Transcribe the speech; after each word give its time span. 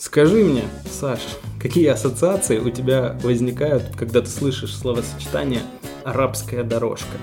Скажи 0.00 0.42
мне, 0.42 0.62
Саш, 0.90 1.20
какие 1.60 1.88
ассоциации 1.88 2.58
у 2.58 2.70
тебя 2.70 3.18
возникают, 3.22 3.82
когда 3.98 4.22
ты 4.22 4.28
слышишь 4.28 4.74
словосочетание 4.74 5.60
«арабская 6.04 6.62
дорожка»? 6.62 7.18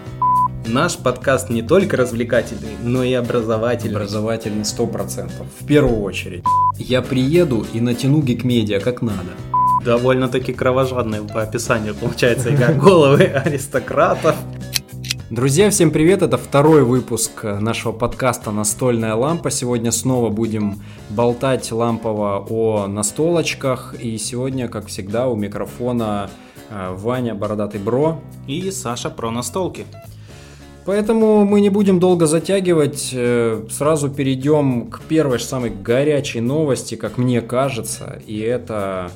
Наш 0.68 0.96
подкаст 0.96 1.50
не 1.50 1.64
только 1.64 1.98
развлекательный, 1.98 2.76
но 2.84 3.04
и 3.04 3.14
образовательный. 3.14 3.96
Образовательный 3.96 4.64
сто 4.64 4.86
процентов. 4.86 5.48
В 5.60 5.66
первую 5.66 6.02
очередь. 6.04 6.44
Я 6.78 7.02
приеду 7.02 7.66
и 7.74 7.82
натяну 7.82 8.22
гик-медиа 8.22 8.80
как 8.80 9.02
надо. 9.02 9.32
Довольно-таки 9.84 10.54
кровожадный 10.54 11.24
по 11.24 11.42
описанию 11.42 11.96
получается 11.96 12.54
игра 12.54 12.74
головы 12.74 13.24
аристократов. 13.24 14.36
Друзья, 15.30 15.70
всем 15.70 15.92
привет! 15.92 16.22
Это 16.22 16.38
второй 16.38 16.86
выпуск 16.86 17.44
нашего 17.44 17.92
подкаста 17.92 18.52
«Настольная 18.52 19.14
лампа». 19.14 19.52
Сегодня 19.52 19.92
снова 19.92 20.30
будем 20.30 20.82
болтать 21.10 21.70
лампово 21.70 22.46
о 22.50 22.88
настолочках. 22.88 23.94
И 24.00 24.18
сегодня, 24.20 24.70
как 24.70 24.86
всегда, 24.86 25.28
у 25.28 25.36
микрофона 25.36 26.30
э, 26.70 26.96
Ваня 26.96 27.36
Бородатый 27.36 27.82
Бро 27.82 28.22
и 28.48 28.72
Саша 28.72 29.10
про 29.10 29.30
настолки. 29.30 29.86
Поэтому 30.86 31.44
мы 31.44 31.60
не 31.60 31.70
будем 31.70 32.00
долго 32.00 32.26
затягивать, 32.26 33.10
э, 33.12 33.66
сразу 33.70 34.10
перейдем 34.10 34.90
к 34.90 35.02
первой 35.02 35.42
самой 35.42 35.72
горячей 35.72 36.40
новости, 36.40 36.96
как 36.96 37.18
мне 37.18 37.42
кажется, 37.42 38.22
и 38.26 38.40
это 38.40 39.12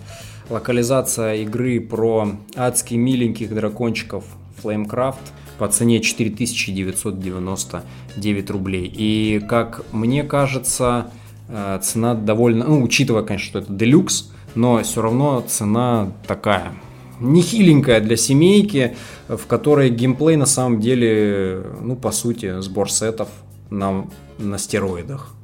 локализация 0.50 1.36
игры 1.36 1.80
про 1.80 2.32
адски 2.58 2.96
миленьких 2.96 3.56
дракончиков 3.56 4.26
Flamecraft– 4.62 5.16
по 5.62 5.68
цене 5.68 6.02
4999 6.02 8.50
рублей. 8.50 8.92
И 8.92 9.40
как 9.48 9.84
мне 9.92 10.24
кажется, 10.24 11.12
э, 11.50 11.80
цена 11.84 12.16
довольно, 12.16 12.66
ну, 12.66 12.82
учитывая, 12.82 13.22
конечно, 13.22 13.48
что 13.48 13.60
это 13.60 13.72
делюкс, 13.72 14.32
но 14.56 14.82
все 14.82 15.04
равно 15.04 15.46
цена 15.48 16.14
такая, 16.26 16.74
нехиленькая 17.20 18.02
для 18.02 18.18
семейки, 18.18 18.96
в 19.28 19.46
которой 19.46 19.92
геймплей 19.92 20.36
на 20.36 20.48
самом 20.48 20.82
деле, 20.82 21.64
ну, 21.80 21.96
по 21.96 22.12
сути, 22.12 22.60
сбор 22.62 22.92
сетов 22.92 23.30
на, 23.70 24.08
на 24.40 24.58
стероидах. 24.58 25.36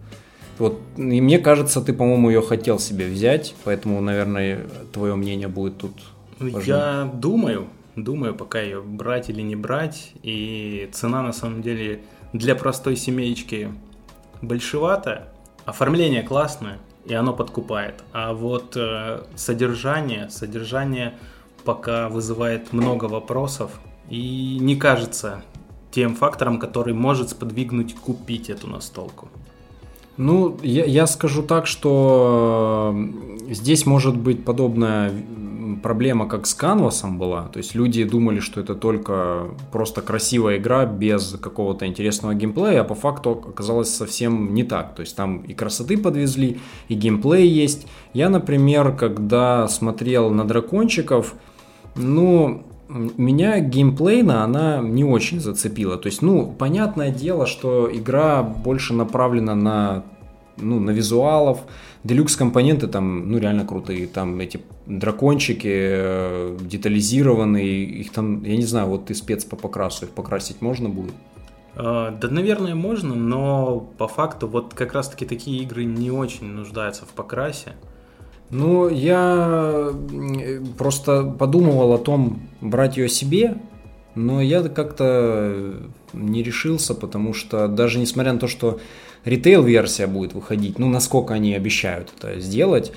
Вот, 0.58 0.82
и 0.98 1.22
мне 1.22 1.38
кажется, 1.38 1.80
ты, 1.80 1.94
по-моему, 1.94 2.32
ее 2.32 2.42
хотел 2.42 2.80
себе 2.80 3.06
взять, 3.06 3.54
поэтому, 3.66 4.02
наверное, 4.02 4.66
твое 4.92 5.14
мнение 5.14 5.48
будет 5.48 5.78
тут. 5.78 5.92
Важно. 6.40 6.64
Я 6.64 7.12
думаю, 7.14 7.68
думаю, 7.98 8.36
пока 8.36 8.62
ее 8.62 8.82
брать 8.82 9.30
или 9.30 9.42
не 9.42 9.56
брать. 9.56 10.12
И 10.24 10.90
цена 10.94 11.22
на 11.22 11.34
самом 11.34 11.62
деле 11.62 12.02
для 12.32 12.56
простой 12.56 12.96
семеечки 12.96 13.74
большевата. 14.42 15.34
Оформление 15.66 16.24
классное, 16.24 16.80
и 17.06 17.14
оно 17.14 17.34
подкупает. 17.34 18.04
А 18.14 18.34
вот 18.34 18.78
э, 18.78 19.24
содержание, 19.36 20.30
содержание 20.30 21.18
пока 21.66 22.08
вызывает 22.08 22.72
много 22.72 23.06
вопросов 23.06 23.72
и 24.10 24.58
не 24.62 24.78
кажется 24.78 25.44
тем 25.92 26.16
фактором, 26.16 26.60
который 26.60 26.94
может 26.94 27.30
сподвигнуть 27.30 27.96
купить 27.96 28.50
эту 28.50 28.68
настолку. 28.68 29.28
Ну, 30.16 30.58
я, 30.64 30.86
я 30.86 31.06
скажу 31.08 31.44
так, 31.44 31.68
что 31.68 32.96
э, 32.96 33.54
здесь 33.54 33.86
может 33.86 34.18
быть 34.18 34.46
подобная 34.46 35.12
проблема, 35.82 36.28
как 36.28 36.46
с 36.46 36.54
канвасом 36.54 37.18
была. 37.18 37.44
То 37.48 37.58
есть 37.58 37.76
люди 37.76 38.04
думали, 38.04 38.40
что 38.40 38.62
это 38.62 38.76
только 38.76 39.48
просто 39.72 40.02
красивая 40.02 40.58
игра 40.58 40.86
без 40.86 41.38
какого-то 41.42 41.86
интересного 41.86 42.34
геймплея, 42.34 42.82
а 42.82 42.84
по 42.84 42.96
факту 42.96 43.32
оказалось 43.50 43.94
совсем 43.94 44.54
не 44.54 44.64
так. 44.64 44.96
То 44.96 45.02
есть 45.02 45.16
там 45.16 45.40
и 45.40 45.54
красоты 45.54 45.98
подвезли, 45.98 46.60
и 46.88 46.96
геймплей 46.96 47.48
есть. 47.48 47.88
Я, 48.14 48.30
например, 48.30 48.96
когда 48.96 49.68
смотрел 49.68 50.30
на 50.30 50.46
дракончиков, 50.46 51.36
ну, 51.96 52.64
меня 52.90 53.60
геймплейно 53.60 54.44
она 54.44 54.80
не 54.80 55.04
очень 55.04 55.40
зацепила. 55.40 55.98
То 55.98 56.08
есть, 56.08 56.22
ну, 56.22 56.54
понятное 56.58 57.12
дело, 57.12 57.46
что 57.46 57.90
игра 57.92 58.44
больше 58.44 58.94
направлена 58.94 59.56
на, 59.56 60.04
ну, 60.58 60.80
на 60.80 60.92
визуалов, 60.92 61.60
Делюкс 62.04 62.36
компоненты 62.36 62.88
там, 62.88 63.30
ну, 63.30 63.38
реально 63.38 63.66
крутые. 63.66 64.08
Там 64.08 64.40
эти 64.40 64.62
дракончики 64.88 65.68
э, 65.70 66.58
детализированные, 66.62 67.84
их 67.84 68.12
там, 68.12 68.44
я 68.44 68.56
не 68.56 68.64
знаю, 68.64 68.88
вот 68.88 69.06
ты 69.06 69.16
спец 69.16 69.44
по 69.44 69.56
покрасу, 69.56 70.06
их 70.06 70.12
покрасить 70.12 70.62
можно 70.62 70.90
будет? 70.90 71.14
А, 71.76 72.12
да, 72.12 72.30
наверное, 72.30 72.74
можно, 72.74 73.14
но 73.14 73.80
по 73.98 74.08
факту 74.08 74.48
вот 74.48 74.74
как 74.74 74.94
раз-таки 74.94 75.26
такие 75.26 75.62
игры 75.64 75.84
не 75.84 76.10
очень 76.10 76.46
нуждаются 76.46 77.06
в 77.06 77.10
покрасе. 77.10 77.74
Ну, 78.50 78.88
я 78.88 79.92
просто 80.78 81.24
подумывал 81.24 81.94
о 81.94 81.98
том, 81.98 82.42
брать 82.62 82.96
ее 82.96 83.10
себе, 83.10 83.58
но 84.16 84.42
я 84.42 84.64
как-то 84.64 85.82
не 86.14 86.44
решился, 86.44 86.96
потому 86.96 87.34
что 87.34 87.68
даже 87.68 88.00
несмотря 88.00 88.32
на 88.32 88.40
то, 88.40 88.48
что 88.48 88.80
ритейл-версия 89.28 90.08
будет 90.08 90.34
выходить, 90.34 90.80
ну, 90.80 90.90
насколько 90.90 91.34
они 91.34 91.54
обещают 91.54 92.14
это 92.18 92.40
сделать, 92.40 92.92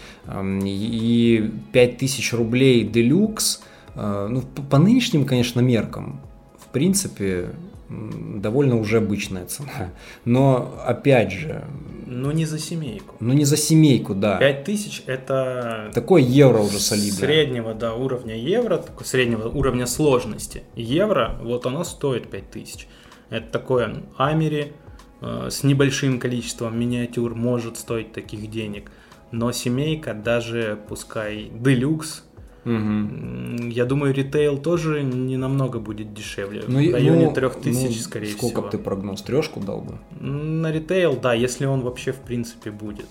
и 0.64 1.50
5000 1.72 2.32
рублей 2.34 2.84
делюкс, 2.84 3.62
э, 3.94 4.28
ну, 4.30 4.42
по 4.42 4.78
нынешним, 4.78 5.24
конечно, 5.24 5.60
меркам, 5.60 6.20
в 6.58 6.68
принципе, 6.68 7.50
довольно 7.90 8.78
уже 8.78 8.98
обычная 8.98 9.46
цена. 9.46 9.90
Но, 10.24 10.74
опять 10.86 11.32
же... 11.32 11.64
Ну, 12.06 12.30
не 12.30 12.44
за 12.44 12.58
семейку. 12.58 13.14
Ну, 13.20 13.32
не 13.32 13.44
за 13.44 13.56
семейку, 13.56 14.14
да. 14.14 14.38
5000 14.38 15.04
это... 15.06 15.90
Такое 15.94 16.22
евро 16.22 16.60
уже 16.60 16.78
солидное. 16.78 17.18
Среднего, 17.18 17.74
да, 17.74 17.94
уровня 17.94 18.36
евро, 18.36 18.84
среднего 19.04 19.48
уровня 19.48 19.86
сложности. 19.86 20.62
Евро, 20.76 21.38
вот 21.42 21.66
оно 21.66 21.84
стоит 21.84 22.30
5000. 22.30 22.86
Это 23.30 23.46
такое 23.50 24.02
Амери, 24.16 24.72
с 25.20 25.62
небольшим 25.62 26.18
количеством 26.18 26.78
миниатюр 26.78 27.34
может 27.34 27.76
стоить 27.76 28.12
таких 28.12 28.50
денег. 28.50 28.90
Но 29.32 29.52
семейка, 29.52 30.14
даже 30.14 30.78
пускай 30.88 31.50
делюкс, 31.52 32.24
Угу. 32.64 33.68
Я 33.70 33.86
думаю, 33.86 34.12
ритейл 34.12 34.58
тоже 34.58 35.02
не 35.02 35.36
намного 35.36 35.78
будет 35.78 36.12
дешевле. 36.12 36.64
Ну, 36.68 36.74
в 36.74 36.92
районе 36.92 37.26
ну, 37.28 37.32
3000, 37.32 37.86
ну, 37.86 37.92
скорее 37.92 38.26
сколько 38.26 38.38
всего. 38.38 38.48
Сколько 38.48 38.70
ты 38.70 38.78
прогноз? 38.78 39.22
Трешку 39.22 39.60
дал 39.60 39.80
бы? 39.80 39.98
На 40.20 40.70
ритейл, 40.70 41.16
да, 41.16 41.32
если 41.32 41.64
он 41.64 41.80
вообще 41.80 42.12
в 42.12 42.18
принципе 42.20 42.70
будет. 42.70 43.06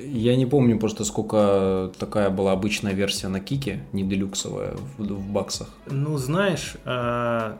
Я 0.00 0.36
не 0.36 0.46
помню 0.46 0.78
просто, 0.78 1.04
сколько 1.04 1.92
такая 1.98 2.30
была 2.30 2.52
обычная 2.52 2.94
версия 2.94 3.28
на 3.28 3.40
Кике, 3.40 3.84
не 3.92 4.02
делюксовая, 4.02 4.76
в, 4.96 5.02
в 5.02 5.30
баксах. 5.30 5.68
Ну, 5.86 6.16
знаешь, 6.16 6.74
э, 6.84 7.52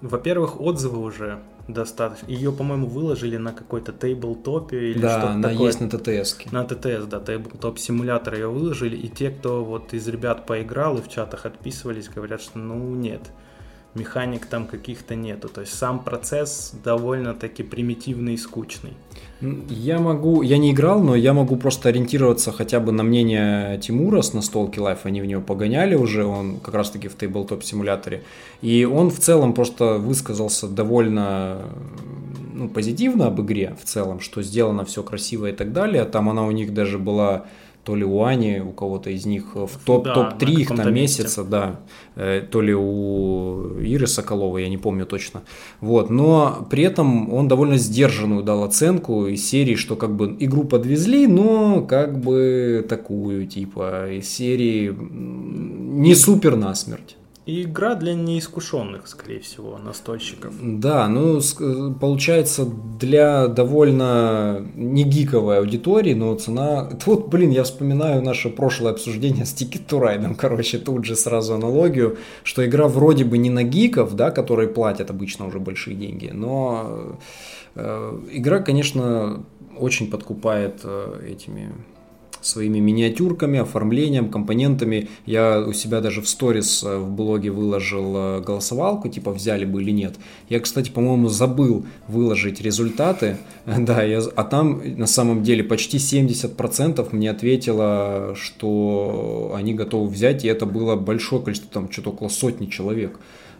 во-первых, 0.00 0.60
отзывы 0.60 0.98
уже 0.98 1.40
достаточно. 1.68 2.26
Ее, 2.30 2.52
по-моему, 2.52 2.86
выложили 2.86 3.36
на 3.36 3.52
какой-то 3.52 3.92
тейблтопе 3.92 4.90
или 4.90 4.98
да, 4.98 5.18
что-то 5.18 5.32
она 5.32 5.48
такое. 5.48 5.66
есть 5.66 5.80
на 5.80 5.90
ТТС. 5.90 6.52
На 6.52 6.64
ТТС, 6.64 7.06
да, 7.06 7.20
тейблтоп 7.20 7.78
симулятор 7.78 8.34
ее 8.34 8.48
выложили, 8.48 8.96
и 8.96 9.08
те, 9.08 9.30
кто 9.30 9.64
вот 9.64 9.92
из 9.94 10.06
ребят 10.08 10.46
поиграл 10.46 10.98
и 10.98 11.02
в 11.02 11.08
чатах 11.08 11.46
отписывались, 11.46 12.08
говорят, 12.08 12.40
что 12.40 12.58
ну 12.58 12.94
нет, 12.94 13.22
механик 13.96 14.46
там 14.46 14.66
каких-то 14.66 15.14
нету. 15.14 15.48
То 15.48 15.62
есть 15.62 15.74
сам 15.74 16.04
процесс 16.04 16.72
довольно-таки 16.84 17.62
примитивный 17.62 18.34
и 18.34 18.36
скучный. 18.36 18.92
Я 19.68 19.98
могу, 19.98 20.40
я 20.42 20.56
не 20.56 20.72
играл, 20.72 21.02
но 21.02 21.14
я 21.14 21.34
могу 21.34 21.56
просто 21.56 21.90
ориентироваться 21.90 22.52
хотя 22.52 22.80
бы 22.80 22.92
на 22.92 23.02
мнение 23.02 23.78
Тимура 23.78 24.22
с 24.22 24.32
настолки 24.32 24.78
Life, 24.78 25.00
они 25.04 25.20
в 25.20 25.26
него 25.26 25.42
погоняли 25.42 25.94
уже, 25.94 26.24
он 26.24 26.58
как 26.58 26.74
раз 26.74 26.90
таки 26.90 27.08
в 27.08 27.16
тейблтоп 27.16 27.62
симуляторе, 27.62 28.22
и 28.62 28.86
он 28.86 29.10
в 29.10 29.18
целом 29.18 29.52
просто 29.52 29.98
высказался 29.98 30.68
довольно 30.68 31.60
ну, 32.54 32.70
позитивно 32.70 33.26
об 33.26 33.42
игре 33.42 33.76
в 33.78 33.84
целом, 33.84 34.20
что 34.20 34.42
сделано 34.42 34.86
все 34.86 35.02
красиво 35.02 35.50
и 35.50 35.52
так 35.52 35.72
далее, 35.74 36.04
там 36.06 36.30
она 36.30 36.46
у 36.46 36.50
них 36.50 36.72
даже 36.72 36.98
была 36.98 37.44
то 37.86 37.94
ли 37.94 38.04
у 38.04 38.24
Ани, 38.24 38.58
у 38.58 38.72
кого-то 38.72 39.10
из 39.10 39.26
них 39.26 39.54
в 39.54 39.70
топ, 39.84 40.04
да, 40.06 40.14
топ-3 40.14 40.50
их 40.60 40.68
там 40.68 40.92
месяца, 40.92 41.44
да, 41.44 41.78
э, 42.16 42.42
то 42.50 42.60
ли 42.60 42.74
у 42.74 43.78
Иры 43.78 44.08
Соколовой, 44.08 44.64
я 44.64 44.68
не 44.68 44.76
помню 44.76 45.06
точно. 45.06 45.42
Вот, 45.80 46.10
но 46.10 46.66
при 46.68 46.82
этом 46.82 47.32
он 47.32 47.46
довольно 47.46 47.78
сдержанную 47.78 48.42
дал 48.42 48.64
оценку 48.64 49.28
из 49.28 49.48
серии, 49.48 49.76
что 49.76 49.94
как 49.94 50.16
бы 50.16 50.36
игру 50.40 50.64
подвезли, 50.64 51.28
но 51.28 51.82
как 51.82 52.18
бы 52.18 52.84
такую, 52.88 53.46
типа, 53.46 54.10
из 54.10 54.28
серии 54.28 54.92
не 54.98 56.16
супер 56.16 56.56
насмерть. 56.56 57.16
Игра 57.48 57.94
для 57.94 58.14
неискушенных, 58.14 59.06
скорее 59.06 59.38
всего, 59.38 59.78
настольщиков. 59.78 60.52
Да, 60.60 61.06
ну, 61.06 61.40
получается, 62.00 62.66
для 62.98 63.46
довольно 63.46 64.66
не 64.74 65.04
гиковой 65.04 65.58
аудитории, 65.58 66.14
но 66.14 66.34
цена... 66.34 66.90
Вот, 67.06 67.28
блин, 67.28 67.50
я 67.50 67.62
вспоминаю 67.62 68.20
наше 68.20 68.50
прошлое 68.50 68.90
обсуждение 68.90 69.46
с 69.46 69.54
Ticket 69.54 69.86
to 69.86 70.00
Ride, 70.00 70.34
короче, 70.34 70.78
тут 70.78 71.04
же 71.04 71.14
сразу 71.14 71.54
аналогию, 71.54 72.18
что 72.42 72.66
игра 72.66 72.88
вроде 72.88 73.24
бы 73.24 73.38
не 73.38 73.50
на 73.50 73.62
гиков, 73.62 74.16
да, 74.16 74.32
которые 74.32 74.68
платят 74.68 75.10
обычно 75.10 75.46
уже 75.46 75.60
большие 75.60 75.96
деньги, 75.96 76.32
но 76.34 77.16
э, 77.76 78.20
игра, 78.32 78.58
конечно, 78.58 79.44
очень 79.78 80.10
подкупает 80.10 80.80
э, 80.82 81.28
этими 81.30 81.72
своими 82.46 82.78
миниатюрками, 82.78 83.58
оформлением, 83.58 84.30
компонентами. 84.30 85.08
Я 85.26 85.60
у 85.60 85.72
себя 85.72 86.00
даже 86.00 86.22
в 86.22 86.28
сторис 86.28 86.82
э, 86.82 86.98
в 86.98 87.10
блоге 87.10 87.50
выложил 87.50 88.16
э, 88.16 88.40
голосовалку, 88.40 89.08
типа 89.08 89.32
взяли 89.32 89.64
бы 89.64 89.82
или 89.82 89.90
нет. 89.90 90.14
Я, 90.48 90.60
кстати, 90.60 90.90
по-моему, 90.90 91.28
забыл 91.28 91.84
выложить 92.08 92.60
результаты, 92.60 93.38
да, 93.66 94.02
я, 94.02 94.22
а 94.36 94.44
там 94.44 94.80
на 94.96 95.06
самом 95.06 95.42
деле 95.42 95.64
почти 95.64 95.98
70% 95.98 97.08
мне 97.12 97.30
ответило, 97.30 98.34
что 98.34 99.52
они 99.54 99.74
готовы 99.74 100.08
взять, 100.08 100.44
и 100.44 100.48
это 100.48 100.66
было 100.66 100.96
большое 100.96 101.42
количество, 101.42 101.70
там 101.70 101.90
что-то 101.90 102.10
около 102.10 102.28
сотни 102.28 102.66
человек. 102.66 103.18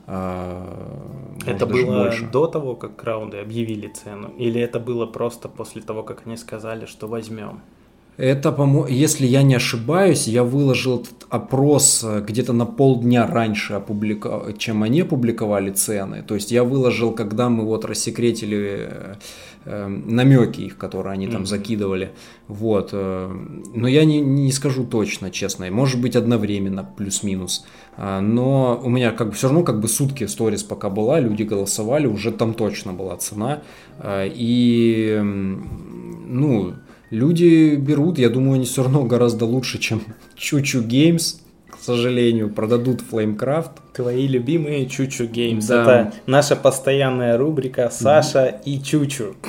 А, 0.08 1.28
это 1.46 1.66
было 1.66 2.04
больше. 2.04 2.26
до 2.30 2.46
того, 2.46 2.76
как 2.76 2.94
краунды 2.96 3.38
объявили 3.38 3.88
цену, 3.88 4.32
или 4.38 4.60
это 4.60 4.78
было 4.78 5.06
просто 5.06 5.48
после 5.48 5.82
того, 5.82 6.04
как 6.04 6.26
они 6.26 6.36
сказали, 6.36 6.86
что 6.86 7.08
возьмем? 7.08 7.60
Это, 8.16 8.50
по 8.50 8.86
если 8.88 9.26
я 9.26 9.42
не 9.42 9.54
ошибаюсь, 9.54 10.26
я 10.26 10.42
выложил 10.42 11.00
этот 11.00 11.26
опрос 11.28 12.02
э, 12.02 12.24
где-то 12.26 12.54
на 12.54 12.64
полдня 12.64 13.26
раньше, 13.26 13.74
опублика... 13.74 14.54
чем 14.56 14.82
они 14.82 15.02
опубликовали 15.02 15.70
цены. 15.70 16.22
То 16.26 16.34
есть 16.34 16.50
я 16.50 16.64
выложил, 16.64 17.12
когда 17.12 17.50
мы 17.50 17.64
вот 17.64 17.84
рассекретили 17.84 18.88
э, 18.88 19.14
э 19.66 19.86
намеки 19.88 20.62
их, 20.62 20.78
которые 20.78 21.12
они 21.12 21.28
там 21.28 21.42
mm-hmm. 21.42 21.46
закидывали. 21.46 22.12
Вот. 22.48 22.90
Э, 22.92 23.30
но 23.74 23.86
я 23.86 24.06
не, 24.06 24.20
не 24.20 24.50
скажу 24.50 24.84
точно, 24.84 25.30
честно. 25.30 25.70
Может 25.70 26.00
быть, 26.00 26.16
одновременно, 26.16 26.84
плюс-минус. 26.84 27.66
А, 27.98 28.20
но 28.20 28.80
у 28.82 28.88
меня 28.88 29.10
как 29.10 29.28
бы 29.28 29.34
все 29.34 29.48
равно 29.48 29.62
как 29.62 29.80
бы 29.80 29.88
сутки 29.88 30.26
сторис 30.26 30.62
пока 30.62 30.88
была, 30.90 31.20
люди 31.20 31.42
голосовали, 31.42 32.06
уже 32.06 32.30
там 32.30 32.54
точно 32.54 32.92
была 32.92 33.16
цена. 33.16 33.62
А, 33.98 34.24
и, 34.24 35.20
ну, 35.22 36.74
люди 37.10 37.76
берут, 37.76 38.18
я 38.18 38.30
думаю, 38.30 38.54
они 38.54 38.64
все 38.64 38.82
равно 38.82 39.04
гораздо 39.04 39.44
лучше, 39.44 39.78
чем 39.78 40.02
Чучу 40.34 40.82
Games, 40.82 41.40
к 41.70 41.78
сожалению, 41.82 42.50
продадут 42.50 43.02
Flamecraft. 43.10 43.70
Твои 43.94 44.26
любимые 44.26 44.86
Чучу 44.86 45.24
Games. 45.24 45.66
Да. 45.68 45.82
Это 45.82 46.12
наша 46.26 46.56
постоянная 46.56 47.36
рубрика 47.36 47.90
Саша 47.90 48.46
и 48.64 48.80
Чучу. 48.80 49.36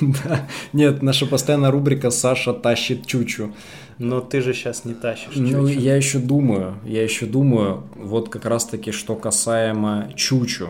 Да. 0.00 0.46
Нет, 0.72 1.02
наша 1.02 1.26
постоянная 1.26 1.72
рубрика 1.72 2.10
Саша 2.10 2.52
тащит 2.52 3.04
Чучу. 3.04 3.52
Но 3.98 4.20
ты 4.20 4.40
же 4.40 4.54
сейчас 4.54 4.84
не 4.84 4.94
тащишь. 4.94 5.34
Ну, 5.34 5.66
я 5.66 5.96
еще 5.96 6.20
думаю, 6.20 6.76
я 6.84 7.02
еще 7.02 7.26
думаю, 7.26 7.82
вот 7.96 8.28
как 8.28 8.44
раз-таки, 8.44 8.92
что 8.92 9.16
касаемо 9.16 10.12
Чучу. 10.14 10.68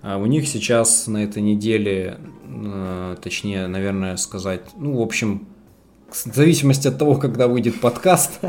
А 0.00 0.16
у 0.16 0.26
них 0.26 0.46
сейчас 0.46 1.08
на 1.08 1.24
этой 1.24 1.42
неделе, 1.42 2.18
э, 2.46 3.16
точнее, 3.20 3.66
наверное, 3.66 4.16
сказать, 4.16 4.62
ну, 4.76 4.96
в 4.96 5.02
общем, 5.02 5.48
в 6.10 6.34
зависимости 6.34 6.88
от 6.88 6.98
того, 6.98 7.16
когда 7.16 7.48
выйдет 7.48 7.80
подкаст, 7.80 8.40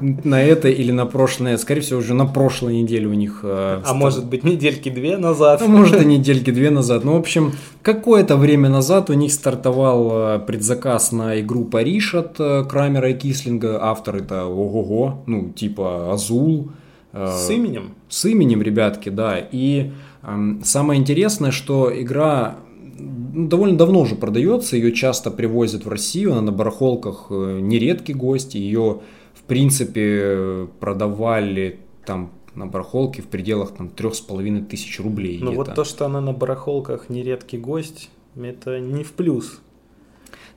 на 0.00 0.42
этой 0.42 0.72
или 0.72 0.92
на 0.92 1.04
прошлой, 1.06 1.58
скорее 1.58 1.82
всего, 1.82 1.98
уже 1.98 2.14
на 2.14 2.26
прошлой 2.26 2.80
неделе 2.82 3.06
у 3.06 3.12
них... 3.12 3.40
Э, 3.42 3.82
а 3.84 3.94
может 3.94 4.26
быть, 4.26 4.44
недельки 4.44 4.88
две 4.88 5.18
назад. 5.18 5.60
А 5.62 5.66
может, 5.66 6.02
и 6.02 6.06
недельки 6.06 6.50
две 6.50 6.70
назад. 6.70 7.04
Ну, 7.04 7.12
в 7.12 7.18
общем, 7.18 7.52
какое-то 7.82 8.36
время 8.36 8.70
назад 8.70 9.10
у 9.10 9.12
них 9.12 9.32
стартовал 9.32 10.10
э, 10.12 10.38
предзаказ 10.38 11.12
на 11.12 11.40
игру 11.40 11.64
Париж 11.64 12.14
от 12.14 12.40
э, 12.40 12.64
Крамера 12.64 13.10
и 13.10 13.14
Кислинга. 13.14 13.78
Автор 13.82 14.16
это 14.16 14.46
ого-го, 14.46 15.22
ну, 15.26 15.50
типа 15.50 16.12
Азул. 16.12 16.70
С 17.12 17.50
именем? 17.50 17.94
С 18.08 18.24
именем, 18.24 18.62
ребятки, 18.62 19.08
да. 19.08 19.36
И 19.38 19.90
эм, 20.22 20.62
самое 20.64 21.00
интересное, 21.00 21.50
что 21.50 21.90
игра 21.92 22.56
довольно 23.00 23.76
давно 23.76 24.00
уже 24.00 24.14
продается, 24.14 24.76
ее 24.76 24.92
часто 24.92 25.30
привозят 25.30 25.84
в 25.84 25.88
Россию, 25.88 26.32
она 26.32 26.42
на 26.42 26.52
барахолках 26.52 27.26
э, 27.30 27.60
нередкий 27.60 28.14
гость, 28.14 28.54
ее 28.54 29.00
в 29.34 29.42
принципе 29.42 30.68
продавали 30.80 31.80
там 32.04 32.30
на 32.54 32.66
барахолке 32.66 33.22
в 33.22 33.26
пределах 33.26 33.72
там 33.72 33.88
трех 33.88 34.14
с 34.14 34.20
половиной 34.20 34.62
тысяч 34.62 35.00
рублей. 35.00 35.38
Ну 35.40 35.54
вот 35.54 35.74
то, 35.74 35.84
что 35.84 36.06
она 36.06 36.20
на 36.20 36.32
барахолках 36.32 37.08
нередкий 37.08 37.58
гость, 37.58 38.10
это 38.36 38.80
не 38.80 39.04
в 39.04 39.12
плюс. 39.12 39.60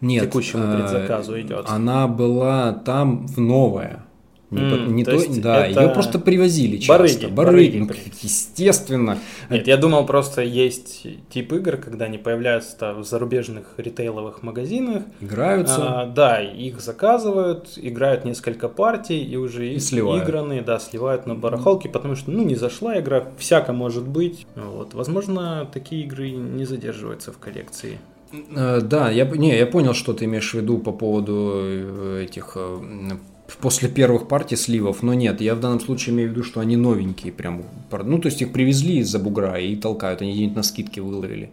Нет, 0.02 0.26
текущему 0.26 0.64
э, 0.66 0.78
предзаказу 0.78 1.40
идет. 1.40 1.66
Она 1.70 2.08
была 2.08 2.74
там 2.74 3.26
в 3.26 3.40
новая. 3.40 4.06
Не, 4.54 4.62
mm, 4.62 4.88
не 4.90 5.04
то, 5.04 5.20
то 5.20 5.42
да, 5.42 5.66
ее 5.66 5.90
просто 5.90 6.20
привозили 6.20 6.78
часто. 6.78 6.94
Барыги, 6.94 7.26
барыги, 7.26 7.80
барыги. 7.80 8.04
Ну, 8.04 8.20
естественно. 8.22 9.18
Нет, 9.50 9.68
я 9.68 9.78
думал, 9.78 10.06
просто 10.06 10.42
есть 10.42 11.08
тип 11.30 11.54
игр, 11.54 11.78
когда 11.78 12.06
они 12.06 12.18
появляются 12.18 12.94
в 12.94 13.04
зарубежных 13.04 13.74
ритейловых 13.78 14.44
магазинах. 14.44 15.04
Играются. 15.22 16.02
А, 16.02 16.06
да, 16.06 16.42
их 16.42 16.82
заказывают, 16.82 17.74
играют 17.78 18.26
несколько 18.26 18.70
партий 18.70 19.24
и 19.24 19.36
уже 19.36 19.74
и 19.74 19.80
сливают. 19.80 20.24
играны, 20.24 20.62
да, 20.62 20.80
сливают 20.80 21.26
на 21.26 21.36
барахолке, 21.36 21.90
потому 21.90 22.16
что, 22.16 22.32
ну, 22.32 22.44
не 22.44 22.56
зашла 22.56 23.00
игра, 23.00 23.28
всяко 23.38 23.74
может 23.74 24.08
быть. 24.08 24.46
Вот, 24.56 24.94
возможно, 24.94 25.68
такие 25.74 26.04
игры 26.04 26.32
не 26.32 26.66
задерживаются 26.66 27.32
в 27.32 27.38
коллекции. 27.40 28.00
Э, 28.56 28.82
да, 28.82 29.10
я, 29.12 29.26
не, 29.26 29.58
я 29.58 29.66
понял, 29.66 29.94
что 29.94 30.14
ты 30.14 30.26
имеешь 30.26 30.52
в 30.52 30.54
виду 30.56 30.78
по 30.80 30.92
поводу 30.92 31.52
э, 31.56 32.26
этих 32.26 32.54
э, 32.56 32.80
после 33.58 33.90
первых 33.90 34.28
партий 34.28 34.56
сливов, 34.56 35.04
но 35.04 35.14
нет, 35.14 35.42
я 35.42 35.56
в 35.56 35.60
данном 35.60 35.80
случае 35.80 36.16
имею 36.16 36.30
в 36.30 36.32
виду, 36.32 36.44
что 36.44 36.60
они 36.60 36.76
новенькие 36.76 37.32
прям, 37.32 37.64
ну 37.92 38.20
то 38.20 38.28
есть 38.28 38.42
их 38.42 38.52
привезли 38.54 38.98
из-за 38.98 39.20
бугра 39.20 39.60
и 39.60 39.76
толкают, 39.76 40.22
они 40.22 40.34
где-нибудь 40.34 40.56
на 40.56 40.64
скидке 40.64 41.02
выловили. 41.02 41.52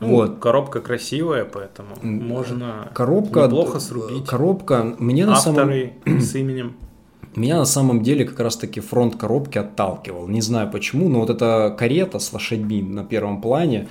Ну, 0.00 0.08
вот. 0.08 0.38
Коробка 0.40 0.80
красивая, 0.80 1.44
поэтому 1.44 1.94
можно 2.02 2.90
коробка, 2.92 3.44
неплохо 3.44 3.78
срубить. 3.78 4.26
Коробка, 4.26 4.96
мне 4.98 5.24
на 5.24 5.34
Авторы 5.34 5.92
самом... 6.04 6.20
с 6.20 6.34
именем. 6.34 6.74
Меня 7.34 7.56
на 7.56 7.64
самом 7.64 8.02
деле 8.02 8.26
как 8.26 8.40
раз-таки 8.40 8.80
фронт 8.80 9.16
коробки 9.16 9.56
отталкивал. 9.56 10.28
Не 10.28 10.42
знаю 10.42 10.70
почему, 10.70 11.08
но 11.08 11.20
вот 11.20 11.30
эта 11.30 11.74
карета 11.78 12.18
с 12.18 12.32
лошадьми 12.32 12.82
на 12.82 13.04
первом 13.04 13.40
плане, 13.40 13.88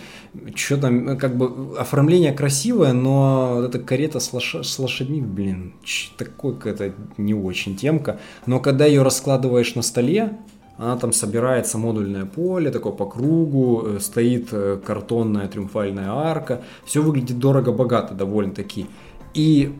что 0.53 0.77
там, 0.77 1.17
как 1.17 1.35
бы 1.35 1.75
оформление 1.77 2.33
красивое, 2.33 2.93
но 2.93 3.53
вот 3.55 3.65
эта 3.65 3.79
карета 3.79 4.19
с, 4.19 4.31
лош... 4.31 4.55
с 4.61 4.79
лошадьми, 4.79 5.21
блин, 5.21 5.73
такой 6.17 6.55
какая-то 6.55 6.93
не 7.17 7.33
очень 7.33 7.75
темка. 7.75 8.19
Но 8.45 8.59
когда 8.59 8.85
ее 8.85 9.01
раскладываешь 9.01 9.73
на 9.73 9.81
столе, 9.81 10.37
она 10.77 10.95
там 10.97 11.11
собирается 11.11 11.77
модульное 11.77 12.25
поле, 12.25 12.71
такое 12.71 12.93
по 12.93 13.05
кругу, 13.05 13.83
э, 13.85 13.99
стоит 13.99 14.49
э, 14.51 14.79
картонная 14.83 15.47
триумфальная 15.47 16.11
арка. 16.11 16.61
Все 16.85 17.01
выглядит 17.01 17.39
дорого-богато 17.39 18.13
довольно-таки. 18.13 18.87
И 19.33 19.73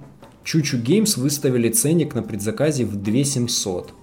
Чучу 0.44 0.78
Games 0.78 1.20
выставили 1.20 1.70
ценник 1.70 2.16
на 2.16 2.24
предзаказе 2.24 2.86
в 2.86 2.96
2700. 2.96 3.94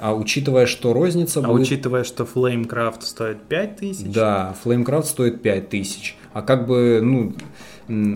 А 0.00 0.14
учитывая, 0.14 0.66
что 0.66 0.92
розница 0.92 1.40
а 1.40 1.48
будет... 1.48 1.66
учитывая, 1.66 2.04
что 2.04 2.24
Flamecraft 2.24 3.02
стоит 3.02 3.42
5000? 3.44 4.12
Да, 4.12 4.54
Flamecraft 4.64 5.04
стоит 5.04 5.42
5000. 5.42 6.16
А 6.32 6.42
как 6.42 6.66
бы, 6.66 7.00
ну, 7.02 7.34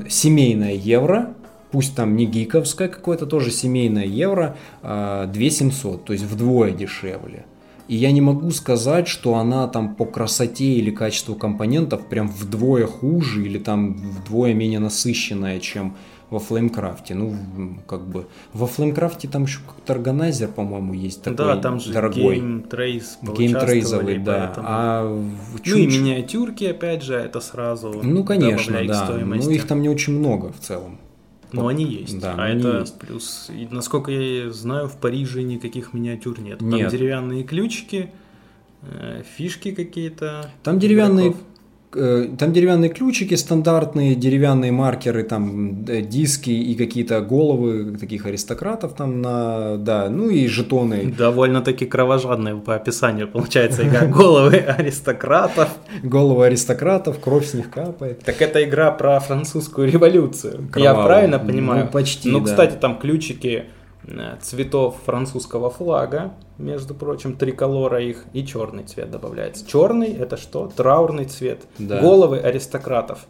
семейное 0.09 0.73
евро, 0.73 1.35
пусть 1.71 1.95
там 1.95 2.17
не 2.17 2.27
гиковское 2.27 2.89
какое-то, 2.89 3.27
тоже 3.27 3.51
семейное 3.51 4.07
евро, 4.07 4.57
2700, 4.83 5.95
а, 5.95 6.07
то 6.07 6.13
есть 6.13 6.25
вдвое 6.25 6.73
дешевле. 6.73 7.45
И 7.89 7.95
я 7.95 8.11
не 8.11 8.21
могу 8.21 8.51
сказать, 8.51 9.07
что 9.07 9.37
она 9.37 9.69
там 9.69 9.95
по 9.95 10.07
красоте 10.07 10.65
или 10.65 10.91
качеству 10.91 11.37
компонентов 11.37 12.09
прям 12.09 12.29
вдвое 12.29 12.87
хуже 12.87 13.45
или 13.45 13.59
там 13.59 13.95
вдвое 13.95 14.55
менее 14.55 14.81
насыщенная, 14.81 15.61
чем 15.61 15.95
во 16.31 16.39
Флеймкрафте. 16.39 17.15
Ну, 17.15 17.37
как 17.87 18.07
бы 18.07 18.27
во 18.53 18.67
Флеймкрафте 18.67 19.29
там 19.29 19.45
еще 19.45 19.61
как-то 19.67 19.93
органайзер, 19.93 20.49
по-моему, 20.49 20.93
есть 20.93 21.23
такой 21.23 21.37
Да, 21.37 21.57
там 21.57 21.81
же 21.81 21.93
дорогой. 21.93 22.37
Gametrayz 22.37 23.19
Gametrayz'овый, 23.23 24.19
да. 24.19 24.47
Поэтому... 24.47 24.67
А 24.69 25.25
чуть... 25.63 25.75
Ну 25.75 25.79
и 25.79 25.87
миниатюрки, 25.87 26.65
опять 26.65 27.03
же, 27.03 27.15
это 27.15 27.41
сразу 27.41 28.01
Ну, 28.03 28.25
конечно, 28.25 28.85
да. 28.87 29.09
Ну, 29.19 29.51
их 29.51 29.67
там 29.67 29.83
не 29.83 29.89
очень 29.89 30.19
много 30.19 30.53
в 30.53 30.61
целом. 30.61 30.99
Но 31.53 31.69
они 31.69 31.85
есть. 31.85 32.19
Да, 32.19 32.35
а 32.37 32.45
они 32.45 32.61
это 32.61 32.81
есть. 32.81 32.99
плюс. 32.99 33.51
И, 33.51 33.69
насколько 33.71 34.11
я 34.11 34.51
знаю, 34.51 34.89
в 34.89 34.97
Париже 34.97 35.43
никаких 35.43 35.95
миниатюр 35.95 36.41
нет. 36.41 36.59
Там 36.59 36.69
нет. 36.69 36.91
деревянные 36.91 37.45
ключики, 37.45 38.11
э, 38.83 39.23
фишки 39.37 39.71
какие-то. 39.71 40.51
Там 40.65 40.79
деревянные 40.79 41.29
игроков. 41.29 41.47
Э, 41.99 42.29
там 42.39 42.53
деревянные 42.53 42.91
ключики 42.91 43.35
стандартные, 43.35 44.15
деревянные 44.15 44.71
маркеры, 44.71 45.23
там 45.23 45.85
э, 45.87 46.03
диски 46.03 46.51
и 46.51 46.75
какие-то 46.75 47.21
головы 47.23 47.97
таких 47.99 48.27
аристократов 48.27 48.95
там 48.95 49.23
на, 49.23 49.77
да, 49.79 50.11
ну 50.11 50.29
и 50.29 50.47
жетоны. 50.47 51.15
Довольно-таки 51.17 51.87
кровожадные 51.87 52.57
по 52.57 52.75
описанию 52.75 53.29
получается 53.29 53.89
игра 53.89 54.07
головы 54.07 54.57
аристократов. 54.57 55.71
Головы 56.03 56.47
аристократов, 56.47 57.19
кровь 57.19 57.47
с 57.47 57.55
них 57.55 57.71
капает. 57.71 58.21
Так 58.21 58.43
это 58.43 58.63
игра 58.63 58.91
про 58.91 59.19
французскую 59.21 59.91
революцию. 59.91 60.69
Я 60.77 60.95
правильно 60.95 61.39
понимаю? 61.39 61.87
Ну, 61.87 61.91
почти, 61.91 62.31
Ну, 62.31 62.43
кстати, 62.43 62.77
там 62.79 62.99
ключики 62.99 63.65
цветов 64.41 64.97
французского 65.05 65.71
флага, 65.71 66.35
между 66.59 66.95
прочим, 66.95 67.37
триколора 67.37 68.03
их, 68.03 68.25
и 68.33 68.47
черный 68.47 68.85
цвет 68.85 69.11
добавляется. 69.11 69.67
Черный 69.67 70.13
это 70.13 70.37
что? 70.37 70.71
Траурный 70.75 71.25
цвет. 71.25 71.63
Да. 71.79 72.01
Головы 72.01 72.39
аристократов. 72.39 73.27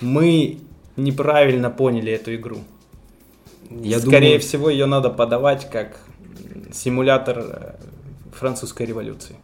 Мы 0.00 0.60
неправильно 0.96 1.70
поняли 1.70 2.12
эту 2.12 2.34
игру. 2.34 2.58
Я 3.70 3.98
Скорее 3.98 4.20
думаю... 4.20 4.40
всего, 4.40 4.70
ее 4.70 4.86
надо 4.86 5.10
подавать 5.10 5.70
как 5.70 5.98
симулятор 6.72 7.38
э, 7.38 7.74
французской 8.32 8.86
революции. 8.86 9.36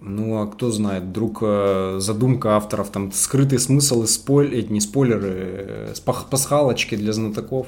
Ну, 0.00 0.40
а 0.40 0.46
кто 0.46 0.70
знает, 0.70 1.04
вдруг 1.04 1.38
э, 1.42 1.96
задумка 2.00 2.56
авторов, 2.56 2.90
там 2.90 3.12
скрытый 3.12 3.58
смысл 3.58 4.04
и 4.04 4.06
спойлер, 4.06 4.70
не 4.70 4.80
спойлеры, 4.80 5.32
э, 5.34 5.94
пасхалочки 6.30 6.94
для 6.94 7.12
знатоков. 7.12 7.66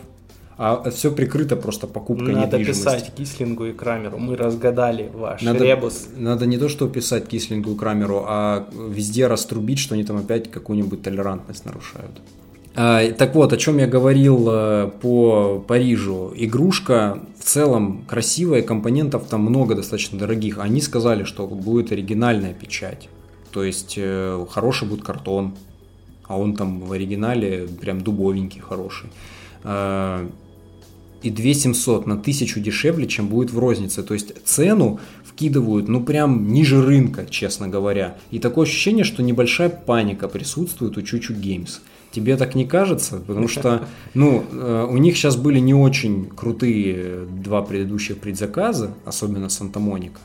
А 0.63 0.91
все 0.91 1.11
прикрыто 1.11 1.57
просто 1.57 1.87
покупкой 1.87 2.35
Надо 2.35 2.59
писать 2.63 3.15
Кислингу 3.17 3.65
и 3.65 3.73
Крамеру. 3.73 4.19
Мы 4.19 4.37
разгадали 4.37 5.11
ваш 5.15 5.41
надо, 5.41 5.65
ребус. 5.65 6.09
Надо 6.15 6.45
не 6.45 6.59
то, 6.59 6.69
что 6.69 6.87
писать 6.87 7.29
Кислингу 7.29 7.73
и 7.73 7.77
Крамеру, 7.77 8.27
а 8.29 8.69
везде 8.75 9.27
раструбить, 9.27 9.79
что 9.79 9.95
они 9.95 10.05
там 10.05 10.19
опять 10.19 10.51
какую-нибудь 10.51 11.01
толерантность 11.01 11.65
нарушают. 11.65 12.21
А, 12.75 13.11
так 13.13 13.35
вот, 13.35 13.55
о 13.55 13.57
чем 13.57 13.79
я 13.79 13.87
говорил 13.87 14.49
э, 14.51 14.91
по 15.01 15.65
Парижу. 15.67 16.31
Игрушка 16.37 17.21
в 17.39 17.45
целом 17.45 18.05
красивая, 18.07 18.61
компонентов 18.61 19.29
там 19.31 19.41
много 19.41 19.75
достаточно 19.75 20.19
дорогих. 20.19 20.59
Они 20.59 20.83
сказали, 20.83 21.25
что 21.25 21.47
будет 21.47 21.91
оригинальная 21.91 22.53
печать. 22.53 23.09
То 23.51 23.65
есть 23.65 23.95
э, 23.97 24.45
хороший 24.51 24.87
будет 24.87 25.05
картон, 25.05 25.55
а 26.27 26.39
он 26.39 26.55
там 26.55 26.81
в 26.81 26.93
оригинале 26.93 27.67
прям 27.81 28.03
дубовенький, 28.03 28.61
хороший. 28.61 29.09
И 31.23 31.31
2700 31.31 32.07
на 32.07 32.15
1000 32.15 32.61
дешевле, 32.61 33.07
чем 33.07 33.29
будет 33.29 33.51
в 33.53 33.59
рознице. 33.59 34.03
То 34.03 34.15
есть 34.15 34.33
цену 34.45 35.01
вкидывают, 35.25 35.89
ну 35.89 36.03
прям 36.03 36.53
ниже 36.53 36.83
рынка, 36.83 37.27
честно 37.29 37.69
говоря. 37.69 38.17
И 38.31 38.39
такое 38.39 38.67
ощущение, 38.67 39.05
что 39.05 39.23
небольшая 39.23 39.69
паника 39.69 40.29
присутствует 40.29 40.97
у 40.97 41.03
Чучу 41.03 41.35
Геймс. 41.35 41.81
Тебе 42.11 42.37
так 42.37 42.55
не 42.55 42.67
кажется? 42.67 43.23
Потому 43.25 43.47
что, 43.47 43.87
ну, 44.15 44.45
э, 44.51 44.87
у 44.91 44.97
них 44.97 45.17
сейчас 45.17 45.37
были 45.37 45.61
не 45.61 45.75
очень 45.75 46.27
крутые 46.27 47.27
два 47.27 47.63
предыдущих 47.63 48.19
предзаказа, 48.19 48.95
особенно 49.05 49.49
Санта-Моника. 49.49 50.21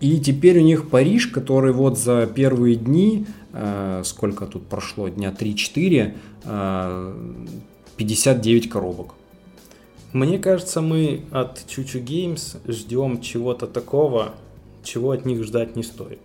И 0.00 0.18
теперь 0.20 0.58
у 0.58 0.62
них 0.62 0.90
Париж, 0.90 1.28
который 1.28 1.72
вот 1.72 1.98
за 1.98 2.26
первые 2.26 2.76
дни, 2.76 3.26
э, 3.52 4.02
сколько 4.04 4.46
тут 4.46 4.66
прошло, 4.66 5.08
дня 5.08 5.30
3-4, 5.36 6.14
59 7.96 8.66
э, 8.66 8.68
коробок. 8.68 9.14
Мне 10.12 10.38
кажется, 10.38 10.80
мы 10.80 11.24
от 11.30 11.66
Чучу 11.66 11.98
Games 11.98 12.56
ждем 12.66 13.20
чего-то 13.20 13.66
такого, 13.66 14.34
чего 14.82 15.10
от 15.10 15.26
них 15.26 15.44
ждать 15.44 15.76
не 15.76 15.82
стоит. 15.82 16.20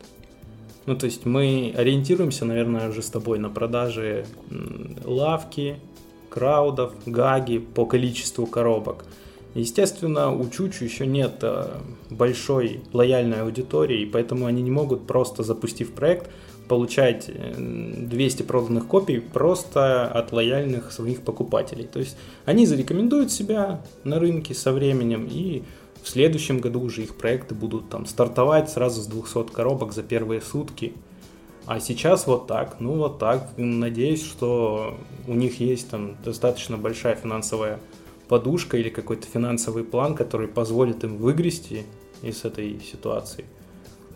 Ну, 0.85 0.95
то 0.95 1.05
есть 1.05 1.25
мы 1.25 1.73
ориентируемся, 1.75 2.45
наверное, 2.45 2.89
уже 2.89 3.01
с 3.01 3.09
тобой 3.09 3.39
на 3.39 3.49
продажи 3.49 4.25
лавки, 5.03 5.79
краудов, 6.29 6.93
гаги 7.05 7.57
по 7.57 7.85
количеству 7.85 8.45
коробок. 8.47 9.05
Естественно, 9.53 10.33
у 10.33 10.49
Чучу 10.49 10.83
еще 10.83 11.05
нет 11.05 11.39
э, 11.41 11.67
большой 12.09 12.81
лояльной 12.91 13.41
аудитории, 13.41 14.05
поэтому 14.05 14.47
они 14.47 14.63
не 14.63 14.71
могут 14.71 15.05
просто 15.05 15.43
запустив 15.43 15.91
проект, 15.91 16.31
получать 16.67 17.29
200 17.29 18.41
э, 18.41 18.45
проданных 18.45 18.87
копий 18.87 19.19
просто 19.19 20.07
от 20.07 20.31
лояльных 20.31 20.91
своих 20.91 21.21
покупателей. 21.21 21.85
То 21.85 21.99
есть 21.99 22.17
они 22.45 22.65
зарекомендуют 22.65 23.31
себя 23.31 23.81
на 24.03 24.19
рынке 24.19 24.53
со 24.53 24.71
временем 24.71 25.27
и 25.29 25.63
в 26.01 26.09
следующем 26.09 26.59
году 26.59 26.81
уже 26.81 27.03
их 27.03 27.15
проекты 27.15 27.55
будут 27.55 27.89
там 27.89 28.05
стартовать 28.05 28.69
сразу 28.69 29.01
с 29.01 29.07
200 29.07 29.53
коробок 29.53 29.93
за 29.93 30.03
первые 30.03 30.41
сутки. 30.41 30.93
А 31.65 31.79
сейчас 31.79 32.27
вот 32.27 32.47
так, 32.47 32.81
ну 32.81 32.95
вот 32.95 33.19
так. 33.19 33.51
Надеюсь, 33.55 34.23
что 34.23 34.97
у 35.27 35.33
них 35.33 35.61
есть 35.61 35.89
там 35.89 36.17
достаточно 36.23 36.77
большая 36.77 37.15
финансовая 37.15 37.79
подушка 38.27 38.77
или 38.77 38.89
какой-то 38.89 39.27
финансовый 39.27 39.85
план, 39.85 40.15
который 40.15 40.49
позволит 40.49 41.03
им 41.05 41.17
выгрести 41.17 41.83
из 42.21 42.43
этой 42.43 42.81
ситуации 42.81 43.45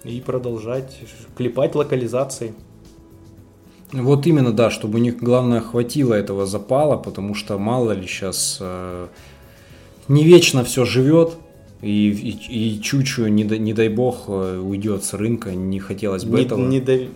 и 0.07 0.21
продолжать 0.21 0.97
клепать 1.35 1.75
локализации. 1.75 2.53
Вот 3.91 4.27
именно, 4.27 4.51
да, 4.51 4.69
чтобы 4.69 4.99
у 4.99 5.01
них, 5.01 5.17
главное, 5.17 5.61
хватило 5.61 6.13
этого 6.13 6.45
запала, 6.45 6.97
потому 6.97 7.35
что 7.35 7.57
мало 7.57 7.91
ли 7.91 8.05
сейчас 8.05 8.57
э, 8.59 9.07
не 10.09 10.23
вечно 10.25 10.63
все 10.65 10.83
живет, 10.83 11.37
и, 11.81 12.09
и, 12.09 12.73
и 12.75 12.81
Чучу, 12.81 13.27
не, 13.27 13.43
не 13.43 13.73
дай 13.73 13.87
бог, 13.87 14.25
э, 14.27 14.59
уйдет 14.59 15.03
с 15.05 15.13
рынка, 15.13 15.51
не 15.51 15.79
хотелось 15.79 16.25
бы 16.25 16.39
не, 16.39 16.45
этого. 16.45 16.59
Не 16.67 16.81
до... 16.81 17.07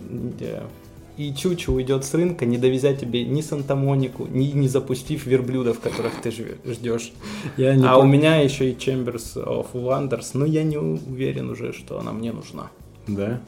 И 1.18 1.34
Чучу 1.34 1.72
уйдет 1.72 2.04
с 2.06 2.14
рынка, 2.14 2.46
не 2.46 2.56
довезя 2.56 2.94
тебе 2.94 3.24
ни 3.24 3.42
Санта-Монику, 3.42 4.26
ни 4.30 4.46
не 4.46 4.66
запустив 4.66 5.26
верблюдов, 5.26 5.78
которых 5.78 6.12
ты 6.22 6.30
ждешь. 6.30 7.12
Я 7.58 7.74
не 7.74 7.84
а 7.84 7.96
пом... 7.96 8.06
у 8.06 8.08
меня 8.08 8.36
еще 8.36 8.70
и 8.70 8.74
Chambers 8.74 9.34
of 9.36 9.66
Wonders, 9.74 10.30
но 10.32 10.46
я 10.46 10.62
не 10.62 10.78
уверен 10.78 11.50
уже, 11.50 11.74
что 11.74 11.98
она 11.98 12.12
мне 12.12 12.32
нужна. 12.32 12.70
Да? 13.06 13.40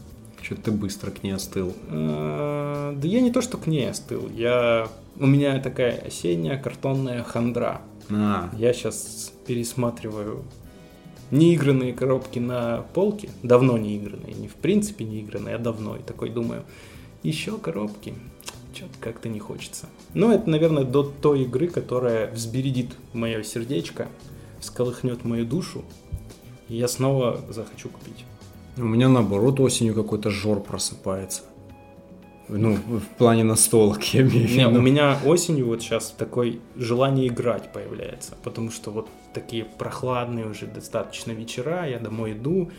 Что-то 0.42 0.62
ты 0.62 0.70
быстро 0.73 1.11
к 1.11 1.23
ней 1.23 1.32
остыл. 1.32 1.75
А, 1.88 2.94
да 2.94 3.08
я 3.08 3.20
не 3.20 3.30
то, 3.30 3.40
что 3.40 3.56
к 3.58 3.66
ней 3.66 3.88
остыл. 3.88 4.28
Я... 4.28 4.88
У 5.16 5.26
меня 5.26 5.58
такая 5.61 5.99
осенняя 5.99 6.61
картонная 6.61 7.23
хандра. 7.23 7.80
А. 8.11 8.50
Я 8.56 8.73
сейчас 8.73 9.32
пересматриваю 9.46 10.44
неигранные 11.30 11.92
коробки 11.92 12.38
на 12.38 12.84
полке, 12.94 13.30
давно 13.42 13.78
не 13.78 13.96
игранные, 13.96 14.34
не 14.34 14.49
в 14.49 14.54
принципе 14.54 15.04
не 15.04 15.20
игранные, 15.20 15.56
а 15.56 15.58
давно, 15.58 15.96
и 15.96 16.02
такой 16.02 16.30
думаю, 16.30 16.64
еще 17.23 17.58
коробки, 17.58 18.14
что-то 18.75 18.92
как-то 19.00 19.28
не 19.28 19.40
хочется. 19.40 19.87
Но 20.12 20.32
это, 20.32 20.49
наверное, 20.49 20.84
до 20.84 21.02
той 21.02 21.42
игры, 21.42 21.68
которая 21.68 22.30
взбередит 22.30 22.94
мое 23.12 23.42
сердечко, 23.42 24.08
сколыхнет 24.61 25.25
мою 25.25 25.46
душу, 25.46 25.84
и 26.68 26.76
я 26.76 26.88
снова 26.88 27.40
захочу 27.50 27.88
купить. 27.88 28.25
У 28.76 28.85
меня 28.85 29.09
наоборот 29.09 29.61
осенью 29.61 29.95
какой-то 29.95 30.31
жор 30.31 30.61
просыпается. 30.61 31.43
Ну, 32.49 32.75
в 32.75 33.16
плане 33.16 33.43
настолок, 33.43 34.02
я 34.14 34.21
имею 34.21 34.47
в 34.47 34.50
виду. 34.50 34.57
Не, 34.57 34.69
у 34.69 34.81
меня 34.81 35.19
осенью 35.25 35.66
вот 35.66 35.83
сейчас 35.83 36.14
такое 36.16 36.59
желание 36.76 37.28
играть 37.28 37.73
появляется, 37.73 38.35
потому 38.43 38.71
что 38.71 38.90
вот 38.90 39.09
такие 39.33 39.64
прохладные 39.64 40.47
уже 40.47 40.66
достаточно 40.66 41.33
вечера, 41.33 41.88
я 41.88 41.99
домой 41.99 42.33
иду, 42.33 42.71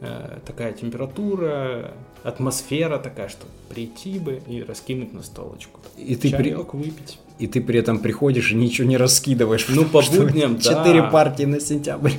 э, 0.00 0.38
такая 0.44 0.72
температура, 0.72 1.92
атмосфера 2.24 2.98
такая, 2.98 3.28
что 3.28 3.46
прийти 3.68 4.18
бы 4.18 4.42
и 4.48 4.62
раскинуть 4.62 5.12
на 5.12 5.22
столочку. 5.22 5.78
И 5.96 6.16
ты 6.16 6.30
при... 6.30 6.52
выпить. 6.54 7.20
И 7.38 7.46
ты 7.46 7.60
при 7.60 7.78
этом 7.78 8.00
приходишь 8.00 8.50
и 8.50 8.56
ничего 8.56 8.88
не 8.88 8.96
раскидываешь. 8.96 9.66
Ну, 9.68 9.84
по 9.84 10.02
будням, 10.02 10.56
да. 10.56 10.62
Четыре 10.62 11.04
партии 11.04 11.44
на 11.44 11.60
сентябрь. 11.60 12.12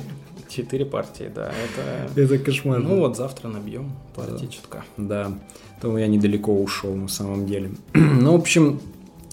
Четыре 0.54 0.84
партии, 0.84 1.30
да. 1.34 1.52
Это, 1.64 2.20
это 2.20 2.38
кошмар. 2.38 2.78
Ну 2.78 2.98
вот 3.00 3.16
завтра 3.16 3.48
набьем 3.48 3.92
партии 4.14 4.46
да. 4.46 4.52
чутка. 4.52 4.84
Да, 4.96 5.32
то 5.80 5.96
я 5.98 6.06
недалеко 6.06 6.54
ушел 6.54 6.94
на 6.94 7.08
самом 7.08 7.46
деле. 7.46 7.72
ну, 7.94 8.32
в 8.32 8.40
общем, 8.40 8.80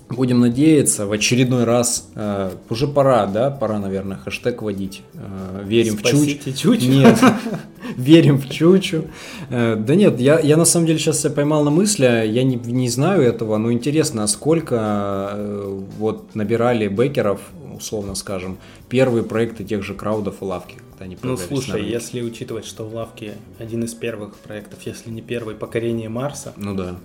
будем 0.10 0.40
надеяться, 0.40 1.06
в 1.06 1.12
очередной 1.12 1.64
раз, 1.64 2.10
э, 2.16 2.52
уже 2.70 2.88
пора, 2.88 3.26
да, 3.28 3.50
пора, 3.50 3.80
наверное, 3.80 4.18
хэштег 4.18 4.62
водить. 4.62 5.02
Э, 5.14 5.64
верим 5.64 5.98
Спасите 5.98 6.52
в 6.52 6.58
Чуч. 6.58 6.80
Чучу. 6.80 6.90
Нет, 6.90 7.20
верим 7.98 8.38
в 8.38 8.50
Чучу. 8.50 9.06
Э, 9.50 9.76
да 9.76 9.96
нет, 9.96 10.20
я, 10.20 10.40
я 10.40 10.58
на 10.58 10.66
самом 10.66 10.86
деле 10.86 11.00
сейчас 11.00 11.20
себя 11.20 11.32
поймал 11.32 11.64
на 11.64 11.72
мысли, 11.72 12.06
я 12.06 12.44
не, 12.44 12.56
не 12.56 12.90
знаю 12.90 13.22
этого, 13.22 13.58
но 13.58 13.72
интересно, 13.72 14.24
а 14.24 14.28
сколько 14.28 15.30
э, 15.34 15.82
вот 15.98 16.36
набирали 16.36 16.88
бэкеров, 16.88 17.42
условно 17.82 18.16
скажем, 18.16 18.58
первые 18.90 19.24
проекты 19.24 19.64
тех 19.64 19.84
же 19.84 19.94
краудов 19.94 20.42
и 20.42 20.46
лавки, 20.46 20.78
когда 20.92 21.06
они 21.06 21.18
Ну, 21.22 21.36
слушай, 21.38 21.84
если 21.84 22.22
учитывать, 22.22 22.66
что 22.66 22.86
в 22.86 22.96
лавке 22.96 23.34
один 23.60 23.84
из 23.84 23.94
первых 23.94 24.36
проектов, 24.36 24.80
если 24.86 25.10
не 25.10 25.22
первый, 25.22 25.56
покорение 25.56 26.10
Марса. 26.10 26.54
Ну 26.56 26.76
да. 26.76 26.96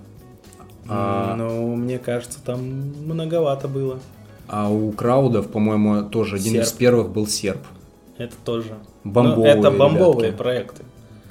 А... 0.89 1.35
Ну, 1.35 1.75
мне 1.75 1.99
кажется, 1.99 2.39
там 2.45 2.61
многовато 2.61 3.67
было. 3.67 3.99
А 4.49 4.71
у 4.71 4.93
краудов, 4.93 5.51
по-моему, 5.51 6.09
тоже 6.09 6.37
один 6.37 6.53
серп. 6.53 6.65
из 6.65 6.73
первых 6.73 7.11
был 7.11 7.27
серп. 7.27 7.61
Это 8.19 8.35
тоже. 8.45 8.79
Бомбовые. 9.03 9.55
Но 9.55 9.61
это 9.61 9.71
бомбовые 9.71 10.29
ребятки, 10.29 10.43
проекты. 10.43 10.83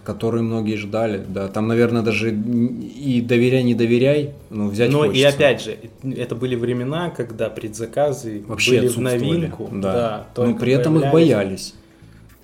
Которые 0.05 0.43
многие 0.43 0.75
ждали. 0.75 1.25
Да, 1.27 1.47
там, 1.47 1.67
наверное, 1.67 2.03
даже 2.03 2.29
и 2.31 3.21
доверяй, 3.21 3.63
не 3.63 3.73
доверяй, 3.73 4.35
но 4.51 4.67
взять 4.67 4.91
Ну 4.91 4.99
хочется. 4.99 5.19
и 5.19 5.23
опять 5.23 5.63
же, 5.63 5.77
это 6.03 6.35
были 6.35 6.55
времена, 6.55 7.09
когда 7.09 7.49
предзаказы 7.49 8.43
Вообще 8.47 8.81
были 8.81 8.87
в 8.87 8.97
новинку. 8.99 9.69
Да. 9.73 10.27
да 10.35 10.45
но 10.45 10.55
при 10.55 10.73
этом 10.73 10.99
их 10.99 11.11
боялись. 11.11 11.73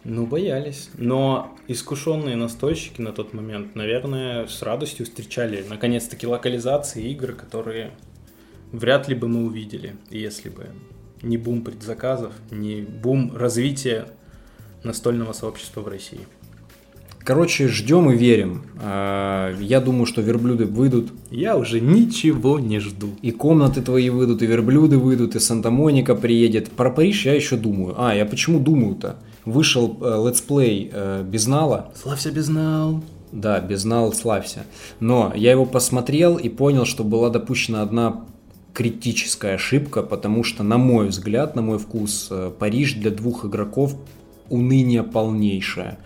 Ну, 0.04 0.26
боялись. 0.26 0.90
Но 0.98 1.56
искушенные 1.68 2.36
настольщики 2.36 3.02
на 3.02 3.12
тот 3.12 3.34
момент, 3.34 3.76
наверное, 3.76 4.48
с 4.48 4.64
радостью 4.64 5.06
встречали 5.06 5.64
наконец-таки 5.70 6.26
локализации 6.26 7.12
игр, 7.12 7.34
которые 7.34 7.92
вряд 8.72 9.08
ли 9.08 9.14
бы 9.14 9.28
мы 9.28 9.46
увидели, 9.46 9.96
если 10.10 10.50
бы 10.50 10.70
не 11.22 11.38
бум 11.38 11.64
предзаказов, 11.64 12.34
не 12.50 12.82
бум 12.82 13.36
развития 13.36 14.08
настольного 14.84 15.34
сообщества 15.34 15.82
в 15.82 15.88
России. 15.88 16.22
Короче, 17.24 17.68
ждем 17.68 18.12
и 18.12 18.16
верим. 18.16 18.64
А, 18.82 19.56
я 19.60 19.80
думаю, 19.80 20.06
что 20.06 20.22
верблюды 20.22 20.66
выйдут. 20.66 21.12
Я 21.30 21.56
уже 21.58 21.80
ничего 21.80 22.60
не 22.60 22.80
жду. 22.80 23.10
И 23.22 23.32
комнаты 23.32 23.82
твои 23.82 24.10
выйдут, 24.10 24.42
и 24.42 24.48
верблюды 24.48 24.98
выйдут, 24.98 25.36
и 25.36 25.40
Санта-Моника 25.40 26.16
приедет. 26.16 26.72
Про 26.72 26.90
Париж 26.92 27.26
я 27.26 27.34
еще 27.34 27.58
думаю. 27.58 27.96
А, 27.98 28.16
я 28.16 28.26
почему 28.26 28.60
думаю-то? 28.60 29.18
Вышел 29.46 29.98
э, 30.02 30.28
летсплей 30.28 30.90
э, 30.92 31.24
Безнала. 31.24 31.92
Славься, 31.96 32.32
Безнал. 32.32 33.04
Да, 33.32 33.60
Безнал, 33.60 34.14
славься. 34.14 34.66
Но 35.00 35.32
я 35.36 35.52
его 35.52 35.66
посмотрел 35.66 36.38
и 36.38 36.50
понял, 36.50 36.86
что 36.86 37.04
была 37.04 37.30
допущена 37.30 37.82
одна 37.82 38.26
критическая 38.74 39.56
ошибка, 39.56 40.02
потому 40.02 40.44
что, 40.44 40.64
на 40.64 40.78
мой 40.78 41.08
взгляд, 41.08 41.56
на 41.56 41.62
мой 41.62 41.78
вкус, 41.78 42.28
э, 42.30 42.52
Париж 42.58 42.94
для 42.94 43.12
двух 43.12 43.46
игроков 43.46 43.96
уныние 44.50 45.04
полнейшее. 45.04 45.98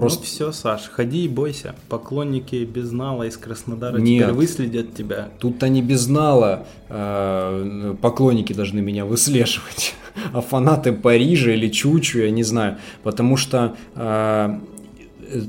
Просто... 0.00 0.20
Ну 0.20 0.26
все, 0.26 0.52
Саш, 0.52 0.90
ходи 0.90 1.24
и 1.24 1.28
бойся. 1.28 1.74
Поклонники 1.88 2.64
Безнала 2.64 3.24
из 3.24 3.36
Краснодара 3.36 3.98
Нет. 3.98 4.22
теперь 4.22 4.34
выследят 4.34 4.94
тебя. 4.94 5.28
Тут 5.38 5.62
они 5.62 5.82
Безнала, 5.82 6.66
э, 6.88 7.94
поклонники 8.00 8.52
должны 8.52 8.80
меня 8.80 9.04
выслеживать, 9.04 9.94
а 10.32 10.40
фанаты 10.40 10.92
Парижа 10.92 11.52
или 11.52 11.68
Чучу, 11.68 12.20
я 12.20 12.30
не 12.30 12.42
знаю, 12.42 12.78
потому 13.02 13.36
что 13.36 13.76
э, 13.94 14.58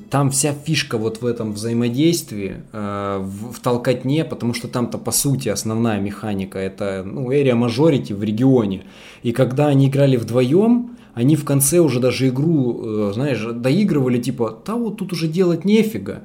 там 0.09 0.29
вся 0.31 0.53
фишка 0.53 0.97
вот 0.97 1.21
в 1.21 1.25
этом 1.25 1.53
взаимодействии, 1.53 2.57
э, 2.71 3.17
в, 3.21 3.53
в 3.53 3.59
толкотне, 3.59 4.25
потому 4.25 4.53
что 4.53 4.67
там-то 4.67 4.97
по 4.97 5.11
сути 5.11 5.49
основная 5.49 5.99
механика 5.99 6.59
это 6.59 7.03
ну, 7.05 7.31
area 7.31 7.53
majority 7.53 8.13
в 8.13 8.23
регионе. 8.23 8.83
И 9.23 9.31
когда 9.31 9.67
они 9.67 9.87
играли 9.87 10.17
вдвоем, 10.17 10.97
они 11.13 11.35
в 11.35 11.45
конце 11.45 11.79
уже 11.79 11.99
даже 11.99 12.29
игру, 12.29 13.09
э, 13.09 13.11
знаешь, 13.13 13.43
доигрывали 13.43 14.21
типа, 14.21 14.61
да 14.65 14.75
вот 14.75 14.97
тут 14.97 15.13
уже 15.13 15.27
делать 15.27 15.65
нефига. 15.65 16.23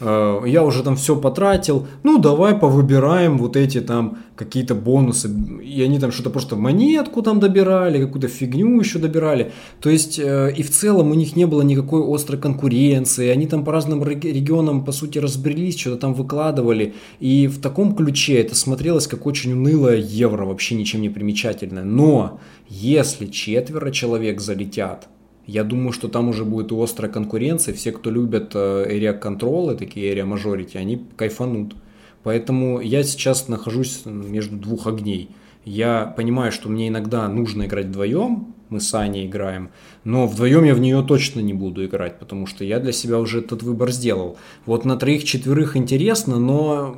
Э, 0.00 0.42
я 0.46 0.64
уже 0.64 0.82
там 0.82 0.96
все 0.96 1.16
потратил, 1.16 1.86
ну 2.02 2.18
давай 2.18 2.54
повыбираем 2.54 3.38
вот 3.38 3.56
эти 3.56 3.80
там 3.80 4.18
какие-то 4.36 4.74
бонусы, 4.74 5.28
и 5.62 5.82
они 5.82 5.98
там 5.98 6.12
что-то 6.12 6.30
просто 6.30 6.56
монетку 6.56 7.22
там 7.22 7.40
добирали, 7.40 8.04
какую-то 8.04 8.28
фигню 8.28 8.78
еще 8.78 8.98
добирали, 8.98 9.52
то 9.80 9.90
есть 9.90 10.18
э, 10.18 10.54
и 10.56 10.62
в 10.62 10.70
целом 10.70 11.10
у 11.10 11.14
них 11.14 11.34
не 11.34 11.46
было 11.46 11.62
никакой 11.62 12.02
острой 12.14 12.40
конкуренции, 12.40 13.28
они 13.28 13.46
там 13.46 13.64
по 13.64 13.72
разным 13.72 14.04
регионам 14.04 14.84
по 14.84 14.92
сути 14.92 15.18
разбрелись, 15.18 15.78
что-то 15.78 15.96
там 15.96 16.14
выкладывали, 16.14 16.94
и 17.18 17.48
в 17.48 17.60
таком 17.60 17.96
ключе 17.96 18.40
это 18.40 18.54
смотрелось 18.54 19.08
как 19.08 19.26
очень 19.26 19.52
унылое 19.52 19.96
евро, 19.96 20.44
вообще 20.44 20.76
ничем 20.76 21.02
не 21.02 21.08
примечательное, 21.08 21.84
но 21.84 22.38
если 22.68 23.26
четверо 23.26 23.90
человек 23.90 24.40
залетят, 24.40 25.08
я 25.48 25.64
думаю, 25.64 25.92
что 25.92 26.08
там 26.08 26.28
уже 26.28 26.44
будет 26.44 26.70
острая 26.72 27.10
конкуренция. 27.10 27.72
Все, 27.74 27.90
кто 27.90 28.10
любят 28.10 28.52
э, 28.54 28.86
area 28.86 29.18
control, 29.18 29.74
такие 29.76 30.14
area 30.14 30.30
majority, 30.30 30.76
они 30.76 31.06
кайфанут. 31.16 31.74
Поэтому 32.22 32.80
я 32.80 33.02
сейчас 33.02 33.48
нахожусь 33.48 34.02
между 34.04 34.56
двух 34.56 34.86
огней. 34.86 35.30
Я 35.64 36.12
понимаю, 36.16 36.52
что 36.52 36.68
мне 36.68 36.88
иногда 36.88 37.26
нужно 37.28 37.64
играть 37.64 37.86
вдвоем, 37.86 38.54
мы 38.68 38.80
с 38.80 38.92
Аней 38.92 39.26
играем, 39.26 39.70
но 40.04 40.26
вдвоем 40.26 40.64
я 40.64 40.74
в 40.74 40.80
нее 40.80 41.02
точно 41.02 41.40
не 41.40 41.54
буду 41.54 41.82
играть, 41.86 42.18
потому 42.18 42.46
что 42.46 42.62
я 42.64 42.78
для 42.78 42.92
себя 42.92 43.18
уже 43.18 43.40
этот 43.40 43.62
выбор 43.62 43.90
сделал. 43.90 44.36
Вот 44.66 44.84
на 44.84 44.98
троих-четверых 44.98 45.78
интересно, 45.78 46.38
но... 46.38 46.94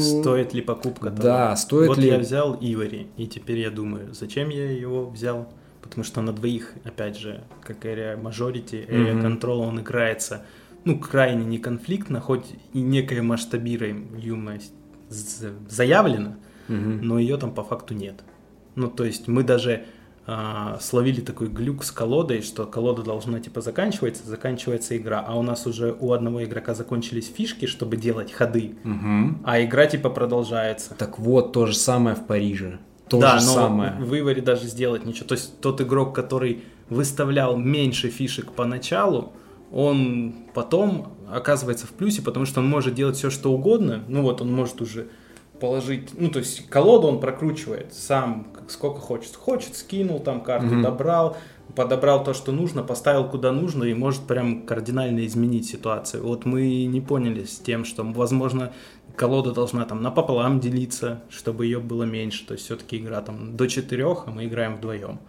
Стоит 0.00 0.54
ли 0.54 0.62
покупка? 0.62 1.10
Да, 1.10 1.54
стоит 1.54 1.88
вот 1.88 1.98
ли... 1.98 2.10
Вот 2.10 2.16
я 2.16 2.18
взял 2.18 2.58
Ивари, 2.60 3.06
и 3.16 3.28
теперь 3.28 3.60
я 3.60 3.70
думаю, 3.70 4.12
зачем 4.12 4.48
я 4.48 4.72
его 4.72 5.08
взял? 5.08 5.46
Потому 5.92 6.04
что 6.06 6.22
на 6.22 6.32
двоих, 6.32 6.72
опять 6.84 7.18
же, 7.18 7.44
как 7.62 7.84
Area 7.84 8.18
Majority, 8.18 8.88
Area 8.88 9.12
mm-hmm. 9.12 9.40
Control, 9.40 9.58
он 9.58 9.80
играется, 9.80 10.42
ну, 10.86 10.98
крайне 10.98 11.44
неконфликтно, 11.44 12.18
хоть 12.18 12.46
и 12.72 12.80
некая 12.80 13.20
масштабируемость 13.20 14.72
заявлена, 15.10 16.38
mm-hmm. 16.68 17.00
но 17.02 17.18
ее 17.18 17.36
там 17.36 17.52
по 17.52 17.62
факту 17.62 17.92
нет. 17.92 18.24
Ну, 18.74 18.88
то 18.88 19.04
есть 19.04 19.28
мы 19.28 19.42
даже 19.44 19.84
а, 20.26 20.78
словили 20.80 21.20
такой 21.20 21.48
глюк 21.48 21.84
с 21.84 21.90
колодой, 21.90 22.40
что 22.40 22.64
колода 22.64 23.02
должна 23.02 23.38
типа 23.38 23.60
заканчиваться, 23.60 24.26
заканчивается 24.26 24.96
игра, 24.96 25.20
а 25.20 25.38
у 25.38 25.42
нас 25.42 25.66
уже 25.66 25.94
у 26.00 26.14
одного 26.14 26.42
игрока 26.42 26.72
закончились 26.72 27.30
фишки, 27.30 27.66
чтобы 27.66 27.98
делать 27.98 28.32
ходы, 28.32 28.76
угу. 28.82 29.38
а 29.44 29.62
игра 29.62 29.84
типа 29.84 30.08
продолжается. 30.08 30.94
Так 30.94 31.18
вот, 31.18 31.52
то 31.52 31.66
же 31.66 31.74
самое 31.74 32.16
в 32.16 32.24
Париже 32.26 32.78
то 33.12 33.20
да, 33.20 33.38
же 33.38 33.46
но 33.46 33.52
самое. 33.52 33.92
в 34.00 34.06
выборе 34.06 34.40
даже 34.40 34.66
сделать 34.66 35.04
ничего. 35.04 35.26
То 35.26 35.34
есть 35.34 35.60
тот 35.60 35.80
игрок, 35.82 36.14
который 36.14 36.64
выставлял 36.88 37.56
меньше 37.58 38.08
фишек 38.08 38.52
поначалу, 38.52 39.34
он 39.70 40.34
потом 40.54 41.12
оказывается 41.30 41.86
в 41.86 41.90
плюсе, 41.90 42.22
потому 42.22 42.46
что 42.46 42.60
он 42.60 42.68
может 42.68 42.94
делать 42.94 43.16
все, 43.16 43.28
что 43.28 43.52
угодно. 43.52 44.02
Ну 44.08 44.22
вот, 44.22 44.40
он 44.40 44.50
может 44.50 44.80
уже 44.80 45.08
положить, 45.60 46.18
ну 46.18 46.30
то 46.30 46.38
есть 46.38 46.68
колоду 46.70 47.06
он 47.06 47.20
прокручивает 47.20 47.92
сам, 47.92 48.46
сколько 48.68 49.00
хочет. 49.00 49.36
Хочет, 49.36 49.76
скинул 49.76 50.18
там 50.18 50.40
карту, 50.40 50.68
mm-hmm. 50.68 50.82
добрал, 50.82 51.36
подобрал 51.74 52.22
то, 52.22 52.34
что 52.34 52.52
нужно, 52.52 52.82
поставил 52.82 53.28
куда 53.28 53.52
нужно 53.52 53.84
и 53.84 53.94
может 53.94 54.22
прям 54.22 54.66
кардинально 54.66 55.26
изменить 55.26 55.66
ситуацию. 55.66 56.22
Вот 56.22 56.44
мы 56.44 56.84
не 56.84 57.00
поняли 57.00 57.44
с 57.44 57.58
тем, 57.58 57.84
что, 57.84 58.04
возможно, 58.04 58.72
колода 59.16 59.52
должна 59.52 59.84
там 59.84 60.02
напополам 60.02 60.60
делиться, 60.60 61.22
чтобы 61.28 61.66
ее 61.66 61.80
было 61.80 62.04
меньше. 62.04 62.46
То 62.46 62.54
есть 62.54 62.66
все-таки 62.66 62.98
игра 62.98 63.20
там 63.20 63.56
до 63.56 63.66
четырех, 63.66 64.24
а 64.26 64.30
мы 64.30 64.46
играем 64.46 64.76
вдвоем. 64.76 65.20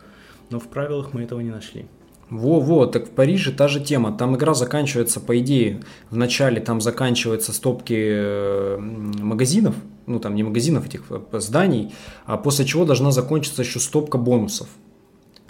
Но 0.49 0.59
в 0.59 0.67
правилах 0.67 1.13
мы 1.13 1.23
этого 1.23 1.39
не 1.39 1.51
нашли. 1.51 1.85
Во-во, 2.29 2.87
так 2.87 3.07
в 3.07 3.11
Париже 3.11 3.51
та 3.51 3.67
же 3.67 3.79
тема. 3.79 4.11
Там 4.17 4.35
игра 4.35 4.53
заканчивается, 4.53 5.19
по 5.19 5.37
идее, 5.39 5.83
в 6.09 6.17
начале 6.17 6.59
там 6.61 6.81
заканчиваются 6.81 7.53
стопки 7.53 7.95
э, 7.95 8.77
магазинов, 8.79 9.75
ну 10.07 10.19
там 10.19 10.33
не 10.33 10.41
магазинов, 10.41 10.87
этих 10.87 11.03
э, 11.09 11.39
зданий, 11.39 11.93
а 12.25 12.37
после 12.37 12.65
чего 12.65 12.85
должна 12.85 13.11
закончиться 13.11 13.61
еще 13.61 13.79
стопка 13.79 14.17
бонусов 14.17 14.67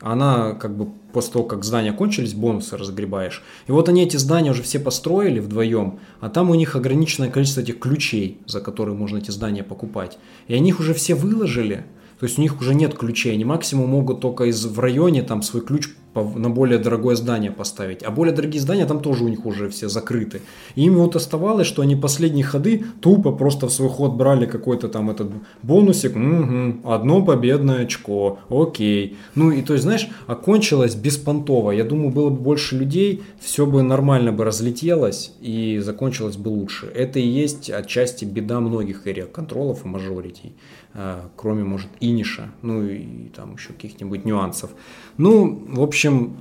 она 0.01 0.53
как 0.53 0.75
бы 0.75 0.89
после 1.13 1.33
того, 1.33 1.45
как 1.45 1.63
здания 1.63 1.93
кончились, 1.93 2.33
бонусы 2.33 2.75
разгребаешь. 2.75 3.43
И 3.67 3.71
вот 3.71 3.87
они 3.87 4.03
эти 4.03 4.17
здания 4.17 4.51
уже 4.51 4.63
все 4.63 4.79
построили 4.79 5.39
вдвоем, 5.39 5.99
а 6.19 6.29
там 6.29 6.49
у 6.49 6.55
них 6.55 6.75
ограниченное 6.75 7.29
количество 7.29 7.61
этих 7.61 7.79
ключей, 7.79 8.39
за 8.45 8.59
которые 8.59 8.95
можно 8.95 9.17
эти 9.17 9.31
здания 9.31 9.63
покупать. 9.63 10.17
И 10.47 10.53
они 10.53 10.69
их 10.69 10.79
уже 10.79 10.93
все 10.93 11.15
выложили, 11.15 11.85
то 12.23 12.27
есть 12.27 12.39
у 12.39 12.41
них 12.41 12.61
уже 12.61 12.73
нет 12.73 12.95
ключей, 12.95 13.33
они 13.33 13.43
максимум 13.43 13.89
могут 13.89 14.21
только 14.21 14.45
из 14.45 14.65
в 14.65 14.79
районе 14.79 15.23
там 15.23 15.41
свой 15.41 15.61
ключ 15.61 15.89
на 16.15 16.49
более 16.49 16.79
дорогое 16.79 17.15
здание 17.15 17.51
поставить. 17.51 18.01
А 18.03 18.11
более 18.11 18.33
дорогие 18.33 18.61
здания 18.61 18.85
там 18.85 19.01
тоже 19.01 19.25
у 19.25 19.27
них 19.27 19.45
уже 19.45 19.67
все 19.67 19.89
закрыты. 19.89 20.41
И 20.75 20.85
им 20.85 20.95
вот 20.95 21.15
оставалось, 21.15 21.67
что 21.67 21.81
они 21.81 21.95
последние 21.95 22.45
ходы 22.45 22.85
тупо 23.01 23.31
просто 23.31 23.67
в 23.67 23.73
свой 23.73 23.89
ход 23.89 24.13
брали 24.13 24.45
какой-то 24.45 24.87
там 24.87 25.09
этот 25.09 25.31
бонусик. 25.63 26.15
Угу, 26.15 26.89
одно 26.89 27.25
победное 27.25 27.83
очко, 27.83 28.39
окей. 28.49 29.17
Ну 29.35 29.51
и 29.51 29.61
то 29.61 29.73
есть, 29.73 29.83
знаешь, 29.83 30.07
окончилось 30.27 30.95
беспонтово. 30.95 31.71
Я 31.71 31.83
думаю, 31.83 32.11
было 32.11 32.29
бы 32.29 32.39
больше 32.39 32.77
людей, 32.77 33.23
все 33.41 33.65
бы 33.65 33.81
нормально 33.81 34.31
бы 34.31 34.45
разлетелось 34.45 35.33
и 35.41 35.79
закончилось 35.79 36.37
бы 36.37 36.49
лучше. 36.49 36.85
Это 36.85 37.19
и 37.19 37.27
есть 37.27 37.69
отчасти 37.69 38.23
беда 38.23 38.59
многих 38.59 39.07
эрия 39.07 39.25
контролов 39.25 39.83
и 39.83 39.87
мажоритей. 39.87 40.53
А, 40.93 41.29
кроме, 41.35 41.63
может, 41.63 41.89
иниша, 41.99 42.51
ну 42.61 42.83
и 42.83 43.29
там 43.29 43.55
еще 43.55 43.73
каких-нибудь 43.73 44.25
нюансов. 44.25 44.71
Ну, 45.17 45.65
в 45.67 45.81
общем, 45.81 46.37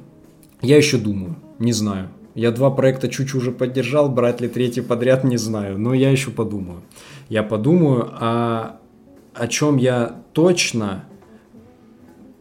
я 0.61 0.77
еще 0.77 0.99
думаю, 0.99 1.37
не 1.59 1.73
знаю. 1.73 2.09
Я 2.35 2.51
два 2.51 2.71
проекта 2.71 3.09
чуть 3.09 3.35
уже 3.35 3.51
поддержал, 3.53 4.09
брать 4.09 4.41
ли 4.41 4.49
третий 4.49 4.81
подряд, 4.81 5.25
не 5.25 5.37
знаю, 5.37 5.79
но 5.79 5.93
я 5.95 6.11
еще 6.11 6.31
подумаю. 6.31 6.81
Я 7.29 7.43
подумаю, 7.43 8.11
а 8.13 8.79
о 9.35 9.49
чем 9.49 9.77
я 9.77 10.23
точно 10.33 11.05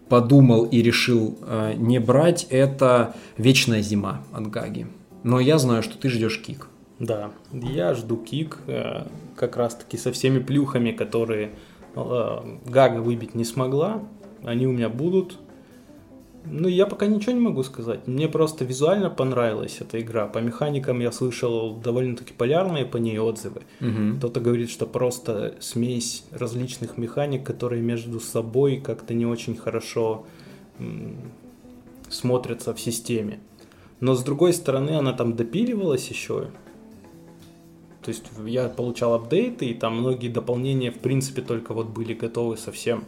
подумал 0.10 0.66
и 0.66 0.82
решил 0.82 1.38
э, 1.42 1.74
не 1.78 2.00
брать, 2.00 2.46
это 2.50 3.16
«Вечная 3.38 3.82
зима» 3.82 4.24
от 4.34 4.48
Гаги. 4.48 4.88
Но 5.24 5.40
я 5.40 5.58
знаю, 5.58 5.84
что 5.84 5.98
ты 5.98 6.10
ждешь 6.10 6.42
кик. 6.42 6.68
Да, 7.00 7.32
я 7.54 7.94
жду 7.94 8.18
кик, 8.18 8.60
э, 8.68 9.08
как 9.36 9.56
раз-таки 9.56 9.98
со 9.98 10.12
всеми 10.12 10.40
плюхами, 10.40 10.92
которые 10.92 11.48
э, 11.48 11.71
Гага 11.96 13.00
выбить 13.02 13.36
не 13.36 13.44
смогла. 13.44 14.04
Они 14.44 14.66
у 14.68 14.72
меня 14.72 14.90
будут. 14.90 15.38
Ну, 16.44 16.68
я 16.68 16.88
пока 16.88 17.06
ничего 17.06 17.34
не 17.34 17.40
могу 17.40 17.62
сказать. 17.64 18.08
Мне 18.08 18.28
просто 18.28 18.66
визуально 18.66 19.12
понравилась 19.12 19.78
эта 19.80 20.02
игра. 20.02 20.26
По 20.28 20.40
механикам 20.40 21.00
я 21.00 21.12
слышал 21.12 21.76
довольно-таки 21.76 22.34
полярные 22.34 22.86
по 22.86 22.98
ней 22.98 23.20
отзывы. 23.20 23.62
Угу. 23.80 24.18
Кто-то 24.18 24.40
говорит, 24.40 24.72
что 24.72 24.88
просто 24.88 25.56
смесь 25.60 26.24
различных 26.32 26.98
механик, 26.98 27.46
которые 27.46 27.84
между 27.84 28.20
собой 28.20 28.82
как-то 28.84 29.14
не 29.14 29.28
очень 29.28 29.56
хорошо 29.56 30.26
смотрятся 32.10 32.74
в 32.74 32.80
системе. 32.80 33.40
Но 34.00 34.16
с 34.16 34.24
другой 34.24 34.54
стороны, 34.54 34.92
она 34.92 35.14
там 35.14 35.36
допиливалась 35.36 36.10
еще. 36.10 36.48
То 38.04 38.10
есть 38.10 38.26
я 38.46 38.68
получал 38.68 39.14
апдейты, 39.14 39.68
и 39.68 39.74
там 39.74 39.98
многие 39.98 40.30
дополнения, 40.30 40.92
в 40.92 41.00
принципе, 41.00 41.42
только 41.42 41.74
вот 41.74 41.88
были 41.88 42.14
готовы 42.14 42.58
совсем 42.58 43.04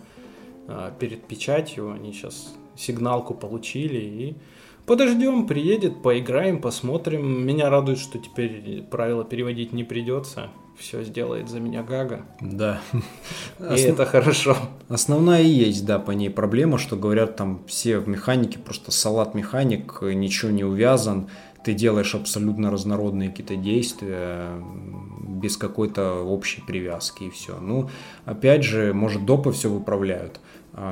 а, 0.67 0.91
перед 0.99 1.25
печатью. 1.25 1.91
Они 1.91 2.13
сейчас 2.13 2.53
сигналку 2.75 3.34
получили, 3.34 3.99
и 3.99 4.36
Подождем, 4.86 5.47
приедет, 5.47 6.01
поиграем, 6.01 6.60
посмотрим. 6.60 7.45
Меня 7.45 7.69
радует, 7.69 7.99
что 7.99 8.19
теперь 8.19 8.84
правила 8.91 9.23
переводить 9.23 9.71
не 9.71 9.86
придется. 9.86 10.49
Все 10.77 11.03
сделает 11.03 11.49
за 11.49 11.62
меня 11.62 11.84
Гага. 11.84 12.25
Да. 12.41 12.82
И 13.60 13.79
это 13.79 14.06
хорошо. 14.06 14.58
Основная 14.89 15.41
и 15.41 15.47
есть, 15.47 15.86
да, 15.86 15.99
по 15.99 16.12
ней 16.12 16.29
проблема, 16.29 16.77
что 16.77 16.97
говорят 16.97 17.38
там 17.38 17.62
все 17.65 17.99
механики, 17.99 18.58
просто 18.58 18.91
салат 18.91 19.36
механик, 19.36 20.01
ничего 20.01 20.51
не 20.51 20.65
увязан, 20.65 21.29
ты 21.63 21.73
делаешь 21.73 22.15
абсолютно 22.15 22.71
разнородные 22.71 23.30
какие-то 23.30 23.56
действия 23.56 24.49
без 25.21 25.58
какой-то 25.58 26.23
общей 26.23 26.62
привязки 26.62 27.26
и 27.26 27.30
все. 27.30 27.58
Ну, 27.60 27.89
опять 28.26 28.63
же, 28.63 28.93
может, 28.93 29.26
допы 29.26 29.52
все 29.52 29.69
выправляют. 29.69 30.39
А, 30.76 30.91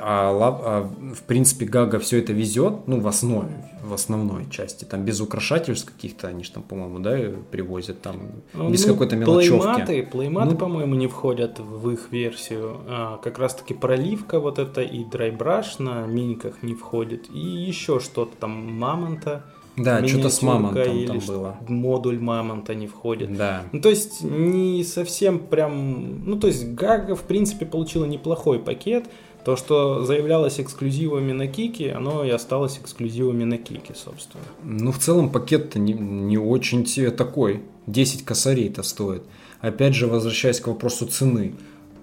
а, 0.00 0.90
в 1.14 1.22
принципе 1.24 1.66
Гага 1.66 1.98
все 1.98 2.18
это 2.18 2.32
везет, 2.32 2.86
ну, 2.86 2.98
в 2.98 3.06
основе, 3.06 3.70
в 3.82 3.92
основной 3.92 4.48
части, 4.48 4.86
там 4.86 5.04
без 5.04 5.20
украшательств 5.20 5.92
каких-то, 5.92 6.28
они 6.28 6.44
же 6.44 6.52
там, 6.52 6.62
по-моему, 6.62 6.98
да, 7.00 7.18
привозят 7.50 8.00
там, 8.00 8.16
ну, 8.54 8.70
без 8.70 8.86
ну, 8.86 8.92
какой-то 8.94 9.16
мелочевки. 9.16 9.58
Плейматы, 9.58 10.02
плейматы 10.10 10.50
ну, 10.52 10.56
по-моему, 10.56 10.94
не 10.94 11.08
входят 11.08 11.58
в 11.58 11.90
их 11.90 12.10
версию, 12.10 12.80
а, 12.88 13.18
как 13.18 13.38
раз-таки 13.38 13.74
проливка 13.74 14.40
вот 14.40 14.58
эта 14.58 14.80
и 14.80 15.04
драйбраш 15.04 15.78
на 15.78 16.06
миниках 16.06 16.62
не 16.62 16.74
входит, 16.74 17.28
и 17.30 17.38
еще 17.38 18.00
что-то 18.00 18.34
там, 18.34 18.50
мамонта, 18.78 19.44
да, 19.78 20.06
что-то 20.06 20.30
с 20.30 20.42
мамонтом 20.42 20.96
или 20.96 21.06
там 21.06 21.18
было. 21.20 21.56
Модуль 21.68 22.18
мамонта 22.18 22.74
не 22.74 22.86
входит. 22.86 23.36
Да. 23.36 23.64
Ну, 23.72 23.80
то 23.80 23.88
есть 23.88 24.22
не 24.22 24.84
совсем 24.84 25.38
прям... 25.38 26.24
Ну, 26.24 26.38
то 26.38 26.46
есть 26.46 26.68
Гага, 26.72 27.14
в 27.14 27.22
принципе, 27.22 27.66
получила 27.66 28.04
неплохой 28.04 28.58
пакет. 28.58 29.06
То, 29.44 29.56
что 29.56 30.04
заявлялось 30.04 30.60
эксклюзивами 30.60 31.32
на 31.32 31.46
Кике, 31.46 31.92
оно 31.92 32.24
и 32.24 32.30
осталось 32.30 32.78
эксклюзивами 32.82 33.44
на 33.44 33.56
Кике, 33.56 33.94
собственно. 33.94 34.44
Ну, 34.62 34.92
в 34.92 34.98
целом 34.98 35.30
пакет-то 35.30 35.78
не, 35.78 35.94
не 35.94 36.36
очень 36.36 36.84
тебе 36.84 37.10
такой. 37.10 37.62
10 37.86 38.24
косарей-то 38.24 38.82
стоит. 38.82 39.22
Опять 39.60 39.94
же, 39.94 40.06
возвращаясь 40.06 40.60
к 40.60 40.66
вопросу 40.66 41.06
цены. 41.06 41.54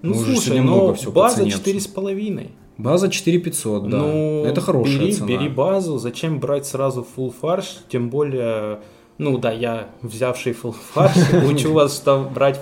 Ну, 0.02 0.14
Мы 0.14 0.24
слушай, 0.24 0.60
но 0.60 0.94
все 0.94 1.10
база 1.10 1.44
4,5. 1.44 2.50
База 2.78 3.08
4500, 3.08 3.88
да. 3.88 3.98
Ну, 3.98 4.44
это 4.44 4.60
хорошая 4.60 4.98
бери, 4.98 5.12
цена. 5.12 5.26
Бери 5.26 5.48
базу, 5.48 5.98
зачем 5.98 6.38
брать 6.38 6.66
сразу 6.66 7.06
full 7.16 7.32
фарш, 7.32 7.78
тем 7.88 8.10
более, 8.10 8.80
ну 9.16 9.38
да, 9.38 9.50
я 9.50 9.88
взявший 10.02 10.52
full 10.52 10.74
фарш, 10.74 11.16
учу 11.50 11.72
вас, 11.72 11.96
что 11.96 12.30
брать 12.34 12.60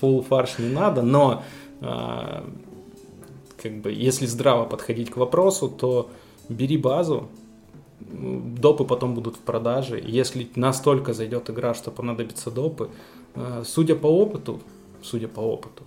full, 0.00 0.22
фарш 0.22 0.58
не 0.58 0.68
надо, 0.68 1.02
но 1.02 1.42
а, 1.80 2.44
как 3.60 3.80
бы, 3.80 3.92
если 3.92 4.26
здраво 4.26 4.64
подходить 4.66 5.10
к 5.10 5.16
вопросу, 5.16 5.68
то 5.68 6.10
бери 6.48 6.76
базу, 6.76 7.28
допы 8.00 8.84
потом 8.84 9.14
будут 9.14 9.36
в 9.36 9.40
продаже. 9.40 10.00
Если 10.04 10.48
настолько 10.54 11.12
зайдет 11.12 11.50
игра, 11.50 11.74
что 11.74 11.90
понадобятся 11.90 12.52
допы, 12.52 12.90
а, 13.34 13.62
судя 13.64 13.96
по 13.96 14.06
опыту, 14.06 14.60
судя 15.02 15.26
по 15.26 15.40
опыту, 15.40 15.82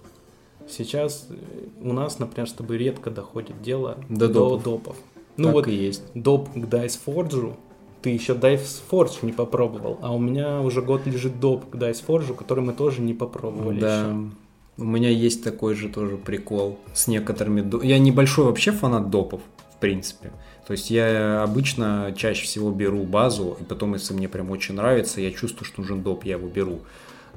Сейчас 0.70 1.28
э, 1.30 1.36
у 1.82 1.94
нас, 1.94 2.20
например, 2.20 2.48
с 2.48 2.54
тобой 2.54 2.78
редко 2.78 3.10
доходит 3.10 3.62
дело 3.62 3.98
до, 4.10 4.28
до 4.28 4.34
допов. 4.34 4.64
допов. 4.64 4.96
Ну 5.38 5.46
так 5.46 5.54
вот 5.54 5.68
и 5.68 5.74
есть. 5.74 6.04
доп 6.14 6.50
к 6.50 6.58
Forge, 6.58 7.56
ты 8.02 8.10
еще 8.10 8.34
Dice 8.34 8.82
Forge 8.90 9.20
не 9.24 9.32
попробовал, 9.32 9.98
а 10.02 10.14
у 10.14 10.20
меня 10.20 10.62
уже 10.62 10.82
год 10.82 11.06
лежит 11.06 11.40
доп 11.40 11.70
к 11.70 11.76
Forge, 11.76 12.36
который 12.36 12.64
мы 12.64 12.74
тоже 12.74 13.02
не 13.02 13.14
попробовали 13.14 13.80
да. 13.80 14.00
еще. 14.00 14.30
У 14.78 14.86
меня 14.86 15.10
есть 15.10 15.44
такой 15.44 15.76
же 15.76 15.90
тоже 15.90 16.16
прикол 16.16 16.80
с 16.94 17.08
некоторыми... 17.08 17.86
Я 17.86 18.00
небольшой 18.00 18.46
вообще 18.46 18.72
фанат 18.72 19.10
допов, 19.10 19.42
в 19.76 19.78
принципе. 19.78 20.32
То 20.66 20.72
есть 20.72 20.90
я 20.90 21.44
обычно 21.44 22.14
чаще 22.16 22.44
всего 22.46 22.72
беру 22.72 23.04
базу, 23.04 23.58
и 23.60 23.64
потом, 23.64 23.96
если 23.96 24.14
мне 24.14 24.30
прям 24.30 24.52
очень 24.52 24.76
нравится, 24.76 25.20
я 25.20 25.32
чувствую, 25.32 25.66
что 25.66 25.82
нужен 25.82 26.02
доп, 26.02 26.24
я 26.24 26.36
его 26.36 26.48
беру. 26.48 26.80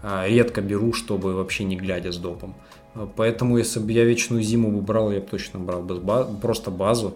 А 0.02 0.28
редко 0.28 0.60
беру, 0.60 0.92
чтобы 0.92 1.34
вообще 1.34 1.64
не 1.64 1.76
глядя 1.76 2.12
с 2.12 2.16
допом. 2.16 2.54
Поэтому, 3.16 3.58
если 3.58 3.80
бы 3.80 3.92
я 3.92 4.04
вечную 4.04 4.42
зиму 4.42 4.70
бы 4.70 4.80
брал, 4.80 5.12
я 5.12 5.20
бы 5.20 5.26
точно 5.26 5.58
брал 5.58 5.82
бы 5.82 6.26
просто 6.40 6.70
базу. 6.70 7.14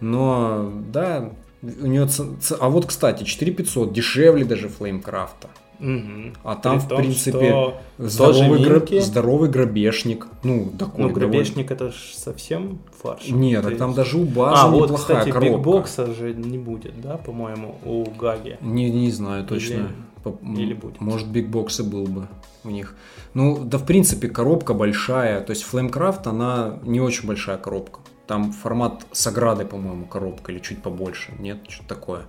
Но, 0.00 0.72
да, 0.92 1.30
у 1.62 1.86
нее... 1.86 2.06
Ц... 2.06 2.56
А 2.60 2.68
вот, 2.68 2.86
кстати, 2.86 3.24
4500 3.24 3.92
дешевле 3.92 4.44
даже 4.44 4.68
Флеймкрафта. 4.68 5.48
Угу. 5.78 6.32
А 6.42 6.54
там, 6.56 6.80
том, 6.80 6.80
в 6.80 6.88
принципе, 6.88 7.74
здоровый, 7.98 8.64
граб... 8.64 8.88
здоровый 8.90 9.50
грабежник. 9.50 10.26
Ну, 10.42 10.72
такой. 10.78 11.04
Ну, 11.04 11.10
грабежник 11.10 11.68
довольно... 11.68 11.90
это 11.90 11.98
ж 11.98 12.14
совсем 12.14 12.78
фарш. 13.02 13.28
Нет, 13.28 13.62
так 13.62 13.76
там 13.76 13.92
даже 13.92 14.16
у 14.16 14.24
базы 14.24 14.62
а, 14.62 14.68
неплохая 14.68 14.88
вот, 14.88 14.98
кстати, 14.98 15.30
коробка. 15.30 15.56
бигбокса 15.56 16.14
же 16.14 16.32
не 16.32 16.56
будет, 16.56 17.00
да, 17.02 17.18
по-моему, 17.18 17.76
у 17.84 18.04
Гаги? 18.10 18.56
Не, 18.62 18.90
не 18.90 19.10
знаю 19.10 19.44
точно. 19.44 19.74
Или... 19.74 19.86
Или 20.32 20.74
будет? 20.74 21.00
Может, 21.00 21.28
бигбоксы 21.28 21.82
был 21.82 22.04
бы 22.04 22.28
у 22.64 22.70
них. 22.70 22.94
Ну, 23.34 23.64
да, 23.64 23.78
в 23.78 23.86
принципе, 23.86 24.28
коробка 24.28 24.74
большая. 24.74 25.40
То 25.40 25.50
есть, 25.50 25.66
Flamecraft, 25.70 26.28
она 26.28 26.78
не 26.82 27.00
очень 27.00 27.26
большая 27.26 27.58
коробка. 27.58 28.00
Там 28.26 28.52
формат 28.52 29.06
с 29.12 29.26
оградой, 29.26 29.66
по-моему, 29.66 30.06
коробка 30.06 30.52
или 30.52 30.58
чуть 30.58 30.82
побольше. 30.82 31.32
Нет, 31.38 31.58
что-то 31.68 31.88
такое. 31.88 32.22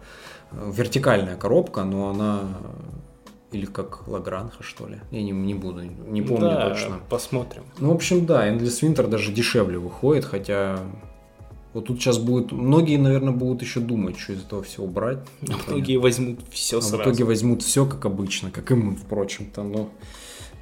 Вертикальная 0.52 1.36
коробка, 1.36 1.84
но 1.84 2.10
она 2.10 2.42
или 3.52 3.66
как 3.66 4.08
Лагранха, 4.08 4.62
что 4.62 4.88
ли. 4.88 5.00
Я 5.12 5.24
не, 5.24 5.32
не 5.32 5.54
буду, 5.54 5.82
не 5.84 6.22
помню 6.22 6.50
да, 6.50 6.70
точно. 6.70 7.00
посмотрим. 7.10 7.64
Ну, 7.80 7.92
в 7.92 7.96
общем, 7.96 8.26
да, 8.26 8.48
Endless 8.48 8.82
Winter 8.82 9.08
даже 9.08 9.32
дешевле 9.32 9.80
выходит, 9.80 10.26
хотя 10.26 10.80
вот 11.78 11.86
тут 11.86 12.00
сейчас 12.00 12.18
будет... 12.18 12.52
Многие, 12.52 12.98
наверное, 12.98 13.34
будут 13.34 13.62
еще 13.62 13.80
думать, 13.80 14.18
что 14.18 14.34
из 14.34 14.42
этого 14.42 14.64
всего 14.64 14.88
брать. 14.88 15.20
А 15.48 15.54
многие 15.68 15.98
возьмут 15.98 16.40
все 16.50 16.80
а 16.80 16.82
сразу. 16.82 16.98
в 16.98 17.02
итоге 17.06 17.24
возьмут 17.24 17.62
все, 17.62 17.86
как 17.86 18.04
обычно, 18.08 18.50
как 18.50 18.72
и 18.72 18.74
мы, 18.74 18.96
впрочем-то. 18.96 19.62
Но 19.62 19.92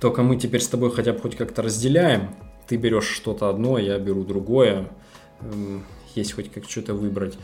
только 0.01 0.23
мы 0.23 0.36
теперь 0.36 0.60
с 0.60 0.67
тобой 0.67 0.91
хотя 0.91 1.13
бы 1.13 1.19
хоть 1.19 1.38
как-то 1.38 1.62
разделяем. 1.62 2.36
Ты 2.67 2.75
берешь 2.75 3.08
что-то 3.08 3.47
одно, 3.47 3.78
я 3.78 3.97
беру 3.97 4.25
другое. 4.25 4.91
Эм, 5.39 5.86
есть 6.15 6.34
хоть 6.34 6.51
как 6.51 6.69
что-то 6.69 6.93
выбрать. 6.93 7.38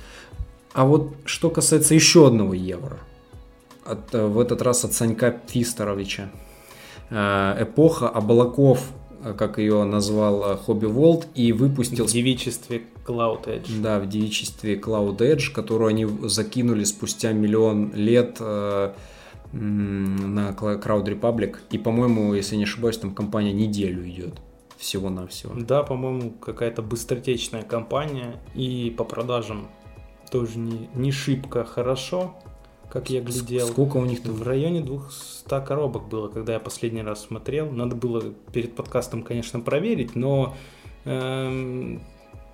А 0.73 0.86
вот 0.86 1.15
что 1.23 1.49
касается 1.49 1.95
еще 1.95 2.27
одного 2.27 2.53
евро. 2.53 2.99
От, 3.86 4.13
э, 4.13 4.27
в 4.27 4.38
этот 4.41 4.62
раз 4.62 4.84
от 4.84 4.91
Санька 4.91 5.39
Фисторовича. 5.47 6.29
Э, 7.10 7.55
эпоха 7.57 8.10
облаков 8.10 8.84
как 9.38 9.57
ее 9.57 9.84
назвал 9.84 10.51
э, 10.51 10.57
Хобби 10.57 10.86
Волт, 10.86 11.27
и 11.36 11.51
выпустил... 11.51 12.05
В 12.05 12.12
девичестве 12.12 12.84
Cloud 13.05 13.45
Edge. 13.45 13.81
Да, 13.81 13.99
в 13.99 14.07
девичестве 14.07 14.75
Cloud 14.75 15.17
Edge, 15.17 15.51
которую 15.51 15.89
они 15.89 16.07
закинули 16.27 16.84
спустя 16.84 17.31
миллион 17.31 17.93
лет 17.93 18.38
э, 18.39 18.93
на 19.51 20.49
Crowd 20.49 21.05
Republic. 21.05 21.57
И, 21.71 21.77
по-моему, 21.77 22.34
если 22.34 22.55
не 22.55 22.63
ошибаюсь, 22.63 22.97
там 22.97 23.13
компания 23.13 23.53
неделю 23.53 24.07
идет 24.07 24.41
всего-навсего. 24.77 25.53
Да, 25.55 25.84
по-моему, 25.84 26.31
какая-то 26.31 26.81
быстротечная 26.81 27.63
компания. 27.63 28.41
И 28.55 28.93
по 28.97 29.03
продажам 29.03 29.67
тоже 30.31 30.57
не, 30.57 30.89
не 30.95 31.12
шибко 31.12 31.63
хорошо 31.63 32.36
как 32.91 33.10
я 33.10 33.21
глядел. 33.21 33.67
Сколько 33.67 33.97
у 33.97 34.06
них 34.06 34.21
там? 34.21 34.34
В 34.34 34.43
районе 34.43 34.82
200 34.82 35.65
коробок 35.65 36.10
было, 36.10 36.27
когда 36.27 36.54
я 36.54 36.60
последний 36.60 37.01
раз 37.01 37.25
смотрел. 37.25 37.71
Надо 37.71 37.95
было 37.95 38.21
перед 38.51 38.75
подкастом, 38.75 39.23
конечно, 39.23 39.62
проверить, 39.62 40.15
но 40.15 40.54
эм, 41.06 42.01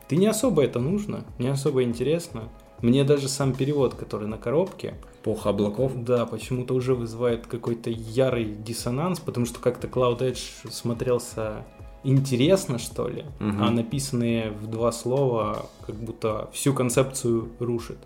ты 0.07 0.15
не 0.15 0.27
особо 0.27 0.63
это 0.63 0.79
нужно, 0.79 1.25
не 1.39 1.47
особо 1.47 1.83
интересно. 1.83 2.43
Мне 2.81 3.03
даже 3.03 3.27
сам 3.27 3.53
перевод, 3.53 3.95
который 3.95 4.27
на 4.27 4.37
коробке... 4.37 4.93
Эпоха 5.21 5.49
облаков? 5.49 5.93
Да, 5.95 6.27
почему-то 6.27 6.75
уже 6.75 6.93
вызывает 6.93 7.47
какой-то 7.47 7.89
ярый 7.89 8.45
диссонанс, 8.45 9.19
потому 9.19 9.47
что 9.47 9.59
как-то 9.59 9.87
Cloud 9.87 10.19
Edge 10.19 10.71
смотрелся 10.71 11.65
интересно, 12.03 12.77
что 12.77 13.07
ли, 13.07 13.25
угу. 13.39 13.57
а 13.59 13.71
написанные 13.71 14.51
в 14.51 14.67
два 14.67 14.91
слова 14.91 15.65
как 15.85 15.95
будто 15.95 16.49
всю 16.53 16.73
концепцию 16.73 17.49
рушит. 17.59 17.97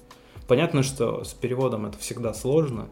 Понятно, 0.52 0.84
что 0.84 1.24
с 1.24 1.30
переводом 1.30 1.86
это 1.86 1.98
всегда 1.98 2.34
сложно, 2.34 2.90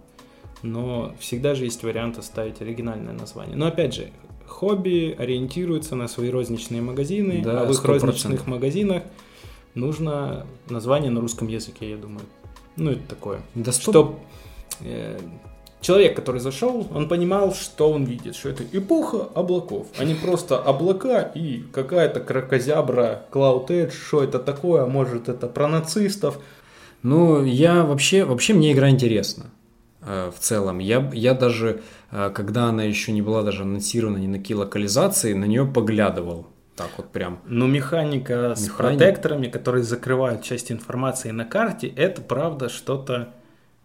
но 0.61 1.13
всегда 1.19 1.55
же 1.55 1.65
есть 1.65 1.83
вариант 1.83 2.17
оставить 2.17 2.61
оригинальное 2.61 3.11
название. 3.11 3.57
Но 3.57 3.67
опять 3.67 3.93
же, 3.93 4.11
хобби 4.47 5.13
ориентируется 5.19 5.97
на 5.97 6.07
свои 6.07 6.29
розничные 6.29 6.81
магазины, 6.81 7.41
да, 7.43 7.63
а 7.63 7.65
в 7.65 7.71
их 7.71 7.83
100%. 7.83 7.87
розничных 7.87 8.47
магазинах 8.47 9.03
нужно 9.75 10.47
название 10.69 11.11
на 11.11 11.19
русском 11.19 11.49
языке, 11.49 11.89
я 11.89 11.97
думаю. 11.97 12.21
Ну, 12.77 12.91
это 12.91 13.01
такое. 13.09 13.41
Да 13.55 13.73
Чтоб 13.73 14.15
э, 14.79 15.19
человек, 15.81 16.15
который 16.15 16.39
зашел, 16.39 16.87
он 16.95 17.09
понимал, 17.09 17.53
что 17.53 17.91
он 17.91 18.05
видит, 18.05 18.37
что 18.37 18.47
это 18.47 18.63
эпоха 18.71 19.27
облаков, 19.35 19.87
а 19.97 20.05
не 20.05 20.15
просто 20.15 20.57
облака 20.57 21.23
и 21.35 21.63
какая-то 21.73 22.21
кракозябра, 22.21 23.25
Cloud 23.33 23.67
Edge, 23.67 23.91
что 23.91 24.23
это 24.23 24.39
такое, 24.39 24.83
а 24.83 24.87
может 24.87 25.27
это 25.27 25.47
про 25.47 25.67
нацистов, 25.67 26.39
ну, 27.01 27.43
я 27.43 27.83
вообще, 27.83 28.25
вообще 28.25 28.53
мне 28.53 28.73
игра 28.73 28.89
интересна 28.89 29.45
э, 30.01 30.31
в 30.35 30.39
целом. 30.39 30.79
Я, 30.79 31.09
я 31.13 31.33
даже, 31.33 31.81
э, 32.11 32.31
когда 32.33 32.65
она 32.65 32.83
еще 32.83 33.11
не 33.11 33.21
была 33.21 33.43
даже 33.43 33.63
анонсирована 33.63 34.17
ни 34.17 34.27
на 34.27 34.37
какие 34.39 34.57
локализации, 34.57 35.33
на 35.33 35.45
нее 35.45 35.65
поглядывал. 35.65 36.47
Так 36.75 36.89
вот 36.97 37.11
прям. 37.11 37.39
Ну, 37.45 37.67
механика, 37.67 38.33
механика 38.33 38.55
с 38.55 38.69
протекторами, 38.69 39.47
которые 39.47 39.83
закрывают 39.83 40.43
часть 40.43 40.71
информации 40.71 41.31
на 41.31 41.45
карте, 41.45 41.87
это 41.87 42.21
правда 42.21 42.69
что-то 42.69 43.33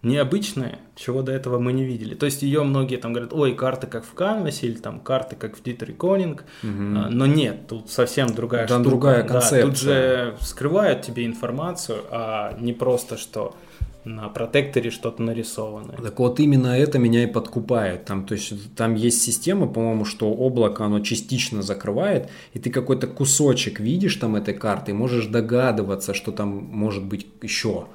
необычное, 0.04 0.78
чего 0.94 1.22
до 1.22 1.32
этого 1.32 1.58
мы 1.58 1.72
не 1.72 1.84
видели. 1.84 2.14
То 2.14 2.26
есть 2.26 2.42
ее 2.42 2.62
многие 2.62 2.96
там 2.96 3.12
говорят, 3.12 3.32
ой, 3.32 3.54
карты 3.54 3.86
как 3.86 4.04
в 4.04 4.14
Canvas 4.14 4.60
или 4.62 4.74
там 4.74 5.00
карты 5.00 5.36
как 5.36 5.56
в 5.56 5.62
Dieter 5.62 5.92
Конинг, 5.92 6.44
угу. 6.62 6.70
но 6.70 7.26
нет, 7.26 7.66
тут 7.66 7.90
совсем 7.90 8.34
другая 8.34 8.66
там 8.66 8.82
штука. 8.82 8.90
другая 8.90 9.22
концепция. 9.22 9.62
Да, 9.62 9.68
тут 9.68 9.78
же 9.78 10.36
скрывают 10.40 11.02
тебе 11.02 11.26
информацию, 11.26 12.04
а 12.10 12.56
не 12.58 12.72
просто 12.72 13.16
что 13.16 13.56
на 14.04 14.28
протекторе 14.28 14.90
что-то 14.90 15.22
нарисованное. 15.22 15.96
Так 15.96 16.18
вот 16.18 16.40
именно 16.40 16.78
это 16.78 16.98
меня 16.98 17.24
и 17.24 17.26
подкупает. 17.26 18.04
Там, 18.04 18.26
то 18.26 18.34
есть 18.34 18.74
там 18.74 18.94
есть 18.94 19.22
система, 19.22 19.66
по-моему, 19.66 20.04
что 20.04 20.30
облако 20.30 20.84
оно 20.84 21.00
частично 21.00 21.62
закрывает, 21.62 22.28
и 22.52 22.58
ты 22.58 22.70
какой-то 22.70 23.06
кусочек 23.06 23.80
видишь 23.80 24.16
там 24.16 24.36
этой 24.36 24.54
карты, 24.54 24.90
и 24.90 24.94
можешь 24.94 25.26
догадываться, 25.26 26.14
что 26.14 26.32
там 26.32 26.48
может 26.48 27.04
быть 27.04 27.26
еще. 27.42 27.86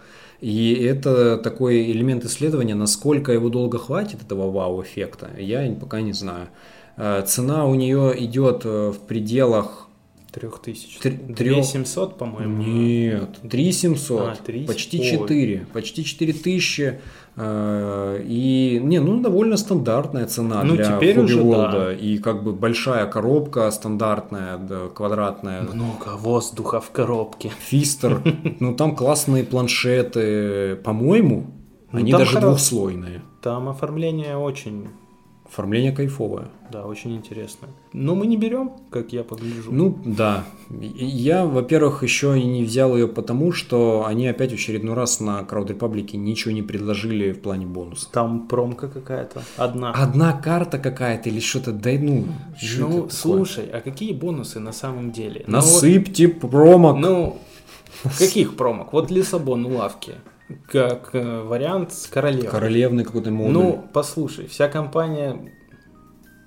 И 0.41 0.73
это 0.73 1.37
такой 1.37 1.91
элемент 1.91 2.25
исследования, 2.25 2.75
насколько 2.75 3.31
его 3.31 3.49
долго 3.49 3.77
хватит 3.77 4.21
этого 4.23 4.49
вау-эффекта, 4.49 5.29
я 5.37 5.69
пока 5.79 6.01
не 6.01 6.13
знаю. 6.13 6.47
Э, 6.95 7.23
цена 7.27 7.65
у 7.65 7.75
нее 7.75 8.13
идет 8.17 8.61
э, 8.63 8.91
в 8.91 8.99
пределах 8.99 9.88
Трех 10.39 10.59
тысяч. 10.59 10.97
Трех... 10.99 11.65
семьсот, 11.65 12.17
по-моему. 12.17 12.63
Нет, 12.63 13.39
три 13.49 13.71
семьсот. 13.71 14.21
А, 14.21 14.35
3... 14.35 14.65
Почти 14.65 15.03
четыре. 15.03 15.65
Почти 15.73 16.05
четыре 16.05 16.33
тысячи. 16.33 16.99
Э, 17.35 18.21
и, 18.25 18.79
не, 18.81 18.99
ну, 18.99 19.21
довольно 19.21 19.57
стандартная 19.57 20.27
цена 20.27 20.63
ну, 20.63 20.75
для 20.75 20.85
теперь 20.85 21.19
уже, 21.19 21.43
да. 21.43 21.93
И 21.93 22.17
как 22.17 22.43
бы 22.43 22.53
большая 22.53 23.05
коробка 23.05 23.69
стандартная, 23.71 24.57
да, 24.57 24.87
квадратная. 24.87 25.63
Много 25.63 26.17
воздуха 26.17 26.79
в 26.79 26.91
коробке. 26.91 27.51
Фистер. 27.59 28.21
Ну, 28.59 28.75
там 28.75 28.95
классные 28.95 29.43
планшеты. 29.43 30.75
По-моему, 30.83 31.47
ну, 31.91 31.99
они 31.99 32.11
даже 32.11 32.39
двухслойные. 32.39 33.21
Там 33.41 33.69
оформление 33.69 34.37
очень 34.37 34.89
Оформление 35.49 35.91
кайфовое. 35.91 36.49
Да, 36.71 36.85
очень 36.85 37.15
интересно. 37.15 37.69
Но 37.91 38.13
мы 38.13 38.27
не 38.27 38.37
берем, 38.37 38.73
как 38.91 39.13
я 39.13 39.23
погляжу. 39.23 39.71
Ну, 39.71 39.97
да. 40.05 40.45
Я, 40.69 41.43
во-первых, 41.43 42.03
еще 42.03 42.39
и 42.39 42.43
не 42.43 42.63
взял 42.63 42.95
ее 42.95 43.07
потому, 43.07 43.51
что 43.51 44.05
они 44.05 44.27
опять 44.27 44.51
в 44.51 44.53
очередной 44.53 44.93
раз 44.93 45.19
на 45.19 45.41
Crowd 45.41 45.75
Republic 45.75 46.15
ничего 46.15 46.51
не 46.51 46.61
предложили 46.61 47.31
в 47.31 47.41
плане 47.41 47.65
бонуса. 47.65 48.07
Там 48.11 48.47
промка 48.47 48.89
какая-то. 48.89 49.41
Одна. 49.57 49.91
Одна 49.91 50.33
карта 50.33 50.77
какая-то 50.77 51.29
или 51.29 51.39
что-то. 51.39 51.71
Да 51.71 51.89
ну. 51.99 52.25
Ну, 52.77 53.09
слушай, 53.09 53.65
а 53.73 53.81
какие 53.81 54.13
бонусы 54.13 54.59
на 54.59 54.71
самом 54.71 55.11
деле? 55.11 55.45
Ну 55.47 55.53
Насыпьте 55.53 56.27
ну, 56.27 56.47
промок. 56.47 56.97
Ну, 56.97 57.39
каких 58.19 58.55
промок? 58.55 58.93
Вот 58.93 59.09
Лиссабон 59.09 59.65
лавки 59.65 60.13
как 60.67 61.09
э, 61.13 61.41
вариант 61.41 61.93
с 61.93 62.07
королевой. 62.07 62.49
Королевный 62.49 63.03
какой-то 63.03 63.31
модуль. 63.31 63.53
Ну, 63.53 63.85
послушай, 63.93 64.47
вся 64.47 64.67
компания, 64.67 65.53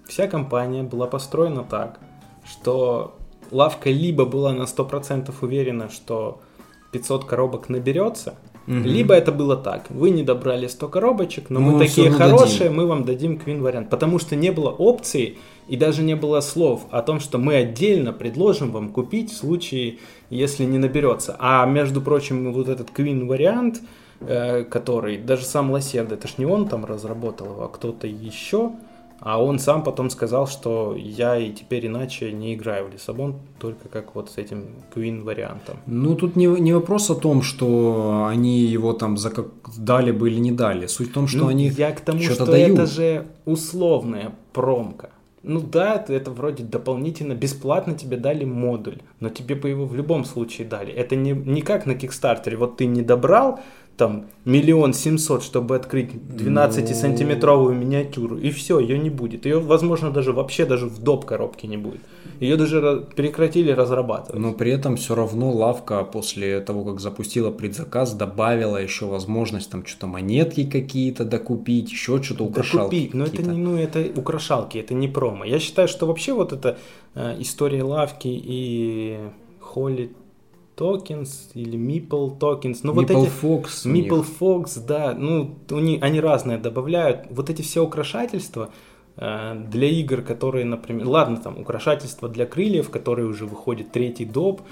вся 0.06 0.26
компания 0.26 0.82
была 0.82 1.06
построена 1.06 1.64
так, 1.64 2.00
что 2.44 3.16
лавка 3.50 3.90
либо 3.90 4.24
была 4.24 4.52
на 4.52 4.62
100% 4.62 5.32
уверена, 5.40 5.88
что 5.88 6.40
500 6.92 7.24
коробок 7.24 7.68
наберется, 7.68 8.34
угу. 8.66 8.76
либо 8.76 9.14
это 9.14 9.32
было 9.32 9.56
так. 9.56 9.86
Вы 9.90 10.10
не 10.10 10.22
добрали 10.22 10.66
100 10.66 10.88
коробочек, 10.88 11.50
но 11.50 11.60
ну, 11.60 11.72
мы 11.72 11.78
такие 11.86 12.10
хорошие, 12.10 12.58
дадим. 12.60 12.76
мы 12.76 12.86
вам 12.86 13.04
дадим 13.04 13.38
квин 13.38 13.62
вариант. 13.62 13.90
Потому 13.90 14.18
что 14.18 14.36
не 14.36 14.50
было 14.50 14.70
опции 14.70 15.38
и 15.68 15.76
даже 15.76 16.02
не 16.02 16.16
было 16.16 16.40
слов 16.40 16.86
о 16.90 17.02
том, 17.02 17.20
что 17.20 17.38
мы 17.38 17.54
отдельно 17.54 18.12
предложим 18.12 18.72
вам 18.72 18.90
купить 18.90 19.32
в 19.32 19.36
случае, 19.36 19.98
если 20.30 20.64
не 20.64 20.78
наберется. 20.78 21.36
А 21.38 21.64
между 21.66 22.00
прочим, 22.00 22.52
вот 22.52 22.68
этот 22.68 22.90
Queen 22.90 23.26
вариант, 23.26 23.80
э, 24.20 24.64
который 24.64 25.18
даже 25.18 25.44
сам 25.44 25.70
Лосерд, 25.70 26.12
это 26.12 26.28
ж 26.28 26.34
не 26.38 26.46
он 26.46 26.68
там 26.68 26.84
разработал 26.84 27.46
его, 27.46 27.64
а 27.64 27.68
кто-то 27.68 28.06
еще, 28.06 28.72
а 29.24 29.42
он 29.42 29.58
сам 29.58 29.84
потом 29.84 30.10
сказал, 30.10 30.48
что 30.48 30.96
я 30.96 31.36
и 31.36 31.52
теперь 31.52 31.86
иначе 31.86 32.32
не 32.32 32.54
играю 32.54 32.86
в 32.86 32.92
Лиссабон, 32.92 33.36
только 33.60 33.88
как 33.88 34.16
вот 34.16 34.30
с 34.30 34.38
этим 34.38 34.64
Queen 34.94 35.22
вариантом. 35.22 35.78
Ну, 35.86 36.16
тут 36.16 36.34
не, 36.34 36.46
не 36.46 36.72
вопрос 36.72 37.08
о 37.10 37.14
том, 37.14 37.42
что 37.42 38.26
они 38.28 38.58
его 38.58 38.92
там 38.92 39.16
за 39.16 39.30
как 39.30 39.46
дали 39.78 40.10
бы 40.10 40.28
или 40.28 40.40
не 40.40 40.50
дали. 40.50 40.88
Суть 40.88 41.10
в 41.10 41.12
том, 41.12 41.28
что 41.28 41.38
ну, 41.38 41.48
они 41.48 41.68
Я 41.68 41.92
к 41.92 42.00
тому, 42.00 42.20
что 42.20 42.46
дают. 42.46 42.78
это 42.78 42.86
же 42.86 43.26
условная 43.44 44.32
промка. 44.52 45.10
Ну 45.44 45.60
да, 45.60 45.96
это, 45.96 46.12
это 46.12 46.30
вроде 46.30 46.62
дополнительно, 46.62 47.34
бесплатно 47.34 47.94
тебе 47.94 48.16
дали 48.16 48.44
модуль, 48.44 48.98
но 49.18 49.28
тебе 49.28 49.56
бы 49.56 49.68
его 49.68 49.86
в 49.86 49.94
любом 49.94 50.24
случае 50.24 50.68
дали. 50.68 50.92
Это 50.92 51.16
не, 51.16 51.32
не 51.32 51.62
как 51.62 51.84
на 51.86 51.94
Кикстартере, 51.94 52.56
вот 52.56 52.76
ты 52.76 52.86
не 52.86 53.02
добрал 53.02 53.58
там 53.96 54.26
миллион 54.44 54.94
семьсот, 54.94 55.42
чтобы 55.42 55.76
открыть 55.76 56.10
12-сантиметровую 56.12 57.74
миниатюру, 57.74 58.38
и 58.38 58.50
все, 58.50 58.80
ее 58.80 58.98
не 58.98 59.10
будет. 59.10 59.46
Ее, 59.46 59.60
возможно, 59.60 60.10
даже 60.10 60.32
вообще 60.32 60.66
даже 60.66 60.86
в 60.86 61.02
доп. 61.02 61.24
коробке 61.24 61.68
не 61.68 61.76
будет. 61.76 62.00
Ее 62.40 62.56
даже 62.56 63.06
прекратили 63.14 63.70
разрабатывать. 63.70 64.40
Но 64.40 64.52
при 64.52 64.72
этом 64.72 64.96
все 64.96 65.14
равно 65.14 65.50
лавка 65.50 66.04
после 66.04 66.60
того, 66.60 66.84
как 66.84 67.00
запустила 67.00 67.50
предзаказ, 67.50 68.14
добавила 68.14 68.76
еще 68.76 69.06
возможность 69.06 69.70
там 69.70 69.84
что-то 69.86 70.06
монетки 70.06 70.64
какие-то 70.64 71.24
докупить, 71.24 71.90
еще 71.90 72.22
что-то 72.22 72.44
украшалки. 72.44 72.96
Докупить, 72.96 73.14
но 73.14 73.24
это 73.24 73.42
не, 73.42 73.58
ну 73.58 73.76
это 73.76 74.10
украшалки, 74.16 74.78
это 74.78 74.94
не 74.94 75.08
промо. 75.08 75.44
Я 75.44 75.60
считаю, 75.60 75.86
что 75.86 76.06
вообще 76.06 76.32
вот 76.32 76.52
эта 76.52 76.78
э, 77.14 77.36
история 77.38 77.84
лавки 77.84 78.28
и 78.28 79.18
Холли 79.60 80.10
Tokens 80.82 81.50
или 81.54 81.78
Meeple 81.78 82.38
Tokens. 82.38 82.80
Ну, 82.82 82.92
Meeple 82.92 82.94
вот 82.94 83.10
эти, 83.10 83.30
Fox. 83.42 83.86
Meeple 83.86 84.26
Fox, 84.40 84.84
да. 84.86 85.14
Ну, 85.16 85.58
у 85.70 85.78
них, 85.78 86.02
они 86.02 86.20
разные 86.20 86.58
добавляют. 86.58 87.26
Вот 87.30 87.50
эти 87.50 87.62
все 87.62 87.84
украшательства, 87.84 88.70
Э, 89.16 89.54
для 89.54 89.88
игр, 89.88 90.22
которые, 90.22 90.64
например, 90.64 91.06
ладно, 91.06 91.36
там 91.36 91.58
украшательства 91.58 92.28
для 92.28 92.46
крыльев, 92.46 92.90
которые 92.90 93.26
уже 93.26 93.46
выходит 93.46 93.92
третий 93.92 94.24
доп, 94.24 94.62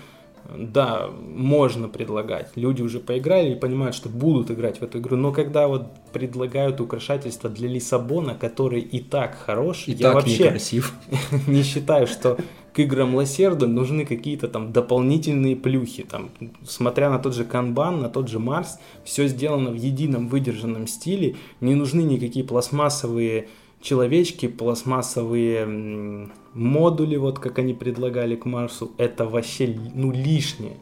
да, 0.56 1.08
можно 1.08 1.88
предлагать. 1.88 2.50
Люди 2.56 2.82
уже 2.82 2.98
поиграли 2.98 3.52
и 3.52 3.54
понимают, 3.54 3.94
что 3.94 4.08
будут 4.08 4.50
играть 4.50 4.80
в 4.80 4.82
эту 4.82 4.98
игру. 4.98 5.16
Но 5.16 5.32
когда 5.32 5.68
вот 5.68 5.88
предлагают 6.12 6.80
украшательства 6.80 7.50
для 7.50 7.68
Лиссабона, 7.68 8.34
который 8.34 8.80
и 8.80 9.00
так 9.00 9.36
хорош, 9.36 9.84
и 9.86 9.92
я 9.92 10.06
так 10.06 10.14
вообще 10.14 10.44
некрасив. 10.44 10.94
не 11.46 11.62
считаю, 11.62 12.06
что 12.06 12.38
к 12.72 12.78
играм 12.78 13.14
Лассерда 13.14 13.66
нужны 13.66 14.04
какие-то 14.04 14.48
там 14.48 14.72
дополнительные 14.72 15.56
плюхи. 15.56 16.04
Там, 16.04 16.30
смотря 16.64 17.10
на 17.10 17.18
тот 17.18 17.34
же 17.34 17.44
Канбан, 17.44 18.00
на 18.00 18.08
тот 18.08 18.28
же 18.28 18.38
Марс, 18.38 18.78
все 19.04 19.26
сделано 19.26 19.70
в 19.70 19.74
едином 19.74 20.28
выдержанном 20.28 20.86
стиле. 20.86 21.36
Не 21.60 21.74
нужны 21.74 22.02
никакие 22.02 22.44
пластмассовые 22.44 23.48
человечки, 23.80 24.46
пластмассовые 24.46 26.28
модули, 26.54 27.16
вот 27.16 27.38
как 27.38 27.58
они 27.58 27.74
предлагали 27.74 28.36
к 28.36 28.44
Марсу, 28.44 28.92
это 28.98 29.26
вообще 29.26 29.78
ну 29.94 30.12
лишнее. 30.12 30.76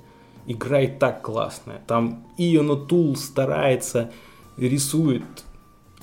Игра 0.46 0.80
и 0.80 0.86
так 0.86 1.22
классная. 1.22 1.82
Там 1.86 2.24
Ионо 2.38 2.76
Тул 2.76 3.16
старается, 3.16 4.10
рисует, 4.56 5.22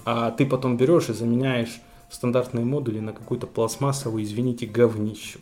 а 0.06 0.32
ты 0.32 0.45
потом 0.45 0.78
берешь 0.78 1.10
и 1.10 1.13
заменяешь 1.13 1.82
стандартные 2.12 2.63
модули 2.63 3.00
на 3.00 3.12
какую-то 3.12 3.48
пластмассовую, 3.48 4.24
извините, 4.24 4.65
говнищу. 4.67 5.39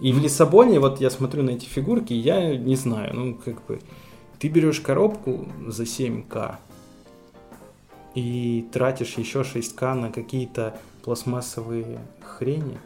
И 0.00 0.12
в 0.12 0.18
Лиссабоне, 0.20 0.78
вот 0.78 1.00
я 1.00 1.10
смотрю 1.10 1.42
на 1.42 1.50
эти 1.50 1.64
фигурки, 1.64 2.12
я 2.12 2.56
не 2.56 2.76
знаю, 2.76 3.14
ну 3.14 3.34
как 3.34 3.64
бы, 3.66 3.80
ты 4.38 4.48
берешь 4.48 4.80
коробку 4.80 5.46
за 5.66 5.84
7к, 5.84 6.56
и 8.14 8.66
тратишь 8.72 9.14
еще 9.18 9.40
6к 9.40 9.94
на 9.94 10.10
какие-то 10.10 10.78
пластмассовые 11.04 11.98
хрени. 12.20 12.78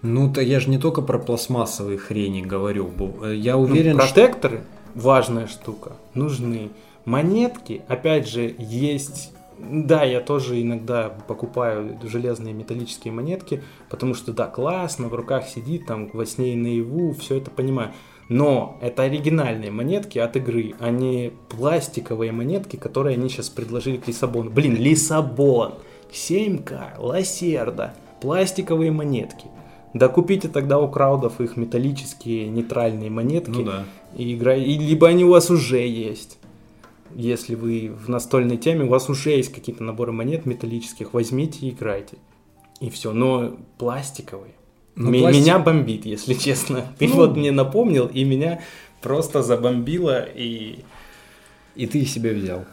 Ну, 0.00 0.32
то 0.32 0.40
я 0.40 0.60
же 0.60 0.70
не 0.70 0.78
только 0.78 1.02
про 1.02 1.18
пластмассовые 1.18 1.98
хрени 1.98 2.40
говорю. 2.40 2.90
Я 3.32 3.54
ну, 3.54 3.62
уверен, 3.62 3.96
ну, 3.96 3.98
протекторы 3.98 4.58
что... 4.92 5.00
важная 5.00 5.46
штука. 5.46 5.92
Нужны. 6.14 6.70
Монетки, 7.04 7.82
опять 7.88 8.28
же, 8.28 8.54
есть 8.58 9.31
да, 9.70 10.02
я 10.02 10.20
тоже 10.20 10.60
иногда 10.60 11.08
покупаю 11.08 11.98
железные 12.02 12.52
металлические 12.52 13.12
монетки, 13.12 13.62
потому 13.88 14.14
что 14.14 14.32
да, 14.32 14.46
классно, 14.46 15.08
в 15.08 15.14
руках 15.14 15.46
сидит, 15.46 15.86
там 15.86 16.10
во 16.12 16.26
сне 16.26 16.54
и 16.54 16.56
наяву, 16.56 17.12
все 17.14 17.36
это 17.36 17.50
понимаю. 17.50 17.92
Но 18.28 18.78
это 18.80 19.02
оригинальные 19.02 19.70
монетки 19.70 20.18
от 20.18 20.36
игры, 20.36 20.74
а 20.78 20.90
не 20.90 21.32
пластиковые 21.48 22.32
монетки, 22.32 22.76
которые 22.76 23.14
они 23.16 23.28
сейчас 23.28 23.50
предложили 23.50 23.98
к 23.98 24.08
Лиссабону. 24.08 24.50
Блин, 24.50 24.76
Лиссабон, 24.76 25.74
7К, 26.10 26.98
Лассерда, 26.98 27.94
пластиковые 28.20 28.90
монетки. 28.90 29.46
Да 29.94 30.08
купите 30.08 30.48
тогда 30.48 30.80
у 30.80 30.88
краудов 30.88 31.40
их 31.40 31.56
металлические 31.56 32.48
нейтральные 32.48 33.10
монетки. 33.10 33.50
Ну 33.50 33.64
да. 33.64 33.84
И 34.16 34.34
играй, 34.34 34.62
и 34.62 34.78
либо 34.78 35.08
они 35.08 35.24
у 35.24 35.30
вас 35.30 35.50
уже 35.50 35.86
есть. 35.86 36.38
Если 37.16 37.54
вы 37.54 37.90
в 37.90 38.08
настольной 38.08 38.56
теме, 38.56 38.84
у 38.84 38.88
вас 38.88 39.08
уже 39.08 39.30
есть 39.30 39.52
какие-то 39.52 39.82
наборы 39.82 40.12
монет 40.12 40.46
металлических, 40.46 41.14
возьмите 41.14 41.66
и 41.66 41.70
играйте. 41.70 42.16
И 42.80 42.90
все. 42.90 43.12
Но 43.12 43.56
пластиковые. 43.78 44.54
Ну, 44.96 45.12
М- 45.12 45.20
пластик... 45.20 45.42
Меня 45.42 45.58
бомбит, 45.58 46.04
если 46.06 46.34
честно. 46.46 46.86
Ты 46.98 47.08
ну... 47.08 47.14
вот 47.14 47.36
мне 47.36 47.52
напомнил, 47.52 48.06
и 48.06 48.24
меня 48.24 48.60
просто 49.00 49.42
забомбило. 49.42 50.22
И 50.22 50.80
И 51.74 51.86
ты 51.86 52.00
их 52.00 52.08
себе 52.08 52.32
взял, 52.32 52.64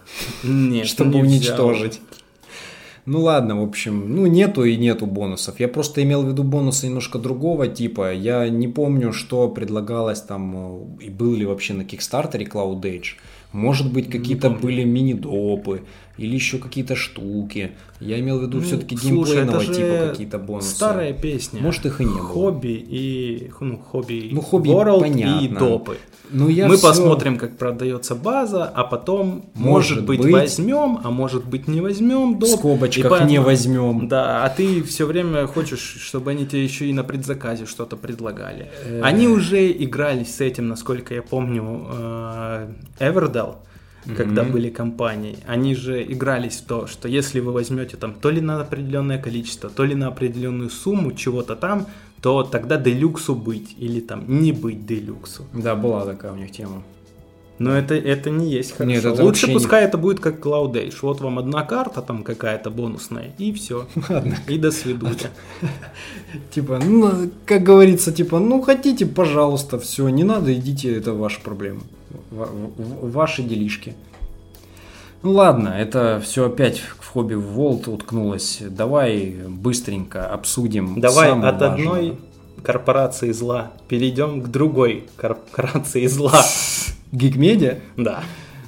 Нет, 0.44 0.88
чтобы 0.94 1.16
не 1.16 1.22
взял. 1.22 1.66
уничтожить. 1.66 2.02
Ну 3.06 3.22
ладно, 3.22 3.60
в 3.60 3.64
общем, 3.64 4.14
ну 4.14 4.28
нету 4.28 4.64
и 4.66 4.76
нету 4.76 5.08
бонусов. 5.08 5.60
Я 5.60 5.68
просто 5.68 6.04
имел 6.04 6.22
в 6.22 6.28
виду 6.28 6.44
бонусы 6.44 6.86
немножко 6.86 7.18
другого 7.18 7.68
типа. 7.68 8.14
Я 8.14 8.48
не 8.50 8.68
помню, 8.68 9.14
что 9.14 9.50
предлагалось 9.50 10.22
там 10.22 10.98
э, 11.00 11.06
и 11.06 11.10
был 11.10 11.34
ли 11.34 11.44
вообще 11.46 11.74
на 11.74 11.86
Кикстартере 11.86 12.46
Cloud 12.46 12.82
Age. 12.82 13.16
Может 13.52 13.92
быть, 13.92 14.10
какие-то 14.10 14.50
были 14.50 14.84
мини-допы 14.84 15.84
или 16.20 16.36
еще 16.36 16.58
какие-то 16.58 16.96
штуки. 16.96 17.72
Я 18.00 18.20
имел 18.20 18.40
в 18.40 18.44
виду 18.44 18.58
Ну, 18.58 18.64
все-таки 18.64 18.96
геймплейного 18.96 19.66
типа 19.66 20.10
какие-то 20.10 20.38
бонусы. 20.40 20.70
Старая 20.76 21.14
песня. 21.14 21.62
Может, 21.62 21.86
их 21.86 22.02
и 22.02 22.06
не 22.06 22.12
было. 22.12 22.20
Хобби 22.28 22.68
и 22.90 23.52
ну, 23.60 23.78
хобби, 23.78 24.30
Ну, 24.32 24.42
хобби 24.42 24.70
World 24.70 25.00
понятно. 25.02 25.46
и 25.46 25.48
допы. 25.48 25.98
Ну, 26.32 26.48
я 26.48 26.68
Мы 26.68 26.78
всё- 26.78 26.88
посмотрим, 26.90 27.38
как 27.38 27.58
продается 27.58 28.14
база, 28.14 28.64
а 28.66 28.84
потом, 28.84 29.46
может, 29.56 29.98
Может 29.98 30.06
быть, 30.06 30.22
быть. 30.22 30.32
возьмем, 30.32 31.00
а 31.04 31.10
может 31.10 31.46
быть, 31.46 31.68
не 31.68 31.82
возьмем 31.82 32.36
В 32.36 32.40
доп. 32.40 32.50
скобочках 32.50 33.06
И 33.06 33.10
поэтому- 33.10 33.32
не 33.32 33.40
возьмем. 33.40 34.08
Да, 34.08 34.46
а 34.46 34.50
ты 34.50 34.84
все 34.84 35.06
время 35.08 35.48
хочешь, 35.48 35.80
чтобы 35.80 36.30
они 36.32 36.46
тебе 36.46 36.64
еще 36.64 36.86
и 36.86 36.94
на 36.94 37.04
предзаказе 37.04 37.66
что-то 37.66 37.96
предлагали. 37.98 38.68
Э. 38.86 39.02
Они 39.04 39.28
уже 39.28 39.72
игрались 39.72 40.36
с 40.36 40.42
этим, 40.42 40.68
насколько 40.68 41.16
я 41.16 41.24
помню, 41.24 41.88
э, 41.92 42.68
Everdell, 44.12 44.18
когда 44.18 44.44
были 44.44 44.70
компании. 44.70 45.38
Они 45.48 45.76
же 45.76 46.04
игрались 46.04 46.58
в 46.58 46.66
то, 46.66 46.88
что 46.88 47.08
если 47.08 47.40
вы 47.40 47.52
возьмете 47.52 47.98
там 47.98 48.14
то 48.14 48.30
ли 48.30 48.42
на 48.42 48.62
определенное 48.62 49.22
количество, 49.22 49.70
то 49.70 49.86
ли 49.86 49.96
на 49.96 50.08
определенную 50.08 50.70
сумму 50.70 51.12
чего-то 51.12 51.56
там, 51.56 51.88
то 52.22 52.44
тогда 52.44 52.78
делюксу 52.78 53.36
быть 53.36 53.76
или 53.78 54.00
там 54.02 54.26
не 54.28 54.52
быть 54.52 54.86
делюксу. 54.86 55.46
Да, 55.54 55.76
была 55.76 56.06
такая 56.06 56.32
у 56.32 56.36
них 56.36 56.52
тема. 56.52 56.84
Но 57.60 57.78
это, 57.78 57.94
это 57.94 58.30
не 58.30 58.50
есть 58.50 58.72
хорошо. 58.72 58.90
Нет, 58.90 59.00
это 59.00 59.10
Лучше 59.10 59.24
вообще 59.26 59.48
не- 59.48 59.54
пускай 59.54 59.84
это 59.84 59.98
будет 59.98 60.22
как 60.22 60.40
Cloud 60.40 60.72
Age. 60.74 60.96
Вот 61.02 61.20
вам 61.20 61.40
одна 61.40 61.64
карта 61.64 62.02
там 62.02 62.24
какая-то 62.24 62.70
бонусная, 62.70 63.34
и 63.38 63.52
все. 63.52 63.86
И 64.48 64.58
до 64.58 64.72
свидания. 64.72 65.30
Типа, 66.52 66.80
ну, 66.84 67.30
как 67.46 67.64
говорится, 67.64 68.14
типа, 68.14 68.40
ну 68.40 68.62
хотите, 68.62 69.06
пожалуйста, 69.06 69.78
все, 69.78 70.08
не 70.08 70.24
надо, 70.24 70.54
идите, 70.54 70.96
это 70.96 71.14
ваша 71.14 71.42
проблема. 71.42 71.82
Ваши 72.32 73.44
делишки. 73.44 73.96
Ну 75.22 75.32
ладно, 75.32 75.70
это 75.70 76.22
все 76.24 76.46
опять 76.46 76.80
в 76.80 77.08
хобби 77.08 77.34
Волт 77.34 77.88
уткнулось. 77.88 78.60
Давай 78.62 79.36
быстренько 79.48 80.28
обсудим. 80.28 81.02
Давай 81.02 81.32
от 81.32 81.42
важное. 81.42 81.70
одной 81.70 82.18
корпорации 82.64 83.32
зла 83.32 83.74
перейдем 83.88 84.42
к 84.42 84.48
другой 84.48 85.10
корпорации 85.18 86.06
зла. 86.08 86.42
Гикмедиа? 87.12 87.80
Да. 87.98 88.24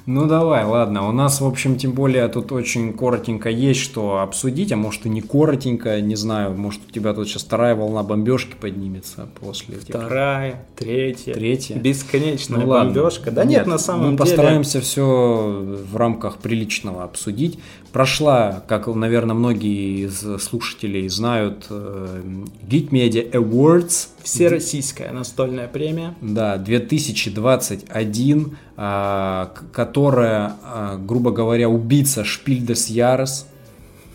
Ну 0.06 0.26
давай, 0.26 0.64
ладно. 0.64 1.08
У 1.08 1.12
нас, 1.12 1.40
в 1.40 1.46
общем, 1.46 1.76
тем 1.76 1.92
более 1.92 2.26
тут 2.28 2.50
очень 2.50 2.92
коротенько 2.92 3.48
есть 3.50 3.80
что 3.80 4.18
обсудить, 4.18 4.72
а 4.72 4.76
может 4.76 5.06
и 5.06 5.08
не 5.08 5.20
коротенько, 5.20 6.00
не 6.00 6.16
знаю, 6.16 6.54
может 6.54 6.80
у 6.88 6.90
тебя 6.92 7.14
тут 7.14 7.28
сейчас 7.28 7.42
вторая 7.44 7.76
волна 7.76 8.02
бомбежки 8.02 8.54
поднимется 8.60 9.28
после 9.40 9.76
Вторая, 9.76 10.66
третья, 10.76 11.34
Третья. 11.34 11.76
бесконечная 11.76 12.60
Ну 12.60 12.66
бомбежка. 12.66 13.30
Да 13.30 13.44
нет, 13.44 13.66
на 13.66 13.78
самом 13.78 14.00
мы 14.02 14.06
деле. 14.08 14.18
постараемся 14.18 14.80
все 14.80 15.04
в 15.90 15.96
рамках 15.96 16.38
приличного 16.38 17.04
обсудить. 17.04 17.58
Прошла, 17.92 18.62
как, 18.68 18.86
наверное, 18.86 19.34
многие 19.34 20.06
из 20.06 20.20
слушателей 20.42 21.08
знают, 21.08 21.66
э, 21.68 22.22
Geek 22.66 22.88
Media 22.88 23.30
Awards. 23.32 24.08
Всероссийская 24.22 25.12
настольная 25.12 25.68
премия. 25.68 26.14
Да, 26.22 26.56
2021, 26.56 28.56
а, 28.78 29.52
к- 29.54 29.70
которая, 29.72 30.54
а, 30.64 30.96
грубо 30.96 31.32
говоря, 31.32 31.68
убийца 31.68 32.24
Шпиль 32.24 32.64
дес 32.64 32.86
Ярес, 32.88 33.46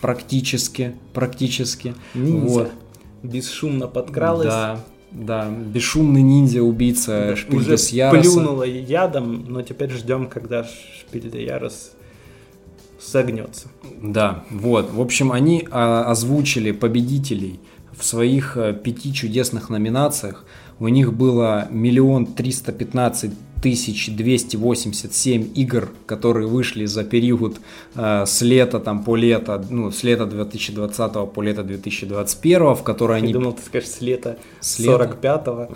практически, 0.01 0.95
практически. 1.13 1.93
Ниндзя. 2.15 2.47
Вот. 2.47 2.71
Бесшумно 3.21 3.87
подкралась. 3.87 4.47
Да, 4.47 4.79
да, 5.11 5.47
бесшумный 5.49 6.23
ниндзя, 6.23 6.63
убийца 6.63 7.35
Шпиль 7.35 7.57
Уже 7.57 7.69
дес 7.71 7.89
Яреса. 7.89 8.31
плюнула 8.31 8.63
ядом, 8.63 9.45
но 9.47 9.61
теперь 9.61 9.91
ждем, 9.91 10.25
когда 10.27 10.63
Шпиль 10.63 11.29
де 11.29 11.45
Ярос 11.45 11.91
согнется. 12.99 13.67
Да, 14.01 14.43
вот. 14.49 14.91
В 14.91 15.01
общем, 15.01 15.31
они 15.31 15.67
а, 15.71 16.09
озвучили 16.09 16.71
победителей 16.71 17.59
в 17.97 18.03
своих 18.03 18.57
а, 18.57 18.73
пяти 18.73 19.13
чудесных 19.13 19.69
номинациях. 19.69 20.45
У 20.79 20.87
них 20.87 21.13
было 21.13 21.67
миллион 21.71 22.27
триста 22.27 22.71
пятнадцать 22.71 23.31
тысяч 23.61 24.09
двести 24.09 24.55
восемьдесят 24.55 25.13
семь 25.13 25.47
игр, 25.55 25.89
которые 26.05 26.47
вышли 26.47 26.85
за 26.85 27.03
период 27.03 27.59
а, 27.95 28.25
с 28.25 28.41
лета 28.41 28.79
там 28.79 29.03
по 29.03 29.15
лето, 29.15 29.65
ну, 29.69 29.91
с 29.91 30.03
лета 30.03 30.25
2020 30.25 31.31
по 31.31 31.41
лето 31.41 31.63
2021, 31.63 32.75
в 32.75 32.83
которые 32.83 33.19
Я 33.19 33.23
они 33.23 33.33
думал, 33.33 33.53
ты 33.53 33.61
скажешь, 33.63 33.89
с 33.89 34.01
лета 34.01 34.37
С 34.59 34.79
лета. 34.79 35.17
45-го. 35.21 35.69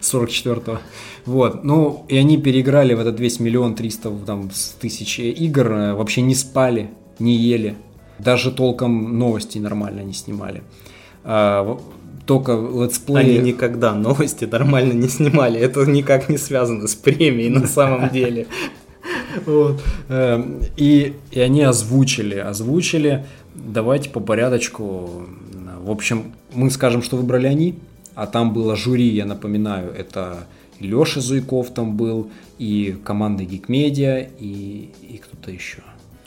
44-го. 0.00 0.78
Вот, 1.26 1.62
ну, 1.62 2.06
и 2.08 2.16
они 2.16 2.38
переиграли 2.38 2.94
в 2.94 3.00
этот 3.00 3.20
весь 3.20 3.38
миллион 3.38 3.74
триста 3.74 4.10
там, 4.24 4.48
тысяч 4.80 5.18
игр, 5.18 5.72
э, 5.72 5.94
вообще 5.94 6.22
не 6.22 6.34
спали, 6.34 6.90
не 7.18 7.36
ели, 7.36 7.76
даже 8.18 8.50
толком 8.50 9.18
новости 9.18 9.58
нормально 9.58 10.00
не 10.00 10.14
снимали. 10.14 10.62
Только 12.28 12.52
летсплеи... 12.52 13.38
Они 13.38 13.38
никогда 13.52 13.94
новости 13.94 14.44
нормально 14.44 14.92
не 14.92 15.08
снимали. 15.08 15.58
Это 15.58 15.84
никак 15.86 16.28
не 16.28 16.36
связано 16.38 16.86
с 16.86 16.94
премией 16.94 17.48
на 17.48 17.66
самом 17.66 18.10
деле. 18.12 18.46
Вот. 19.46 19.80
Эм, 20.08 20.60
И, 20.76 21.14
и 21.32 21.40
они 21.40 21.62
озвучили, 21.62 22.36
озвучили. 22.36 23.24
Давайте 23.54 24.10
по 24.10 24.20
порядочку. 24.20 25.10
В 25.82 25.90
общем, 25.90 26.32
мы 26.52 26.70
скажем, 26.70 27.02
что 27.02 27.16
выбрали 27.16 27.46
они, 27.46 27.74
а 28.14 28.26
там 28.26 28.52
было 28.52 28.76
жюри, 28.76 29.08
я 29.08 29.24
напоминаю, 29.24 29.90
это 29.96 30.46
Леша 30.80 31.20
Зуйков 31.20 31.70
там 31.70 31.96
был, 31.96 32.30
и 32.58 32.96
команда 33.04 33.42
Geekmedia, 33.44 34.28
и, 34.38 34.90
и 35.02 35.16
кто-то 35.18 35.50
еще. 35.50 35.78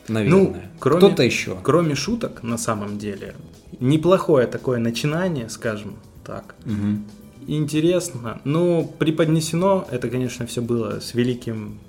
Наверное. 0.07 0.39
Ну, 0.41 0.55
кроме- 0.79 0.97
Кто-то 0.97 1.23
еще. 1.23 1.57
Кроме 1.61 1.95
шуток, 1.95 2.41
на 2.43 2.57
самом 2.57 2.97
деле, 2.97 3.35
неплохое 3.79 4.47
такое 4.47 4.79
начинание, 4.79 5.49
скажем 5.49 5.95
так. 6.23 6.55
Мгм. 6.65 7.05
Интересно. 7.47 8.39
Ну, 8.43 8.91
преподнесено 8.99 9.85
это, 9.89 10.09
конечно, 10.09 10.45
все 10.45 10.61
было 10.61 10.99
с 10.99 11.13
великим 11.13 11.79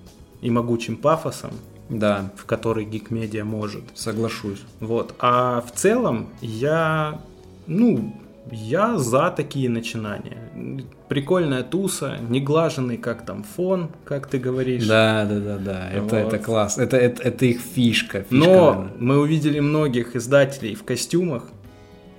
и 0.41 0.51
могучим 0.51 0.97
пафосом, 0.97 1.51
Да, 1.91 2.31
в 2.37 2.47
который 2.47 2.85
гик-медиа 2.85 3.45
может. 3.45 3.83
соглашусь. 3.95 4.63
Вот. 4.81 5.15
А 5.19 5.61
в 5.61 5.73
целом 5.79 6.29
я, 6.41 7.21
ну, 7.67 8.17
я 8.51 8.97
за 8.99 9.31
такие 9.31 9.69
начинания. 9.69 10.39
Прикольная 11.09 11.63
туса, 11.63 12.17
неглаженный 12.29 12.97
как 12.97 13.27
там 13.27 13.45
фон, 13.45 13.91
как 14.05 14.27
ты 14.27 14.39
говоришь. 14.39 14.87
Да, 14.87 15.27
да, 15.29 15.39
да, 15.39 15.59
да. 15.59 15.91
Это, 15.93 16.03
Вот. 16.03 16.15
это 16.15 16.39
класс. 16.39 16.79
Это, 16.79 16.97
это, 16.97 17.23
это 17.23 17.45
их 17.47 17.61
фишка. 17.61 18.23
фишка 18.23 18.35
Но 18.35 18.89
мы 18.99 19.19
увидели 19.21 19.61
многих 19.61 20.17
издателей 20.17 20.75
в 20.75 20.83
костюмах, 20.83 21.45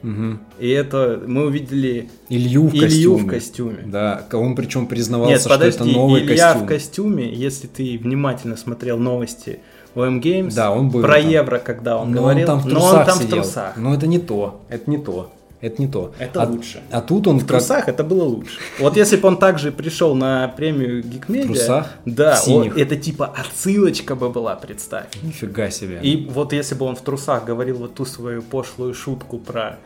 Мгм. 0.04 0.40
и 0.60 0.70
это 0.70 1.22
мы 1.26 1.46
увидели 1.46 2.10
Илью 2.30 2.68
в 2.68 2.74
Илью 2.76 2.82
костюме. 3.16 3.24
в 3.24 3.28
костюме. 3.28 3.78
Да, 3.86 4.26
он 4.34 4.56
причем 4.56 4.86
признавался, 4.86 5.32
Нет, 5.34 5.40
что 5.42 5.50
подожди, 5.50 5.76
это 5.78 5.86
новый 5.86 6.22
Илья 6.22 6.48
костюм. 6.50 6.66
в 6.66 6.68
костюме, 6.70 7.34
если 7.34 7.68
ты 7.68 7.98
внимательно 7.98 8.58
смотрел 8.58 8.98
новости 9.00 9.60
ОМ 9.96 10.20
Games, 10.20 10.54
Да, 10.56 10.72
он 10.72 10.90
был 10.90 11.02
про 11.02 11.22
там. 11.22 11.30
евро, 11.30 11.58
когда 11.60 11.98
он 11.98 12.12
Но 12.12 12.22
говорил, 12.22 12.42
он 12.42 12.48
там 12.48 12.60
в 12.60 12.66
но 12.74 12.84
он 12.86 13.06
там 13.06 13.18
сидел. 13.18 13.28
в 13.28 13.42
трусах. 13.44 13.78
Но 13.78 13.94
это 13.94 14.06
не 14.08 14.20
то. 14.20 14.62
Это 14.70 14.90
не 14.92 14.98
то. 14.98 15.32
Это 15.64 15.82
не 15.82 15.88
то. 15.88 16.12
Это 16.20 16.44
а, 16.44 16.46
лучше. 16.46 16.82
А 16.92 17.00
тут 17.00 17.26
он 17.26 17.40
В 17.40 17.48
трусах 17.48 17.88
это 17.88 18.04
было 18.04 18.26
лучше. 18.26 18.60
Вот 18.80 18.98
если 18.98 19.16
бы 19.16 19.30
он 19.30 19.38
также 19.38 19.72
пришел 19.72 20.14
на 20.14 20.50
премию 20.50 21.02
Geekmedia, 21.02 21.44
В 21.44 21.46
трусах? 21.46 21.90
да, 22.06 22.38
вот 22.46 22.78
это 22.78 22.98
типа 22.98 23.34
отсылочка 23.34 24.16
бы 24.16 24.30
была, 24.30 24.58
представь. 24.58 25.06
Нифига 25.22 25.70
себе. 25.70 26.02
И 26.04 26.28
вот 26.30 26.52
если 26.52 26.76
бы 26.76 26.86
он 26.86 26.98
в 26.98 27.02
трусах 27.02 27.46
говорил 27.46 27.78
вот 27.78 27.96
ту 27.96 28.04
свою 28.04 28.42
пошлую 28.42 28.94
шутку 28.94 29.38
про 29.40 29.80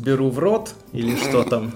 беру 0.00 0.30
в 0.30 0.38
рот 0.38 0.74
или 0.92 1.14
что 1.16 1.44
там 1.44 1.72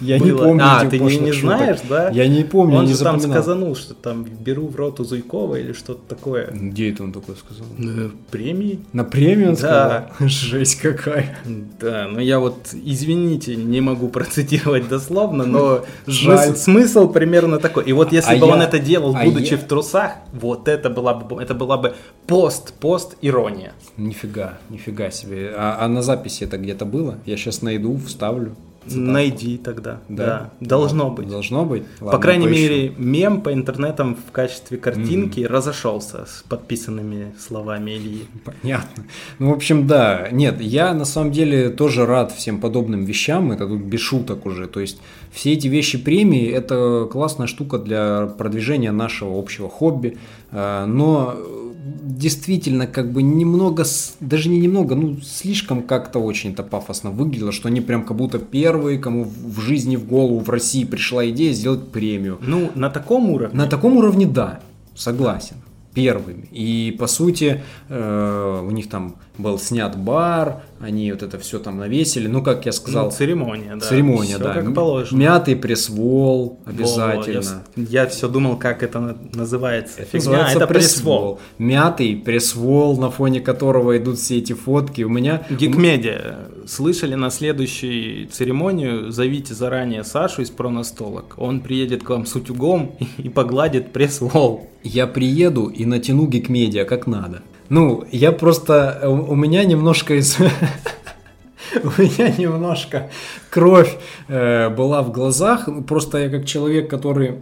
Я 0.00 0.18
не 0.18 0.32
помню 0.32 0.64
А, 0.64 0.84
ты 0.86 0.98
не, 0.98 1.32
знаешь, 1.32 1.80
да? 1.88 2.10
Я 2.10 2.26
не 2.26 2.44
помню, 2.44 2.76
Он 2.78 2.88
же 2.88 2.98
там 2.98 3.20
сказанул, 3.20 3.76
что 3.76 3.94
там 3.94 4.24
беру 4.24 4.66
в 4.68 4.76
рот 4.76 5.00
у 5.00 5.04
Зуйкова 5.04 5.56
или 5.56 5.72
что-то 5.72 6.00
такое. 6.08 6.50
Где 6.52 6.90
это 6.90 7.04
он 7.04 7.12
такое 7.12 7.36
сказал? 7.36 7.66
Э, 7.78 8.10
Премии? 8.30 8.80
На 8.92 9.04
премию 9.04 9.50
он 9.50 9.54
Да. 9.56 10.08
сказал? 10.16 10.28
Жесть 10.28 10.76
какая. 10.80 11.38
Да, 11.80 12.08
но 12.10 12.20
я 12.20 12.38
вот, 12.40 12.68
извините, 12.72 13.56
не 13.56 13.80
могу 13.80 14.08
процитировать 14.08 14.88
дословно, 14.88 15.44
но 15.44 15.84
смысл, 16.06 17.08
примерно 17.12 17.58
такой. 17.58 17.84
И 17.84 17.92
вот 17.92 18.12
если 18.12 18.36
А 18.36 18.38
бы 18.38 18.46
он 18.46 18.60
это 18.62 18.78
делал, 18.78 19.14
а 19.16 19.24
будучи 19.24 19.56
в 19.56 19.64
трусах, 19.64 20.12
вот 20.32 20.68
это 20.68 20.90
была 20.90 21.14
бы, 21.14 21.40
это 21.42 21.54
была 21.54 21.76
бы 21.76 21.94
пост, 22.26 22.72
пост 22.74 23.16
ирония. 23.22 23.72
Нифига, 23.96 24.58
нифига 24.70 25.10
себе. 25.10 25.52
А, 25.56 25.78
а 25.80 25.88
на 25.88 26.02
записи 26.02 26.44
это 26.44 26.56
где-то 26.58 26.84
было? 26.84 27.18
Я 27.26 27.36
сейчас 27.36 27.57
найду, 27.62 27.98
вставлю. 28.06 28.54
цитатку? 28.88 29.10
Найди 29.12 29.58
тогда. 29.58 30.00
Да. 30.08 30.24
Да? 30.26 30.50
Должно 30.60 31.10
быть. 31.10 31.28
Должно 31.28 31.64
быть? 31.64 31.84
по 31.98 32.06
Ладно, 32.06 32.20
крайней 32.20 32.46
поищу. 32.46 32.60
мере, 32.62 32.92
мем 32.96 33.40
по 33.42 33.52
интернетам 33.52 34.16
в 34.16 34.32
качестве 34.32 34.78
картинки 34.78 35.40
разошелся 35.40 36.24
с 36.26 36.44
подписанными 36.48 37.34
словами 37.38 37.92
Ильи. 37.92 38.24
Понятно. 38.44 39.04
Ну, 39.38 39.50
в 39.50 39.52
общем, 39.54 39.86
да. 39.86 40.28
Нет, 40.32 40.60
я 40.60 40.94
на 40.94 41.04
самом 41.04 41.32
деле 41.32 41.68
тоже 41.70 42.06
рад 42.06 42.32
всем 42.32 42.60
подобным 42.60 43.04
вещам. 43.04 43.52
Это 43.52 43.66
тут 43.66 43.82
без 43.82 44.00
шуток 44.00 44.46
уже. 44.46 44.66
То 44.66 44.80
есть, 44.80 44.98
все 45.30 45.52
эти 45.52 45.68
вещи 45.68 45.98
премии– 45.98 46.48
это 46.50 47.08
классная 47.10 47.46
штука 47.46 47.78
для 47.78 48.26
продвижения 48.38 48.92
нашего 48.92 49.38
общего 49.38 49.68
хобби. 49.68 50.16
А, 50.50 50.86
Но 50.86 51.34
э, 51.36 51.57
действительно, 51.84 52.86
как 52.86 53.12
бы 53.12 53.22
немного, 53.22 53.84
даже 54.20 54.48
не 54.48 54.58
немного, 54.58 54.94
ну, 54.94 55.18
слишком 55.22 55.82
как-то 55.82 56.18
очень-то 56.18 56.62
пафосно 56.62 57.10
выглядело, 57.10 57.52
что 57.52 57.68
они 57.68 57.80
прям 57.80 58.04
как 58.04 58.16
будто 58.16 58.38
первые, 58.38 58.98
кому 58.98 59.24
в 59.24 59.58
в 59.58 59.60
жизни 59.60 59.96
в 59.96 60.06
голову 60.06 60.38
в 60.38 60.50
России 60.50 60.84
пришла 60.84 61.28
идея 61.30 61.52
сделать 61.52 61.88
премию. 61.88 62.38
Ну, 62.40 62.70
на 62.74 62.90
таком 62.90 63.30
уровне. 63.30 63.56
На 63.56 63.66
таком 63.66 63.96
уровне 63.96 64.26
да, 64.26 64.60
согласен. 64.94 65.56
Первыми. 65.94 66.48
И 66.52 66.96
по 66.98 67.06
сути 67.06 67.62
э, 67.88 68.62
у 68.64 68.70
них 68.70 68.88
там 68.88 69.16
был 69.38 69.58
снят 69.58 69.96
бар, 69.96 70.62
они 70.80 71.10
вот 71.12 71.22
это 71.22 71.38
все 71.38 71.58
там 71.58 71.78
навесили. 71.78 72.26
Ну, 72.26 72.42
как 72.42 72.66
я 72.66 72.72
сказал, 72.72 73.06
Ну, 73.06 73.10
церемония, 73.10 73.76
да. 73.76 73.80
церемония, 73.86 74.34
Всё 74.34 74.44
да. 74.44 74.54
как 74.54 74.74
положено. 74.74 75.18
Мятый 75.18 75.56
пресс-вол 75.56 76.60
Во, 76.64 76.70
обязательно. 76.70 77.62
Я, 77.76 78.06
все 78.06 78.28
думал, 78.28 78.56
как 78.56 78.82
это 78.82 79.00
на- 79.00 79.16
называется. 79.34 80.02
Фигня, 80.02 80.18
Называется 80.18 80.56
это 80.58 80.66
пресс-вол. 80.66 81.34
пресс-вол. 81.36 81.40
Мятый 81.58 82.16
пресс-вол, 82.16 82.98
на 82.98 83.10
фоне 83.10 83.40
которого 83.40 83.96
идут 83.96 84.18
все 84.18 84.38
эти 84.38 84.52
фотки. 84.52 85.02
У 85.02 85.08
меня... 85.08 85.42
Гикмедиа. 85.50 86.48
Слышали 86.66 87.14
на 87.14 87.30
следующую 87.30 88.28
церемонию, 88.28 89.10
зовите 89.10 89.54
заранее 89.54 90.04
Сашу 90.04 90.42
из 90.42 90.50
Проностолок. 90.50 91.34
Он 91.38 91.60
приедет 91.60 92.02
к 92.02 92.10
вам 92.10 92.26
с 92.26 92.34
утюгом 92.34 92.92
и 93.18 93.28
погладит 93.28 93.92
пресс-вол. 93.92 94.68
Я 94.82 95.06
приеду 95.06 95.66
и 95.66 95.84
натяну 95.84 96.26
гикмедиа 96.26 96.84
как 96.84 97.06
надо. 97.06 97.42
Ну, 97.68 98.04
я 98.12 98.32
просто... 98.32 99.00
У 99.04 99.32
у 99.32 99.34
меня 99.34 99.64
немножко 99.64 100.14
из... 100.14 100.36
У 101.84 102.00
меня 102.00 102.28
немножко 102.38 103.10
кровь 103.50 103.96
э, 104.28 104.70
была 104.70 105.02
в 105.02 105.12
глазах. 105.12 105.66
Ну, 105.68 105.82
Просто 105.82 106.18
я 106.18 106.30
как 106.30 106.46
человек, 106.46 106.88
который... 106.88 107.34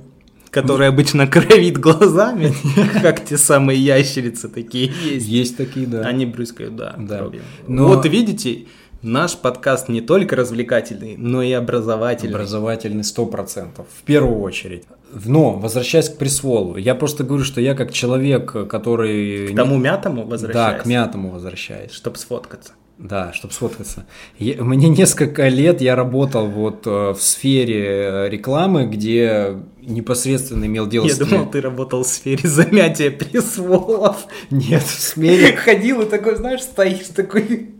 Который 0.51 0.89
обычно 0.89 1.27
кровит 1.27 1.79
глазами, 1.79 2.53
как 3.03 3.24
те 3.24 3.37
самые 3.37 3.79
ящерицы 3.79 4.49
такие 4.49 4.91
есть. 5.05 5.27
Есть 5.29 5.57
такие, 5.57 5.87
да. 5.87 6.01
Они 6.01 6.24
брызгают, 6.27 6.77
да, 6.77 6.95
Да. 6.99 7.18
кровью. 7.18 7.43
Но- 7.68 7.89
Вот 7.89 8.07
видите, 8.07 8.64
наш 9.07 9.37
подкаст 9.37 9.89
не 9.89 10.01
только 10.01 10.37
развлекательный, 10.37 11.17
но 11.17 11.43
и 11.43 11.53
образовательный. 11.53 12.35
Образовательный 12.35 13.03
100%, 13.03 13.85
в 13.89 14.03
первую 14.05 14.41
очередь. 14.41 14.85
Но, 15.25 15.53
возвращаясь 15.53 16.09
к 16.11 16.19
присволу, 16.19 16.77
я 16.77 16.95
просто 16.95 17.25
говорю, 17.25 17.45
что 17.45 17.61
я 17.61 17.75
как 17.75 17.93
человек, 17.93 18.53
который... 18.69 19.49
К 19.49 19.57
тому 19.57 19.79
мятому 19.79 20.25
Да, 20.25 20.29
возвращаясь, 20.31 20.83
к 20.83 20.87
мятому 20.87 21.31
возвращаюсь. 21.31 21.93
чтобы 21.93 22.17
сфоткаться. 22.19 22.73
Да, 22.99 23.33
чтобы 23.35 23.53
сфоткаться. 23.53 24.07
Я- 24.39 24.63
мне 24.65 24.89
несколько 24.89 25.49
лет 25.49 25.83
я 25.83 25.95
работал 25.97 26.47
вот 26.47 26.87
э, 26.87 27.11
в 27.13 27.21
сфере 27.21 27.85
э, 27.87 28.29
рекламы, 28.31 28.87
где 28.87 29.59
непосредственно 29.83 30.65
имел 30.65 30.87
дело 30.87 31.07
Я 31.07 31.15
с... 31.15 31.19
думал, 31.19 31.47
ты 31.53 31.61
работал 31.61 32.03
в 32.05 32.07
сфере 32.07 32.49
замятия 32.49 33.11
пресс-волов. 33.11 34.27
Нет, 34.51 34.83
в 34.83 34.99
сфере... 35.01 35.55
Ходил 35.57 36.01
и 36.03 36.07
такой, 36.07 36.37
знаешь, 36.37 36.63
стоишь 36.63 37.09
такой, 37.15 37.71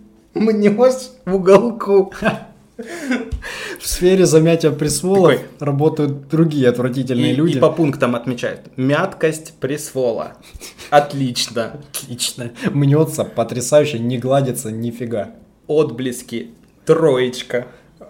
мнешь 0.41 1.11
в 1.25 1.35
уголку. 1.35 2.13
В 3.81 3.87
сфере 3.89 4.27
замятия 4.27 4.71
пресволов 4.71 5.33
Такой. 5.33 5.47
работают 5.61 6.29
другие 6.29 6.69
отвратительные 6.69 7.33
И, 7.33 7.37
люди. 7.37 7.57
и 7.57 7.61
по 7.61 7.71
пунктам 7.71 8.15
отмечают. 8.15 8.61
Мяткость 8.77 9.55
пресс-вола. 9.61 10.35
Отлично. 10.91 11.81
Отлично. 11.93 12.51
Мнется, 12.71 13.25
потрясающе, 13.25 13.99
не 13.99 14.19
гладится 14.19 14.71
нифига. 14.71 15.31
Отблески. 15.67 16.51
Троечка. 16.85 17.67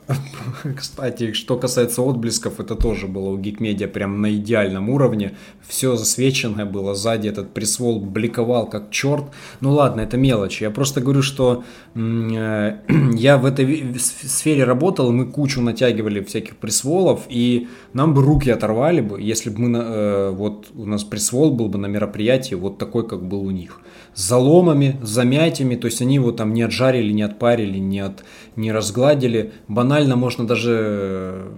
Кстати, 0.76 1.32
что 1.32 1.56
касается 1.56 2.02
отблесков, 2.02 2.60
это 2.60 2.74
тоже 2.76 3.06
было 3.06 3.30
у 3.30 3.38
Geekmedia 3.38 3.88
прям 3.88 4.20
на 4.20 4.34
идеальном 4.34 4.88
уровне. 4.88 5.36
Все 5.66 5.96
засвеченное 5.96 6.64
было 6.64 6.94
сзади, 6.94 7.28
этот 7.28 7.52
присвол 7.52 8.00
бликовал 8.00 8.66
как 8.66 8.90
черт. 8.90 9.24
Ну 9.60 9.72
ладно, 9.72 10.02
это 10.02 10.16
мелочи. 10.16 10.62
Я 10.62 10.70
просто 10.70 11.00
говорю, 11.00 11.22
что 11.22 11.64
э, 11.94 12.78
я 13.14 13.36
в 13.36 13.44
этой 13.44 13.98
сфере 13.98 14.64
работал, 14.64 15.10
мы 15.12 15.26
кучу 15.26 15.60
натягивали 15.60 16.22
всяких 16.22 16.56
присволов, 16.56 17.22
и 17.28 17.68
нам 17.92 18.14
бы 18.14 18.22
руки 18.22 18.50
оторвали 18.50 19.00
бы, 19.00 19.20
если 19.20 19.50
бы 19.50 19.60
мы, 19.60 19.78
э, 19.78 20.30
вот 20.30 20.68
у 20.74 20.86
нас 20.86 21.02
присвол 21.02 21.50
был 21.50 21.68
бы 21.68 21.78
на 21.78 21.86
мероприятии 21.86 22.54
вот 22.54 22.78
такой, 22.78 23.08
как 23.08 23.26
был 23.26 23.40
у 23.40 23.50
них. 23.50 23.80
С 24.16 24.28
заломами, 24.28 24.96
с 25.02 25.08
замятиями, 25.08 25.76
то 25.76 25.86
есть 25.86 26.02
они 26.02 26.14
его 26.14 26.32
там 26.32 26.54
не 26.54 26.62
отжарили, 26.62 27.12
не 27.12 27.22
отпарили, 27.22 27.78
не, 27.78 28.00
от, 28.00 28.24
не 28.56 28.72
разгладили. 28.72 29.52
Банально 29.68 30.16
можно 30.16 30.46
даже, 30.46 30.72
э, 30.72 31.50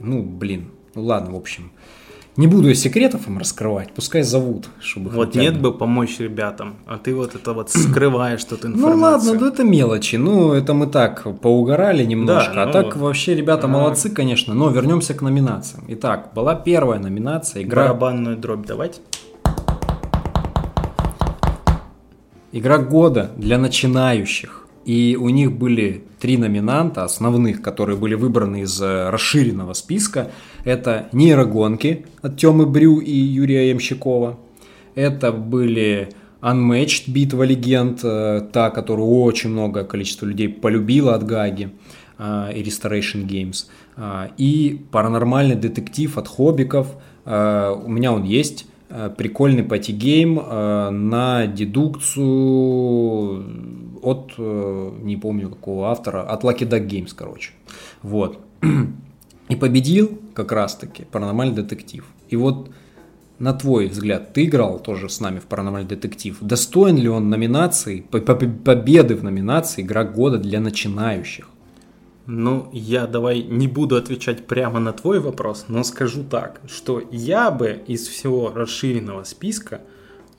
ну, 0.00 0.22
блин, 0.22 0.70
ну 0.94 1.02
ладно, 1.02 1.32
в 1.32 1.36
общем. 1.36 1.72
Не 2.36 2.48
буду 2.48 2.68
я 2.68 2.74
секретов 2.74 3.28
им 3.28 3.38
раскрывать, 3.38 3.92
пускай 3.94 4.22
зовут, 4.22 4.68
чтобы 4.80 5.10
Вот 5.10 5.28
хотя 5.28 5.40
нет 5.40 5.60
бы 5.60 5.72
помочь 5.72 6.18
ребятам, 6.18 6.74
а 6.86 6.98
ты 6.98 7.14
вот 7.14 7.36
это 7.36 7.52
вот 7.52 7.70
скрываешь 7.70 8.44
тут 8.44 8.64
Ну 8.64 8.70
информацию. 8.70 9.32
ладно, 9.32 9.46
ну 9.46 9.52
это 9.52 9.62
мелочи. 9.64 10.16
Ну, 10.16 10.52
это 10.52 10.74
мы 10.74 10.88
так 10.88 11.24
поугорали 11.40 12.04
немножко. 12.04 12.54
Да, 12.54 12.62
а 12.62 12.66
ну 12.66 12.72
так 12.72 12.84
вот. 12.96 12.96
вообще 12.96 13.36
ребята 13.36 13.66
А. 13.66 13.68
молодцы, 13.68 14.10
конечно. 14.10 14.52
Но 14.54 14.68
вернемся 14.70 15.14
к 15.14 15.22
номинациям. 15.22 15.84
Итак, 15.88 16.30
была 16.34 16.56
первая 16.56 16.98
номинация. 16.98 17.62
Игра, 17.62 17.84
Барабанную 17.84 18.36
дробь 18.36 18.66
давать. 18.66 19.00
Игра 22.54 22.78
года 22.78 23.32
для 23.36 23.58
начинающих. 23.58 24.66
И 24.84 25.18
у 25.20 25.28
них 25.28 25.52
были 25.52 26.04
три 26.20 26.36
номинанта 26.36 27.04
основных, 27.04 27.62
которые 27.62 27.96
были 27.96 28.14
выбраны 28.14 28.60
из 28.62 28.80
э, 28.80 29.10
расширенного 29.10 29.72
списка. 29.72 30.30
Это 30.64 31.08
нейрогонки 31.12 32.06
от 32.22 32.36
Тёмы 32.36 32.66
Брю 32.66 33.00
и 33.00 33.10
Юрия 33.10 33.70
Ямщикова. 33.70 34.38
Это 34.94 35.32
были 35.32 36.10
Unmatched, 36.42 37.10
битва 37.10 37.42
легенд, 37.42 38.00
э, 38.04 38.42
та, 38.52 38.70
которую 38.70 39.08
очень 39.08 39.50
многое 39.50 39.84
количество 39.84 40.26
людей 40.26 40.48
полюбило 40.48 41.14
от 41.14 41.24
Гаги 41.26 41.70
э, 42.18 42.52
и 42.54 42.62
Restoration 42.62 43.26
Games. 43.26 43.66
И 44.38 44.80
паранормальный 44.90 45.54
детектив 45.54 46.18
от 46.18 46.26
Хоббиков. 46.26 46.96
У 47.24 47.28
меня 47.88 48.12
он 48.12 48.24
есть. 48.24 48.66
Э, 48.96 49.10
Прикольный 49.10 49.64
пати-гейм 49.64 50.38
э, 50.38 50.90
на 50.90 51.48
дедукцию 51.48 53.44
от, 54.02 54.34
э, 54.38 54.90
не 55.02 55.16
помню 55.16 55.50
какого 55.50 55.88
автора, 55.88 56.22
от 56.22 56.44
Lucky 56.44 56.68
Duck 56.68 56.86
Games, 56.86 57.12
короче. 57.16 57.50
Вот. 58.02 58.38
И 59.48 59.56
победил 59.56 60.16
как 60.32 60.52
раз-таки 60.52 61.04
паранормальный 61.10 61.56
детектив. 61.56 62.04
И 62.28 62.36
вот 62.36 62.70
на 63.40 63.52
твой 63.52 63.88
взгляд, 63.88 64.32
ты 64.32 64.44
играл 64.44 64.78
тоже 64.78 65.08
с 65.08 65.18
нами 65.18 65.40
в 65.40 65.46
паранормальный 65.46 65.88
детектив. 65.88 66.38
Достоин 66.40 66.96
ли 66.96 67.08
он 67.08 67.30
номинации, 67.30 68.00
по- 68.00 68.20
по- 68.20 68.36
победы 68.36 69.16
в 69.16 69.24
номинации 69.24 69.82
игра 69.82 70.04
года 70.04 70.38
для 70.38 70.60
начинающих? 70.60 71.48
Ну, 72.26 72.70
я 72.72 73.06
давай 73.06 73.42
не 73.42 73.68
буду 73.68 73.96
отвечать 73.96 74.46
прямо 74.46 74.80
на 74.80 74.92
твой 74.92 75.20
вопрос, 75.20 75.66
но 75.68 75.84
скажу 75.84 76.24
так, 76.24 76.60
что 76.66 77.02
я 77.10 77.50
бы 77.50 77.82
из 77.86 78.08
всего 78.08 78.50
расширенного 78.54 79.24
списка 79.24 79.82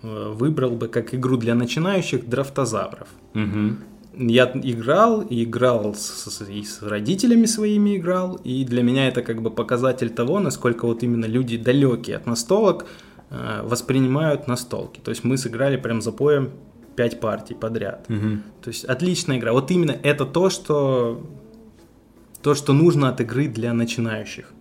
э, 0.02 0.34
выбрал 0.34 0.72
бы 0.72 0.88
как 0.88 1.14
игру 1.14 1.38
для 1.38 1.54
начинающих 1.54 2.28
драфтозавров. 2.28 3.08
Я 4.18 4.50
играл, 4.64 5.22
и 5.22 5.44
играл 5.44 5.94
с, 5.94 6.42
и 6.50 6.64
с 6.64 6.82
родителями 6.82 7.46
своими 7.46 7.98
играл, 7.98 8.40
и 8.46 8.64
для 8.64 8.82
меня 8.82 9.10
это 9.10 9.22
как 9.22 9.42
бы 9.42 9.52
показатель 9.52 10.10
того, 10.10 10.40
насколько 10.40 10.86
вот 10.88 11.04
именно 11.04 11.26
люди 11.26 11.58
далекие 11.58 12.16
от 12.16 12.26
настолок 12.26 12.86
э, 13.30 13.62
воспринимают 13.64 14.48
настолки. 14.48 15.02
То 15.02 15.12
есть 15.12 15.24
мы 15.24 15.38
сыграли 15.38 15.78
прям 15.78 16.02
за 16.02 16.12
поем 16.12 16.52
5 16.96 17.20
партий 17.20 17.54
подряд. 17.54 18.08
То 18.62 18.70
есть 18.70 18.86
отличная 18.86 19.38
игра. 19.38 19.52
Вот 19.54 19.70
именно 19.70 19.96
это 20.02 20.26
то, 20.26 20.50
что 20.50 21.22
то, 22.46 22.54
что 22.54 22.74
нужно 22.74 23.10
от 23.10 23.22
игры 23.22 23.48
для 23.48 23.74
начинающих. 23.74 24.54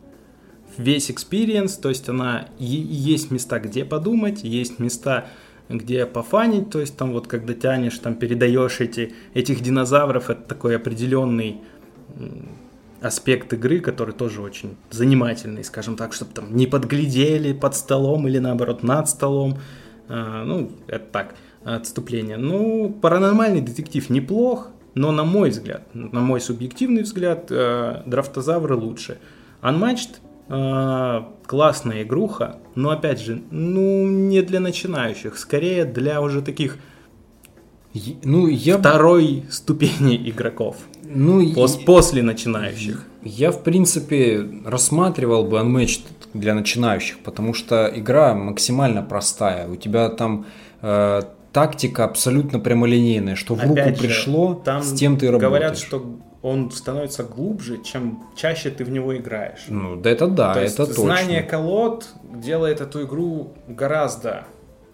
Весь 0.79 1.11
experience, 1.11 1.79
то 1.79 1.91
есть 1.91 2.09
она 2.09 2.49
есть 2.59 3.31
места, 3.31 3.59
где 3.61 3.85
подумать, 3.85 4.43
есть 4.43 4.79
места, 4.79 5.27
где 5.69 6.07
пофанить, 6.07 6.71
то 6.71 6.81
есть 6.81 6.97
там 6.97 7.13
вот 7.13 7.27
когда 7.27 7.53
тянешь, 7.53 7.99
там 7.99 8.15
передаешь 8.15 8.81
эти, 8.81 9.13
этих 9.35 9.61
динозавров, 9.61 10.31
это 10.31 10.41
такой 10.41 10.77
определенный 10.77 11.59
аспект 13.03 13.53
игры, 13.53 13.81
который 13.81 14.15
тоже 14.15 14.41
очень 14.41 14.77
занимательный, 14.91 15.63
скажем 15.63 15.99
так, 15.99 16.15
чтобы 16.15 16.33
там 16.33 16.57
не 16.57 16.67
подглядели 16.67 17.53
под 17.53 17.75
столом 17.75 18.27
или 18.27 18.39
наоборот 18.39 18.83
над 18.83 19.11
столом. 19.11 19.59
А, 20.09 20.43
ну, 20.43 20.73
это 20.87 21.05
так, 21.13 21.35
отступление. 21.65 22.39
Ну, 22.39 22.97
паранормальный 23.03 23.61
детектив 23.61 24.09
неплох, 24.09 24.71
Но 24.95 25.13
на 25.13 25.25
мой 25.25 25.51
взгляд, 25.51 25.83
на 25.95 26.21
мой 26.21 26.41
субъективный 26.41 27.03
взгляд, 27.03 27.47
э, 27.51 28.03
драфтозавры 28.07 28.77
лучше. 28.77 29.19
Unmatched 29.63 30.21
э, 30.49 31.23
классная 31.47 32.03
игруха, 32.03 32.59
но 32.75 32.91
опять 32.91 33.21
же, 33.21 33.43
ну 33.51 34.07
не 34.07 34.43
для 34.43 34.61
начинающих, 34.61 35.37
скорее 35.39 35.85
для 35.85 36.21
уже 36.21 36.43
таких 36.43 36.79
ну, 38.25 38.49
я... 38.49 38.79
второй 38.79 39.45
ступени 39.51 40.17
игроков. 40.31 40.77
Ну, 41.03 41.43
Пос- 41.55 41.81
и... 41.81 41.85
После 41.85 42.23
начинающих. 42.23 43.05
Я, 43.23 43.53
в 43.53 43.63
принципе, 43.63 44.47
рассматривал 44.65 45.45
бы 45.45 45.59
Unmatched 45.59 46.03
для 46.35 46.55
начинающих, 46.55 47.19
потому 47.21 47.55
что 47.55 47.91
игра 47.95 48.35
максимально 48.35 49.03
простая. 49.03 49.69
У 49.69 49.77
тебя 49.77 50.09
там 50.09 50.47
э, 50.83 51.23
тактика 51.55 52.05
абсолютно 52.05 52.59
прямолинейная, 52.59 53.37
что 53.37 53.55
в 53.55 53.61
Опять 53.61 53.69
руку 53.69 54.03
же, 54.03 54.09
пришло, 54.09 54.55
там 54.55 54.83
с 54.83 54.93
тем 54.93 55.17
ты 55.17 55.31
работаешь. 55.31 55.49
Говорят, 55.49 55.79
что 55.79 56.19
он 56.43 56.71
становится 56.71 57.23
глубже, 57.23 57.83
чем 57.83 58.25
чаще 58.37 58.69
ты 58.71 58.85
в 58.85 58.91
него 58.91 59.17
играешь. 59.17 59.65
Ну, 59.69 59.97
да 59.97 60.11
это 60.11 60.27
да, 60.27 60.53
То 60.53 60.61
это 60.61 60.65
есть, 60.65 60.77
точно. 60.77 60.95
Знание 60.95 61.43
колод 61.43 62.09
делает 62.35 62.83
эту 62.83 63.05
игру 63.05 63.55
гораздо 63.69 64.45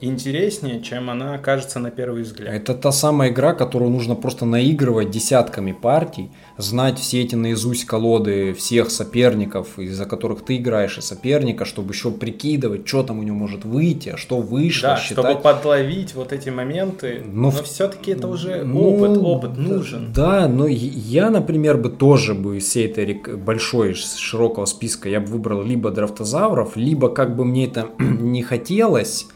интереснее, 0.01 0.83
чем 0.83 1.11
она 1.11 1.39
кажется 1.39 1.79
на 1.79 1.91
первый 1.91 2.23
взгляд. 2.23 2.53
Это 2.53 2.75
та 2.75 2.93
самая 2.93 3.31
игра, 3.31 3.53
которую 3.55 3.91
нужно 3.91 4.15
просто 4.15 4.45
наигрывать 4.47 5.11
десятками 5.11 5.73
партий, 5.73 6.31
знать 6.57 6.99
все 6.99 7.23
эти 7.23 7.35
наизусть 7.35 7.85
колоды 7.85 8.55
всех 8.55 8.91
соперников, 8.91 9.79
из-за 9.79 10.07
которых 10.07 10.45
ты 10.45 10.57
играешь, 10.57 10.99
и 10.99 11.01
соперника, 11.01 11.65
чтобы 11.65 11.93
еще 11.93 12.11
прикидывать, 12.11 12.87
что 12.87 13.03
там 13.03 13.19
у 13.19 13.23
него 13.23 13.37
может 13.37 13.65
выйти, 13.65 14.11
а 14.11 14.17
что 14.17 14.41
вышло, 14.41 14.91
да, 14.91 14.97
считать. 14.97 15.25
чтобы 15.25 15.41
подловить 15.41 16.15
вот 16.15 16.33
эти 16.33 16.51
моменты. 16.51 17.23
Но, 17.25 17.51
но 17.51 17.63
все-таки 17.63 18.13
это 18.13 18.29
уже 18.29 18.63
ну, 18.65 18.97
опыт, 18.97 19.19
опыт 19.19 19.57
нужен. 19.57 20.13
Да, 20.13 20.49
но 20.49 20.67
я, 20.67 21.31
например, 21.31 21.77
бы 21.77 21.91
тоже 21.91 22.35
бы 22.35 22.59
из 22.59 22.65
всей 22.65 22.87
этой 22.87 23.15
большой, 23.37 23.95
широкого 23.95 24.65
списка 24.67 25.09
я 25.09 25.21
бы 25.21 25.27
выбрал 25.27 25.63
либо 25.63 25.91
драфтозавров, 25.91 26.77
либо 26.77 27.09
как 27.09 27.37
бы 27.37 27.45
мне 27.45 27.67
это 27.67 27.89
не 27.99 28.43
хотелось, 28.43 29.27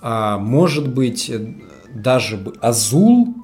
а, 0.00 0.38
может 0.38 0.92
быть, 0.92 1.30
э, 1.30 1.54
даже 1.94 2.38
Азул, 2.60 3.34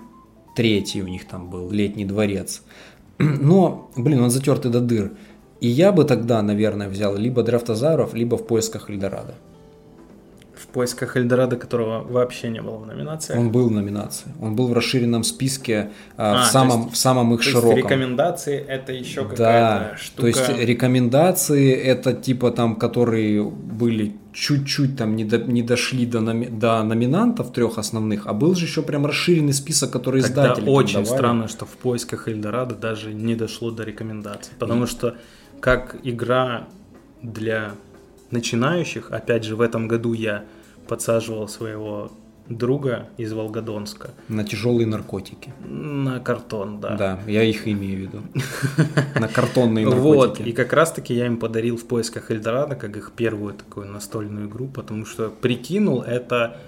третий 0.55 1.03
у 1.03 1.09
них 1.09 1.27
там 1.27 1.51
был, 1.51 1.71
летний 1.71 2.05
дворец. 2.05 2.63
Но, 3.19 3.91
блин, 3.97 4.23
он 4.23 4.31
затертый 4.31 4.71
до 4.71 4.81
дыр. 4.81 5.13
И 5.61 5.69
я 5.69 5.93
бы 5.93 6.05
тогда, 6.05 6.43
наверное, 6.43 6.89
взял 6.89 7.17
либо 7.17 7.43
Драфтозавров, 7.43 8.15
либо 8.15 8.37
в 8.37 8.47
поисках 8.47 8.91
Эльдорадо. 8.91 9.35
В 10.75 10.77
поисках 10.77 11.17
Эльдорадо, 11.17 11.55
которого 11.55 12.03
вообще 12.03 12.49
не 12.49 12.61
было 12.61 12.79
в 12.79 12.87
номинации. 12.87 13.39
Он 13.39 13.53
был 13.53 13.69
в 13.69 13.71
номинации. 13.71 14.33
Он 14.41 14.57
был 14.57 14.67
в 14.67 14.73
расширенном 14.73 15.23
списке 15.23 15.93
а, 16.17 16.41
а, 16.41 16.43
в, 16.43 16.47
самом, 16.47 16.81
есть, 16.87 16.95
в 16.95 16.97
самом 16.97 17.33
их 17.33 17.45
то 17.45 17.45
широком. 17.45 17.77
Есть 17.77 17.85
рекомендации 17.85 18.59
это 18.59 18.93
еще 18.93 19.23
какая-то 19.23 19.39
да, 19.39 19.97
штука. 19.97 20.21
То 20.21 20.27
есть 20.27 20.49
рекомендации 20.59 21.73
это 21.73 22.13
типа 22.13 22.51
там, 22.51 22.75
которые 22.75 23.45
были 23.45 24.17
чуть-чуть 24.33 24.99
там 24.99 25.15
не, 25.15 25.25
до, 25.25 25.39
не 25.39 25.63
дошли 25.63 26.07
до, 26.07 26.21
номи, 26.21 26.47
до 26.47 26.83
номинантов 26.83 27.53
трех 27.53 27.79
основных, 27.79 28.27
а 28.27 28.33
был 28.33 28.57
же 28.57 28.67
еще 28.67 28.83
прям 28.83 29.07
расширенный 29.07 29.55
список, 29.55 29.93
который 29.93 30.23
Тогда 30.23 30.47
издатели 30.47 30.69
очень 30.69 31.05
давали. 31.05 31.17
странно, 31.17 31.47
что 31.47 31.67
в 31.67 31.77
поисках 31.77 32.27
Эльдорадо 32.27 32.75
даже 32.75 33.15
не 33.15 33.37
дошло 33.37 33.71
до 33.71 33.85
рекомендаций, 33.85 34.53
потому 34.59 34.85
И... 34.85 34.87
что 34.89 35.15
как 35.61 35.97
игра 36.03 36.67
для 37.23 37.75
начинающих, 38.33 39.13
опять 39.13 39.45
же 39.45 39.55
в 39.55 39.61
этом 39.61 39.87
году 39.87 40.13
я 40.15 40.43
подсаживал 40.89 41.49
своего 41.49 42.11
друга 42.49 43.09
из 43.17 43.33
Волгодонска. 43.33 44.11
На 44.29 44.45
тяжелые 44.45 44.87
наркотики. 44.87 45.53
На 45.67 46.21
картон, 46.21 46.81
да. 46.81 46.97
Да, 46.97 47.21
я 47.27 47.43
их 47.43 47.67
имею 47.67 47.97
в 47.97 48.01
виду. 48.01 48.23
На 49.19 49.29
картонные 49.29 49.87
наркотики. 49.89 50.43
Вот, 50.43 50.47
и 50.49 50.53
как 50.53 50.73
раз-таки 50.73 51.15
я 51.15 51.27
им 51.27 51.39
подарил 51.39 51.77
в 51.77 51.85
поисках 51.85 52.31
Эльдорадо, 52.31 52.77
как 52.77 52.97
их 52.97 53.13
первую 53.17 53.55
такую 53.55 53.89
настольную 53.89 54.49
игру, 54.49 54.67
потому 54.67 55.07
что 55.07 55.31
прикинул, 55.31 56.03
это, 56.03 56.59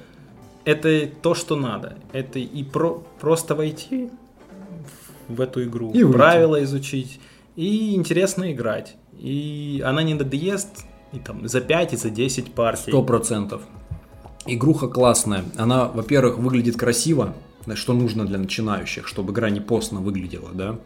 это 0.65 1.09
то, 1.21 1.35
что 1.35 1.57
надо. 1.57 1.97
Это 2.13 2.39
и 2.39 2.63
про, 2.65 3.05
просто 3.21 3.55
войти 3.55 4.11
в 5.29 5.41
эту 5.41 5.65
игру, 5.65 5.91
и 5.93 6.05
правила 6.05 6.63
изучить, 6.65 7.21
и 7.57 7.95
интересно 7.95 8.53
играть. 8.53 8.97
И 9.19 9.83
она 9.85 10.03
не 10.03 10.15
надоест 10.15 10.85
и 11.13 11.19
там 11.19 11.49
за 11.49 11.61
5 11.61 11.93
и 11.93 11.97
за 11.97 12.11
10 12.11 12.53
партий. 12.53 12.91
Сто 12.91 13.03
процентов. 13.03 13.63
Игруха 14.47 14.89
классная. 14.89 15.45
Она, 15.57 15.87
во-первых, 15.87 16.39
выглядит 16.39 16.77
красиво, 16.77 17.35
что 17.75 17.93
нужно 17.93 18.25
для 18.25 18.39
начинающих, 18.39 19.07
чтобы 19.07 19.33
игра 19.33 19.51
не 19.51 19.61
постно 19.61 20.01
выглядела, 20.01 20.51
да. 20.53 20.79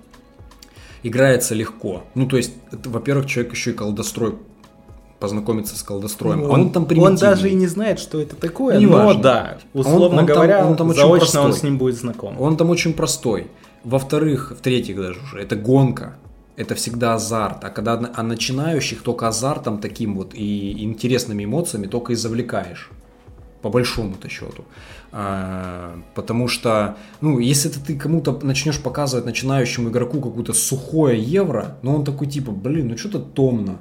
Играется 1.02 1.54
легко. 1.54 2.04
Ну, 2.14 2.26
то 2.26 2.36
есть, 2.36 2.52
во-первых, 2.70 3.26
человек 3.26 3.52
еще 3.52 3.70
и 3.70 3.74
колдострой 3.74 4.34
познакомиться 5.18 5.76
с 5.76 5.82
колдостроем. 5.82 6.40
Ну, 6.40 6.44
он, 6.46 6.61
он 6.61 6.72
там 6.72 6.86
Он 6.98 7.14
даже 7.14 7.50
и 7.50 7.54
не 7.54 7.66
знает, 7.66 8.00
что 8.00 8.20
это 8.20 8.34
такое, 8.34 8.78
не 8.78 8.86
но 8.86 8.96
важно. 8.96 9.22
да, 9.22 9.58
условно 9.74 10.06
он, 10.06 10.18
он 10.20 10.26
говоря, 10.26 10.58
там, 10.61 10.70
он 10.70 10.76
там 10.76 10.88
очень 10.88 11.00
заочно 11.00 11.18
простой. 11.18 11.44
он 11.44 11.52
с 11.52 11.62
ним 11.62 11.78
будет 11.78 11.96
знаком. 11.96 12.40
Он 12.40 12.56
там 12.56 12.70
очень 12.70 12.94
простой. 12.94 13.48
Во-вторых, 13.84 14.52
в-третьих 14.58 14.96
даже 14.96 15.20
уже, 15.20 15.40
это 15.40 15.56
гонка. 15.56 16.16
Это 16.56 16.74
всегда 16.74 17.14
азарт. 17.14 17.64
А 17.64 17.70
когда 17.70 17.94
о 18.14 18.22
начинающих 18.22 19.02
только 19.02 19.28
азартом 19.28 19.78
таким 19.78 20.14
вот 20.16 20.34
и 20.34 20.82
интересными 20.82 21.44
эмоциями 21.44 21.86
только 21.86 22.12
и 22.12 22.16
завлекаешь 22.16 22.90
по 23.62 23.70
большому-то 23.70 24.28
счету. 24.28 24.64
А, 25.12 25.98
потому 26.14 26.48
что, 26.48 26.96
ну, 27.20 27.38
если 27.38 27.68
ты, 27.68 27.96
кому-то 27.96 28.38
начнешь 28.42 28.80
показывать 28.80 29.26
начинающему 29.26 29.90
игроку 29.90 30.20
какую-то 30.20 30.52
сухое 30.52 31.20
евро, 31.20 31.76
ну 31.82 31.96
он 31.96 32.04
такой 32.04 32.28
типа, 32.28 32.52
блин, 32.52 32.88
ну 32.88 32.96
что-то 32.96 33.18
томно. 33.18 33.78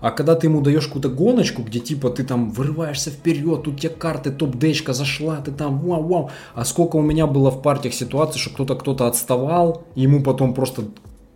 А 0.00 0.10
когда 0.10 0.34
ты 0.34 0.46
ему 0.46 0.60
даешь 0.60 0.86
какую-то 0.86 1.08
гоночку, 1.08 1.62
где 1.62 1.80
типа 1.80 2.10
ты 2.10 2.22
там 2.22 2.50
вырываешься 2.50 3.10
вперед, 3.10 3.62
тут 3.62 3.80
тебе 3.80 3.90
карты, 3.90 4.30
топ-дечка 4.30 4.92
зашла, 4.92 5.36
ты 5.36 5.52
там 5.52 5.78
вау-вау. 5.80 6.30
А 6.54 6.64
сколько 6.64 6.96
у 6.96 7.02
меня 7.02 7.26
было 7.26 7.50
в 7.50 7.62
партиях 7.62 7.94
ситуаций, 7.94 8.38
что 8.38 8.50
кто-то 8.50 8.76
кто-то 8.76 9.06
отставал, 9.06 9.84
ему 9.94 10.22
потом 10.22 10.54
просто 10.54 10.84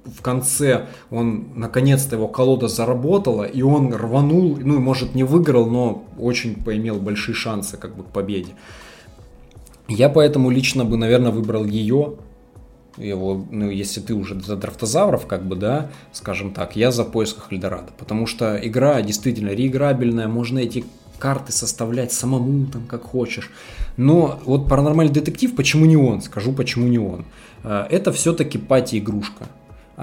в 0.05 0.22
конце 0.22 0.86
он 1.11 1.48
наконец-то 1.57 2.16
его 2.16 2.28
колода 2.28 2.68
заработала, 2.68 3.44
и 3.44 3.62
он 3.62 3.92
рванул, 3.94 4.59
ну, 4.61 4.80
может, 4.80 5.14
не 5.14 5.24
выиграл, 5.24 5.66
но 5.66 6.05
очень 6.18 6.55
поимел 6.62 6.96
большие 6.96 7.34
шансы 7.34 7.76
как 7.76 7.96
бы 7.96 8.05
к 8.05 8.09
победе. 8.09 8.53
Я 9.88 10.09
поэтому 10.09 10.51
лично 10.51 10.84
бы, 10.84 10.96
наверное, 10.96 11.32
выбрал 11.32 11.64
ее. 11.64 12.14
Его, 12.96 13.46
ну, 13.51 13.70
если 13.70 14.01
ты 14.01 14.14
уже 14.14 14.38
за 14.40 14.57
драфтозавров, 14.57 15.26
как 15.26 15.44
бы, 15.46 15.57
да, 15.57 15.90
скажем 16.12 16.53
так, 16.53 16.76
я 16.76 16.90
за 16.90 17.05
поисках 17.05 17.53
Эльдорадо. 17.53 17.90
Потому 17.98 18.26
что 18.26 18.57
игра 18.57 19.01
действительно 19.01 19.51
реиграбельная, 19.51 20.28
можно 20.28 20.59
эти 20.59 20.84
карты 21.18 21.53
составлять 21.53 22.12
самому, 22.12 22.66
там, 22.66 22.86
как 22.86 23.03
хочешь. 23.03 23.51
Но 23.96 24.40
вот 24.44 24.68
паранормальный 24.68 25.12
детектив, 25.12 25.55
почему 25.55 25.86
не 25.86 25.96
он? 25.96 26.20
Скажу, 26.20 26.53
почему 26.53 26.88
не 26.88 26.98
он. 26.98 27.24
Э, 27.62 27.86
это 27.90 28.12
все-таки 28.12 28.59
пати-игрушка 28.59 29.48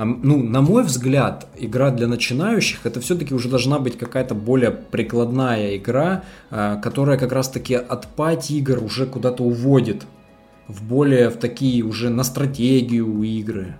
ну, 0.06 0.44
на 0.44 0.62
мой 0.62 0.84
взгляд, 0.84 1.48
игра 1.58 1.90
для 1.90 2.08
начинающих 2.08 2.86
это 2.86 3.00
все-таки 3.02 3.34
уже 3.34 3.50
должна 3.50 3.80
быть 3.80 3.98
какая-то 3.98 4.36
более 4.36 4.70
прикладная 4.72 5.78
игра, 5.78 6.24
а, 6.52 6.76
которая 6.76 7.18
как 7.18 7.32
раз-таки 7.32 7.74
от 7.74 8.08
пати 8.08 8.54
игр 8.54 8.84
уже 8.84 9.08
куда-то 9.08 9.44
уводит 9.44 10.06
в 10.68 10.84
более 10.84 11.30
в 11.30 11.38
такие 11.38 11.84
уже 11.84 12.10
на 12.10 12.24
стратегию 12.24 13.24
игры, 13.24 13.76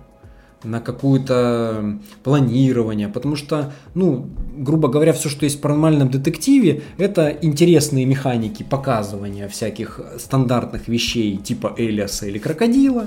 на 0.64 0.80
какое-то 0.80 1.98
планирование, 2.24 3.08
потому 3.08 3.36
что, 3.36 3.72
ну, 3.94 4.28
грубо 4.56 4.88
говоря, 4.88 5.12
все, 5.12 5.28
что 5.28 5.44
есть 5.44 5.58
в 5.58 5.60
паранормальном 5.60 6.10
детективе, 6.10 6.82
это 6.96 7.28
интересные 7.28 8.06
механики 8.06 8.64
показывания 8.64 9.46
всяких 9.46 10.00
стандартных 10.18 10.88
вещей 10.88 11.36
типа 11.36 11.74
Элиаса 11.76 12.26
или 12.26 12.38
Крокодила, 12.38 13.06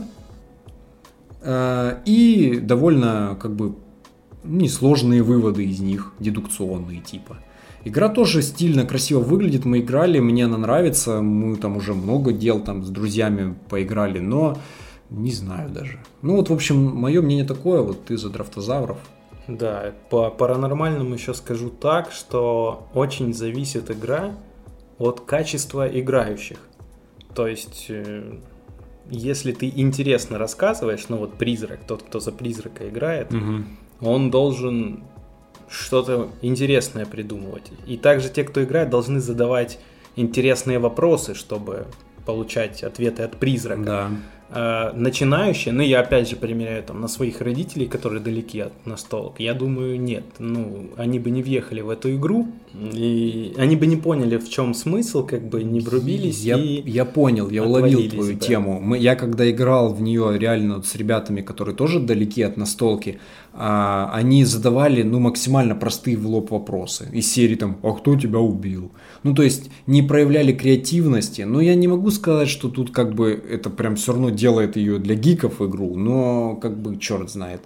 и 1.44 2.60
довольно 2.62 3.38
как 3.42 3.56
бы 3.56 3.76
несложные 4.44 5.24
выводы 5.24 5.66
из 5.66 5.80
них, 5.80 6.14
дедукционные 6.20 7.02
типа. 7.02 7.38
Игра 7.84 8.10
тоже 8.10 8.44
стильно, 8.44 8.86
красиво 8.86 9.20
выглядит, 9.20 9.66
мы 9.66 9.80
играли, 9.80 10.20
мне 10.20 10.46
она 10.46 10.58
нравится, 10.58 11.22
мы 11.22 11.56
там 11.56 11.78
уже 11.78 11.94
много 11.94 12.32
дел 12.32 12.60
там 12.60 12.84
с 12.84 12.90
друзьями 12.90 13.56
поиграли, 13.70 14.20
но 14.20 14.58
не 15.10 15.32
знаю 15.32 15.70
даже. 15.70 16.00
Ну 16.22 16.36
вот, 16.36 16.50
в 16.50 16.54
общем, 16.54 16.78
мое 16.96 17.22
мнение 17.22 17.46
такое, 17.46 17.82
вот 17.82 18.06
ты 18.06 18.18
за 18.18 18.30
драфтозавров. 18.30 18.98
Да, 19.48 19.94
по 20.10 20.30
паранормальному 20.30 21.16
еще 21.16 21.34
скажу 21.34 21.70
так, 21.70 22.12
что 22.12 22.88
очень 22.94 23.34
зависит 23.34 23.90
игра 23.90 24.36
от 25.00 25.22
качества 25.22 25.88
играющих. 25.88 26.60
То 27.34 27.48
есть 27.48 27.88
э, 27.90 28.38
если 29.10 29.52
ты 29.52 29.72
интересно 29.74 30.38
рассказываешь, 30.38 31.06
ну 31.10 31.18
вот 31.18 31.34
призрак, 31.34 31.82
тот, 31.86 32.04
кто 32.04 32.20
за 32.20 32.32
призрака 32.32 32.88
играет, 32.88 33.34
угу. 33.34 33.64
он 34.02 34.32
должен 34.32 35.04
что-то 35.70 36.30
интересное 36.42 37.06
придумывать. 37.06 37.72
И 37.88 37.98
также 37.98 38.30
те, 38.30 38.44
кто 38.44 38.64
играет, 38.64 38.90
должны 38.90 39.20
задавать 39.20 39.80
интересные 40.16 40.80
вопросы, 40.80 41.34
чтобы 41.34 41.88
получать 42.26 42.84
ответы 42.84 43.24
от 43.24 43.38
призрака. 43.38 43.84
Да. 43.84 44.12
Э, 44.54 44.92
начинающие, 44.94 45.74
ну 45.74 45.82
я 45.82 46.02
опять 46.02 46.30
же 46.30 46.36
примеряю 46.36 46.84
там 46.84 47.02
на 47.02 47.08
своих 47.08 47.42
родителей, 47.42 47.88
которые 47.88 48.22
далеки 48.22 48.60
от 48.60 48.86
настолок, 48.86 49.40
я 49.40 49.54
думаю, 49.54 50.00
нет, 50.00 50.24
ну 50.40 50.90
они 50.98 51.20
бы 51.20 51.30
не 51.30 51.42
въехали 51.42 51.82
в 51.82 51.90
эту 51.90 52.16
игру, 52.16 52.48
и 52.74 53.54
они 53.58 53.76
бы 53.76 53.86
не 53.86 53.98
поняли, 53.98 54.38
в 54.38 54.50
чем 54.50 54.74
смысл, 54.74 55.26
как 55.26 55.48
бы 55.48 55.64
не 55.64 55.82
врубились. 55.82 56.42
Я, 56.42 56.58
и 56.58 56.90
я 56.90 57.06
понял, 57.06 57.50
я 57.50 57.64
уловил 57.64 58.10
твою 58.10 58.34
да. 58.34 58.40
тему. 58.40 58.80
Мы, 58.80 58.98
я 58.98 59.16
когда 59.16 59.50
играл 59.50 59.94
в 59.94 60.02
нее 60.02 60.38
реально 60.38 60.76
вот 60.76 60.86
с 60.86 60.96
ребятами, 60.96 61.42
которые 61.42 61.76
тоже 61.76 62.00
далеки 62.00 62.42
от 62.42 62.58
настолки, 62.58 63.20
а, 63.54 64.10
они 64.14 64.46
задавали 64.46 65.04
ну 65.04 65.20
максимально 65.20 65.76
простые 65.76 66.16
в 66.16 66.26
лоб 66.26 66.52
вопросы 66.52 67.10
из 67.12 67.30
серии 67.32 67.56
там 67.56 67.78
«А 67.84 67.92
кто 67.92 68.16
тебя 68.16 68.40
убил?». 68.40 68.92
Ну 69.24 69.36
то 69.36 69.44
есть 69.44 69.70
не 69.86 70.02
проявляли 70.02 70.54
креативности, 70.54 71.42
но 71.42 71.62
я 71.62 71.76
не 71.76 71.88
могу 71.88 72.10
сказать, 72.12 72.48
что 72.48 72.70
тут 72.70 72.92
как 72.92 73.14
бы 73.14 73.32
это 73.32 73.70
прям 73.70 73.96
все 73.96 74.14
равно 74.14 74.30
делает 74.42 74.76
ее 74.76 74.98
для 74.98 75.16
гиков 75.16 75.62
игру, 75.62 75.96
но 75.96 76.56
как 76.56 76.74
бы 76.82 76.98
черт 76.98 77.30
знает. 77.30 77.62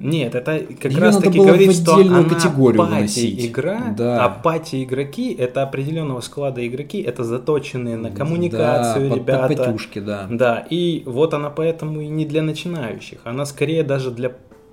Нет, 0.00 0.34
это 0.34 0.58
как 0.80 0.90
Её 0.92 1.00
раз 1.00 1.16
таки 1.18 1.38
говорит, 1.38 1.72
что 1.72 1.94
она 1.96 2.24
категорию 2.24 2.78
пати 2.82 2.90
выносить. 2.94 3.46
игра, 3.46 3.94
Да. 3.96 4.24
а 4.24 4.28
пати 4.28 4.82
игроки 4.82 5.32
это 5.32 5.62
определенного 5.62 6.20
склада 6.20 6.66
игроки, 6.66 7.00
это 7.00 7.22
заточенные 7.22 7.96
на 7.96 8.10
коммуникацию 8.10 9.08
да, 9.08 9.14
под- 9.14 9.26
под 9.26 9.28
ребята. 9.28 9.64
потюшки, 9.64 9.98
да. 10.00 10.26
Да, 10.30 10.66
и 10.70 11.02
вот 11.06 11.34
она 11.34 11.50
поэтому 11.50 12.00
и 12.00 12.08
не 12.08 12.24
для 12.24 12.42
начинающих, 12.42 13.18
она 13.24 13.44
скорее 13.46 13.82
даже 13.84 14.10
для 14.10 14.32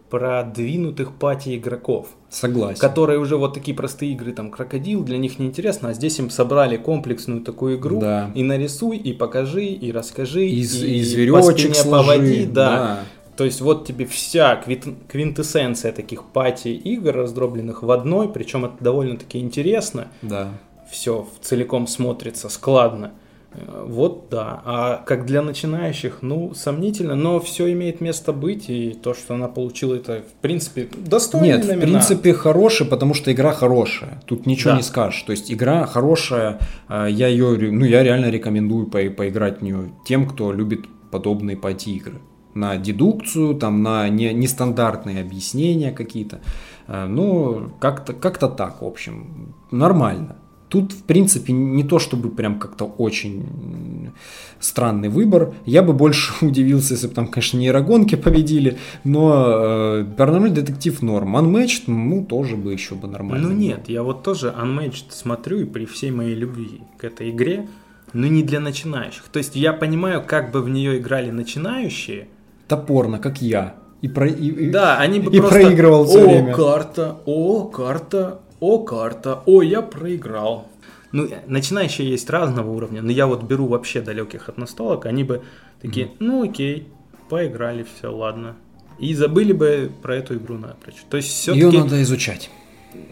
продвинутых 0.10 1.14
пати 1.14 1.56
игроков, 1.58 2.08
Согласен. 2.30 2.80
которые 2.80 3.20
уже 3.20 3.38
вот 3.38 3.54
такие 3.54 3.76
простые 3.76 4.14
игры, 4.14 4.32
там, 4.34 4.50
крокодил, 4.52 5.04
для 5.04 5.18
них 5.18 5.40
неинтересно, 5.40 5.90
а 5.90 5.94
здесь 5.94 6.20
им 6.20 6.30
собрали 6.30 6.78
комплексную 6.78 7.42
такую 7.42 7.78
игру, 7.78 8.00
Да. 8.00 8.32
и 8.36 8.44
нарисуй, 8.44 8.98
и 8.98 9.14
покажи, 9.14 9.66
и 9.66 9.92
расскажи, 9.92 10.46
И, 10.46 10.62
и, 10.62 11.00
и 11.26 11.30
по 11.32 11.42
зверечек 11.42 11.76
сложи, 11.76 12.08
поводи, 12.12 12.46
да. 12.46 12.70
да. 12.70 13.00
То 13.38 13.46
есть 13.46 13.62
вот 13.62 13.88
тебе 13.88 14.06
вся 14.06 14.62
квинтэссенция 15.08 15.92
таких 15.94 16.24
пати 16.26 16.70
игр, 16.70 17.14
раздробленных 17.16 17.84
в 17.84 17.92
одной, 17.92 18.28
причем 18.30 18.66
это 18.66 18.76
довольно-таки 18.82 19.40
интересно, 19.40 20.08
Да. 20.22 20.50
все 20.92 21.26
целиком 21.42 21.88
смотрится 21.88 22.50
складно. 22.50 23.12
Э, 23.52 23.86
Вот 23.88 24.28
да. 24.30 24.62
А 24.66 25.04
как 25.06 25.26
для 25.26 25.42
начинающих, 25.42 26.20
ну, 26.22 26.54
сомнительно, 26.54 27.16
но 27.16 27.40
все 27.40 27.72
имеет 27.74 28.00
место 28.02 28.32
быть, 28.34 28.70
и 28.70 28.92
то, 28.94 29.14
что 29.14 29.34
она 29.34 29.48
получила, 29.48 29.96
это, 29.96 30.22
в 30.22 30.42
принципе, 30.42 30.88
достойный 30.98 31.48
Нет, 31.50 31.66
в 31.66 31.68
номинат. 31.68 31.84
принципе, 31.86 32.34
хороший, 32.34 32.86
потому 32.86 33.14
что 33.14 33.32
игра 33.32 33.52
хорошая. 33.54 34.22
Тут 34.26 34.46
ничего 34.46 34.72
Да. 34.72 34.78
не 34.78 34.84
скажешь. 34.84 35.22
То 35.24 35.32
есть 35.32 35.52
игра 35.52 35.86
хорошая, 35.88 36.60
а, 36.88 37.08
я 37.08 37.28
ее, 37.28 37.58
ну, 37.72 37.86
я 37.86 38.04
реально 38.04 38.30
рекомендую 38.30 38.86
по- 38.88 39.10
поиграть 39.10 39.60
в 39.60 39.64
нее 39.64 39.90
тем, 40.06 40.28
кто 40.28 40.52
любит 40.54 40.82
подобные 41.12 41.58
пати-игры. 41.58 42.20
На 42.54 42.78
дедукцию, 42.78 43.56
там, 43.56 43.82
на 43.84 44.10
не- 44.10 44.34
нестандартные 44.34 45.22
объяснения 45.22 45.92
какие-то. 45.92 46.40
А, 46.88 47.08
Ну, 47.08 47.72
как-то 47.80 48.14
как 48.14 48.38
так, 48.38 48.82
в 48.82 48.86
общем, 48.86 49.54
нормально. 49.72 50.36
Тут, 50.70 50.92
в 50.94 51.04
принципе, 51.04 51.52
не 51.52 51.84
то 51.84 51.98
чтобы 52.00 52.30
прям 52.30 52.60
как-то 52.60 52.86
очень 52.86 54.12
странный 54.60 55.10
выбор. 55.10 55.54
Я 55.66 55.82
бы 55.82 55.94
больше 55.94 56.34
удивился, 56.46 56.94
если 56.94 57.08
бы 57.08 57.14
там, 57.14 57.28
конечно, 57.28 57.58
нейрогонки 57.58 58.16
победили, 58.16 58.78
но 59.04 59.46
э, 60.02 60.06
Паранормальный 60.18 60.56
детектив 60.56 61.02
норм. 61.02 61.36
Unmatched, 61.38 61.84
ну, 61.88 62.24
тоже 62.24 62.56
бы 62.56 62.72
еще 62.72 62.96
бы 62.96 63.08
нормально. 63.08 63.50
Ну 63.50 63.56
нет, 63.56 63.90
я 63.90 64.04
вот 64.04 64.24
тоже 64.24 64.54
Unmatched 64.58 65.06
смотрю, 65.10 65.60
и 65.62 65.66
при 65.66 65.86
всей 65.86 66.12
моей 66.12 66.36
любви 66.36 66.82
к 66.98 67.04
этой 67.04 67.32
игре, 67.32 67.68
но 68.14 68.28
не 68.28 68.44
для 68.44 68.60
начинающих. 68.60 69.24
То 69.32 69.40
есть 69.40 69.56
я 69.56 69.74
понимаю, 69.74 70.24
как 70.26 70.52
бы 70.52 70.62
в 70.62 70.70
нее 70.70 71.00
играли 71.00 71.32
начинающие, 71.32 72.28
Топорно, 72.68 73.18
как 73.18 73.42
я. 73.42 73.76
И 74.04 74.08
про... 74.08 74.28
и- 74.28 74.70
Да, 74.70 74.98
они 75.00 75.20
бы 75.20 75.32
И 75.36 75.40
просто... 75.40 75.60
проигрывал 75.60 76.06
всё 76.06 76.24
О, 76.24 76.28
время». 76.28 76.54
карта, 76.54 77.18
о, 77.26 77.64
карта, 77.66 78.42
о, 78.60 78.80
карта, 78.80 79.42
о, 79.46 79.62
я 79.62 79.82
проиграл. 79.82 80.68
Ну, 81.12 81.26
э, 81.26 81.42
начинающие 81.48 82.10
есть 82.10 82.30
разного 82.30 82.70
уровня, 82.70 83.02
но 83.02 83.12
я 83.12 83.28
вот 83.28 83.44
беру 83.44 83.68
вообще 83.68 84.02
далеких 84.02 84.50
от 84.50 84.58
настолок, 84.58 85.06
они 85.06 85.24
бы 85.24 85.42
такие, 85.82 86.12
ну 86.20 86.44
окей, 86.44 86.88
поиграли, 87.30 87.84
все, 87.84 88.16
ладно. 88.16 88.56
И 89.00 89.14
забыли 89.14 89.54
бы 89.54 89.92
про 90.02 90.16
эту 90.16 90.36
игру 90.36 90.58
напрочь. 90.58 90.98
То 91.10 91.18
есть 91.18 91.48
Ее 91.48 91.54
все-таки... 91.54 91.78
надо 91.78 92.02
изучать. 92.02 92.50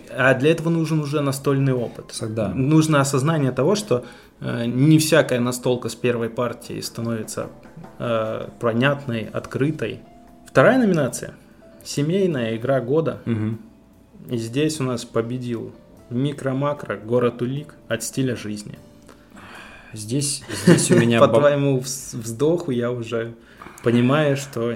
А 0.09 0.33
для 0.33 0.51
этого 0.51 0.69
нужен 0.69 0.99
уже 0.99 1.21
настольный 1.21 1.73
опыт. 1.73 2.13
Да. 2.29 2.49
Нужно 2.49 2.99
осознание 2.99 3.51
того, 3.51 3.75
что 3.75 4.05
э, 4.41 4.65
не 4.65 4.97
всякая 4.97 5.39
настолка 5.39 5.89
с 5.89 5.95
первой 5.95 6.29
партии 6.29 6.81
становится 6.81 7.47
э, 7.99 8.47
понятной, 8.59 9.29
открытой. 9.31 10.01
Вторая 10.45 10.79
номинация. 10.79 11.35
Семейная 11.83 12.57
игра 12.57 12.81
года. 12.81 13.21
Мгм. 13.25 13.59
И 14.29 14.37
здесь 14.37 14.79
у 14.79 14.83
нас 14.83 15.05
победил 15.05 15.71
микро-макро 16.09 16.97
город 16.97 17.41
Улик 17.41 17.75
от 17.87 18.03
стиля 18.03 18.35
жизни. 18.35 18.77
Здесь, 19.93 20.43
здесь 20.65 20.91
у 20.91 20.95
меня... 20.99 21.19
По 21.19 21.27
твоему 21.27 21.79
вз- 21.79 22.17
вздоху 22.17 22.71
я 22.71 22.91
уже 22.91 23.35
понимаю, 23.83 24.37
что 24.37 24.75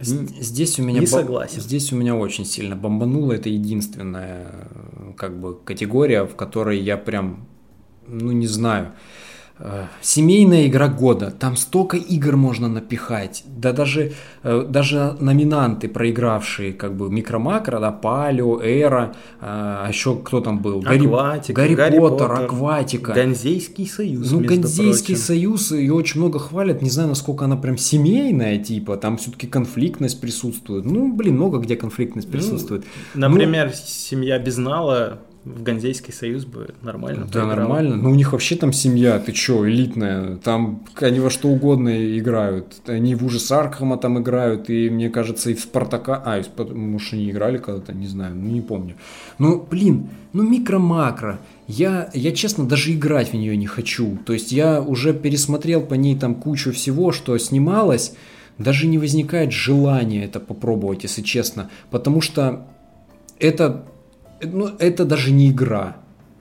Здесь 0.00 0.78
у 0.78 0.82
меня 0.82 1.00
Не 1.00 1.06
согласен. 1.06 1.60
Здесь 1.60 1.92
у 1.92 1.96
меня 1.96 2.16
очень 2.16 2.46
сильно 2.46 2.74
бомбануло. 2.74 3.32
Это 3.32 3.50
единственная 3.50 4.46
э, 4.50 5.12
как 5.14 5.38
бы 5.38 5.58
категория, 5.62 6.24
в 6.24 6.36
которой 6.36 6.80
я 6.80 6.96
прям, 6.96 7.46
ну 8.06 8.32
не 8.32 8.46
знаю. 8.46 8.92
Э, 9.60 9.84
Семейная 10.00 10.66
игра 10.66 10.88
года. 10.88 11.30
Там 11.30 11.56
столько 11.56 11.96
игр 11.96 12.36
можно 12.36 12.68
напихать. 12.68 13.44
Да 13.46 13.72
даже, 13.72 14.12
э, 14.42 14.66
даже 14.68 15.16
номинанты, 15.20 15.88
проигравшие, 15.88 16.72
как 16.72 16.94
бы 16.94 17.10
микро-макро, 17.10 17.78
да, 17.78 17.92
Палео, 17.92 18.60
Эра, 18.60 19.14
э, 19.40 19.42
а 19.42 19.88
еще 19.88 20.16
кто 20.16 20.40
там 20.40 20.60
был? 20.60 20.80
Гарри, 20.80 21.06
Акватика, 21.06 21.62
Гарри, 21.62 21.74
Гарри 21.74 21.98
Поттер, 21.98 22.28
Поттер, 22.28 22.44
Акватика. 22.44 23.12
Ганзейский 23.12 23.86
союз. 23.86 24.30
Ну, 24.30 24.40
Ганзейский 24.40 25.14
прочим. 25.14 25.26
союз, 25.26 25.72
ее 25.72 25.94
очень 25.94 26.20
много 26.20 26.38
хвалят. 26.38 26.82
Не 26.82 26.90
знаю, 26.90 27.08
насколько 27.08 27.44
она 27.44 27.56
прям 27.56 27.76
семейная, 27.76 28.58
типа. 28.58 28.96
Там 28.96 29.16
все-таки 29.16 29.46
конфликтность 29.46 30.20
присутствует. 30.20 30.84
Ну, 30.84 31.12
блин, 31.12 31.36
много 31.36 31.58
где 31.58 31.76
конфликтность 31.76 32.28
Ну, 32.28 32.32
присутствует. 32.32 32.84
Например, 33.14 33.72
семья 33.72 34.38
Безнала 34.38 35.20
в 35.44 35.62
Ганзейский 35.62 36.12
союз 36.12 36.44
бы 36.44 36.74
нормально 36.82 37.24
Да, 37.24 37.40
поиграла. 37.40 37.48
нормально. 37.56 37.96
Ну, 37.96 38.10
у 38.10 38.14
них 38.14 38.32
вообще 38.32 38.56
там 38.56 38.72
семья, 38.72 39.18
ты 39.18 39.32
чё, 39.32 39.66
элитная. 39.66 40.36
Там 40.36 40.84
они 41.00 41.18
во 41.20 41.30
что 41.30 41.48
угодно 41.48 42.18
играют. 42.18 42.74
Они 42.86 43.14
в 43.14 43.24
ужас 43.24 43.50
Аркхема 43.50 43.96
там 43.96 44.18
играют, 44.20 44.68
и 44.68 44.90
мне 44.90 45.08
кажется, 45.08 45.50
и 45.50 45.54
в 45.54 45.60
Спартака... 45.60 46.22
А, 46.24 46.38
и 46.38 46.42
в 46.42 46.74
может, 46.74 47.14
они 47.14 47.30
играли 47.30 47.56
когда-то, 47.58 47.94
не 47.94 48.06
знаю, 48.06 48.34
ну, 48.34 48.50
не 48.50 48.60
помню. 48.60 48.96
Ну, 49.38 49.66
блин, 49.70 50.08
ну, 50.34 50.42
микро-макро. 50.42 51.38
Я, 51.66 52.10
я, 52.12 52.32
честно, 52.32 52.66
даже 52.68 52.92
играть 52.92 53.30
в 53.30 53.34
нее 53.34 53.56
не 53.56 53.66
хочу. 53.66 54.18
То 54.26 54.32
есть 54.34 54.52
я 54.52 54.82
уже 54.82 55.14
пересмотрел 55.14 55.80
по 55.80 55.94
ней 55.94 56.18
там 56.18 56.34
кучу 56.34 56.72
всего, 56.72 57.12
что 57.12 57.36
снималось. 57.38 58.12
Даже 58.58 58.86
не 58.86 58.98
возникает 58.98 59.52
желания 59.52 60.24
это 60.24 60.38
попробовать, 60.38 61.04
если 61.04 61.22
честно. 61.22 61.70
Потому 61.90 62.20
что 62.20 62.66
это, 63.38 63.86
ну, 64.42 64.70
это 64.78 65.04
даже 65.04 65.32
не 65.32 65.50
игра. 65.50 65.96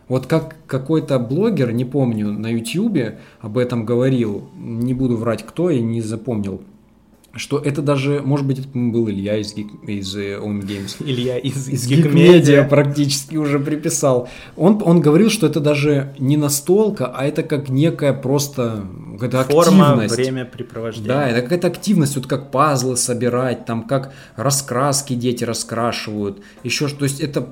Вот 0.08 0.26
как 0.26 0.56
какой-то 0.66 1.20
блогер, 1.20 1.72
не 1.72 1.86
помню, 1.86 2.32
на 2.32 2.52
ютьюбе 2.52 3.20
об 3.40 3.58
этом 3.58 3.86
говорил, 3.86 4.50
не 4.58 4.94
буду 4.94 5.18
врать 5.18 5.46
кто, 5.46 5.70
я 5.70 5.82
не 5.82 6.02
запомнил, 6.02 6.62
что 7.36 7.60
это 7.60 7.84
даже, 7.84 8.22
может 8.26 8.48
быть, 8.48 8.60
это 8.60 8.70
был 8.74 9.08
Илья 9.08 9.38
из, 9.38 9.54
из 9.56 10.16
э, 10.16 10.40
Home 10.40 10.62
Games, 10.62 10.96
Илья 11.06 11.38
из, 11.38 11.68
из 11.68 11.86
из 11.86 11.92
Geek 11.92 12.12
Geekmedia 12.12 12.42
Media. 12.42 12.68
практически 12.68 13.36
уже 13.36 13.60
приписал. 13.60 14.28
Он, 14.58 14.82
он 14.84 15.00
говорил, 15.00 15.30
что 15.30 15.46
это 15.46 15.60
даже 15.60 16.14
не 16.18 16.38
настолка, 16.38 17.06
а 17.06 17.26
это 17.26 17.44
как 17.44 17.70
некая 17.70 18.14
просто 18.14 18.86
какая-то 19.20 19.52
Форма 19.52 19.88
активность. 19.90 20.16
времяпрепровождения. 20.16 21.08
Да, 21.08 21.28
это 21.28 21.42
какая-то 21.42 21.68
активность, 21.68 22.16
вот 22.16 22.26
как 22.28 22.52
пазлы 22.52 22.98
собирать, 22.98 23.66
там 23.66 23.84
как 23.84 24.14
раскраски 24.36 25.14
дети 25.14 25.44
раскрашивают, 25.44 26.42
еще 26.64 26.88
что, 26.88 27.00
то 27.00 27.04
есть 27.06 27.20
это, 27.20 27.48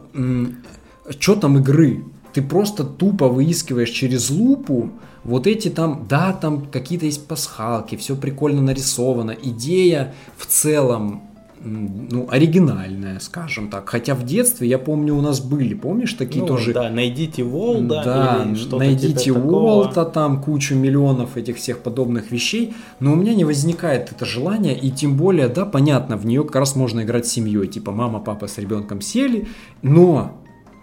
что 1.20 1.36
там 1.36 1.58
игры? 1.60 2.06
Ты 2.34 2.42
просто 2.42 2.84
тупо 2.84 3.28
выискиваешь 3.30 3.90
через 3.90 4.30
лупу 4.30 4.92
вот 5.24 5.48
эти 5.48 5.70
там, 5.70 6.06
да, 6.08 6.34
там 6.34 6.68
какие-то 6.68 7.06
есть 7.06 7.28
пасхалки, 7.28 7.96
все 7.98 8.16
прикольно 8.16 8.62
нарисовано, 8.62 9.36
идея 9.42 10.14
в 10.38 10.46
целом, 10.46 11.04
м, 11.14 11.22
ну, 11.68 12.28
оригинальная, 12.30 13.20
скажем 13.20 13.70
так. 13.70 13.90
Хотя 13.90 14.16
в 14.16 14.24
детстве, 14.24 14.68
я 14.68 14.80
помню, 14.80 15.16
у 15.16 15.22
нас 15.22 15.40
были, 15.40 15.74
помнишь, 15.74 16.14
такие 16.14 16.42
Ну, 16.42 16.48
тоже 16.48 16.74
да, 16.74 16.90
найдите 16.90 17.44
Волда 17.44 18.04
да, 18.04 18.56
что-то 18.56 18.78
найдите 18.78 19.26
типа 19.26 19.40
такого. 19.40 19.56
Уолта, 19.56 20.06
там 20.06 20.42
кучу 20.42 20.76
миллионов 20.76 21.38
этих 21.38 21.58
всех 21.58 21.80
подобных 21.80 22.32
вещей, 22.32 22.74
но 23.00 23.14
у 23.14 23.16
меня 23.16 23.36
не 23.36 23.46
возникает 23.46 24.12
это 24.12 24.26
желание, 24.26 24.78
и 24.78 24.90
тем 24.92 25.18
более, 25.18 25.48
да, 25.48 25.66
понятно, 25.66 26.18
в 26.18 26.26
нее 26.26 26.44
как 26.44 26.56
раз 26.56 26.76
можно 26.76 27.02
играть 27.02 27.28
с 27.28 27.32
семьей, 27.32 27.68
типа 27.68 27.92
мама, 27.92 28.20
папа 28.20 28.48
с 28.48 28.58
ребенком 28.58 29.02
сели, 29.02 29.48
но 29.82 30.32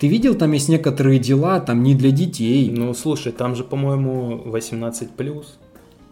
ты 0.00 0.08
видел, 0.08 0.34
там 0.34 0.52
есть 0.52 0.68
некоторые 0.68 1.18
дела, 1.18 1.60
там 1.60 1.82
не 1.82 1.94
для 1.94 2.10
детей. 2.10 2.70
Ну, 2.70 2.92
слушай, 2.94 3.32
там 3.32 3.54
же, 3.54 3.64
по-моему, 3.64 4.42
18+. 4.44 5.08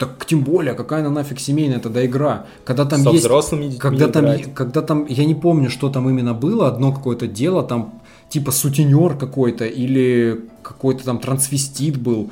Так 0.03 0.26
тем 0.26 0.42
более, 0.42 0.74
какая 0.74 1.00
она 1.00 1.11
нафиг 1.11 1.38
семейная 1.38 1.78
тогда 1.78 2.05
игра? 2.05 2.46
Когда 2.64 2.84
там 2.84 3.03
Со 3.03 3.11
есть... 3.11 3.22
взрослыми 3.22 3.64
детьми 3.66 3.78
Когда 3.78 4.09
там, 4.09 4.24
играть. 4.24 4.53
когда 4.53 4.82
там, 4.82 5.07
я 5.07 5.24
не 5.24 5.36
помню, 5.36 5.70
что 5.70 5.90
там 5.90 6.11
именно 6.11 6.34
было, 6.34 6.66
одно 6.66 6.92
какое-то 6.92 7.28
дело, 7.28 7.62
там 7.62 8.03
типа 8.28 8.50
сутенер 8.50 9.16
какой-то 9.16 9.64
или 9.64 10.40
какой-то 10.64 11.05
там 11.05 11.20
трансвестит 11.20 11.98
был, 11.98 12.30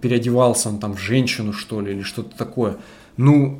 переодевался 0.00 0.68
он 0.68 0.78
там 0.78 0.94
в 0.94 1.00
женщину, 1.00 1.52
что 1.52 1.80
ли, 1.80 1.94
или 1.94 2.02
что-то 2.02 2.36
такое. 2.36 2.76
Ну, 3.16 3.58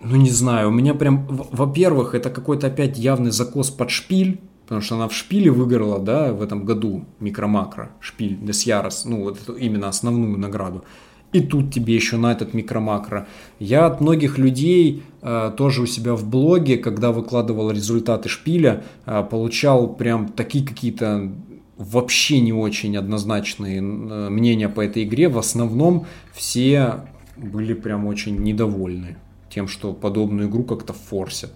ну 0.00 0.16
не 0.16 0.30
знаю, 0.30 0.68
у 0.68 0.72
меня 0.72 0.94
прям, 0.94 1.26
во-первых, 1.28 2.14
это 2.14 2.30
какой-то 2.30 2.68
опять 2.68 2.96
явный 2.96 3.30
закос 3.30 3.68
под 3.68 3.90
шпиль, 3.90 4.40
потому 4.62 4.80
что 4.80 4.94
она 4.94 5.06
в 5.08 5.12
шпиле 5.12 5.50
выиграла, 5.50 5.98
да, 5.98 6.32
в 6.32 6.40
этом 6.40 6.64
году 6.64 7.04
микро-макро, 7.20 7.90
шпиль, 8.00 8.38
Десьярос, 8.40 9.04
ну 9.04 9.24
вот 9.24 9.38
эту 9.42 9.52
именно 9.52 9.88
основную 9.88 10.38
награду. 10.38 10.82
И 11.32 11.40
тут 11.40 11.72
тебе 11.72 11.94
еще 11.94 12.16
на 12.16 12.32
этот 12.32 12.54
микро-макро. 12.54 13.26
Я 13.58 13.86
от 13.86 14.00
многих 14.00 14.38
людей 14.38 15.02
э, 15.20 15.52
тоже 15.56 15.82
у 15.82 15.86
себя 15.86 16.14
в 16.14 16.26
блоге, 16.26 16.78
когда 16.78 17.12
выкладывал 17.12 17.70
результаты 17.70 18.30
шпиля, 18.30 18.84
э, 19.04 19.22
получал 19.30 19.92
прям 19.94 20.28
такие 20.28 20.64
какие-то 20.66 21.30
вообще 21.76 22.40
не 22.40 22.52
очень 22.54 22.96
однозначные 22.96 23.78
э, 23.78 23.80
мнения 24.30 24.70
по 24.70 24.80
этой 24.80 25.04
игре. 25.04 25.28
В 25.28 25.38
основном 25.38 26.06
все 26.32 27.04
были 27.36 27.74
прям 27.74 28.06
очень 28.06 28.38
недовольны 28.42 29.18
тем, 29.50 29.68
что 29.68 29.92
подобную 29.92 30.48
игру 30.48 30.64
как-то 30.64 30.94
форсят. 30.94 31.52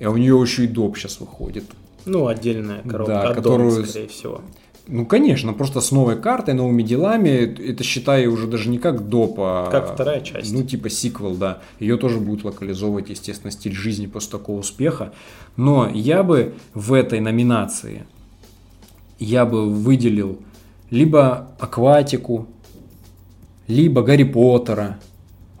И 0.00 0.06
у 0.06 0.16
нее 0.16 0.38
еще 0.40 0.64
и 0.64 0.66
доп 0.66 0.98
сейчас 0.98 1.20
выходит. 1.20 1.64
Ну, 2.04 2.26
отдельная 2.26 2.82
коробка, 2.82 3.12
Да, 3.12 3.20
аддон, 3.22 3.34
которую- 3.42 3.86
скорее 3.86 4.08
всего. 4.08 4.40
Ну, 4.86 5.06
конечно, 5.06 5.54
просто 5.54 5.80
с 5.80 5.92
новой 5.92 6.20
картой, 6.20 6.52
новыми 6.52 6.82
делами. 6.82 7.28
Это 7.28 7.82
считай 7.82 8.26
уже 8.26 8.46
даже 8.46 8.68
не 8.68 8.78
как 8.78 9.08
доп, 9.08 9.36
а... 9.38 9.70
Как 9.70 9.94
вторая 9.94 10.20
часть. 10.20 10.52
Ну, 10.52 10.62
типа 10.62 10.90
сиквел, 10.90 11.36
да. 11.36 11.60
Ее 11.80 11.96
тоже 11.96 12.20
будут 12.20 12.44
локализовывать, 12.44 13.08
естественно, 13.08 13.50
стиль 13.50 13.72
жизни 13.72 14.06
после 14.06 14.32
такого 14.32 14.60
успеха. 14.60 15.14
Но 15.56 15.88
я 15.88 16.22
бы 16.22 16.54
в 16.74 16.92
этой 16.92 17.20
номинации, 17.20 18.04
я 19.18 19.46
бы 19.46 19.70
выделил 19.70 20.40
либо 20.90 21.48
Акватику, 21.58 22.46
либо 23.66 24.02
Гарри 24.02 24.24
Поттера. 24.24 24.98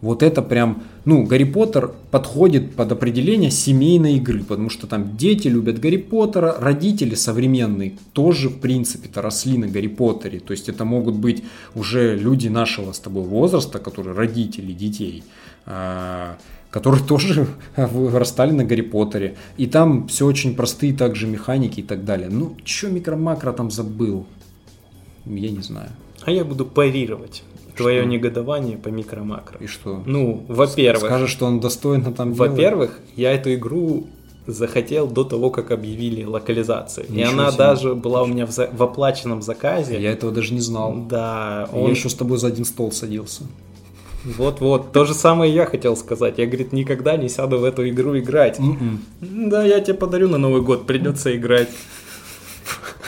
Вот 0.04 0.22
это 0.22 0.42
прям, 0.42 0.82
ну, 1.06 1.24
Гарри 1.24 1.44
Поттер 1.44 1.92
подходит 2.10 2.74
под 2.74 2.92
определение 2.92 3.50
семейной 3.50 4.16
игры, 4.16 4.44
потому 4.44 4.68
что 4.68 4.86
там 4.86 5.16
дети 5.16 5.48
любят 5.48 5.80
Гарри 5.80 5.96
Поттера, 5.96 6.54
родители 6.60 7.14
современные 7.14 7.94
тоже, 8.12 8.50
в 8.50 8.60
принципе-то, 8.60 9.22
росли 9.22 9.56
на 9.56 9.66
Гарри 9.66 9.86
Поттере. 9.86 10.40
То 10.40 10.50
есть 10.50 10.68
это 10.68 10.84
могут 10.84 11.14
быть 11.14 11.42
уже 11.74 12.18
люди 12.18 12.48
нашего 12.48 12.92
с 12.92 12.98
тобой 12.98 13.22
возраста, 13.22 13.78
которые 13.78 14.14
родители 14.14 14.72
детей, 14.72 15.24
а, 15.64 16.36
которые 16.70 17.02
тоже 17.08 17.46
вырастали 17.74 18.50
на 18.50 18.66
Гарри 18.66 18.82
Поттере. 18.82 19.36
И 19.56 19.66
там 19.66 20.06
все 20.08 20.26
очень 20.26 20.54
простые 20.54 20.92
также 20.92 21.26
механики 21.26 21.80
и 21.80 21.82
так 21.82 22.04
далее. 22.04 22.28
Ну, 22.28 22.58
что 22.66 22.88
микро-макро 22.88 23.52
там 23.54 23.70
забыл? 23.70 24.26
Я 25.24 25.50
не 25.50 25.62
знаю. 25.62 25.88
А 26.26 26.30
я 26.30 26.44
буду 26.44 26.66
парировать 26.66 27.42
твое 27.76 28.00
Что? 28.02 28.08
негодование 28.10 28.76
по 28.76 28.88
микро-макро. 28.88 29.58
И 29.60 29.66
что? 29.66 30.02
Ну, 30.06 30.44
во-первых, 30.48 31.04
Скажешь, 31.06 31.30
что 31.30 31.46
он 31.46 31.60
достойно 31.60 32.12
там 32.12 32.32
делает? 32.34 32.50
во-первых, 32.52 33.00
я 33.16 33.32
эту 33.32 33.52
игру 33.54 34.06
захотел 34.46 35.06
до 35.06 35.24
того, 35.24 35.48
как 35.50 35.70
объявили 35.70 36.22
локализацию. 36.24 37.06
И 37.08 37.12
Ничего 37.12 37.30
она 37.32 37.48
себе. 37.50 37.58
даже 37.58 37.94
была 37.94 38.22
у 38.22 38.26
меня 38.26 38.46
в, 38.46 38.50
за- 38.50 38.68
в 38.72 38.82
оплаченном 38.82 39.40
заказе. 39.42 39.98
Я 40.00 40.12
этого 40.12 40.32
даже 40.32 40.52
не 40.52 40.60
знал. 40.60 40.94
Да, 41.08 41.68
Я 41.72 41.78
он... 41.78 41.90
еще 41.90 42.08
с 42.10 42.14
тобой 42.14 42.36
за 42.38 42.48
один 42.48 42.64
стол 42.66 42.92
садился. 42.92 43.44
Вот-вот, 44.24 44.92
то 44.92 45.04
же 45.04 45.12
самое 45.14 45.52
я 45.54 45.66
хотел 45.66 45.96
сказать. 45.96 46.38
Я, 46.38 46.46
говорит, 46.46 46.72
никогда 46.72 47.16
не 47.16 47.28
сяду 47.28 47.58
в 47.58 47.64
эту 47.64 47.86
игру 47.88 48.18
играть. 48.18 48.58
М-м. 48.58 49.00
Да, 49.50 49.64
я 49.64 49.80
тебе 49.80 49.94
подарю 49.94 50.28
на 50.28 50.38
Новый 50.38 50.62
год, 50.62 50.86
придется 50.86 51.34
играть. 51.36 51.68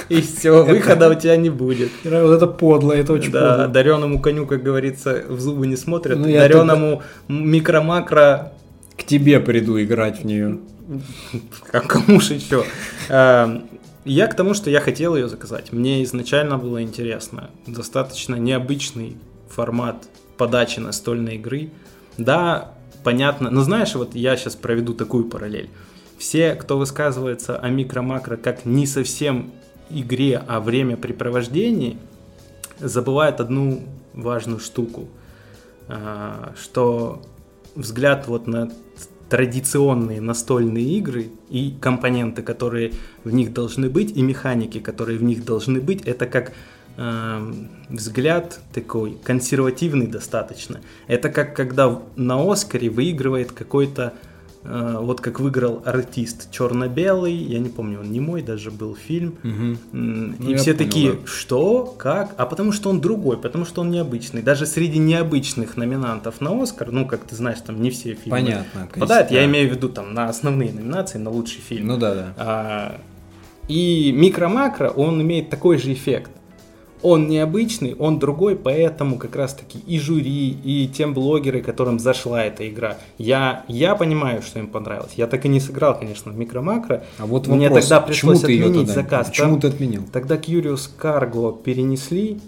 И 0.08 0.20
все, 0.20 0.64
выхода 0.64 1.08
у 1.10 1.14
тебя 1.14 1.36
не 1.36 1.50
будет. 1.50 1.90
Вот 2.04 2.12
это 2.32 2.46
подло, 2.46 2.92
это 2.92 3.12
очень 3.12 3.32
Да, 3.32 3.50
подло. 3.50 3.68
дареному 3.68 4.20
коню, 4.20 4.46
как 4.46 4.62
говорится, 4.62 5.24
в 5.28 5.40
зубы 5.40 5.66
не 5.66 5.76
смотрят. 5.76 6.18
Ну, 6.18 6.24
дареному 6.32 7.02
микро-макро 7.28 8.52
К 8.96 9.02
тебе 9.04 9.40
приду 9.40 9.80
играть 9.82 10.20
в 10.20 10.24
нее. 10.24 10.58
А 11.72 11.80
кому 11.80 12.20
же 12.20 12.34
еще? 12.34 12.64
Эм, 13.08 13.68
Я 14.04 14.28
к 14.28 14.36
тому, 14.36 14.54
что 14.54 14.70
я 14.70 14.80
хотел 14.80 15.16
ее 15.16 15.28
заказать. 15.28 15.72
Мне 15.72 16.04
изначально 16.04 16.58
было 16.58 16.82
интересно. 16.82 17.50
Достаточно 17.66 18.36
необычный 18.36 19.16
формат 19.50 20.06
подачи 20.36 20.78
настольной 20.80 21.36
игры. 21.36 21.70
Да, 22.16 22.72
понятно. 23.02 23.50
Но 23.50 23.62
знаешь, 23.62 23.94
вот 23.96 24.14
я 24.14 24.36
сейчас 24.36 24.54
проведу 24.54 24.94
такую 24.94 25.24
параллель. 25.24 25.70
Все, 26.18 26.54
кто 26.54 26.78
высказывается 26.78 27.56
о 27.58 27.68
микро-макро 27.68 28.36
как 28.36 28.64
не 28.64 28.86
совсем 28.86 29.50
игре, 29.90 30.42
а 30.46 30.60
времяпрепровождении, 30.60 31.98
забывают 32.78 33.40
одну 33.40 33.82
важную 34.12 34.60
штуку, 34.60 35.08
а, 35.88 36.52
что 36.56 37.22
взгляд 37.74 38.26
вот 38.26 38.46
на 38.46 38.70
традиционные 39.28 40.20
настольные 40.20 40.84
игры 40.84 41.30
и 41.50 41.74
компоненты, 41.80 42.42
которые 42.42 42.92
в 43.24 43.32
них 43.32 43.52
должны 43.52 43.88
быть, 43.90 44.16
и 44.16 44.22
механики, 44.22 44.78
которые 44.78 45.18
в 45.18 45.22
них 45.22 45.44
должны 45.44 45.80
быть, 45.80 46.02
это 46.02 46.26
как 46.26 46.52
эм, 46.96 47.68
взгляд 47.88 48.60
такой 48.72 49.16
консервативный 49.24 50.06
достаточно. 50.06 50.80
Это 51.08 51.28
как 51.28 51.56
когда 51.56 52.00
на 52.14 52.50
Оскаре 52.50 52.88
выигрывает 52.88 53.50
какой-то 53.50 54.12
э, 54.12 54.35
вот 54.68 55.20
как 55.20 55.40
выиграл 55.40 55.82
артист 55.84 56.50
черно-белый, 56.50 57.34
я 57.34 57.58
не 57.58 57.68
помню, 57.68 58.00
он 58.00 58.10
не 58.10 58.20
мой 58.20 58.42
даже 58.42 58.70
был 58.70 58.94
фильм, 58.96 59.36
Ну, 59.92 60.34
И 60.40 60.52
я 60.52 60.56
все 60.58 60.74
понял, 60.74 60.78
такие, 60.78 61.12
да. 61.12 61.18
что, 61.26 61.94
как? 61.98 62.34
А 62.36 62.46
потому 62.46 62.72
что 62.72 62.90
он 62.90 63.00
другой, 63.00 63.36
потому 63.38 63.64
что 63.64 63.82
он 63.82 63.90
необычный. 63.90 64.42
Даже 64.42 64.66
среди 64.66 64.98
необычных 64.98 65.76
номинантов 65.76 66.40
на 66.40 66.60
Оскар, 66.62 66.90
ну, 66.92 67.06
как 67.06 67.24
ты 67.24 67.36
знаешь, 67.36 67.58
там 67.60 67.80
не 67.80 67.90
все 67.90 68.14
фильмы 68.14 68.38
Понятно. 68.38 68.88
попадают. 68.92 69.30
Я 69.30 69.40
да. 69.40 69.44
имею 69.46 69.68
в 69.70 69.72
виду 69.72 69.88
там 69.88 70.14
на 70.14 70.28
основные 70.28 70.72
номинации, 70.72 71.18
на 71.18 71.30
лучший 71.30 71.60
фильм. 71.60 71.86
Ну 71.86 71.96
да, 71.96 72.14
да. 72.14 72.34
А, 72.36 73.00
и 73.68 74.12
микро-макро, 74.12 74.90
он 74.90 75.20
имеет 75.22 75.50
такой 75.50 75.78
же 75.78 75.92
эффект. 75.92 76.30
Он 77.02 77.28
необычный, 77.28 77.94
он 77.94 78.18
другой, 78.18 78.56
поэтому 78.56 79.18
как 79.18 79.36
раз 79.36 79.54
таки 79.54 79.78
и 79.86 79.98
жюри, 79.98 80.56
и 80.64 80.88
тем 80.88 81.12
блогеры, 81.14 81.60
которым 81.62 81.98
зашла 81.98 82.42
эта 82.44 82.68
игра. 82.68 82.96
Я, 83.18 83.64
я 83.68 83.94
понимаю, 83.94 84.42
что 84.42 84.58
им 84.58 84.66
понравилось. 84.66 85.12
Я 85.16 85.26
так 85.26 85.44
и 85.44 85.48
не 85.48 85.60
сыграл, 85.60 85.98
конечно, 85.98 86.32
в 86.32 86.38
микро-макро. 86.38 87.04
А 87.18 87.26
вот 87.26 87.46
Мне 87.48 87.68
вопрос, 87.68 87.84
тогда 87.84 88.00
почему 88.00 88.32
пришлось 88.32 88.44
отменить 88.44 88.86
тогда- 88.88 88.92
заказ. 88.94 89.28
Почему 89.28 89.50
Там- 89.52 89.60
ты 89.60 89.68
отменил? 89.68 90.02
Тогда 90.12 90.36
Curious 90.36 90.88
Cargo 91.00 91.62
перенесли, 91.62 92.40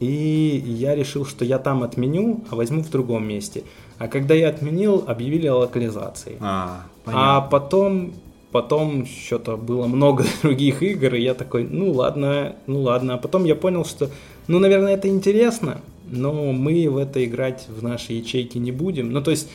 и 0.00 0.62
я 0.66 0.94
решил, 0.94 1.24
что 1.26 1.44
я 1.44 1.58
там 1.58 1.82
отменю, 1.82 2.44
а 2.50 2.56
возьму 2.56 2.82
в 2.82 2.90
другом 2.90 3.26
месте. 3.26 3.64
А 3.98 4.06
когда 4.06 4.34
я 4.34 4.48
отменил, 4.50 5.02
объявили 5.06 5.46
о 5.48 5.56
локализации. 5.56 6.36
А, 6.40 6.82
А 7.04 7.10
понятно. 7.10 7.48
потом, 7.50 8.12
потом 8.52 9.06
что-то 9.06 9.56
было 9.56 9.86
много 9.86 10.24
других 10.42 10.82
игр, 10.82 11.14
и 11.14 11.22
я 11.22 11.34
такой, 11.34 11.64
ну 11.64 11.92
ладно, 11.92 12.56
ну 12.66 12.80
ладно. 12.82 13.14
А 13.14 13.18
потом 13.18 13.44
я 13.44 13.54
понял, 13.54 13.84
что, 13.84 14.10
ну, 14.46 14.58
наверное, 14.58 14.94
это 14.94 15.08
интересно, 15.08 15.80
но 16.10 16.52
мы 16.52 16.88
в 16.88 16.96
это 16.96 17.24
играть 17.24 17.66
в 17.68 17.82
наши 17.82 18.14
ячейки 18.14 18.58
не 18.58 18.72
будем. 18.72 19.12
Ну, 19.12 19.20
то 19.22 19.30
есть, 19.30 19.48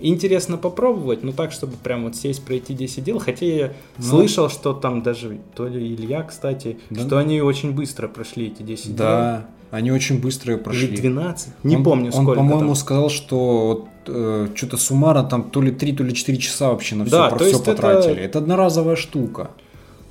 интересно 0.00 0.56
попробовать, 0.56 1.24
но 1.24 1.32
так, 1.32 1.50
чтобы 1.52 1.72
прям 1.82 2.04
вот 2.04 2.14
сесть, 2.14 2.44
пройти 2.44 2.72
10 2.74 3.02
дел. 3.02 3.18
Хотя 3.18 3.46
я 3.46 3.72
Ну. 3.96 4.04
слышал, 4.04 4.48
что 4.48 4.72
там 4.72 5.02
даже, 5.02 5.38
то 5.56 5.66
ли 5.66 5.94
Илья, 5.94 6.22
кстати, 6.22 6.78
Да. 6.90 7.00
что 7.00 7.18
они 7.18 7.40
очень 7.40 7.72
быстро 7.72 8.06
прошли 8.06 8.46
эти 8.46 8.62
10 8.62 8.94
Да, 8.94 9.46
они 9.70 9.90
очень 9.90 10.20
быстро 10.20 10.52
ее 10.54 10.58
прошли. 10.58 10.88
Или 10.88 10.96
12, 10.96 11.48
не 11.64 11.76
Он- 11.76 11.84
помню 11.84 12.06
Он, 12.06 12.12
сколько 12.12 12.34
по-моему, 12.40 12.60
там. 12.68 12.74
сказал, 12.74 13.10
что 13.10 13.88
э, 14.06 14.48
что-то 14.54 14.76
суммарно 14.76 15.24
там 15.24 15.50
то 15.50 15.60
ли 15.60 15.70
3, 15.70 15.92
то 15.92 16.02
ли 16.04 16.14
4 16.14 16.38
часа 16.38 16.68
вообще 16.70 16.94
на 16.96 17.04
все, 17.04 17.12
Да, 17.16 17.28
про 17.30 17.38
все 17.38 17.56
это- 17.56 17.64
потратили. 17.72 18.20
Это... 18.22 18.38
одноразовая 18.38 18.96
штука. 18.96 19.50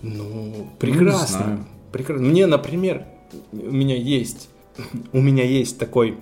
Ну, 0.04 0.68
прекрасно. 0.80 1.38
знаю. 1.38 1.66
прекрасно. 1.92 2.28
Мне, 2.28 2.46
например, 2.46 3.06
у 3.52 3.72
меня 3.72 3.96
есть, 3.96 4.50
у 5.12 5.20
меня 5.22 5.44
есть 5.44 5.80
такой 5.80 6.18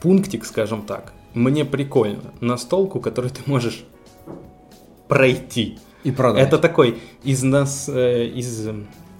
пунктик, 0.00 0.44
скажем 0.46 0.82
так. 0.82 1.12
Мне 1.34 1.66
прикольно. 1.66 2.32
Настолку, 2.40 3.00
которую 3.00 3.30
ты 3.30 3.40
можешь 3.44 3.84
пройти. 5.08 5.78
И 6.04 6.10
продать. 6.12 6.46
Это 6.46 6.58
такой 6.58 6.98
из 7.24 7.42
нас, 7.42 7.88
э, 7.88 8.26
из 8.26 8.68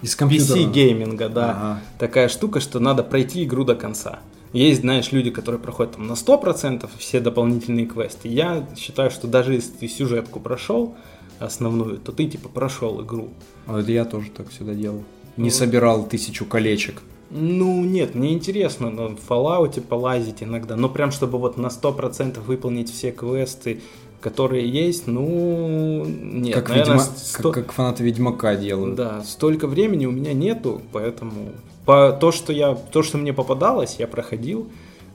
Из 0.03 0.15
компьютера. 0.15 0.59
PC 0.59 0.73
гейминга, 0.73 1.29
да. 1.29 1.51
Ага. 1.51 1.81
Такая 1.99 2.29
штука, 2.29 2.61
что 2.61 2.81
надо 2.81 3.03
пройти 3.03 3.45
игру 3.45 3.65
до 3.65 3.75
конца. 3.75 4.21
Есть, 4.53 4.81
знаешь, 4.83 5.13
люди, 5.13 5.31
которые 5.31 5.61
проходят 5.61 5.97
там 5.97 6.07
на 6.07 6.13
100% 6.13 6.89
все 6.99 7.21
дополнительные 7.21 7.87
квесты. 7.87 8.29
Я 8.29 8.67
считаю, 8.77 9.11
что 9.11 9.27
даже 9.27 9.55
если 9.55 9.73
ты 9.73 9.89
сюжетку 9.89 10.41
прошел, 10.41 10.95
основную, 11.39 11.99
то 11.99 12.13
ты 12.13 12.27
типа 12.27 12.49
прошел 12.49 13.03
игру. 13.03 13.31
А 13.67 13.73
Вот 13.75 13.89
я 13.89 14.05
тоже 14.05 14.31
так 14.31 14.49
всегда 14.51 14.75
делал. 14.75 15.03
Не 15.37 15.51
Вот. 15.51 15.55
собирал 15.55 16.07
тысячу 16.07 16.47
колечек 16.47 17.03
Ну, 17.31 17.85
нет, 17.85 18.15
мне 18.15 18.33
интересно 18.33 18.91
на 18.91 19.09
Fallout 19.29 19.81
полазить 19.83 20.43
иногда, 20.43 20.77
но 20.77 20.89
прям 20.89 21.11
чтобы 21.11 21.39
вот 21.39 21.59
на 21.59 21.67
100% 21.67 22.41
выполнить 22.41 22.91
все 22.91 23.11
квесты, 23.11 23.83
которые 24.27 24.69
есть, 24.69 25.07
ну, 25.07 26.05
нет. 26.05 26.53
Как, 26.57 26.69
наверное, 26.71 26.97
Ведьма- 26.97 27.13
сто- 27.17 27.53
как, 27.53 27.67
как 27.67 27.73
фанаты 27.73 28.03
Ведьмака 28.03 28.57
делают. 28.57 28.97
Да, 28.97 29.23
столько 29.23 29.69
времени 29.69 30.05
у 30.07 30.11
меня 30.11 30.33
нету, 30.33 30.83
поэтому 30.91 31.53
по 31.85 32.11
то, 32.11 32.33
что 32.33 32.53
я, 32.53 32.75
то, 32.75 33.05
что 33.05 33.19
мне 33.19 33.33
попадалось, 33.33 33.97
я 34.01 34.09
проходил, 34.09 34.67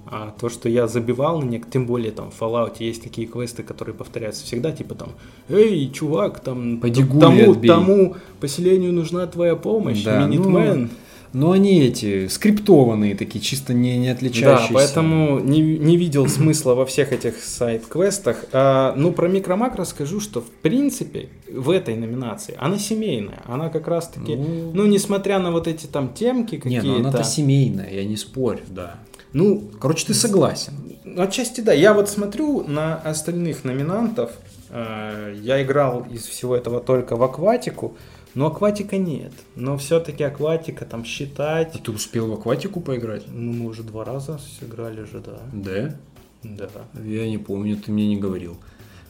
а 0.05 0.33
то, 0.39 0.47
что 0.47 0.69
я 0.69 0.87
забивал 0.87 1.41
на 1.41 1.45
них, 1.45 1.69
тем 1.69 1.85
более 1.87 2.11
там 2.13 2.31
в 2.31 2.41
Fallout 2.41 2.75
есть 2.79 3.03
такие 3.03 3.27
квесты, 3.27 3.63
которые 3.63 3.95
повторяются 3.95 4.45
всегда, 4.45 4.71
типа 4.71 4.95
там, 4.95 5.09
эй, 5.49 5.89
чувак, 5.91 6.39
там 6.39 6.79
Пойди 6.79 7.03
тому, 7.03 7.51
отбей». 7.51 7.67
тому 7.67 8.15
поселению 8.39 8.93
нужна 8.93 9.27
твоя 9.27 9.57
помощь, 9.57 10.03
Да, 10.05 10.25
Минитмен. 10.25 10.89
Но 11.33 11.51
они 11.51 11.81
эти 11.81 12.27
скриптованные 12.27 13.15
такие, 13.15 13.39
чисто 13.41 13.73
не, 13.73 13.97
не 13.97 14.07
Да, 14.07 14.13
отличающиеся. 14.13 14.73
поэтому 14.73 15.39
не, 15.39 15.61
не 15.61 15.95
видел 15.95 16.27
смысла 16.27 16.73
во 16.75 16.85
всех 16.85 17.13
этих 17.13 17.37
сайт-квестах. 17.41 18.45
А, 18.51 18.93
ну, 18.97 19.11
про 19.13 19.27
микромак 19.29 19.75
расскажу, 19.77 20.19
что 20.19 20.41
в 20.41 20.49
принципе 20.49 21.29
в 21.51 21.69
этой 21.69 21.95
номинации 21.95 22.55
она 22.59 22.77
семейная. 22.77 23.41
Она 23.45 23.69
как 23.69 23.87
раз-таки, 23.87 24.35
Ну, 24.35 24.71
ну, 24.73 24.85
несмотря 24.87 25.39
на 25.39 25.51
вот 25.51 25.67
эти 25.67 25.85
там 25.87 26.13
темки 26.13 26.55
Не, 26.55 26.61
какие-то. 26.61 26.85
ну 26.87 26.95
она-то 26.99 27.23
семейная, 27.23 27.89
я 27.91 28.03
не 28.03 28.17
спорю, 28.17 28.59
да. 28.67 28.95
Ну, 29.33 29.63
Короче, 29.79 30.07
ты 30.07 30.13
согласен. 30.13 30.73
отчасти 31.17 31.61
да. 31.61 31.71
Я 31.71 31.93
вот 31.93 32.09
смотрю 32.09 32.65
на 32.67 32.95
остальных 32.97 33.63
номинантов. 33.63 34.31
э, 34.69 35.35
Я 35.41 35.63
играл 35.63 36.05
из 36.11 36.25
всего 36.25 36.55
этого 36.57 36.81
только 36.81 37.15
в 37.15 37.23
акватику, 37.23 37.95
но 38.33 38.47
акватика 38.47 38.97
нет. 38.97 39.33
Но 39.55 39.77
все-таки 39.77 40.23
акватика 40.23 40.85
там 40.85 41.01
А 41.01 41.05
считать. 41.05 41.81
ты 41.83 41.91
успел 41.91 42.27
в 42.27 42.33
акватику 42.33 42.79
поиграть? 42.81 43.23
Ну, 43.27 43.53
мы 43.53 43.69
уже 43.69 43.83
два 43.83 44.03
раза 44.03 44.39
сыграли 44.59 45.03
же, 45.03 45.19
да. 45.19 45.39
Да? 45.51 45.95
Да. 46.43 47.01
Я 47.03 47.27
не 47.29 47.37
помню, 47.37 47.77
ты 47.77 47.91
мне 47.91 48.07
не 48.07 48.17
говорил. 48.17 48.57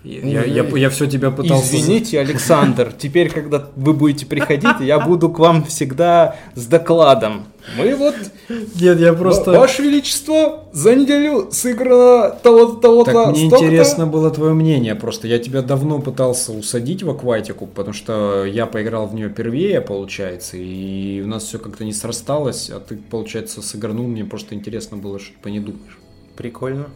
Я, 0.03 0.21
Ну, 0.23 0.29
я, 0.29 0.43
я, 0.43 0.63
я 0.63 0.89
все 0.89 1.05
тебя 1.05 1.29
пытался... 1.29 1.75
Извините, 1.75 2.19
Александр, 2.19 2.91
теперь, 2.91 3.29
когда 3.29 3.69
вы 3.75 3.93
будете 3.93 4.25
приходить, 4.25 4.79
я 4.79 4.99
буду 4.99 5.29
к 5.29 5.37
вам 5.37 5.63
всегда 5.65 6.37
с 6.55 6.65
докладом. 6.65 7.43
Мы 7.77 7.95
вот, 7.95 8.15
Нет, 8.49 8.99
я 8.99 9.13
просто... 9.13 9.51
Ва- 9.51 9.59
Ваше 9.59 9.83
Величество, 9.83 10.65
за 10.71 10.95
неделю 10.95 11.49
сыграно 11.51 12.31
того-то, 12.41 12.79
того-то, 12.81 13.11
Так 13.11 13.27
мне 13.29 13.47
столько-то». 13.47 13.65
интересно 13.65 14.07
было 14.07 14.31
твое 14.31 14.53
мнение. 14.53 14.95
Просто 14.95 15.27
я 15.27 15.39
тебя 15.39 15.61
давно 15.61 15.99
пытался 15.99 16.51
усадить 16.51 17.03
в 17.03 17.09
акватику, 17.09 17.67
потому 17.67 17.93
что 17.93 18.45
я 18.45 18.65
поиграл 18.65 19.07
в 19.07 19.13
нее 19.13 19.29
первее, 19.29 19.81
получается, 19.81 20.57
и 20.57 21.21
у 21.23 21.27
нас 21.27 21.43
все 21.43 21.59
как-то 21.59 21.85
не 21.85 21.93
срасталось, 21.93 22.69
а 22.69 22.79
ты, 22.79 22.97
получается, 22.97 23.61
сыгранул. 23.61 24.07
Мне 24.07 24.25
просто 24.25 24.55
интересно 24.55 24.97
было, 24.97 25.19
что 25.19 25.33
ты 25.33 25.39
по 25.41 25.47
ней 25.47 25.59
думаешь. 25.59 25.99
Прикольно. 26.35 26.87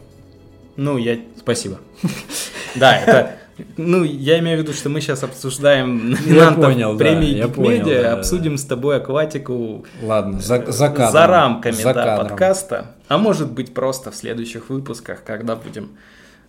Ну, 0.76 0.98
я... 0.98 1.18
Спасибо. 1.38 1.78
Да, 2.74 2.98
это... 2.98 3.36
Ну, 3.76 4.04
я 4.04 4.38
имею 4.38 4.58
в 4.58 4.62
виду, 4.62 4.72
что 4.72 4.88
мы 4.88 5.00
сейчас 5.00 5.22
обсуждаем 5.22 6.10
номинантов 6.10 6.64
понял, 6.64 6.92
да, 6.92 6.98
премии 6.98 7.42
понял, 7.42 7.48
Гикмедиа, 7.48 8.02
да, 8.02 8.02
да, 8.02 8.12
обсудим 8.18 8.58
с 8.58 8.64
тобой 8.64 8.96
акватику 8.96 9.86
Ладно, 10.02 10.40
за, 10.40 10.70
за 10.70 10.88
кадром. 10.88 11.12
за 11.12 11.26
рамками 11.26 11.72
за 11.72 11.94
да, 11.94 12.16
подкаста. 12.16 12.94
А 13.08 13.18
может 13.18 13.50
быть 13.50 13.72
просто 13.72 14.10
в 14.10 14.14
следующих 14.14 14.68
выпусках, 14.68 15.24
когда 15.24 15.56
будем 15.56 15.96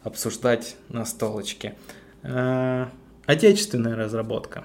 обсуждать 0.03 0.75
настолочки. 0.89 1.75
Э, 2.23 2.87
Отечественная 3.25 3.95
разработка. 3.95 4.63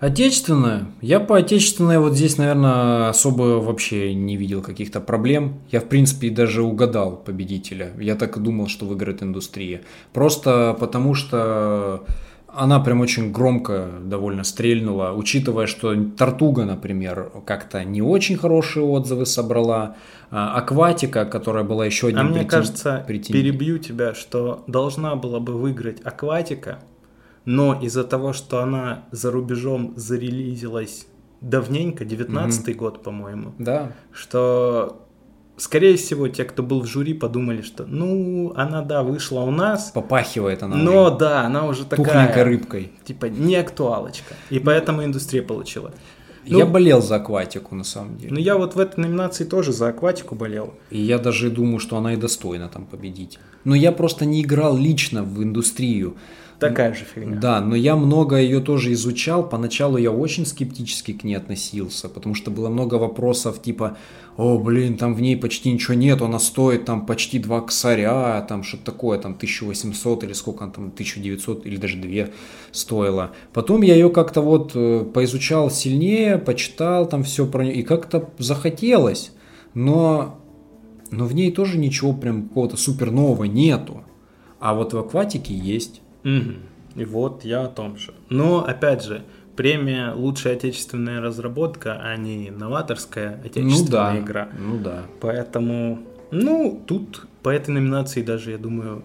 Отечественная? 0.00 0.86
Я 1.00 1.18
по 1.18 1.36
отечественной 1.38 1.98
вот 1.98 2.14
здесь, 2.14 2.38
наверное, 2.38 3.08
особо 3.08 3.60
вообще 3.60 4.14
не 4.14 4.36
видел 4.36 4.62
каких-то 4.62 5.00
проблем. 5.00 5.60
Я, 5.72 5.80
в 5.80 5.86
принципе, 5.86 6.30
даже 6.30 6.62
угадал 6.62 7.16
победителя. 7.16 7.90
Я 7.98 8.14
так 8.14 8.36
и 8.36 8.40
думал, 8.40 8.68
что 8.68 8.86
выиграет 8.86 9.24
индустрия. 9.24 9.82
Просто 10.12 10.76
потому 10.78 11.14
что 11.14 12.04
она 12.46 12.78
прям 12.78 13.00
очень 13.00 13.32
громко 13.32 13.88
довольно 14.04 14.44
стрельнула, 14.44 15.12
учитывая, 15.16 15.66
что 15.66 15.94
Тартуга, 16.16 16.64
например, 16.64 17.32
как-то 17.44 17.82
не 17.84 18.00
очень 18.00 18.36
хорошие 18.36 18.84
отзывы 18.84 19.26
собрала. 19.26 19.96
А 20.30 20.54
Акватика, 20.58 21.24
которая 21.24 21.64
была 21.64 21.84
еще 21.86 22.08
одним 22.08 22.20
А 22.20 22.24
мне 22.24 22.40
претен- 22.40 22.48
кажется, 22.48 23.04
претен- 23.08 23.32
перебью 23.32 23.78
тебя, 23.78 24.14
что 24.14 24.62
должна 24.68 25.16
была 25.16 25.40
бы 25.40 25.54
выиграть 25.54 26.00
Акватика, 26.04 26.78
но 27.44 27.78
из-за 27.80 28.04
того, 28.04 28.32
что 28.32 28.60
она 28.60 29.04
за 29.10 29.30
рубежом 29.30 29.94
зарелизилась 29.96 31.06
давненько, 31.40 32.04
19 32.04 32.76
год, 32.76 33.02
по-моему, 33.02 33.54
Да, 33.58 33.92
что, 34.12 35.06
скорее 35.56 35.96
всего, 35.96 36.28
те, 36.28 36.44
кто 36.44 36.62
был 36.62 36.80
в 36.82 36.86
жюри, 36.86 37.14
подумали, 37.14 37.62
что, 37.62 37.84
ну, 37.86 38.52
она, 38.56 38.82
да, 38.82 39.02
вышла 39.02 39.40
у 39.40 39.50
нас, 39.50 39.90
попахивает 39.92 40.62
она 40.62 40.76
но, 40.76 41.06
уже 41.06 41.16
да, 41.18 41.42
она 41.42 41.66
уже 41.66 41.84
тухленькой 41.84 42.26
такая, 42.26 42.44
рыбкой. 42.44 42.92
типа, 43.04 43.26
не 43.26 43.54
актуалочка. 43.56 44.34
И 44.50 44.58
поэтому 44.58 45.04
индустрия 45.04 45.42
получила. 45.42 45.92
Ну- 46.50 46.58
я 46.58 46.66
болел 46.66 47.02
за 47.02 47.16
акватику, 47.16 47.74
на 47.74 47.84
самом 47.84 48.16
деле. 48.16 48.32
Ну, 48.32 48.40
я 48.40 48.56
вот 48.56 48.74
в 48.74 48.78
этой 48.80 49.00
номинации 49.00 49.44
тоже 49.44 49.72
за 49.72 49.88
Акватику 49.88 50.34
болел. 50.34 50.74
И 50.90 50.98
я 50.98 51.18
даже 51.18 51.50
думаю, 51.50 51.78
что 51.78 51.98
она 51.98 52.14
и 52.14 52.16
достойна 52.16 52.68
там 52.68 52.86
победить. 52.86 53.38
Но 53.64 53.74
я 53.74 53.92
просто 53.92 54.24
не 54.24 54.40
играл 54.40 54.76
лично 54.76 55.22
в 55.22 55.42
индустрию. 55.42 56.16
Такая 56.58 56.92
же 56.92 57.04
фигня. 57.04 57.36
Да, 57.36 57.60
но 57.60 57.76
я 57.76 57.94
много 57.94 58.36
ее 58.36 58.60
тоже 58.60 58.92
изучал. 58.92 59.48
Поначалу 59.48 59.96
я 59.96 60.10
очень 60.10 60.44
скептически 60.44 61.12
к 61.12 61.22
ней 61.22 61.36
относился, 61.36 62.08
потому 62.08 62.34
что 62.34 62.50
было 62.50 62.68
много 62.68 62.96
вопросов 62.96 63.62
типа, 63.62 63.96
о, 64.36 64.58
блин, 64.58 64.96
там 64.96 65.14
в 65.14 65.20
ней 65.20 65.36
почти 65.36 65.70
ничего 65.70 65.94
нет, 65.94 66.20
она 66.20 66.40
стоит 66.40 66.84
там 66.84 67.06
почти 67.06 67.38
два 67.38 67.60
косаря, 67.60 68.40
там 68.42 68.64
что-то 68.64 68.86
такое, 68.86 69.18
там 69.18 69.34
1800 69.34 70.24
или 70.24 70.32
сколько 70.32 70.64
она 70.64 70.72
там, 70.72 70.84
1900 70.86 71.64
или 71.64 71.76
даже 71.76 71.96
2 71.96 72.32
стоила. 72.72 73.30
Потом 73.52 73.82
я 73.82 73.94
ее 73.94 74.10
как-то 74.10 74.40
вот 74.40 74.72
э, 74.74 75.04
поизучал 75.14 75.70
сильнее, 75.70 76.38
почитал 76.38 77.08
там 77.08 77.22
все 77.22 77.46
про 77.46 77.64
нее, 77.64 77.74
и 77.74 77.82
как-то 77.84 78.30
захотелось, 78.38 79.30
но, 79.74 80.40
но 81.12 81.24
в 81.24 81.34
ней 81.34 81.52
тоже 81.52 81.78
ничего 81.78 82.12
прям 82.12 82.48
какого-то 82.48 82.76
супер 82.76 83.12
нового 83.12 83.44
нету. 83.44 84.02
А 84.58 84.74
вот 84.74 84.92
в 84.92 84.98
акватике 84.98 85.54
есть. 85.54 86.00
Мгм. 86.22 86.56
И 86.96 87.04
вот 87.04 87.44
я 87.44 87.64
о 87.64 87.68
том 87.68 87.96
же. 87.96 88.12
Но, 88.28 88.64
опять 88.64 89.04
же, 89.04 89.22
премия 89.56 90.12
«Лучшая 90.12 90.54
отечественная 90.54 91.20
разработка», 91.20 92.00
а 92.02 92.16
не 92.16 92.50
новаторская 92.50 93.40
Ну 93.42 93.46
отечественная 93.46 93.90
да, 93.90 94.18
игра. 94.18 94.48
ну 94.58 94.78
да. 94.78 95.02
Поэтому, 95.20 96.00
ну, 96.30 96.82
тут 96.86 97.26
по 97.42 97.50
этой 97.50 97.70
номинации 97.70 98.22
даже, 98.22 98.52
я 98.52 98.58
думаю, 98.58 99.02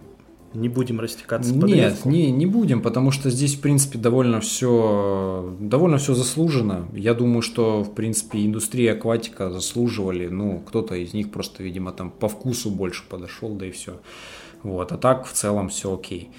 не 0.54 0.70
будем 0.70 1.00
растекаться 1.00 1.54
по 1.54 1.66
Нет, 1.66 2.06
не, 2.06 2.32
не 2.32 2.46
будем, 2.46 2.82
потому 2.82 3.12
что 3.12 3.30
здесь, 3.30 3.56
в 3.56 3.62
принципе, 3.62 3.98
довольно 3.98 4.40
все, 4.40 5.56
довольно 5.60 5.98
все 5.98 6.14
заслужено. 6.14 6.88
Я 6.94 7.14
думаю, 7.14 7.42
что, 7.42 7.84
в 7.84 7.94
принципе, 7.96 8.46
индустрия 8.46 8.94
акватика 8.94 9.50
заслуживали. 9.50 10.28
Ну, 10.28 10.60
кто-то 10.60 10.96
из 10.96 11.14
них 11.14 11.32
просто, 11.32 11.64
видимо, 11.64 11.92
там 11.92 12.12
по 12.12 12.28
вкусу 12.28 12.70
больше 12.70 13.04
подошел, 13.10 13.56
да 13.56 13.66
и 13.66 13.72
все. 13.72 14.00
Вот, 14.62 14.92
а 14.92 14.98
так 14.98 15.26
в 15.26 15.34
целом 15.34 15.70
все 15.70 15.94
окей. 15.94 16.30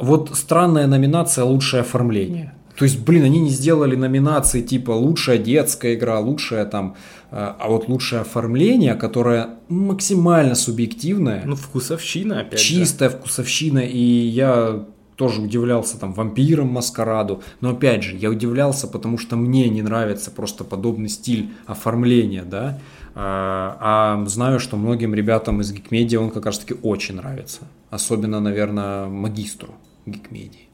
Вот 0.00 0.30
странная 0.34 0.86
номинация 0.86 1.44
«Лучшее 1.44 1.82
оформление». 1.82 2.54
То 2.80 2.84
есть, 2.84 2.98
блин, 3.00 3.24
они 3.24 3.40
не 3.40 3.50
сделали 3.50 3.94
номинации 3.94 4.62
типа 4.62 4.92
лучшая 4.92 5.36
детская 5.36 5.94
игра, 5.96 6.18
лучшая 6.18 6.64
там, 6.64 6.96
э, 7.30 7.36
а 7.36 7.68
вот 7.68 7.88
лучшее 7.88 8.22
оформление, 8.22 8.94
которое 8.94 9.50
максимально 9.68 10.54
субъективное. 10.54 11.42
Ну, 11.44 11.56
вкусовщина, 11.56 12.40
опять 12.40 12.58
же. 12.58 12.64
чистая 12.64 13.10
вкусовщина, 13.10 13.80
и 13.80 14.00
я 14.00 14.86
тоже 15.16 15.42
удивлялся 15.42 16.00
там 16.00 16.14
вампирам 16.14 16.68
маскараду, 16.68 17.42
но 17.60 17.72
опять 17.72 18.02
же, 18.02 18.16
я 18.16 18.30
удивлялся, 18.30 18.88
потому 18.88 19.18
что 19.18 19.36
мне 19.36 19.68
не 19.68 19.82
нравится 19.82 20.30
просто 20.30 20.64
подобный 20.64 21.10
стиль 21.10 21.50
оформления, 21.66 22.44
да, 22.44 22.78
а, 23.14 23.76
а 24.22 24.26
знаю, 24.26 24.58
что 24.58 24.78
многим 24.78 25.14
ребятам 25.14 25.60
из 25.60 25.70
Гикмедиа 25.70 26.18
он 26.18 26.30
как 26.30 26.46
раз 26.46 26.60
таки 26.60 26.74
очень 26.82 27.16
нравится, 27.16 27.60
особенно, 27.90 28.40
наверное, 28.40 29.08
магистру 29.08 29.74
Гикмедии. 30.06 30.68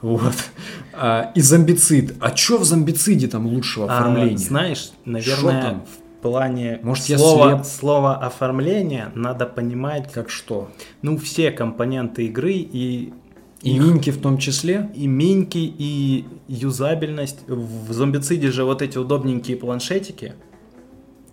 Вот. 0.00 0.34
А, 0.92 1.32
и 1.34 1.40
зомбицид. 1.40 2.14
А 2.20 2.34
что 2.36 2.58
в 2.58 2.64
зомбициде 2.64 3.26
там 3.28 3.46
лучшего 3.46 3.86
А, 3.90 3.98
оформления? 3.98 4.38
знаешь, 4.38 4.90
наверное, 5.04 5.62
там? 5.62 5.84
в 5.86 6.22
плане 6.22 6.78
Может, 6.82 7.06
я 7.06 7.18
слова, 7.18 7.50
слеп? 7.54 7.64
слова 7.66 8.16
оформления 8.18 9.10
надо 9.14 9.46
понимать, 9.46 10.12
Как 10.12 10.30
что? 10.30 10.70
ну, 11.02 11.16
все 11.18 11.50
компоненты 11.50 12.26
игры 12.26 12.52
и 12.54 13.12
И 13.62 13.78
минки 13.78 14.10
в 14.10 14.20
том 14.20 14.38
числе? 14.38 14.88
и 14.94 15.06
миньки, 15.08 15.58
и 15.58 16.24
юзабельность. 16.46 17.38
В 17.48 17.92
зомбициде 17.92 18.50
же 18.52 18.64
вот 18.64 18.82
эти 18.82 18.98
удобненькие 18.98 19.56
планшетики. 19.56 20.34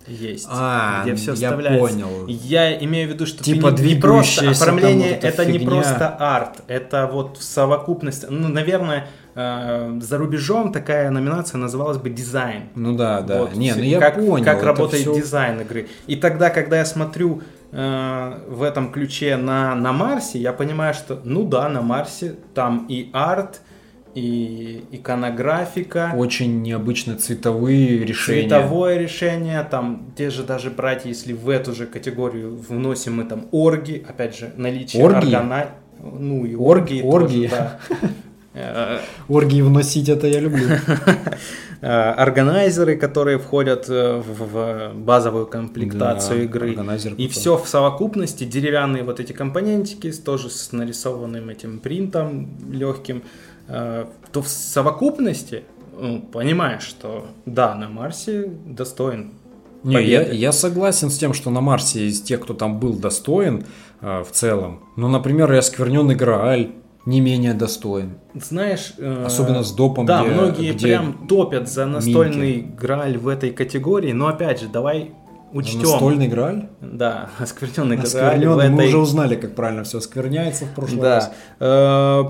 Есть, 0.08 0.47
А, 0.49 1.01
где 1.03 1.16
все 1.16 1.34
я 1.34 1.51
понял. 1.51 2.28
Я 2.28 2.78
имею 2.84 3.10
в 3.10 3.14
виду, 3.14 3.26
что 3.26 3.43
Типа 3.43 3.72
ты 3.72 3.84
не, 3.84 3.95
не 3.95 4.01
просто 4.01 4.49
оформление, 4.49 5.12
это 5.18 5.45
не 5.45 5.53
фигня. 5.60 5.68
просто 5.70 6.08
арт, 6.20 6.62
это 6.68 7.10
вот 7.12 7.38
совокупность. 7.39 8.26
Ну, 8.30 8.47
наверное, 8.47 9.08
э, 9.36 9.99
за 10.01 10.18
рубежом 10.18 10.72
такая 10.72 11.10
номинация 11.10 11.58
называлась 11.58 11.97
бы 11.97 12.10
дизайн. 12.10 12.64
Ну 12.76 12.95
да, 12.95 13.22
да. 13.22 13.39
Вот, 13.39 13.56
не, 13.56 13.74
ну 13.74 13.82
я 13.84 13.99
как, 13.99 14.16
понял. 14.16 14.45
Как 14.45 14.64
работает 14.64 15.03
всё- 15.03 15.16
дизайн 15.16 15.62
игры. 15.62 15.88
И 16.08 16.16
тогда, 16.16 16.49
когда 16.49 16.78
я 16.78 16.86
смотрю 16.86 17.41
э, 17.72 18.39
в 18.47 18.64
этом 18.64 18.91
ключе 18.91 19.36
на, 19.38 19.76
на 19.76 19.91
Марсе, 19.91 20.39
я 20.39 20.53
понимаю, 20.53 20.93
что, 20.93 21.20
ну 21.26 21.43
да, 21.45 21.68
на 21.68 21.82
Марсе 21.82 22.36
там 22.53 22.86
и 22.88 23.10
арт, 23.12 23.62
и 24.16 24.84
иконографика, 24.91 26.13
Очень 26.16 26.61
необычные 26.61 27.18
цветовые 27.18 28.05
решения. 28.05 28.43
цветовое 28.49 28.97
решение, 28.97 29.61
там, 29.70 30.13
те 30.18 30.30
же 30.30 30.43
даже 30.43 30.70
брать, 30.72 31.05
если 31.05 31.34
в 31.34 31.49
эту 31.49 31.74
же 31.74 31.86
категорию 31.86 32.55
вносим 32.55 33.18
мы 33.18 33.26
там 33.26 33.47
орги, 33.51 34.03
опять 34.07 34.38
же, 34.38 34.51
наличие 34.55 35.03
Оргии? 35.03 35.36
органа- 35.36 35.68
ну 36.01 36.45
и 36.45 36.53
Орг- 36.55 36.59
оргии, 36.59 37.01
оргии. 37.01 37.47
тоже, 37.47 37.61
да. 38.53 38.99
Оргии 39.28 39.61
вносить 39.61 40.07
это 40.07 40.28
я 40.28 40.39
люблю. 40.39 40.66
э, 41.82 41.88
Органайзеры, 41.88 42.95
которые 42.95 43.38
входят 43.38 43.86
э, 43.89 44.22
в 44.26 44.93
базовую 44.95 45.45
комплектацию 45.47 46.39
Да, 46.39 46.45
игры. 46.45 46.78
И 47.18 47.28
все 47.28 47.57
в 47.57 47.68
совокупности, 47.68 48.45
деревянные 48.45 49.03
вот 49.03 49.20
эти 49.20 49.34
компонентики, 49.34 50.09
тоже 50.13 50.49
с 50.49 50.72
нарисованным 50.72 51.49
этим 51.49 51.80
принтом 51.80 52.49
легким, 52.72 53.24
то 53.68 54.41
в 54.41 54.47
совокупности 54.47 55.63
ну, 55.97 56.22
понимаешь, 56.22 56.84
что 56.84 57.26
да, 57.45 57.74
на 57.76 57.88
Марсе 57.89 58.51
достоин 58.66 59.32
Не, 59.84 60.03
я, 60.03 60.24
я 60.24 60.51
согласен 60.51 61.09
с 61.09 61.18
тем, 61.18 61.34
что 61.34 61.49
на 61.49 61.61
Марсе 61.61 62.07
из 62.07 62.22
тех, 62.22 62.41
кто 62.41 62.53
там 62.53 62.80
был 62.80 62.93
достоин 62.95 63.63
э, 64.01 64.24
в 64.24 64.32
целом. 64.32 64.84
Ну, 64.97 65.07
например, 65.07 65.51
и 65.53 65.57
оскверненный 65.57 66.16
Грааль 66.16 66.72
не 67.05 67.22
менее 67.22 67.53
достоин. 67.53 68.18
Знаешь, 68.34 68.93
э, 68.97 69.24
Особенно 69.26 69.63
с 69.63 69.72
допом, 69.72 70.05
Да, 70.05 70.24
где- 70.24 70.32
многие 70.34 70.74
где 70.74 70.88
прям 70.88 71.28
топят 71.28 71.70
за 71.70 71.86
настольный 71.86 72.61
граль 72.61 73.18
в 73.18 73.28
этой 73.28 73.51
категории, 73.51 74.11
но 74.11 74.28
опять 74.28 74.59
же, 74.61 74.68
давай 74.68 75.11
учтем. 75.53 75.82
Настольный 75.84 76.28
Грааль? 76.28 76.68
Да, 76.82 77.30
оскверненный 77.38 77.95
граль 77.95 78.05
в 78.05 78.05
Оскверненный. 78.07 78.70
Мы 78.70 78.76
этой 78.84 78.88
уже 78.89 78.97
узнали, 78.97 79.36
как 79.36 79.55
правильно 79.55 79.84
все 79.84 79.99
оскверняется 79.99 80.66
в 80.66 80.72
прошлый 80.76 81.01
Да. 81.01 81.16
раз. 81.16 81.32
Э, 81.59 82.24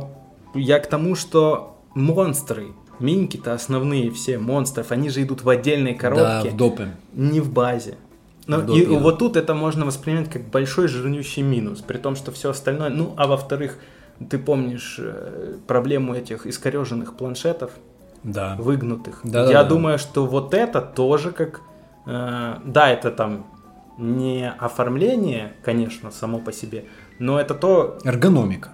Я 0.55 0.79
к 0.79 0.87
тому, 0.87 1.15
что 1.15 1.77
монстры, 1.93 2.67
миньки-то 2.99 3.53
основные 3.53 4.09
все 4.11 4.37
монстров, 4.39 4.91
они 4.91 5.09
же 5.09 5.21
идут 5.23 5.43
в 5.43 5.49
отдельной 5.49 5.93
Да, 5.93 5.99
коробке, 5.99 6.49
в 6.49 6.55
допе. 6.57 6.87
не 7.13 7.39
в 7.41 7.51
базе. 7.51 7.95
Но 8.47 8.57
В 8.59 8.63
и 8.75 8.81
допе, 8.85 8.95
да. 8.95 8.99
вот 9.01 9.19
тут 9.19 9.37
это 9.37 9.53
можно 9.53 9.85
воспринимать 9.85 10.29
как 10.29 10.43
большой 10.49 10.87
жирнющий 10.87 11.41
минус, 11.43 11.81
при 11.81 11.97
том, 11.97 12.15
что 12.15 12.31
все 12.31 12.51
остальное. 12.51 12.89
Ну, 12.89 13.13
а 13.17 13.27
во-вторых, 13.27 13.77
ты 14.29 14.37
помнишь 14.37 14.97
э, 14.99 15.55
проблему 15.67 16.13
этих 16.15 16.45
искореженных 16.45 17.15
планшетов, 17.17 17.71
Да. 18.23 18.55
выгнутых. 18.59 19.21
Да-да-да. 19.23 19.51
Я 19.51 19.63
думаю, 19.63 19.97
что 19.99 20.25
вот 20.25 20.53
это 20.53 20.79
тоже 20.81 21.31
как... 21.31 21.61
э, 22.05 22.55
да, 22.63 22.89
это 22.89 23.11
там 23.11 23.45
не 23.97 24.49
оформление, 24.49 25.53
конечно, 25.63 26.11
само 26.11 26.37
по 26.39 26.51
себе, 26.53 26.85
но 27.17 27.39
это 27.39 27.55
то, 27.55 27.97
Эргономика 28.03 28.69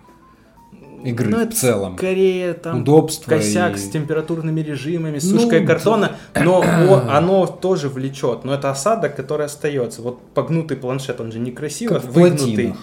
игры 1.03 1.29
ну, 1.29 1.49
в 1.49 1.53
целом. 1.53 1.97
Скорее 1.97 2.53
там 2.53 2.81
Удобство 2.81 3.29
косяк 3.31 3.75
и- 3.75 3.79
с 3.79 3.89
температурными 3.89 4.61
режимами, 4.61 5.19
с 5.19 5.29
Ну, 5.31 5.39
сушкой 5.39 5.61
да. 5.61 5.67
картона, 5.67 6.15
но 6.35 6.59
о- 6.89 7.17
оно 7.17 7.45
тоже 7.47 7.89
влечет. 7.89 8.43
Но 8.45 8.53
это 8.53 8.69
осадок, 8.71 9.15
который 9.15 9.45
остается. 9.45 10.01
Вот 10.01 10.19
погнутый 10.33 10.77
планшет, 10.77 11.19
он 11.21 11.31
же 11.31 11.39
некрасиво 11.39 11.95
Как 11.95 12.03
в 12.03 12.11
выгнутый. 12.11 12.45
плотинах. 12.53 12.77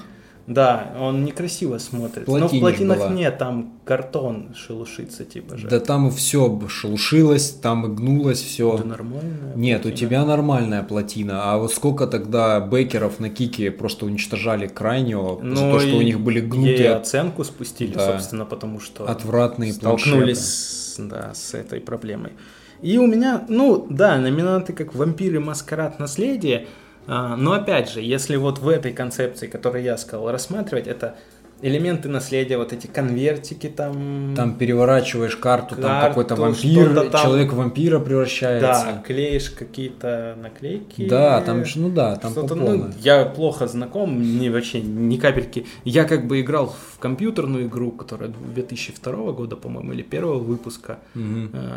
Да, 0.48 0.94
он 0.98 1.24
некрасиво 1.26 1.76
смотрится. 1.76 2.30
Но 2.38 2.48
в 2.48 2.58
плотинах 2.58 2.96
была. 2.98 3.10
нет, 3.10 3.36
там 3.36 3.74
картон 3.84 4.54
шелушится, 4.54 5.26
типа 5.26 5.58
же. 5.58 5.68
Да 5.68 5.78
там 5.78 6.10
все 6.10 6.58
шелушилось, 6.68 7.50
там 7.50 7.94
гнулось 7.94 8.40
все. 8.40 8.76
Это 8.76 8.86
нормально. 8.86 9.52
Нет, 9.56 9.84
у 9.84 9.90
тебя 9.90 10.24
нормальная 10.24 10.82
плотина, 10.82 11.52
а 11.52 11.58
вот 11.58 11.72
сколько 11.74 12.06
тогда 12.06 12.60
бейкеров 12.60 13.20
на 13.20 13.28
кике 13.28 13.70
просто 13.70 14.06
уничтожали 14.06 14.66
крайнего 14.68 15.36
за 15.36 15.44
Ну 15.44 15.72
то, 15.72 15.80
что 15.80 15.88
и 15.90 15.94
у 15.94 16.00
них 16.02 16.18
были 16.20 16.40
ей 16.40 16.46
гнутые 16.46 16.94
оценку 16.94 17.44
спустили, 17.44 17.92
Да. 17.92 18.06
собственно, 18.12 18.46
потому 18.46 18.80
что 18.80 19.04
отвратные 19.06 19.74
столкнулись 19.74 20.94
планшеты. 20.96 21.14
да, 21.14 21.34
с 21.34 21.52
этой 21.52 21.80
проблемой. 21.80 22.32
И 22.80 22.96
у 22.96 23.06
меня, 23.06 23.44
ну 23.48 23.86
да, 23.90 24.16
номинанты 24.16 24.72
как 24.72 24.94
«Вампиры. 24.94 25.40
Маскарад. 25.40 25.98
Наследие», 25.98 26.58
а, 26.60 26.68
но 27.08 27.52
опять 27.52 27.90
же, 27.90 28.00
если 28.02 28.36
вот 28.36 28.58
в 28.58 28.68
этой 28.68 28.92
концепции, 28.92 29.46
которую 29.46 29.82
я 29.82 29.96
сказал, 29.96 30.30
рассматривать, 30.30 30.86
это 30.86 31.16
элементы 31.60 32.08
наследия, 32.08 32.56
вот 32.56 32.72
эти 32.72 32.86
конвертики 32.86 33.66
там... 33.68 34.34
Там 34.36 34.54
переворачиваешь 34.54 35.36
карту, 35.36 35.74
там 35.74 35.84
Карту, 35.84 36.08
какой-то 36.10 36.36
вампир, 36.36 37.10
там. 37.10 37.22
человек 37.22 37.52
вампира 37.52 37.98
превращается. 37.98 38.84
Да, 38.84 39.02
клеишь 39.04 39.50
какие-то 39.50 40.36
наклейки. 40.40 41.08
Да, 41.08 41.40
там, 41.40 41.64
ж- 41.64 41.76
ну 41.76 41.88
да, 41.88 42.14
там 42.16 42.32
по 42.32 42.40
Что-то, 42.46 42.54
ну, 42.54 42.90
я 43.00 43.24
плохо 43.24 43.66
знаком, 43.66 44.12
мне 44.14 44.50
вообще 44.50 44.80
ни 44.80 45.16
капельки. 45.16 45.66
Я 45.84 46.04
как 46.04 46.26
бы 46.28 46.40
играл 46.40 46.76
в 46.94 46.98
компьютерную 47.00 47.66
игру, 47.66 47.90
которая 47.90 48.28
2002 48.54 49.32
года, 49.32 49.56
по-моему, 49.56 49.92
или 49.92 50.02
первого 50.02 50.38
выпуска, 50.38 50.98
э, 51.16 51.18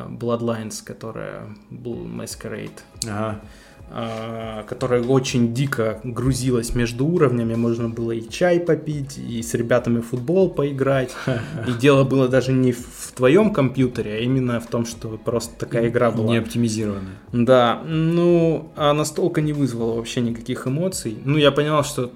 Bloodlines, 0.09 0.83
которая 0.83 1.43
был 1.71 2.05
Masquerade, 2.05 2.81
Ага. 3.07 3.41
А, 3.93 4.63
которая 4.63 5.03
очень 5.03 5.53
дико 5.53 5.99
грузилась 6.03 6.73
между 6.75 7.05
уровнями, 7.05 7.55
можно 7.55 7.89
было 7.89 8.13
и 8.13 8.27
чай 8.29 8.59
попить, 8.59 9.17
и 9.17 9.41
с 9.41 9.53
ребятами 9.53 9.99
в 9.99 10.07
футбол 10.07 10.49
поиграть. 10.49 11.11
И 11.67 11.73
дело 11.73 12.05
было 12.05 12.29
даже 12.29 12.53
не 12.53 12.71
в 12.71 13.11
твоем 13.13 13.51
компьютере, 13.51 14.13
а 14.13 14.17
именно 14.19 14.59
в 14.61 14.67
том, 14.67 14.85
что 14.85 15.09
просто 15.17 15.53
такая 15.59 15.89
игра 15.89 16.09
была. 16.09 16.27
Не 16.27 16.37
оптимизированная. 16.37 17.15
Да, 17.33 17.81
ну, 17.85 18.71
а 18.77 18.93
настолько 18.93 19.41
не 19.41 19.51
вызвала 19.51 19.95
вообще 19.95 20.21
никаких 20.21 20.67
эмоций. 20.67 21.17
Ну, 21.25 21.37
я 21.37 21.51
понял, 21.51 21.83
что, 21.83 22.11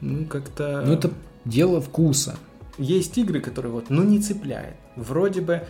ну, 0.00 0.26
как-то... 0.26 0.82
Ну 0.86 0.92
это 0.92 1.10
дело 1.44 1.80
вкуса. 1.80 2.36
Есть 2.78 3.18
игры, 3.18 3.40
которые 3.40 3.72
вот, 3.72 3.90
ну, 3.90 4.04
не 4.04 4.20
цепляет. 4.20 4.76
Вроде 4.94 5.40
бы, 5.40 5.62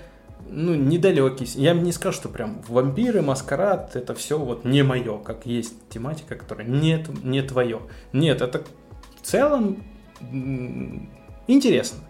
ну, 0.49 0.75
недалекий. 0.75 1.47
Я 1.55 1.75
не 1.75 1.93
скажу, 1.93 2.17
что 2.17 2.29
прям 2.29 2.63
вампиры, 2.69 3.23
маскарад, 3.23 3.97
это 3.97 4.15
все 4.15 4.39
вот 4.39 4.65
не 4.65 4.83
мое, 4.83 5.19
как 5.19 5.47
есть 5.47 5.75
тематика, 5.89 6.37
которая 6.37 6.67
нет, 6.67 7.09
не 7.25 7.43
твое. 7.43 7.81
Нет, 8.13 8.41
это 8.41 8.63
в 9.21 9.27
целом 9.27 9.83
интересно. 11.47 12.01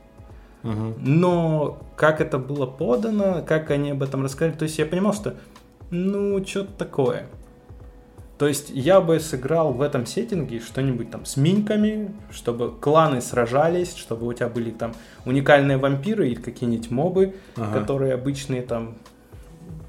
Ага. 0.62 0.95
Но 0.99 1.78
как 1.97 2.20
это 2.20 2.39
было 2.39 2.66
подано, 2.66 3.43
как 3.47 3.70
они 3.70 3.91
об 3.91 4.03
этом 4.03 4.22
рассказали, 4.22 4.57
то 4.57 4.64
есть 4.64 4.78
я 4.78 4.87
понимал, 4.87 5.14
что 5.14 5.37
ну, 5.91 6.45
что-то 6.45 6.72
такое. 6.72 7.26
То 8.41 8.49
есть 8.49 8.70
я 8.72 9.03
бы 9.03 9.20
сыграл 9.20 9.74
в 9.74 9.82
этом 9.82 10.07
сеттинге 10.07 10.61
что-нибудь 10.61 11.11
там 11.11 11.26
с 11.26 11.36
миньками, 11.36 12.11
чтобы 12.32 12.72
кланы 12.72 13.20
сражались, 13.20 13.95
чтобы 13.95 14.26
у 14.26 14.32
тебя 14.32 14.49
были 14.49 14.70
там 14.70 14.95
уникальные 15.26 15.76
вампиры 15.76 16.26
или 16.26 16.41
какие-нибудь 16.41 16.91
мобы, 16.91 17.34
Ага. 17.57 17.80
которые 17.80 18.14
обычные 18.14 18.62
там... 18.62 18.95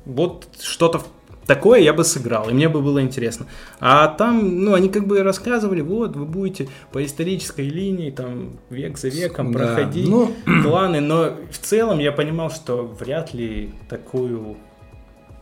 Вот 0.04 0.50
что-то 0.60 1.02
такое 1.48 1.80
я 1.80 1.94
бы 1.94 2.04
сыграл, 2.04 2.50
и 2.50 2.54
мне 2.54 2.68
бы 2.68 2.82
было 2.82 3.02
интересно. 3.02 3.46
А 3.80 4.10
там, 4.10 4.66
ну, 4.66 4.74
они 4.74 4.90
как 4.90 5.08
бы 5.08 5.24
рассказывали, 5.24 5.80
вот, 5.80 6.18
вы 6.18 6.26
будете 6.26 6.68
по 6.92 7.02
исторической 7.06 7.70
линии, 7.70 8.12
там, 8.12 8.60
век 8.70 8.98
за 8.98 9.08
веком 9.08 9.54
Да. 9.54 9.60
проходить 9.60 10.10
Ну, 10.10 10.30
кланы, 10.62 11.00
но 11.00 11.38
в 11.50 11.58
целом 11.58 12.00
я 12.00 12.12
понимал, 12.12 12.52
что 12.52 12.84
вряд 13.00 13.34
ли 13.34 13.74
такую 13.88 14.58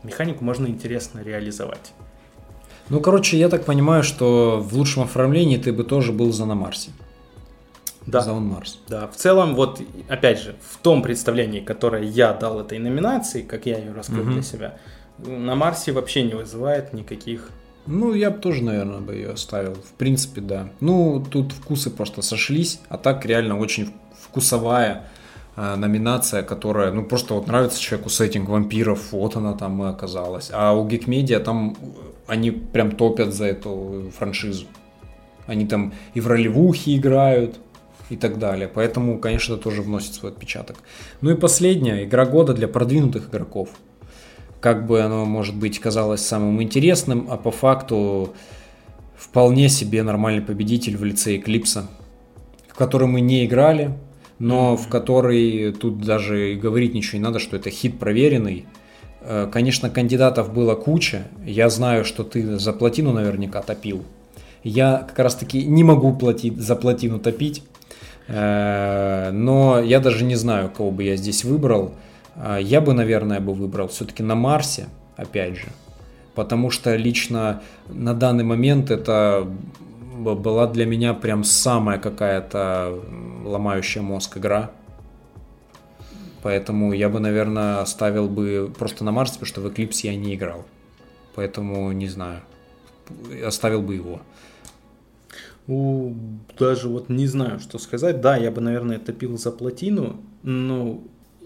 механику 0.04 0.44
можно 0.44 0.68
интересно 0.68 1.22
реализовать. 1.24 1.92
Ну, 2.90 3.00
короче, 3.02 3.38
я 3.38 3.50
так 3.50 3.66
понимаю, 3.66 4.04
что 4.04 4.60
в 4.60 4.76
лучшем 4.76 5.04
оформлении 5.04 5.58
ты 5.58 5.72
бы 5.72 5.84
тоже 5.84 6.12
был 6.12 6.32
за 6.32 6.46
на 6.46 6.56
Марсе. 6.56 6.92
Да. 8.06 8.22
За 8.22 8.34
он 8.34 8.46
Марс. 8.46 8.80
Да, 8.88 9.08
в 9.08 9.16
целом, 9.16 9.56
вот, 9.56 9.82
опять 10.08 10.40
же, 10.40 10.56
в 10.68 10.78
том 10.78 11.04
представлении, 11.04 11.60
которое 11.60 12.04
я 12.04 12.34
дал 12.34 12.60
этой 12.60 12.80
номинации, 12.80 13.42
как 13.42 13.66
я 13.66 13.78
ее 13.78 13.92
раскрыл 13.92 14.24
Мгм. 14.24 14.34
для 14.34 14.42
себя, 14.42 14.78
на 15.20 15.56
Марсе 15.56 15.92
вообще 15.92 16.24
не 16.24 16.34
вызывает 16.34 16.94
никаких... 16.94 17.50
Ну, 17.86 18.14
я 18.14 18.32
бы 18.32 18.40
тоже, 18.40 18.64
наверное, 18.64 19.00
бы 19.00 19.14
ее 19.14 19.32
оставил. 19.32 19.74
В 19.76 19.94
принципе, 19.98 20.42
да. 20.42 20.70
Ну, 20.80 21.24
тут 21.30 21.52
вкусы 21.54 21.90
просто 21.90 22.22
сошлись, 22.22 22.80
а 22.90 22.98
так 22.98 23.26
реально 23.26 23.60
очень 23.60 23.94
вкусовая 24.22 25.04
э, 25.56 25.76
номинация, 25.76 26.44
которая, 26.44 26.92
ну, 26.92 27.04
просто 27.04 27.34
вот 27.34 27.48
нравится 27.48 27.80
человеку 27.80 28.10
сеттинг 28.10 28.50
вампиров, 28.50 29.12
вот 29.12 29.36
она 29.36 29.54
там 29.54 29.84
и 29.84 29.88
оказалась. 29.90 30.50
А 30.54 30.74
у 30.74 30.88
Geekmedia 30.88 31.40
там 31.40 31.78
э, 31.82 31.86
они 32.30 32.52
прям 32.52 32.92
топят 32.92 33.34
за 33.34 33.46
эту 33.46 34.12
франшизу. 34.18 34.66
Они 35.48 35.66
там 35.66 35.94
и 36.14 36.22
в 36.22 36.28
ролевухе 36.28 36.96
играют, 36.96 37.60
и 38.10 38.16
так 38.16 38.40
далее. 38.40 38.68
Поэтому, 38.68 39.20
конечно, 39.20 39.58
тоже 39.58 39.82
вносит 39.82 40.14
свой 40.14 40.32
отпечаток. 40.32 40.78
Ну 41.22 41.32
и 41.32 41.36
последняя, 41.36 42.04
игра 42.04 42.26
года 42.26 42.54
для 42.54 42.68
продвинутых 42.68 43.30
игроков. 43.30 43.70
как 44.60 44.86
бы 44.88 45.02
оно, 45.02 45.26
может 45.26 45.56
быть, 45.56 45.80
казалось 45.80 46.22
самым 46.22 46.62
интересным, 46.62 47.28
а 47.30 47.38
по 47.38 47.52
факту 47.52 48.34
вполне 49.16 49.70
себе 49.70 50.04
нормальный 50.04 50.42
победитель 50.42 50.98
в 50.98 51.04
лице 51.04 51.38
Эклипса, 51.38 51.88
в 52.68 52.76
который 52.76 53.08
мы 53.08 53.22
не 53.22 53.46
играли, 53.46 53.98
но 54.38 54.76
в 54.76 54.88
который 54.90 55.72
тут 55.72 56.02
даже 56.02 56.54
и 56.54 56.56
говорить 56.56 56.94
ничего 56.94 57.20
не 57.20 57.24
надо, 57.24 57.40
что 57.40 57.56
это 57.56 57.70
хит 57.70 58.00
проверенный. 58.00 58.66
Э, 59.32 59.48
конечно, 59.52 59.92
кандидатов 59.92 60.52
было 60.52 60.74
куча. 60.74 61.28
Я 61.46 61.70
знаю, 61.70 62.04
что 62.04 62.24
ты 62.24 62.58
за 62.58 62.74
плотину 62.74 63.14
наверняка 63.14 63.62
топил. 63.62 64.04
Я 64.64 65.06
как 65.08 65.20
раз 65.20 65.36
таки 65.36 65.64
не 65.66 65.84
могу 65.84 66.14
платить, 66.16 66.58
за 66.58 66.76
плотину 66.76 67.20
топить. 67.20 67.64
Э, 68.28 69.30
но 69.32 69.80
я 69.80 70.00
даже 70.00 70.26
не 70.26 70.36
знаю, 70.36 70.72
кого 70.76 70.90
бы 70.90 71.04
я 71.04 71.16
здесь 71.16 71.44
выбрал. 71.44 71.94
Э, 72.36 72.58
я 72.60 72.82
бы, 72.82 72.94
наверное, 72.94 73.40
бы 73.40 73.54
выбрал 73.54 73.88
все-таки 73.90 74.24
на 74.24 74.34
Марсе, 74.34 74.88
опять 75.16 75.58
же. 75.58 75.68
Потому 76.34 76.72
что 76.72 76.96
лично 76.96 77.62
на 77.88 78.16
данный 78.16 78.44
момент 78.44 78.90
это 78.90 79.48
была 80.18 80.66
для 80.66 80.88
меня 80.88 81.14
прям 81.14 81.44
самая 81.44 82.00
какая-то 82.00 83.00
ломающая 83.46 84.02
мозг 84.02 84.38
игра. 84.38 84.72
Поэтому 86.42 86.94
я 86.94 87.10
бы, 87.10 87.20
наверное, 87.20 87.82
оставил 87.82 88.28
бы 88.30 88.72
просто 88.78 89.04
на 89.04 89.12
Марсе, 89.12 89.34
потому 89.34 89.48
что 89.48 89.62
в 89.62 89.66
Eclipse 89.68 90.00
я 90.04 90.16
не 90.16 90.36
играл. 90.36 90.66
Поэтому 91.36 91.92
не 91.92 92.08
знаю. 92.08 92.42
Оставил 93.46 93.82
бы 93.82 93.96
его. 93.96 94.22
У, 95.68 96.14
даже 96.58 96.88
вот 96.90 97.10
не 97.10 97.28
знаю, 97.28 97.60
что 97.60 97.78
сказать. 97.78 98.22
Да, 98.22 98.38
я 98.38 98.52
бы, 98.52 98.62
наверное, 98.62 98.98
топил 99.00 99.38
за 99.38 99.52
плотину, 99.52 100.18
но 100.44 101.02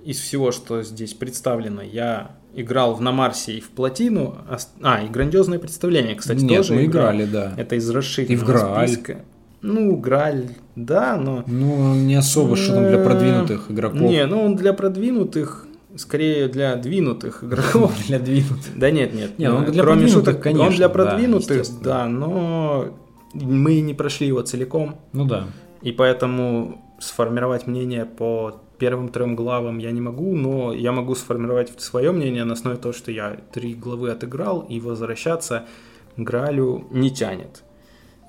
из 0.05 0.19
всего, 0.19 0.51
что 0.51 0.81
здесь 0.83 1.13
представлено, 1.13 1.81
я 1.81 2.31
играл 2.55 2.93
в 2.95 3.01
на 3.01 3.11
Марсе 3.11 3.53
и 3.57 3.61
в 3.61 3.69
плотину. 3.69 4.37
А, 4.81 5.01
и 5.01 5.09
грандиозное 5.09 5.59
представление, 5.59 6.15
кстати, 6.15 6.41
Нет, 6.41 6.57
тоже 6.59 6.73
мы 6.75 6.85
играл. 6.85 7.05
играли, 7.07 7.25
да. 7.25 7.53
Это 7.57 7.75
из 7.75 7.89
И 7.89 7.91
в 7.91 7.95
расширенного 7.95 8.45
Грааль. 8.45 8.87
списка. 8.87 9.25
Ну, 9.63 9.95
Граль, 9.95 10.49
да, 10.75 11.17
но... 11.17 11.43
Ну, 11.47 11.95
не 11.95 12.15
особо, 12.15 12.55
что 12.57 12.75
там 12.75 12.87
для 12.87 12.99
продвинутых 12.99 13.71
игроков. 13.71 14.01
Не, 14.01 14.25
ну 14.25 14.43
он 14.43 14.55
для 14.57 14.73
продвинутых, 14.73 15.65
скорее 15.95 16.49
для 16.49 16.75
двинутых 16.75 17.43
игроков. 17.45 17.93
для 18.07 18.19
двинутых. 18.19 18.77
Да 18.77 18.91
нет, 18.91 19.13
нет. 19.13 19.39
Не, 19.39 19.49
ну, 19.49 19.63
э, 19.63 19.71
для 19.71 19.83
кроме 19.83 20.01
продвинутых, 20.01 20.33
шуток, 20.33 20.43
конечно, 20.43 20.67
Он 20.67 20.75
для 20.75 20.89
продвинутых, 20.89 21.63
да, 21.81 22.07
но 22.07 22.93
мы 23.33 23.79
не 23.79 23.93
прошли 23.93 24.27
его 24.27 24.41
целиком, 24.41 24.97
Ну 25.13 25.25
да. 25.25 25.45
и 25.81 25.93
поэтому 25.93 26.81
сформировать 26.99 27.65
мнение 27.65 28.05
по 28.05 28.61
первым 28.77 29.09
трем 29.09 29.33
главам 29.33 29.77
я 29.77 29.91
не 29.91 30.01
могу, 30.01 30.35
но 30.35 30.73
я 30.73 30.91
могу 30.91 31.15
сформировать 31.15 31.79
свое 31.79 32.11
мнение 32.11 32.43
на 32.43 32.53
основе 32.53 32.75
того, 32.75 32.93
что 32.93 33.11
я 33.11 33.37
три 33.53 33.73
главы 33.75 34.11
отыграл, 34.11 34.59
и 34.59 34.81
возвращаться 34.81 35.63
к 36.17 36.19
Гралю 36.19 36.85
не 36.91 37.09
тянет. 37.09 37.63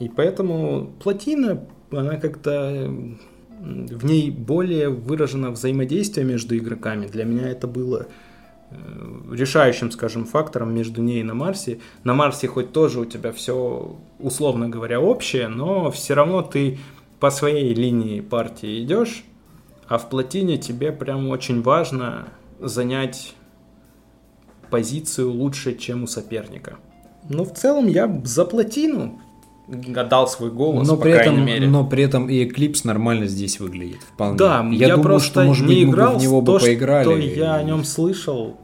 И 0.00 0.08
поэтому 0.08 0.92
плотина, 1.02 1.66
она 1.90 2.16
как-то 2.16 2.92
в 3.60 4.04
ней 4.04 4.30
более 4.30 4.88
выражено 4.88 5.50
взаимодействие 5.50 6.26
между 6.26 6.56
игроками. 6.56 7.06
Для 7.06 7.24
меня 7.24 7.48
это 7.48 7.66
было 7.66 8.06
э, 8.70 8.76
решающим, 9.32 9.90
скажем, 9.90 10.26
фактором 10.26 10.74
между 10.74 11.00
ней 11.00 11.20
и 11.20 11.24
на 11.24 11.34
Марсе. 11.34 11.80
На 12.02 12.14
Марсе 12.14 12.46
хоть 12.46 12.72
тоже 12.72 13.00
у 13.00 13.04
тебя 13.04 13.32
все, 13.32 13.96
условно 14.18 14.68
говоря, 14.68 15.00
общее, 15.00 15.48
но 15.48 15.90
все 15.90 16.14
равно 16.14 16.42
ты 16.42 16.78
по 17.20 17.30
своей 17.30 17.72
линии 17.72 18.20
партии 18.20 18.82
идешь, 18.82 19.24
а 19.88 19.98
в 19.98 20.10
плотине 20.10 20.58
тебе 20.58 20.92
прям 20.92 21.28
очень 21.28 21.62
важно 21.62 22.28
занять 22.60 23.34
позицию 24.70 25.30
лучше, 25.30 25.76
чем 25.76 26.02
у 26.02 26.06
соперника. 26.06 26.76
Но 27.28 27.44
в 27.44 27.54
целом 27.54 27.86
я 27.86 28.20
за 28.24 28.44
плотину 28.44 29.20
отдал 29.68 30.28
свой 30.28 30.50
голос, 30.50 30.86
Но 30.86 30.96
по 30.96 31.02
при, 31.02 31.12
этом, 31.12 31.44
мере. 31.44 31.66
но 31.66 31.86
при 31.86 32.04
этом 32.04 32.28
и 32.28 32.44
Eclipse 32.44 32.82
нормально 32.84 33.26
здесь 33.26 33.60
выглядит. 33.60 34.00
Вполне. 34.14 34.36
Да, 34.36 34.66
я, 34.72 34.88
думаю, 34.88 35.02
просто 35.02 35.30
что, 35.30 35.44
может 35.44 35.66
не 35.66 35.84
быть, 35.84 35.94
играл 35.94 36.18
в 36.18 36.22
него 36.22 36.42
то, 36.42 36.54
бы 36.54 36.60
поиграли. 36.60 37.04
что 37.04 37.16
я 37.16 37.54
о 37.54 37.62
нем 37.62 37.84
слышал, 37.84 38.56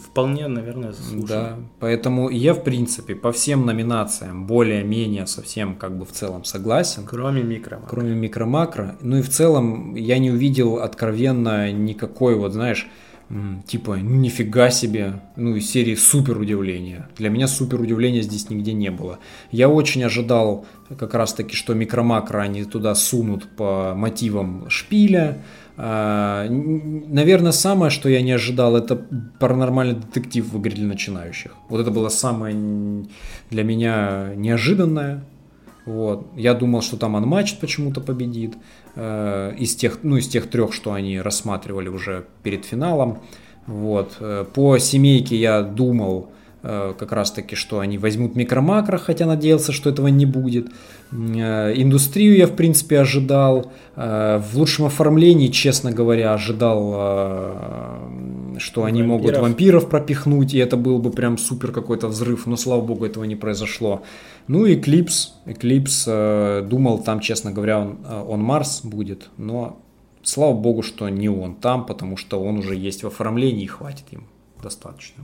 вполне, 0.00 0.46
наверное, 0.46 0.92
заслуженно. 0.92 1.26
Да, 1.28 1.56
поэтому 1.80 2.30
я, 2.30 2.54
в 2.54 2.62
принципе, 2.62 3.14
по 3.14 3.32
всем 3.32 3.66
номинациям 3.66 4.46
более-менее 4.46 5.26
совсем 5.26 5.74
как 5.76 5.98
бы 5.98 6.04
в 6.04 6.12
целом 6.12 6.44
согласен. 6.44 7.04
Кроме 7.06 7.42
микро. 7.42 7.80
Кроме 7.88 8.14
микро-макро. 8.14 8.96
Ну 9.00 9.18
и 9.18 9.22
в 9.22 9.28
целом 9.28 9.94
я 9.94 10.18
не 10.18 10.30
увидел 10.30 10.78
откровенно 10.78 11.72
никакой 11.72 12.36
вот, 12.36 12.52
знаешь, 12.52 12.88
типа, 13.66 13.96
ну 13.96 14.14
нифига 14.14 14.70
себе, 14.70 15.20
ну 15.34 15.56
из 15.56 15.68
серии 15.68 15.96
супер 15.96 16.38
удивления. 16.38 17.08
Для 17.16 17.28
меня 17.28 17.48
супер 17.48 17.80
удивления 17.80 18.22
здесь 18.22 18.50
нигде 18.50 18.72
не 18.72 18.90
было. 18.90 19.18
Я 19.50 19.68
очень 19.68 20.04
ожидал 20.04 20.64
как 20.98 21.14
раз 21.14 21.32
таки, 21.32 21.56
что 21.56 21.74
микро-макро 21.74 22.38
они 22.38 22.64
туда 22.64 22.94
сунут 22.94 23.48
по 23.56 23.94
мотивам 23.96 24.70
шпиля. 24.70 25.42
А, 25.76 26.46
Наверное, 26.48 27.52
самое, 27.52 27.90
что 27.90 28.08
я 28.08 28.22
не 28.22 28.32
ожидал, 28.32 28.76
это 28.76 28.96
паранормальный 29.40 29.96
детектив 29.96 30.48
в 30.48 30.60
игре 30.60 30.76
для 30.76 30.86
начинающих. 30.86 31.52
Вот 31.68 31.80
это 31.80 31.90
было 31.90 32.08
самое 32.08 33.06
для 33.50 33.64
меня 33.64 34.32
неожиданное. 34.36 35.24
Вот. 35.84 36.28
Я 36.36 36.54
думал, 36.54 36.82
что 36.82 36.96
там 36.96 37.16
Unmatched 37.16 37.60
почему-то 37.60 38.00
победит. 38.00 38.54
Э, 38.96 39.54
из, 39.58 39.76
тех, 39.76 40.00
ну, 40.02 40.16
из 40.16 40.26
тех 40.26 40.50
трех, 40.50 40.72
что 40.72 40.92
они 40.92 41.20
рассматривали 41.20 41.88
уже 41.88 42.24
перед 42.42 42.64
финалом. 42.64 43.20
Вот. 43.66 44.16
Э, 44.20 44.44
По 44.52 44.78
семейке 44.78 45.36
я 45.36 45.62
думал 45.62 46.30
э, 46.62 46.94
как 46.98 47.12
раз 47.12 47.30
таки, 47.30 47.54
что 47.54 47.78
они 47.78 47.98
возьмут 47.98 48.34
микро-макро, 48.34 48.98
хотя 48.98 49.26
надеялся, 49.26 49.72
что 49.72 49.90
этого 49.90 50.08
не 50.08 50.26
будет. 50.26 50.68
Индустрию 51.12 52.36
я, 52.36 52.48
в 52.48 52.56
принципе, 52.56 52.98
ожидал. 52.98 53.70
В 53.94 54.44
лучшем 54.54 54.86
оформлении, 54.86 55.46
честно 55.46 55.92
говоря, 55.92 56.34
ожидал, 56.34 56.90
что 58.58 58.84
они 58.84 59.02
могут 59.02 59.26
Вампиров. 59.26 59.42
вампиров 59.42 59.88
пропихнуть, 59.88 60.54
и 60.54 60.58
это 60.58 60.76
был 60.76 60.98
бы 60.98 61.10
прям 61.10 61.38
супер 61.38 61.72
какой-то 61.72 62.08
взрыв, 62.08 62.46
но, 62.46 62.56
слава 62.56 62.80
богу, 62.80 63.04
этого 63.04 63.24
не 63.24 63.36
произошло. 63.36 64.02
Ну 64.48 64.64
и 64.64 64.76
Eclipse, 64.76 65.28
Eclipse, 65.46 66.04
э, 66.06 66.62
думал, 66.62 67.02
там, 67.02 67.20
честно 67.20 67.52
говоря, 67.52 67.80
он, 67.80 67.98
э, 68.04 68.24
он 68.28 68.40
Марс 68.40 68.82
будет, 68.84 69.30
но 69.36 69.82
слава 70.22 70.54
богу, 70.54 70.82
что 70.82 71.08
не 71.08 71.28
он 71.28 71.54
там, 71.54 71.86
потому 71.86 72.16
что 72.16 72.42
он 72.42 72.58
уже 72.58 72.74
есть 72.74 73.02
в 73.02 73.06
оформлении 73.06 73.64
и 73.64 73.68
хватит 73.68 74.04
им 74.10 74.26
достаточно. 74.62 75.22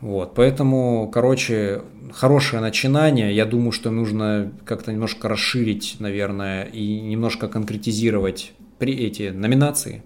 Вот, 0.00 0.34
поэтому, 0.34 1.08
короче, 1.10 1.82
хорошее 2.12 2.60
начинание. 2.60 3.34
Я 3.34 3.46
думаю, 3.46 3.72
что 3.72 3.90
нужно 3.90 4.52
как-то 4.66 4.92
немножко 4.92 5.28
расширить, 5.28 5.96
наверное, 6.00 6.64
и 6.64 7.00
немножко 7.00 7.48
конкретизировать 7.48 8.52
при 8.78 8.94
эти 8.94 9.30
номинации. 9.30 10.02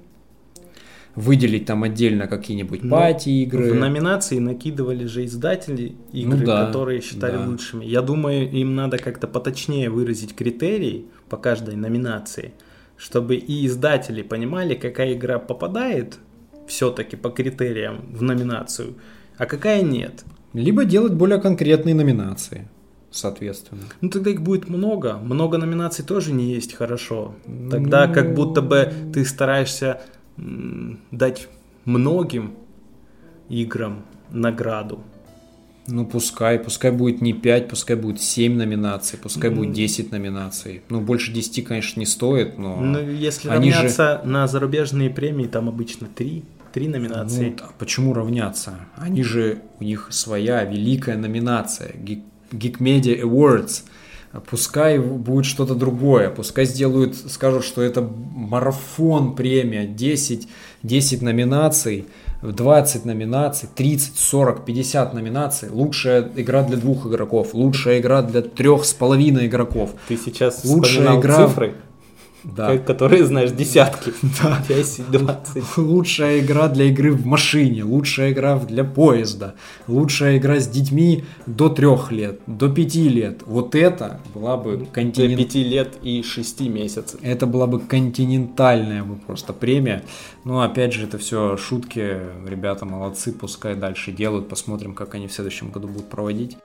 Выделить 1.20 1.66
там 1.66 1.82
отдельно 1.82 2.26
какие-нибудь 2.26 2.82
Но 2.82 2.96
пати-игры. 2.96 3.72
В 3.72 3.74
номинации 3.74 4.38
накидывали 4.38 5.04
же 5.04 5.24
издатели 5.24 5.94
игры, 6.12 6.38
Ну 6.38 6.46
да, 6.46 6.66
которые 6.66 7.00
считали 7.00 7.36
да. 7.36 7.46
лучшими. 7.46 7.84
Я 7.84 8.02
думаю, 8.02 8.50
им 8.50 8.74
надо 8.74 8.96
как-то 8.98 9.26
поточнее 9.28 9.90
выразить 9.90 10.34
критерии 10.34 11.04
по 11.28 11.36
каждой 11.36 11.76
номинации, 11.76 12.52
чтобы 12.96 13.36
и 13.36 13.66
издатели 13.66 14.22
понимали, 14.22 14.74
какая 14.74 15.12
игра 15.14 15.38
попадает 15.38 16.18
все-таки 16.66 17.16
по 17.16 17.30
критериям 17.30 18.00
в 18.12 18.22
номинацию, 18.22 18.94
а 19.36 19.46
какая 19.46 19.82
нет. 19.82 20.24
Либо 20.52 20.84
делать 20.84 21.12
более 21.14 21.40
конкретные 21.40 21.94
номинации, 21.94 22.68
соответственно. 23.10 23.82
Ну 24.00 24.08
тогда 24.10 24.30
их 24.30 24.40
будет 24.42 24.68
много. 24.68 25.16
Много 25.16 25.58
номинаций 25.58 26.04
тоже 26.04 26.32
не 26.32 26.52
есть 26.54 26.74
хорошо. 26.74 27.34
Тогда 27.70 28.06
Ну. 28.06 28.14
как 28.14 28.34
будто 28.34 28.62
бы 28.62 28.92
ты 29.12 29.24
стараешься 29.24 30.00
дать 31.10 31.48
многим 31.84 32.54
играм 33.48 34.04
награду. 34.30 35.00
Ну, 35.86 36.06
пускай, 36.06 36.58
пускай 36.58 36.92
будет 36.92 37.20
не 37.20 37.32
5, 37.32 37.68
пускай 37.68 37.96
будет 37.96 38.20
7 38.20 38.56
номинаций, 38.56 39.18
пускай 39.18 39.50
будет 39.50 39.72
10 39.72 40.12
номинаций. 40.12 40.82
Ну, 40.88 41.00
больше 41.00 41.32
10, 41.32 41.64
конечно, 41.64 41.98
не 41.98 42.06
стоит, 42.06 42.58
но... 42.58 42.76
Ну, 42.80 43.00
если 43.00 43.48
они 43.48 43.70
же- 43.70 43.76
равняться 43.76 44.20
на 44.24 44.46
зарубежные 44.46 45.10
премии, 45.10 45.46
там 45.46 45.68
обычно 45.68 46.06
три, 46.06 46.44
три 46.72 46.86
номинации. 46.86 47.50
Ну, 47.50 47.56
да, 47.58 47.70
почему 47.78 48.12
равняться? 48.14 48.74
Они 48.96 49.24
же, 49.24 49.62
у 49.80 49.84
них 49.84 50.08
своя 50.10 50.64
великая 50.64 51.16
номинация, 51.16 51.92
Geek, 51.94 52.22
Geek 52.52 52.78
Media 52.78 53.20
Awards. 53.22 53.82
Пускай 54.48 54.98
будет 54.98 55.44
что-то 55.44 55.74
другое, 55.74 56.30
пускай 56.30 56.64
сделают, 56.64 57.16
скажут, 57.16 57.64
что 57.64 57.82
это 57.82 58.00
марафон 58.00 59.34
премия, 59.34 59.86
10, 59.86 60.46
10 60.84 61.22
номинаций, 61.22 62.06
20 62.42 63.04
номинаций, 63.04 63.68
30, 63.74 64.16
40, 64.16 64.64
50 64.64 65.14
номинаций. 65.14 65.68
Лучшая 65.70 66.30
игра 66.36 66.62
для 66.62 66.76
двух 66.76 67.06
игроков, 67.06 67.54
лучшая 67.54 67.98
игра 67.98 68.22
для 68.22 68.42
трех 68.42 68.84
с 68.84 68.92
половиной 68.92 69.46
игроков. 69.46 69.90
Ты 70.06 70.16
сейчас 70.16 70.64
Лучшая 70.64 71.18
игра- 71.18 71.48
цифры? 71.48 71.74
Да. 72.44 72.78
которые 72.78 73.24
знаешь 73.24 73.50
десятки, 73.50 74.12
да. 74.42 74.62
10, 74.68 75.10
20. 75.10 75.76
Лучшая 75.76 76.40
игра 76.40 76.68
для 76.68 76.86
игры 76.86 77.12
в 77.12 77.26
машине, 77.26 77.84
лучшая 77.84 78.32
игра 78.32 78.58
для 78.58 78.84
поезда, 78.84 79.54
лучшая 79.86 80.38
игра 80.38 80.58
с 80.60 80.68
детьми 80.68 81.24
до 81.46 81.68
трех 81.68 82.12
лет, 82.12 82.40
до 82.46 82.68
пяти 82.68 83.08
лет. 83.08 83.42
Вот 83.46 83.74
это 83.74 84.20
была 84.34 84.56
бы 84.56 84.86
континент... 84.92 85.36
До 85.36 85.44
пяти 85.44 85.64
лет 85.64 85.94
и 86.02 86.22
шести 86.22 86.68
месяцев. 86.68 87.20
Это 87.22 87.46
была 87.46 87.66
бы 87.66 87.80
континентальная 87.80 89.02
бы 89.02 89.16
просто 89.16 89.52
премия. 89.52 90.04
Но 90.44 90.62
опять 90.62 90.92
же, 90.92 91.04
это 91.04 91.18
все 91.18 91.56
шутки, 91.56 92.18
ребята 92.46 92.86
молодцы, 92.86 93.32
пускай 93.32 93.74
дальше 93.74 94.12
делают, 94.12 94.48
посмотрим, 94.48 94.94
как 94.94 95.14
они 95.14 95.26
в 95.26 95.32
следующем 95.32 95.70
году 95.70 95.88
будут 95.88 96.08
проводить. 96.08 96.56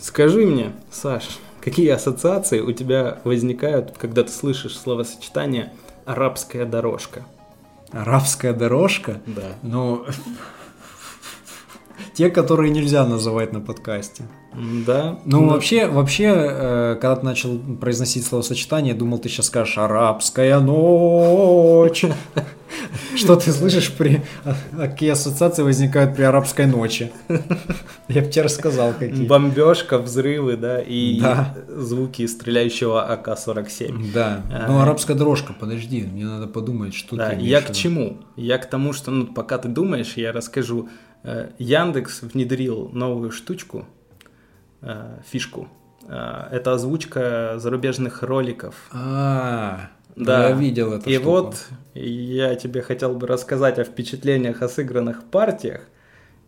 Скажи 0.00 0.46
мне, 0.46 0.72
Саш, 0.90 1.28
какие 1.60 1.88
ассоциации 1.90 2.60
у 2.60 2.72
тебя 2.72 3.20
возникают, 3.24 3.96
когда 3.98 4.22
ты 4.22 4.30
слышишь 4.30 4.78
словосочетание 4.78 5.72
«арабская 6.04 6.64
дорожка»? 6.64 7.24
Арабская 7.92 8.52
дорожка? 8.52 9.20
Да. 9.26 9.56
Ну, 9.62 10.06
те, 12.14 12.30
которые 12.30 12.70
нельзя 12.70 13.04
называть 13.04 13.52
на 13.52 13.60
подкасте. 13.60 14.24
Да. 14.86 15.18
Ну, 15.24 15.40
но... 15.40 15.48
вообще, 15.48 15.86
вообще, 15.86 16.24
э, 16.24 16.98
когда 17.00 17.16
ты 17.16 17.24
начал 17.24 17.58
произносить 17.58 18.26
словосочетание, 18.26 18.92
я 18.92 18.98
думал, 18.98 19.18
ты 19.18 19.28
сейчас 19.28 19.46
скажешь 19.46 19.78
«арабская 19.78 20.60
ночь». 20.60 22.04
Что 23.16 23.36
ты 23.36 23.52
слышишь 23.52 23.92
при... 23.92 24.22
Какие 24.76 25.10
ассоциации 25.10 25.62
возникают 25.62 26.16
при 26.16 26.22
арабской 26.22 26.66
ночи? 26.66 27.12
Я 28.08 28.22
бы 28.22 28.28
тебе 28.28 28.42
рассказал, 28.42 28.92
какие. 28.92 29.26
Бомбежка, 29.26 29.98
взрывы, 29.98 30.56
да, 30.56 30.80
и 30.80 31.20
да. 31.20 31.54
звуки 31.68 32.26
стреляющего 32.26 33.10
АК-47. 33.12 34.12
Да, 34.12 34.42
а, 34.50 34.66
ну 34.68 34.80
арабская 34.80 35.14
дорожка, 35.14 35.52
подожди, 35.52 36.02
мне 36.02 36.24
надо 36.24 36.46
подумать, 36.46 36.94
что 36.94 37.16
да, 37.16 37.30
ты 37.30 37.36
Я 37.40 37.60
к 37.60 37.72
чему? 37.72 38.18
Я 38.36 38.58
к 38.58 38.68
тому, 38.68 38.92
что, 38.92 39.10
ну, 39.10 39.26
пока 39.26 39.58
ты 39.58 39.68
думаешь, 39.68 40.14
я 40.16 40.32
расскажу. 40.32 40.88
Э, 41.22 41.50
Яндекс 41.58 42.22
внедрил 42.22 42.90
новую 42.92 43.30
штучку, 43.30 43.86
э, 44.82 45.18
фишку. 45.30 45.68
Э, 46.08 46.48
это 46.50 46.72
озвучка 46.72 47.54
зарубежных 47.58 48.22
роликов. 48.22 48.74
А, 48.92 49.90
да, 50.16 50.48
я 50.48 50.54
видел 50.54 50.92
это. 50.92 51.08
И 51.08 51.14
штуку. 51.14 51.30
вот 51.30 51.66
я 51.94 52.54
тебе 52.54 52.82
хотел 52.82 53.14
бы 53.14 53.26
рассказать 53.26 53.78
о 53.78 53.84
впечатлениях 53.84 54.62
о 54.62 54.68
сыгранных 54.68 55.24
партиях. 55.24 55.82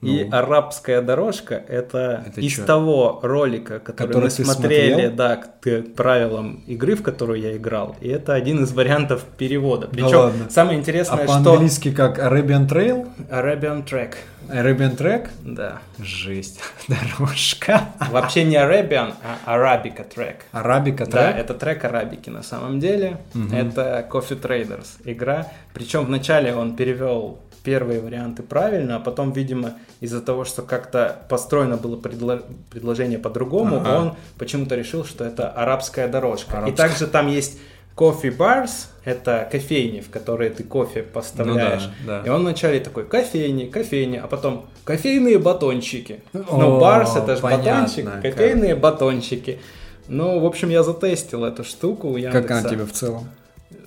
Ну. 0.02 0.12
И 0.12 0.28
арабская 0.28 1.00
дорожка 1.00 1.54
это, 1.54 2.24
это 2.26 2.40
из 2.40 2.54
чё? 2.54 2.64
того 2.64 3.20
ролика, 3.22 3.78
который, 3.78 4.08
который 4.08 4.24
мы 4.24 4.30
смотрели, 4.30 4.92
смотрел? 4.92 5.12
да, 5.12 5.36
к, 5.36 5.82
правилам 5.94 6.64
игры, 6.66 6.96
в 6.96 7.04
которую 7.04 7.40
я 7.40 7.56
играл. 7.56 7.94
И 8.00 8.08
это 8.08 8.34
один 8.34 8.64
из 8.64 8.72
вариантов 8.72 9.22
перевода. 9.38 9.86
Причем 9.86 10.32
да 10.38 10.50
самое 10.50 10.80
интересное, 10.80 11.20
а 11.20 11.28
что. 11.28 11.44
по-английски 11.44 11.92
как 11.92 12.18
Arabian 12.18 12.68
Trail? 12.68 13.08
Arabian 13.30 13.86
Track. 13.86 14.14
Arabian 14.48 14.96
Track? 14.96 15.28
Да. 15.44 15.78
Жесть. 16.00 16.60
Дорожка. 16.88 17.82
Вообще 18.10 18.42
не 18.42 18.56
Arabian, 18.56 19.14
а 19.22 19.56
Arabica 19.56 20.04
Track. 20.04 20.36
Arabica 20.52 21.06
Track? 21.06 21.10
Да, 21.10 21.30
это 21.30 21.54
трек 21.54 21.84
арабики 21.84 22.28
на 22.28 22.42
самом 22.42 22.80
деле. 22.80 23.18
Угу. 23.36 23.54
Это 23.54 24.04
Coffee 24.10 24.40
Traders 24.40 24.88
игра. 25.04 25.46
Причем 25.72 26.06
вначале 26.06 26.54
он 26.54 26.74
перевел 26.74 27.38
первые 27.64 28.00
варианты 28.00 28.42
правильно, 28.42 28.96
а 28.96 29.00
потом, 29.00 29.32
видимо, 29.32 29.74
из-за 30.00 30.20
того, 30.20 30.44
что 30.44 30.62
как-то 30.62 31.22
построено 31.28 31.76
было 31.76 31.96
предло... 31.96 32.42
предложение 32.70 33.18
по-другому, 33.18 33.76
ага. 33.76 33.98
он 34.00 34.14
почему-то 34.38 34.74
решил, 34.74 35.04
что 35.04 35.24
это 35.24 35.48
арабская 35.48 36.08
дорожка. 36.08 36.58
Арабская. 36.58 36.72
И 36.72 36.76
также 36.76 37.06
там 37.06 37.28
есть 37.28 37.58
coffee 37.96 38.36
bars, 38.36 38.88
это 39.04 39.48
кофейни, 39.50 40.00
в 40.00 40.10
которые 40.10 40.50
ты 40.50 40.64
кофе 40.64 41.02
поставляешь. 41.02 41.82
Ну, 41.82 42.06
да, 42.06 42.22
да. 42.22 42.26
И 42.26 42.30
он 42.30 42.42
вначале 42.42 42.80
такой 42.80 43.04
кофейни, 43.04 43.66
кофейни, 43.66 44.16
а 44.16 44.26
потом 44.26 44.66
кофейные 44.84 45.38
батончики. 45.38 46.22
Ну, 46.32 46.80
барс 46.80 47.16
это 47.16 47.36
же 47.36 47.42
батончик, 47.42 48.08
кофейные 48.22 48.74
как... 48.74 48.80
батончики. 48.80 49.60
Ну, 50.08 50.40
в 50.40 50.46
общем, 50.46 50.70
я 50.70 50.82
затестил 50.82 51.44
эту 51.44 51.64
штуку 51.64 52.16
Яндекса. 52.16 52.42
Как 52.42 52.50
она 52.50 52.68
тебе 52.68 52.84
в 52.84 52.92
целом? 52.92 53.28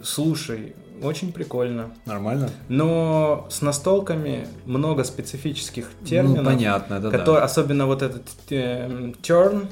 Слушай, 0.02 0.76
очень 1.02 1.32
прикольно. 1.32 1.92
Нормально? 2.06 2.50
Но 2.70 3.48
с 3.50 3.62
настолками 3.62 4.48
много 4.66 5.04
специфических 5.04 5.90
терминов. 6.06 6.44
Ну, 6.44 6.46
понятно, 6.46 7.00
да, 7.00 7.12
которые, 7.12 7.42
да. 7.42 7.46
Особенно 7.46 7.86
вот 7.86 8.02
этот 8.02 8.28
э, 8.50 9.12
turn, 9.22 9.68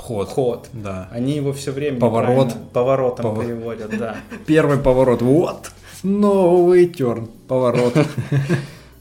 Ход. 0.00 0.28
Ход. 0.28 0.68
Да. 0.72 1.08
Они 1.12 1.34
его 1.36 1.52
все 1.52 1.72
время 1.72 2.00
Поворот. 2.00 2.54
поворотом 2.72 3.22
Повор... 3.22 3.44
переводят, 3.44 3.96
да. 3.98 4.16
Первый 4.46 4.78
поворот. 4.78 5.20
Вот. 5.20 5.72
Новый 6.02 6.86
терн. 6.86 7.28
Поворот. 7.48 7.94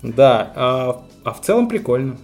Да. 0.01 0.53
А, 0.55 1.05
а 1.25 1.33
в 1.33 1.41
целом 1.41 1.67
прикольно. 1.67 2.17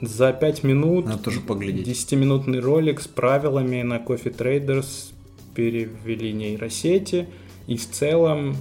За 0.00 0.32
5 0.32 0.64
минут. 0.64 1.06
Надо 1.06 1.22
тоже 1.22 1.40
поглядеть. 1.40 1.86
10-минутный 1.86 2.58
ролик 2.58 3.00
с 3.00 3.06
правилами 3.06 3.82
на 3.82 3.98
Coffee 3.98 4.36
Traders 4.36 5.12
перевели 5.54 6.32
нейросети. 6.32 7.28
И 7.68 7.76
в 7.76 7.88
целом 7.88 8.56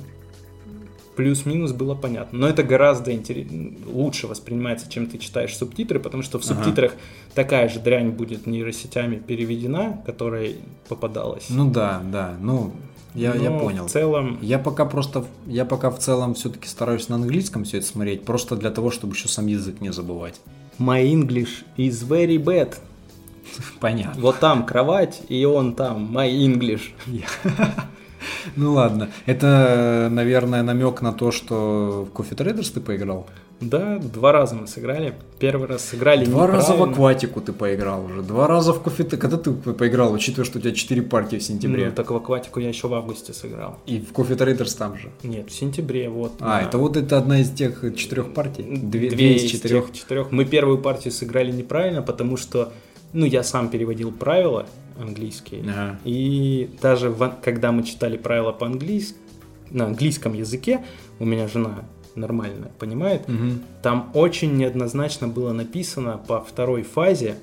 плюс-минус 1.15 1.71
было 1.71 1.95
понятно. 1.95 2.39
Но 2.39 2.47
это 2.47 2.63
гораздо 2.63 3.13
интерес... 3.13 3.47
лучше 3.85 4.27
воспринимается, 4.27 4.89
чем 4.89 5.07
ты 5.07 5.17
читаешь 5.17 5.55
субтитры, 5.55 5.99
потому 5.99 6.23
что 6.23 6.39
в 6.39 6.45
ага. 6.45 6.53
субтитрах 6.53 6.93
такая 7.33 7.69
же 7.69 7.79
дрянь 7.79 8.09
будет 8.09 8.47
нейросетями 8.47 9.17
переведена, 9.17 10.01
которая 10.05 10.53
попадалась. 10.87 11.47
Ну 11.49 11.69
да, 11.69 12.01
да. 12.03 12.35
Ну, 12.39 12.73
я, 13.15 13.33
я 13.35 13.51
понял. 13.51 13.87
В 13.87 13.91
целом. 13.91 14.37
Я 14.41 14.59
пока 14.59 14.85
просто. 14.85 15.25
Я 15.47 15.65
пока 15.65 15.89
в 15.89 15.99
целом 15.99 16.35
все-таки 16.35 16.67
стараюсь 16.67 17.09
на 17.09 17.15
английском 17.15 17.63
все 17.63 17.77
это 17.77 17.87
смотреть, 17.87 18.23
просто 18.23 18.55
для 18.55 18.71
того, 18.71 18.91
чтобы 18.91 19.13
еще 19.13 19.27
сам 19.27 19.47
язык 19.47 19.81
не 19.81 19.91
забывать. 19.91 20.39
My 20.77 21.03
English 21.03 21.65
is 21.77 22.07
very 22.07 22.37
bad. 22.37 22.75
Понятно. 23.79 24.21
Вот 24.21 24.39
там 24.39 24.65
кровать, 24.65 25.21
и 25.27 25.43
он 25.45 25.73
там, 25.73 26.15
my 26.15 26.29
English. 26.29 26.91
Ну 28.55 28.73
ладно. 28.73 29.09
Это, 29.25 30.09
наверное, 30.11 30.63
намек 30.63 31.01
на 31.01 31.13
то, 31.13 31.31
что 31.31 32.07
в 32.11 32.17
Coffee 32.17 32.35
Traders 32.35 32.73
ты 32.73 32.81
поиграл? 32.81 33.27
Да, 33.61 33.97
два 33.97 34.31
раза 34.31 34.55
мы 34.55 34.67
сыграли. 34.67 35.13
Первый 35.37 35.67
раз 35.67 35.83
сыграли 35.83 36.23
Два 36.23 36.47
раза 36.47 36.75
в 36.75 36.83
акватику 36.83 37.41
ты 37.41 37.51
поиграл 37.51 38.05
уже. 38.05 38.21
Два 38.21 38.47
раза 38.47 38.73
в 38.73 38.81
кофе... 38.81 39.03
Когда 39.03 39.37
ты 39.37 39.51
поиграл, 39.51 40.13
учитывая, 40.13 40.45
что 40.45 40.59
у 40.59 40.61
тебя 40.61 40.71
четыре 40.71 41.01
партии 41.01 41.37
в 41.37 41.43
сентябре? 41.43 41.87
Ну, 41.87 41.91
так 41.91 42.09
в 42.09 42.15
акватику 42.15 42.61
я 42.61 42.69
еще 42.69 42.87
в 42.87 42.93
августе 42.93 43.33
сыграл. 43.33 43.77
И 43.85 43.99
в 43.99 44.13
кофе 44.13 44.35
Traders 44.35 44.77
там 44.77 44.97
же? 44.97 45.09
Нет, 45.23 45.49
в 45.49 45.53
сентябре, 45.53 46.09
вот. 46.09 46.33
А, 46.39 46.61
на... 46.61 46.65
это 46.65 46.77
вот 46.77 46.95
это 46.95 47.17
одна 47.17 47.41
из 47.41 47.49
тех 47.49 47.83
четырех 47.97 48.33
партий? 48.33 48.63
Две, 48.63 49.09
Две 49.09 49.35
из 49.35 49.51
четырех. 49.51 49.91
четырех. 49.91 50.31
Мы 50.31 50.45
первую 50.45 50.77
партию 50.77 51.11
сыграли 51.11 51.51
неправильно, 51.51 52.01
потому 52.01 52.37
что, 52.37 52.71
ну, 53.11 53.25
я 53.25 53.43
сам 53.43 53.67
переводил 53.67 54.13
правила, 54.13 54.67
английский. 54.99 55.63
Ага. 55.67 55.99
И 56.03 56.69
даже 56.81 57.09
в, 57.09 57.35
когда 57.41 57.71
мы 57.71 57.83
читали 57.83 58.17
правила 58.17 58.51
по-английски, 58.51 59.15
на 59.71 59.85
английском 59.85 60.33
языке, 60.33 60.83
у 61.19 61.25
меня 61.25 61.47
жена 61.47 61.85
нормально 62.15 62.71
понимает, 62.79 63.29
угу. 63.29 63.59
там 63.81 64.11
очень 64.13 64.55
неоднозначно 64.57 65.27
было 65.27 65.53
написано 65.53 66.19
по 66.27 66.41
второй 66.41 66.83
фазе, 66.83 67.35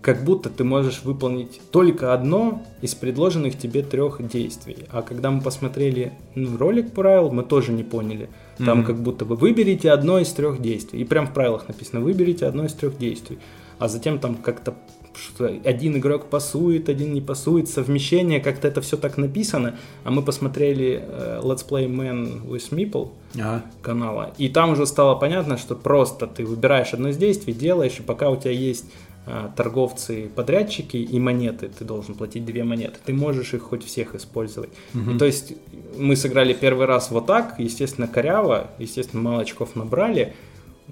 как 0.00 0.24
будто 0.24 0.48
ты 0.48 0.62
можешь 0.64 1.02
выполнить 1.02 1.60
только 1.72 2.14
одно 2.14 2.62
из 2.80 2.94
предложенных 2.94 3.58
тебе 3.58 3.82
трех 3.82 4.26
действий. 4.26 4.86
А 4.90 5.02
когда 5.02 5.30
мы 5.30 5.40
посмотрели 5.42 6.12
ну, 6.34 6.56
ролик 6.56 6.92
правил, 6.92 7.30
мы 7.30 7.42
тоже 7.42 7.72
не 7.72 7.82
поняли. 7.82 8.30
Там 8.58 8.80
mm 8.80 8.84
как 8.84 9.02
будто 9.02 9.24
вы 9.24 9.36
выберите 9.36 9.90
одно 9.90 10.18
из 10.18 10.28
трех 10.28 10.62
действий. 10.62 11.00
И 11.00 11.04
прям 11.04 11.26
в 11.26 11.34
правилах 11.34 11.68
написано, 11.68 12.00
выберите 12.00 12.46
одно 12.46 12.64
из 12.64 12.74
трех 12.74 12.96
действий. 12.96 13.38
А 13.78 13.88
затем 13.88 14.18
там 14.18 14.36
как-то 14.36 14.74
что 15.18 15.46
один 15.46 15.96
игрок 15.96 16.26
пасует, 16.26 16.88
один 16.88 17.12
не 17.12 17.20
пасует, 17.20 17.68
совмещение, 17.68 18.40
как-то 18.40 18.68
это 18.68 18.80
все 18.80 18.96
так 18.96 19.16
написано. 19.16 19.76
А 20.04 20.10
мы 20.10 20.22
посмотрели 20.22 21.02
uh, 21.06 21.42
Let's 21.42 21.68
Play 21.68 21.88
Man 21.88 22.46
with 22.46 22.70
Meeple 22.70 23.10
ага. 23.34 23.64
канала, 23.82 24.32
и 24.38 24.48
там 24.48 24.72
уже 24.72 24.86
стало 24.86 25.14
понятно, 25.16 25.58
что 25.58 25.74
просто 25.74 26.26
ты 26.26 26.44
выбираешь 26.44 26.94
одно 26.94 27.08
из 27.08 27.16
действий, 27.16 27.52
делаешь, 27.52 27.96
и 27.98 28.02
пока 28.02 28.30
у 28.30 28.36
тебя 28.36 28.52
есть 28.52 28.86
uh, 29.26 29.50
торговцы, 29.56 30.30
подрядчики 30.34 30.96
и 30.96 31.18
монеты, 31.18 31.68
ты 31.68 31.84
должен 31.84 32.14
платить 32.14 32.44
две 32.44 32.64
монеты, 32.64 32.98
ты 33.04 33.12
можешь 33.12 33.54
их 33.54 33.62
хоть 33.62 33.84
всех 33.84 34.14
использовать. 34.14 34.70
Угу. 34.94 35.10
И, 35.10 35.18
то 35.18 35.24
есть 35.24 35.54
мы 35.96 36.16
сыграли 36.16 36.52
первый 36.52 36.86
раз 36.86 37.10
вот 37.10 37.26
так, 37.26 37.56
естественно, 37.58 38.06
коряво, 38.06 38.70
естественно, 38.78 39.22
мало 39.22 39.42
очков 39.42 39.74
набрали, 39.74 40.34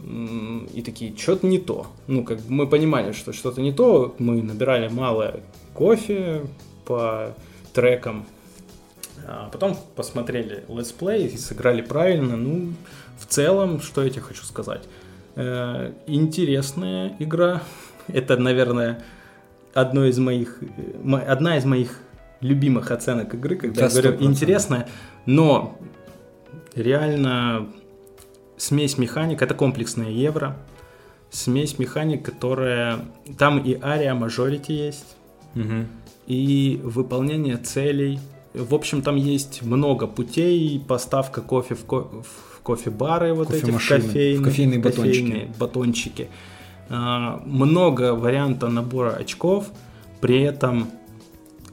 и 0.04 0.82
такие, 0.84 1.16
что-то 1.16 1.46
не 1.46 1.58
то. 1.58 1.86
Ну, 2.06 2.22
как 2.24 2.38
бы 2.38 2.44
мы 2.52 2.66
понимали, 2.66 3.12
что 3.12 3.32
что-то 3.32 3.60
не 3.60 3.72
то, 3.72 4.14
мы 4.18 4.42
набирали 4.42 4.88
мало 4.88 5.40
кофе 5.74 6.42
по 6.84 7.34
трекам, 7.72 8.26
а 9.26 9.48
потом 9.50 9.76
посмотрели 9.96 10.64
летсплей 10.68 11.26
и 11.26 11.36
сыграли 11.36 11.82
правильно. 11.82 12.36
Ну, 12.36 12.74
в 13.18 13.26
целом, 13.26 13.80
что 13.80 14.04
я 14.04 14.10
тебе 14.10 14.22
хочу 14.22 14.44
сказать? 14.44 14.82
Э, 15.34 15.92
интересная 16.06 17.16
игра. 17.18 17.62
Это, 18.08 18.36
наверное, 18.36 19.02
одно 19.74 20.04
из 20.04 20.18
моих, 20.18 20.60
одна 21.26 21.56
из 21.56 21.64
моих 21.64 21.98
любимых 22.40 22.90
оценок 22.90 23.34
игры, 23.34 23.56
когда 23.56 23.88
Да, 23.88 23.94
я 23.94 24.02
говорю 24.02 24.18
100%. 24.18 24.24
интересная, 24.24 24.88
но 25.24 25.78
реально 26.74 27.66
смесь 28.56 28.98
механик, 28.98 29.42
это 29.42 29.54
комплексная 29.54 30.10
евро, 30.10 30.56
смесь 31.30 31.78
механик, 31.78 32.22
которая... 32.24 33.00
Там 33.38 33.58
и 33.58 33.78
ария 33.80 34.14
мажорити 34.14 34.72
есть, 34.72 35.16
Мгм. 35.54 35.86
и 36.26 36.80
выполнение 36.84 37.56
целей. 37.56 38.18
В 38.54 38.74
общем, 38.74 39.02
там 39.02 39.16
есть 39.16 39.62
много 39.62 40.06
путей, 40.06 40.82
поставка 40.86 41.40
кофе 41.42 41.74
в, 41.74 41.84
ко- 41.84 42.08
в 42.22 42.60
кофе-бары, 42.62 43.32
вот 43.34 43.50
эти 43.52 43.70
в 43.70 43.74
кофейные, 43.74 44.38
в 44.38 44.42
кофейные 44.42 44.78
батончики. 44.80 45.20
кофейные 45.20 45.52
батончики. 45.58 46.28
А, 46.88 47.42
много 47.44 48.14
варианта 48.14 48.68
набора 48.68 49.10
очков, 49.10 49.66
при 50.20 50.40
этом 50.42 50.88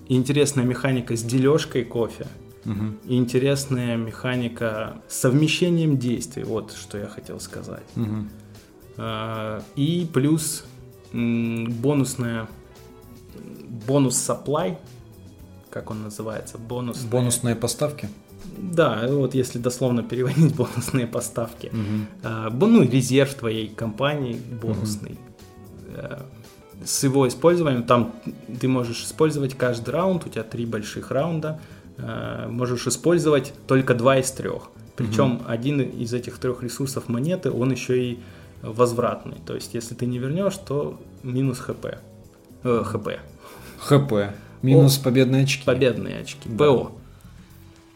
интересная 0.07 0.65
механика 0.65 1.15
с 1.15 1.23
дележкой 1.23 1.83
кофе, 1.85 2.27
И 3.07 3.15
интересная 3.17 3.97
механика 3.97 5.01
с 5.07 5.15
совмещением 5.19 5.97
действий, 5.97 6.43
вот 6.43 6.71
что 6.73 6.97
я 6.97 7.07
хотел 7.07 7.39
сказать. 7.39 7.83
А, 8.97 9.61
И 9.75 10.07
плюс 10.13 10.65
бонусная 11.13 12.47
бонус 13.87 14.15
supply, 14.29 14.77
как 15.69 15.91
он 15.91 16.03
называется, 16.03 16.57
бонус. 16.57 17.01
Бонусные 17.03 17.55
поставки. 17.55 18.07
Да, 18.57 19.05
вот 19.09 19.33
если 19.35 19.57
дословно 19.59 20.03
переводить 20.09 20.55
бонусные 20.55 21.07
поставки. 21.07 21.71
Бо- 22.23 22.67
Ну, 22.67 22.83
резерв 22.83 23.33
твоей 23.33 23.67
компании 23.67 24.39
бонусный. 24.61 25.17
Э, 25.95 26.21
С 26.85 27.03
его 27.03 27.27
использованием, 27.27 27.83
там 27.83 28.13
ты 28.61 28.67
можешь 28.67 29.03
использовать 29.03 29.55
каждый 29.55 29.91
раунд, 29.91 30.25
у 30.25 30.29
тебя 30.29 30.43
три 30.43 30.65
больших 30.65 31.11
раунда, 31.11 31.59
э, 31.97 32.47
можешь 32.49 32.87
использовать 32.87 33.53
только 33.67 33.93
два 33.93 34.17
из 34.17 34.31
трех. 34.31 34.69
Причем 34.95 35.41
один 35.47 35.81
из 35.81 36.13
этих 36.13 36.37
трех 36.37 36.61
ресурсов 36.61 37.09
монеты, 37.09 37.49
он 37.49 37.71
еще 37.71 38.03
и 38.03 38.19
возвратный. 38.61 39.37
То 39.45 39.55
есть, 39.55 39.73
если 39.73 39.95
ты 39.95 40.05
не 40.05 40.19
вернешь, 40.19 40.55
то 40.57 40.99
минус 41.23 41.59
хп. 41.59 41.85
Э, 42.63 42.83
хп. 42.85 43.09
ХП. 43.79 44.13
Минус 44.61 44.97
победные 44.97 45.43
очки. 45.43 45.65
Победные 45.65 46.19
очки. 46.19 46.47
Да. 46.47 46.65
ПО. 46.65 46.91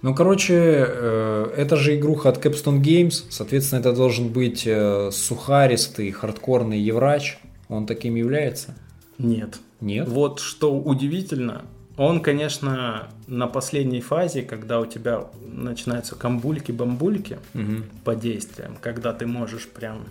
Ну, 0.02 0.14
короче, 0.14 0.54
э, 0.56 1.54
это 1.56 1.76
же 1.76 1.96
игруха 1.96 2.30
от 2.30 2.46
Capstone 2.46 2.82
Games. 2.82 3.26
Соответственно, 3.30 3.80
это 3.80 3.94
должен 3.94 4.30
быть 4.30 4.64
э, 4.66 5.10
сухаристый, 5.12 6.12
хардкорный 6.12 6.80
еврач. 6.80 7.40
Он 7.70 7.86
таким 7.86 8.16
является? 8.16 8.76
Нет. 9.18 9.60
Нет? 9.82 10.08
Вот 10.08 10.40
что 10.40 10.78
удивительно, 10.78 11.66
он, 11.98 12.22
конечно, 12.22 13.08
на 13.28 13.48
последней 13.48 14.02
фазе, 14.02 14.44
когда 14.44 14.80
у 14.80 14.86
тебя 14.86 15.26
начинаются 15.48 16.16
камбульки-бамбульки 16.16 17.40
Мгм. 17.54 17.86
по 18.04 18.16
действиям, 18.16 18.78
когда 18.82 19.14
ты 19.14 19.26
можешь 19.26 19.68
прям... 19.68 20.06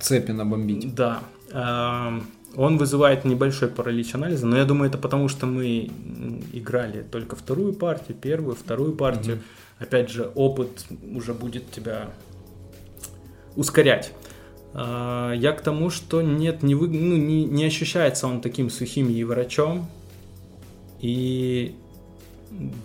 Цепи 0.00 0.32
набомбить. 0.32 0.94
Да. 0.94 1.20
эм, 1.52 2.26
Он 2.56 2.76
вызывает 2.76 3.24
небольшой 3.24 3.68
паралич 3.68 4.14
анализа, 4.14 4.46
но 4.46 4.56
я 4.58 4.64
думаю, 4.64 4.88
это 4.90 4.98
потому, 4.98 5.28
что 5.28 5.46
мы 5.46 5.90
играли 6.52 7.02
только 7.02 7.34
вторую 7.36 7.72
партию, 7.72 8.16
первую, 8.20 8.56
вторую 8.56 8.92
партию. 8.94 9.40
Опять 9.78 10.10
же, 10.10 10.30
опыт 10.34 10.84
уже 11.14 11.32
будет 11.34 11.70
тебя 11.70 12.10
ускорять. 13.56 14.12
А, 14.74 15.32
Я 15.32 15.52
к 15.52 15.60
тому, 15.62 15.88
что 15.90 16.20
нет, 16.20 16.62
не, 16.62 16.74
вы, 16.74 16.88
ну, 16.88 17.16
не, 17.16 17.44
не 17.44 17.64
ощущается 17.64 18.26
он 18.26 18.40
таким 18.40 18.70
сухим 18.70 19.08
еврачом. 19.08 19.88
И 21.02 21.74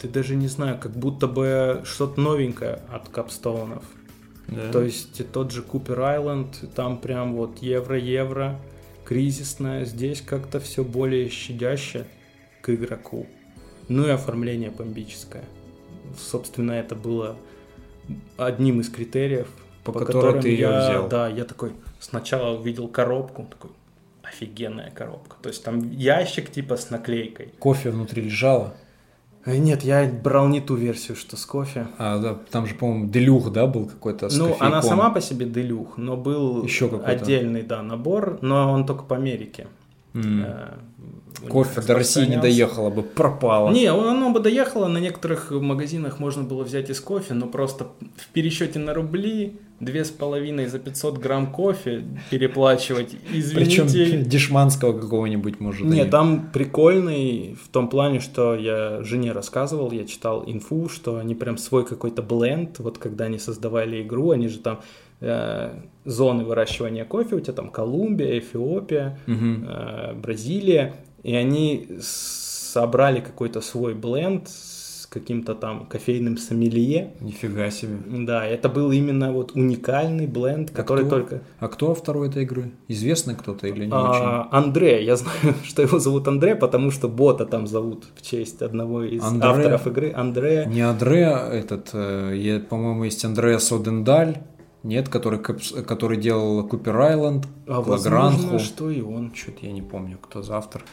ты 0.01 0.07
даже 0.07 0.35
не 0.35 0.47
знаю, 0.47 0.77
как 0.79 0.91
будто 0.91 1.27
бы 1.27 1.81
что-то 1.85 2.19
новенькое 2.19 2.81
от 2.91 3.07
капстоунов. 3.09 3.83
Да. 4.47 4.71
То 4.71 4.81
есть 4.81 5.21
тот 5.31 5.51
же 5.51 5.61
Купер 5.61 6.01
Айленд, 6.01 6.73
там 6.73 6.97
прям 6.97 7.35
вот 7.35 7.59
евро-евро, 7.59 8.59
кризисное. 9.05 9.85
Здесь 9.85 10.21
как-то 10.21 10.59
все 10.59 10.83
более 10.83 11.29
щадяще 11.29 12.05
к 12.61 12.69
игроку. 12.73 13.27
Ну 13.87 14.05
и 14.05 14.09
оформление 14.09 14.71
бомбическое. 14.71 15.43
Собственно, 16.17 16.71
это 16.71 16.95
было 16.95 17.35
одним 18.37 18.79
из 18.81 18.89
критериев, 18.89 19.47
По 19.83 19.91
по, 19.91 19.99
которым 20.05 20.41
ты 20.41 20.55
я, 20.55 20.89
взял. 20.89 21.07
да, 21.09 21.27
я 21.27 21.45
такой 21.45 21.73
сначала 21.99 22.57
увидел 22.57 22.87
коробку, 22.87 23.45
такой 23.49 23.71
офигенная 24.29 24.91
коробка. 24.91 25.37
То 25.41 25.49
есть 25.49 25.63
там 25.63 25.89
ящик 25.91 26.51
типа 26.51 26.77
с 26.77 26.89
наклейкой. 26.89 27.53
Кофе 27.59 27.89
внутри 27.91 28.23
лежало. 28.23 28.73
Э, 29.45 29.55
Нет, 29.57 29.83
я 29.83 30.05
брал 30.05 30.47
не 30.49 30.59
ту 30.59 30.75
версию, 30.75 31.15
что 31.15 31.37
с 31.37 31.45
кофе. 31.45 31.87
А, 31.97 32.19
да, 32.19 32.35
там 32.51 32.65
же, 32.67 32.75
по-моему, 32.75 33.07
делюх, 33.09 33.51
да, 33.51 33.65
был 33.65 33.85
какой-то 33.87 34.29
с 34.29 34.35
Ну, 34.37 34.55
она 34.59 34.77
кофейком. 34.81 34.81
сама 34.83 35.09
по 35.09 35.21
себе 35.21 35.45
делюх, 35.45 35.97
но 35.97 36.17
был 36.17 36.67
какой-то. 36.99 37.05
отдельный, 37.23 37.61
да, 37.61 37.81
набор, 37.81 38.39
но 38.41 38.71
он 38.71 38.85
только 38.85 39.03
по 39.03 39.15
Америке. 39.15 39.67
Э, 40.25 40.73
Кофе 41.49 41.81
до 41.81 41.93
России 41.93 42.25
не 42.25 42.37
доехало 42.37 42.89
бы, 42.89 43.03
пропало. 43.03 43.69
Не, 43.71 43.85
оно 43.87 44.31
бы 44.31 44.39
доехало, 44.39 44.87
на 44.87 44.97
некоторых 44.97 45.51
магазинах 45.51 46.19
можно 46.19 46.43
было 46.43 46.63
взять 46.63 46.89
из 46.89 46.99
кофе, 46.99 47.35
но 47.35 47.45
просто 47.45 47.87
в 48.15 48.27
пересчете 48.33 48.79
на 48.79 48.93
рубли 48.95 49.59
две 49.79 50.03
с 50.03 50.09
половиной 50.09 50.65
за 50.65 50.79
500 50.79 51.19
грамм 51.19 51.51
кофе 51.51 52.03
переплачивать, 52.31 53.11
Причем 53.53 53.85
извините. 53.85 54.23
дешманского 54.23 54.99
какого-нибудь, 54.99 55.59
может, 55.59 55.85
Нет, 55.85 56.01
они- 56.01 56.09
там 56.11 56.49
прикольный 56.51 57.55
в 57.63 57.67
том 57.69 57.87
плане, 57.87 58.19
что 58.19 58.55
я 58.55 59.03
жене 59.03 59.31
рассказывал, 59.31 59.91
я 59.91 60.05
читал 60.05 60.43
инфу, 60.47 60.89
что 60.89 61.17
они 61.17 61.35
прям 61.35 61.59
свой 61.59 61.85
какой-то 61.85 62.23
бленд, 62.23 62.79
вот 62.79 62.97
когда 62.97 63.25
они 63.25 63.37
создавали 63.37 64.01
игру, 64.01 64.31
они 64.31 64.47
же 64.47 64.57
там 64.57 64.79
зоны 65.19 66.43
выращивания 66.43 67.05
кофе, 67.05 67.35
у 67.35 67.39
тебя 67.39 67.53
там 67.53 67.69
Колумбия, 67.69 68.39
Эфиопия, 68.39 69.19
э, 69.27 70.13
Бразилия, 70.13 70.93
и 71.23 71.35
они 71.35 71.89
собрали 72.01 73.19
какой-то 73.19 73.61
свой 73.61 73.93
бленд 73.93 74.47
с 74.47 75.07
каким-то 75.09 75.55
там 75.55 75.85
кофейным 75.85 76.37
сомелье. 76.37 77.13
Нифига 77.21 77.71
себе. 77.71 77.97
Да, 78.25 78.45
это 78.45 78.69
был 78.69 78.91
именно 78.91 79.31
вот 79.31 79.53
уникальный 79.53 80.27
бленд, 80.27 80.71
который 80.71 81.05
кто? 81.05 81.15
только... 81.15 81.41
А 81.59 81.67
кто 81.67 81.91
автор 81.91 82.17
этой 82.17 82.43
игры? 82.43 82.71
Известный 82.87 83.35
кто-то 83.35 83.67
или 83.67 83.85
не 83.85 83.93
очень? 83.93 84.21
А, 84.23 84.49
Андре, 84.51 85.03
я 85.03 85.15
знаю, 85.15 85.55
что 85.63 85.81
его 85.81 85.99
зовут 85.99 86.27
Андре, 86.27 86.55
потому 86.55 86.91
что 86.91 87.07
бота 87.07 87.45
там 87.45 87.67
зовут 87.67 88.05
в 88.15 88.21
честь 88.21 88.61
одного 88.61 89.03
из 89.03 89.23
Андре? 89.23 89.49
авторов 89.49 89.87
игры. 89.87 90.13
Андре. 90.13 90.65
Не 90.67 90.81
Андре, 90.81 91.23
этот, 91.51 91.89
э, 91.93 92.59
по-моему, 92.69 93.05
есть 93.05 93.25
Андреа 93.25 93.59
Содендаль, 93.59 94.37
нет, 94.87 95.09
который, 95.09 95.39
который 95.39 96.17
делал 96.17 96.67
Купер 96.67 96.97
Айленд, 96.99 97.45
А 97.67 97.79
Лагранху. 97.79 98.37
возможно, 98.41 98.59
что 98.59 98.89
и 98.89 99.01
он. 99.01 99.31
Что-то 99.35 99.65
я 99.65 99.71
не 99.71 99.81
помню, 99.81 100.17
кто 100.21 100.41
за 100.41 100.57
автор. 100.57 100.83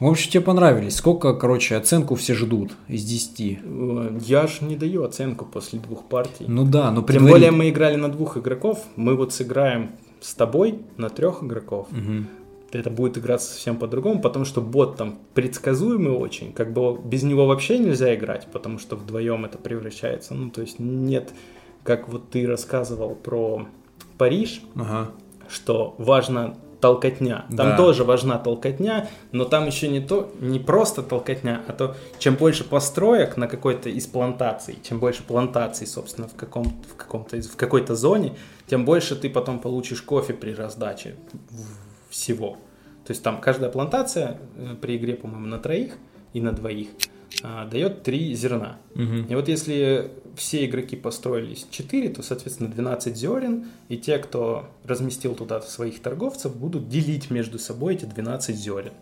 В 0.00 0.06
общем, 0.06 0.30
тебе 0.32 0.40
понравились. 0.42 0.96
Сколько, 0.96 1.34
короче, 1.34 1.76
оценку 1.76 2.14
все 2.16 2.34
ждут 2.34 2.72
из 2.88 3.04
10? 3.04 3.58
Э, 3.62 4.18
Я 4.24 4.46
ж 4.46 4.60
не 4.62 4.76
даю 4.76 5.04
оценку 5.04 5.44
после 5.44 5.78
двух 5.78 6.04
партий. 6.08 6.44
Ну 6.48 6.64
да, 6.64 6.90
но 6.90 7.02
Тем 7.02 7.06
предварит- 7.06 7.30
более 7.30 7.50
мы 7.52 7.68
играли 7.68 7.96
на 7.96 8.08
двух 8.10 8.36
игроков, 8.36 8.84
мы 8.96 9.14
вот 9.16 9.32
сыграем 9.32 9.90
с 10.20 10.34
тобой 10.34 10.80
на 10.96 11.08
трех 11.08 11.42
игроков. 11.44 11.86
Мгм. 11.90 12.26
Это 12.72 12.88
будет 12.90 13.18
играться 13.18 13.52
совсем 13.52 13.76
по-другому, 13.76 14.20
потому 14.22 14.44
что 14.46 14.60
бот 14.62 14.96
там 14.96 15.18
предсказуемый 15.34 16.12
очень, 16.16 16.52
как 16.52 16.72
бы 16.72 16.98
без 17.04 17.22
него 17.22 17.46
вообще 17.46 17.78
нельзя 17.78 18.14
играть, 18.14 18.48
потому 18.50 18.78
что 18.78 18.96
вдвоем 18.96 19.44
это 19.44 19.58
превращается, 19.58 20.32
ну 20.34 20.48
то 20.50 20.62
есть 20.62 20.78
нет, 20.78 21.32
как 21.84 22.08
вот 22.08 22.30
ты 22.30 22.46
рассказывал 22.46 23.14
про 23.14 23.66
Париж, 24.18 24.62
Ага. 24.76 25.10
что 25.48 25.94
важно 25.98 26.56
толкотня. 26.80 27.44
Там 27.56 27.70
Да. 27.70 27.76
тоже 27.76 28.02
важна 28.02 28.38
толкотня, 28.38 29.08
но 29.30 29.44
там 29.44 29.66
еще 29.66 29.86
не 29.88 30.00
то, 30.00 30.32
не 30.40 30.58
просто 30.58 31.02
толкотня, 31.02 31.62
а 31.68 31.72
то 31.72 31.94
чем 32.18 32.34
больше 32.34 32.64
построек 32.64 33.36
на 33.36 33.46
какой-то 33.46 33.88
из 33.88 34.06
плантаций, 34.08 34.78
чем 34.82 34.98
больше 34.98 35.22
плантаций, 35.22 35.86
собственно, 35.86 36.26
в 36.26 36.34
каком 36.34 36.64
в 36.90 36.96
каком-то 36.96 37.40
в 37.40 37.56
какой-то 37.56 37.94
зоне, 37.94 38.34
тем 38.66 38.84
больше 38.84 39.14
ты 39.14 39.30
потом 39.30 39.60
получишь 39.60 40.02
кофе 40.02 40.34
при 40.34 40.54
раздаче 40.54 41.14
всего. 42.10 42.56
То 43.04 43.10
есть 43.12 43.22
там 43.22 43.40
каждая 43.40 43.70
плантация 43.70 44.38
э, 44.56 44.74
при 44.80 44.96
игре, 44.96 45.14
по-моему, 45.14 45.46
на 45.46 45.58
троих 45.58 45.94
и 46.32 46.40
на 46.40 46.52
двоих 46.52 46.88
а, 47.42 47.66
дает 47.66 48.02
три 48.02 48.34
зерна. 48.34 48.78
Мгм. 48.94 49.26
И 49.28 49.34
вот 49.34 49.48
если 49.48 50.10
все 50.36 50.64
игроки 50.64 50.96
построились 50.96 51.66
4, 51.70 52.08
то, 52.10 52.22
соответственно, 52.22 52.70
12 52.70 53.16
зерен, 53.16 53.66
и 53.88 53.96
те, 53.96 54.18
кто 54.18 54.66
разместил 54.84 55.34
туда 55.34 55.60
своих 55.60 56.00
торговцев, 56.00 56.54
будут 56.56 56.88
делить 56.88 57.30
между 57.30 57.58
собой 57.58 57.94
эти 57.94 58.04
12 58.04 58.56
зерен. 58.56 58.92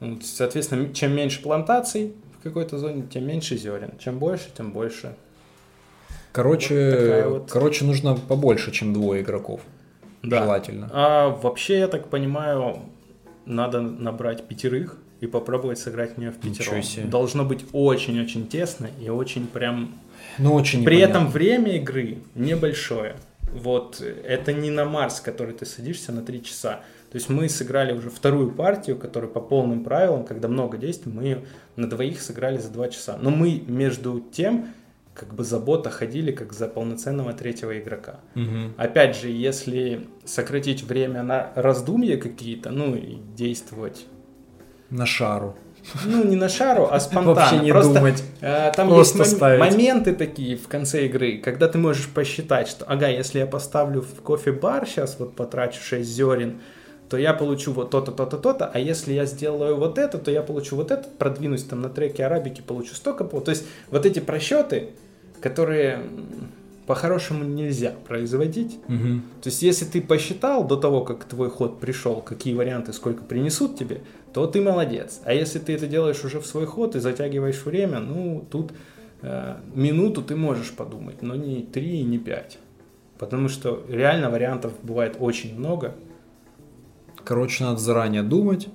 Вот, 0.00 0.24
соответственно, 0.24 0.92
чем 0.92 1.14
меньше 1.14 1.40
плантаций 1.42 2.14
в 2.38 2.42
какой-то 2.42 2.78
зоне, 2.78 3.06
тем 3.10 3.26
меньше 3.26 3.56
зерен. 3.56 3.92
Чем 3.98 4.18
больше, 4.18 4.48
тем 4.56 4.72
больше. 4.72 5.14
Короче, 6.32 7.22
Вот 7.24 7.30
вот. 7.30 7.50
короче, 7.50 7.84
нужно 7.84 8.14
побольше, 8.14 8.70
чем 8.70 8.92
двое 8.92 9.22
игроков. 9.22 9.62
Да. 10.22 10.42
Желательно. 10.42 10.90
А 10.92 11.28
вообще, 11.28 11.78
я 11.78 11.88
так 11.88 12.08
понимаю, 12.08 12.80
надо 13.46 13.80
набрать 13.80 14.46
пятерых, 14.46 14.98
и 15.20 15.26
попробовать 15.26 15.78
сыграть 15.78 16.14
в 16.14 16.18
нее 16.18 16.30
в 16.30 16.38
пятером. 16.38 17.10
Должно 17.10 17.44
быть 17.44 17.64
очень-очень 17.72 18.46
тесно 18.46 18.88
и 19.00 19.08
очень 19.08 19.46
прям... 19.46 19.94
Ну, 20.38 20.52
очень 20.52 20.84
При 20.84 20.96
непонятно. 20.96 21.18
этом 21.18 21.30
время 21.30 21.76
игры 21.76 22.18
небольшое. 22.34 23.16
Вот 23.52 24.00
э, 24.00 24.22
это 24.24 24.52
не 24.52 24.70
на 24.70 24.84
Марс, 24.84 25.20
который 25.20 25.54
ты 25.54 25.64
садишься 25.64 26.12
на 26.12 26.22
3 26.22 26.42
часа. 26.42 26.80
То 27.10 27.16
есть 27.16 27.28
мы 27.30 27.48
сыграли 27.48 27.92
уже 27.92 28.10
вторую 28.10 28.50
партию, 28.50 28.98
которая 28.98 29.30
по 29.30 29.40
полным 29.40 29.84
правилам, 29.84 30.24
когда 30.24 30.48
много 30.48 30.76
действий, 30.76 31.12
мы 31.12 31.22
ее 31.22 31.42
на 31.76 31.88
двоих 31.88 32.20
сыграли 32.20 32.58
за 32.58 32.68
2 32.70 32.88
часа. 32.88 33.18
Но 33.20 33.30
мы 33.30 33.62
между 33.66 34.20
тем 34.32 34.68
как 35.14 35.34
бы 35.34 35.44
за 35.44 35.58
бота 35.58 35.88
ходили 35.90 36.30
как 36.30 36.52
за 36.52 36.68
полноценного 36.68 37.32
третьего 37.32 37.78
игрока. 37.78 38.20
Мгм. 38.34 38.74
Опять 38.76 39.16
же, 39.16 39.30
если 39.30 40.06
сократить 40.24 40.82
время 40.82 41.22
на 41.22 41.52
раздумья 41.54 42.18
какие-то, 42.18 42.70
ну 42.70 42.94
и 42.94 43.16
действовать, 43.34 44.04
На 44.90 45.06
шару. 45.06 45.54
ну 46.04 46.24
не 46.24 46.34
на 46.36 46.48
шару, 46.48 46.88
а 46.90 46.98
спонтанно. 47.00 47.34
Вообще 47.34 47.58
не 47.58 47.70
Просто, 47.70 47.94
думать. 47.94 48.22
э, 48.40 48.72
там 48.74 48.88
Просто 48.88 49.18
есть 49.18 49.32
мом- 49.32 49.36
ставить. 49.36 49.60
моменты 49.60 50.12
такие 50.14 50.56
в 50.56 50.66
конце 50.68 51.06
игры, 51.06 51.38
когда 51.38 51.68
ты 51.68 51.78
можешь 51.78 52.08
посчитать, 52.08 52.66
что, 52.68 52.84
ага, 52.86 53.06
если 53.08 53.38
я 53.38 53.46
поставлю 53.46 54.00
в 54.02 54.20
кофе-бар 54.22 54.86
сейчас 54.86 55.16
вот 55.20 55.34
потрачу 55.36 55.80
6 55.80 56.08
зерен, 56.08 56.60
то 57.08 57.16
я 57.16 57.34
получу 57.34 57.72
вот 57.72 57.90
то-то, 57.90 58.10
то-то, 58.10 58.36
то-то, 58.36 58.66
а 58.66 58.80
если 58.80 59.12
я 59.12 59.26
сделаю 59.26 59.76
вот 59.76 59.96
это, 59.98 60.18
то 60.18 60.30
я 60.32 60.42
получу 60.42 60.74
вот 60.74 60.90
это, 60.90 61.08
продвинусь 61.18 61.62
там 61.62 61.82
на 61.82 61.88
треке 61.88 62.26
арабики, 62.26 62.62
получу 62.62 62.94
столько. 62.96 63.22
То 63.24 63.50
есть 63.52 63.64
вот 63.92 64.04
эти 64.06 64.18
просчеты, 64.18 64.88
которые 65.40 66.00
по-хорошему 66.86 67.44
нельзя 67.44 67.92
производить, 68.06 68.78
Мгм. 68.88 69.22
то 69.42 69.48
есть, 69.48 69.62
если 69.62 69.84
ты 69.84 70.00
посчитал 70.00 70.64
до 70.64 70.76
того, 70.76 71.02
как 71.04 71.24
твой 71.24 71.50
ход 71.50 71.80
пришел, 71.80 72.20
какие 72.20 72.54
варианты, 72.54 72.92
сколько 72.92 73.24
принесут 73.24 73.76
тебе, 73.76 74.02
то 74.36 74.46
ты 74.46 74.60
молодец. 74.60 75.22
А 75.24 75.32
если 75.32 75.58
ты 75.58 75.72
это 75.72 75.86
делаешь 75.86 76.22
уже 76.22 76.40
в 76.40 76.46
свой 76.46 76.66
ход 76.66 76.94
и 76.94 77.00
затягиваешь 77.00 77.64
время, 77.64 78.00
ну, 78.00 78.44
тут 78.50 78.72
э, 79.22 79.54
минуту 79.74 80.20
ты 80.20 80.36
можешь 80.36 80.72
подумать, 80.72 81.22
но 81.22 81.34
не 81.34 81.62
три 81.62 82.00
и 82.00 82.02
не 82.02 82.18
пять. 82.18 82.58
Потому 83.18 83.48
что 83.48 83.82
реально 83.88 84.28
вариантов 84.28 84.74
бывает 84.82 85.16
очень 85.20 85.58
много. 85.58 85.94
Короче, 87.24 87.64
надо 87.64 87.78
заранее 87.78 88.22
думать, 88.22 88.68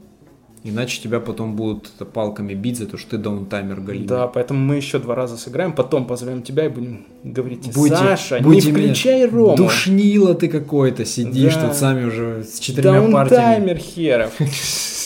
иначе 0.64 1.00
тебя 1.00 1.20
потом 1.20 1.56
будут 1.56 1.92
палками 2.12 2.56
бить 2.56 2.80
за 2.80 2.88
то, 2.88 2.98
что 2.98 3.12
ты 3.12 3.18
даунтаймер 3.20 3.82
галимый. 3.82 4.08
Да, 4.08 4.26
поэтому 4.26 4.60
мы 4.60 4.78
еще 4.78 4.98
два 4.98 5.14
раза 5.14 5.38
сыграем, 5.38 5.74
потом 5.74 6.08
позовем 6.08 6.42
тебя 6.42 6.66
и 6.66 6.70
будем 6.70 7.06
говорить, 7.24 7.72
Будете- 7.72 7.98
Саша, 7.98 8.40
будете 8.42 8.72
не 8.72 8.78
включай 8.88 9.28
Рому. 9.28 9.56
Душнило 9.58 10.34
ты 10.34 10.48
какой-то, 10.48 11.06
сидишь 11.06 11.54
Да. 11.54 11.68
тут 11.68 11.76
сами 11.76 12.06
уже 12.06 12.46
с 12.46 12.58
четырьмя 12.58 12.94
партиями. 13.12 13.14
Даунтаймер 13.30 13.78
херов. 13.78 14.34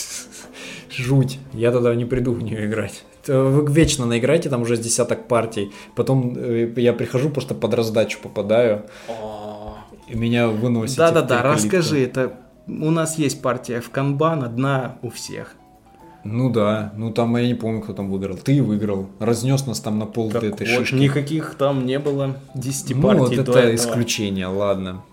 Жуть. 0.96 1.38
Я 1.52 1.72
тогда 1.72 1.94
не 1.94 2.04
приду 2.04 2.32
в 2.32 2.42
нее 2.42 2.66
играть. 2.66 3.04
Вы 3.26 3.70
вечно 3.72 4.06
наиграете, 4.06 4.48
там 4.48 4.62
уже 4.62 4.76
с 4.76 4.80
десяток 4.80 5.28
партий. 5.28 5.70
Потом 5.94 6.34
э, 6.36 6.72
я 6.76 6.92
прихожу, 6.92 7.28
просто 7.28 7.54
под 7.54 7.74
раздачу 7.74 8.18
попадаю, 8.22 8.84
и 10.08 10.16
меня 10.16 10.48
выносит. 10.48 10.96
Да-да-да, 10.96 11.42
расскажи, 11.42 12.02
это 12.02 12.34
у 12.66 12.90
нас 12.90 13.18
есть 13.18 13.42
партия 13.42 13.80
в 13.80 13.90
канбан, 13.90 14.44
одна 14.44 14.98
у 15.02 15.10
всех. 15.10 15.54
Ну 16.24 16.50
да, 16.50 16.92
ну 16.96 17.12
там 17.12 17.36
я 17.36 17.46
не 17.46 17.54
помню, 17.54 17.82
кто 17.82 17.92
там 17.92 18.10
выиграл. 18.10 18.36
Ты 18.36 18.60
выиграл. 18.62 19.08
Разнес 19.20 19.66
нас 19.66 19.78
там 19.80 19.98
на 19.98 20.06
пол 20.06 20.30
Так 20.30 20.42
этой 20.42 20.66
вот, 20.66 20.86
шишки. 20.86 20.94
никаких 20.94 21.54
там 21.56 21.86
не 21.86 22.00
было 22.00 22.36
10 22.54 22.96
Ну, 22.96 23.02
партий 23.02 23.20
вот 23.20 23.34
до 23.34 23.42
это 23.42 23.58
этого. 23.58 23.74
исключение, 23.76 24.46
ладно. 24.48 25.04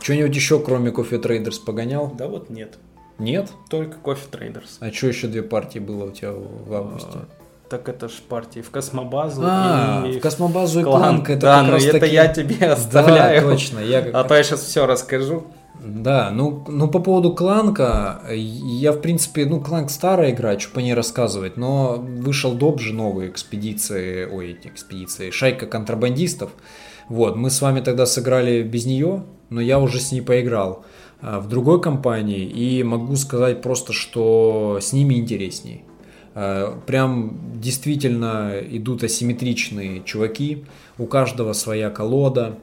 Что-нибудь 0.00 0.34
еще, 0.34 0.60
кроме 0.60 0.92
кофе 0.92 1.18
трейдерс, 1.18 1.58
погонял? 1.58 2.12
Да 2.16 2.28
вот 2.28 2.48
нет, 2.48 2.78
Нет? 3.20 3.50
только 3.68 3.96
кофе 3.98 4.26
трейдерс. 4.30 4.78
А 4.80 4.90
что 4.90 5.06
еще 5.08 5.28
две 5.28 5.42
партии 5.42 5.78
было 5.78 6.06
у 6.06 6.10
тебя 6.10 6.32
в 6.32 6.72
августе? 6.74 7.08
А, 7.14 7.28
Так 7.68 7.88
это 7.88 8.08
ж 8.08 8.12
партии 8.28 8.60
в 8.60 8.70
Космобазу 8.70 9.42
А, 9.44 10.04
и 10.06 10.18
в 10.18 10.20
Космобазу 10.20 10.80
и 10.80 10.82
Клан. 10.84 11.00
Кланк, 11.02 11.30
это 11.30 11.40
да, 11.42 11.58
как 11.58 11.66
ну 11.66 11.72
раз 11.74 11.84
это 11.84 12.06
я 12.06 12.26
тебе 12.28 12.56
Да, 12.60 12.72
оставляю. 12.72 13.42
точно. 13.50 13.78
Я 13.80 13.98
А 14.12 14.24
то 14.24 14.34
я 14.34 14.42
сейчас 14.42 14.62
все 14.62 14.86
расскажу. 14.86 15.44
Да, 15.82 16.30
ну, 16.30 16.64
ну 16.68 16.88
по 16.88 16.98
поводу 16.98 17.32
Кланка, 17.34 18.20
я 18.30 18.92
в 18.92 19.00
принципе, 19.00 19.46
ну 19.46 19.60
Кланк 19.60 19.90
старая 19.90 20.32
игра, 20.32 20.58
что 20.58 20.74
по 20.74 20.80
ней 20.80 20.92
рассказывать, 20.92 21.56
но 21.56 21.94
вышел 21.96 22.52
доп 22.52 22.80
же 22.80 22.92
новые 22.92 23.30
экспедиции, 23.30 24.26
ой, 24.26 24.52
эти 24.52 24.68
экспедиции, 24.68 25.30
шайка 25.30 25.66
контрабандистов. 25.66 26.50
Вот, 27.08 27.36
мы 27.36 27.50
с 27.50 27.62
вами 27.62 27.80
тогда 27.80 28.04
сыграли 28.04 28.62
без 28.62 28.84
нее, 28.84 29.24
но 29.48 29.60
я 29.60 29.78
уже 29.78 30.00
с 30.00 30.12
ней 30.12 30.20
поиграл 30.20 30.84
в 31.22 31.48
другой 31.48 31.80
компании 31.80 32.44
и 32.44 32.82
могу 32.82 33.16
сказать 33.16 33.62
просто, 33.62 33.92
что 33.92 34.78
с 34.80 34.92
ними 34.92 35.14
интересней. 35.14 35.84
А, 36.34 36.80
Прям 36.86 37.38
действительно 37.60 38.54
идут 38.60 39.04
асимметричные 39.04 40.02
чуваки, 40.04 40.64
у 40.98 41.06
каждого 41.06 41.52
своя 41.52 41.90
колода, 41.90 42.58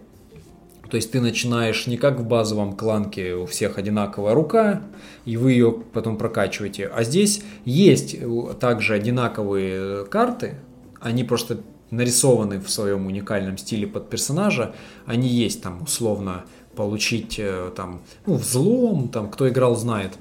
то 0.89 0.95
есть 0.95 1.11
ты 1.11 1.19
начинаешь 1.19 1.85
не 1.87 1.97
как 1.97 2.19
в 2.19 2.25
базовом 2.25 2.73
кланке 2.73 3.33
у 3.35 3.45
всех 3.45 3.77
одинаковая 3.77 4.33
рука, 4.33 4.81
и 5.25 5.35
вы 5.35 5.51
ее 5.51 5.71
потом 5.93 6.17
прокачиваете. 6.17 6.87
А 6.87 7.03
здесь 7.03 7.41
есть 7.65 8.15
э, 8.17 8.53
также 8.59 8.93
одинаковые 8.93 10.05
карты, 10.05 10.55
они 11.01 11.23
просто 11.23 11.59
нарисованы 11.89 12.59
в 12.59 12.69
своем 12.69 13.07
уникальном 13.07 13.57
стиле 13.57 13.87
под 13.87 14.09
персонажа. 14.09 14.73
Они 15.05 15.27
есть 15.27 15.61
там 15.61 15.81
условно 15.81 16.45
получить 16.77 17.35
э, 17.39 17.71
там 17.75 18.01
ну, 18.25 18.35
взлом, 18.35 19.09
там 19.09 19.29
кто 19.29 19.49
играл 19.49 19.75
знает. 19.75 20.11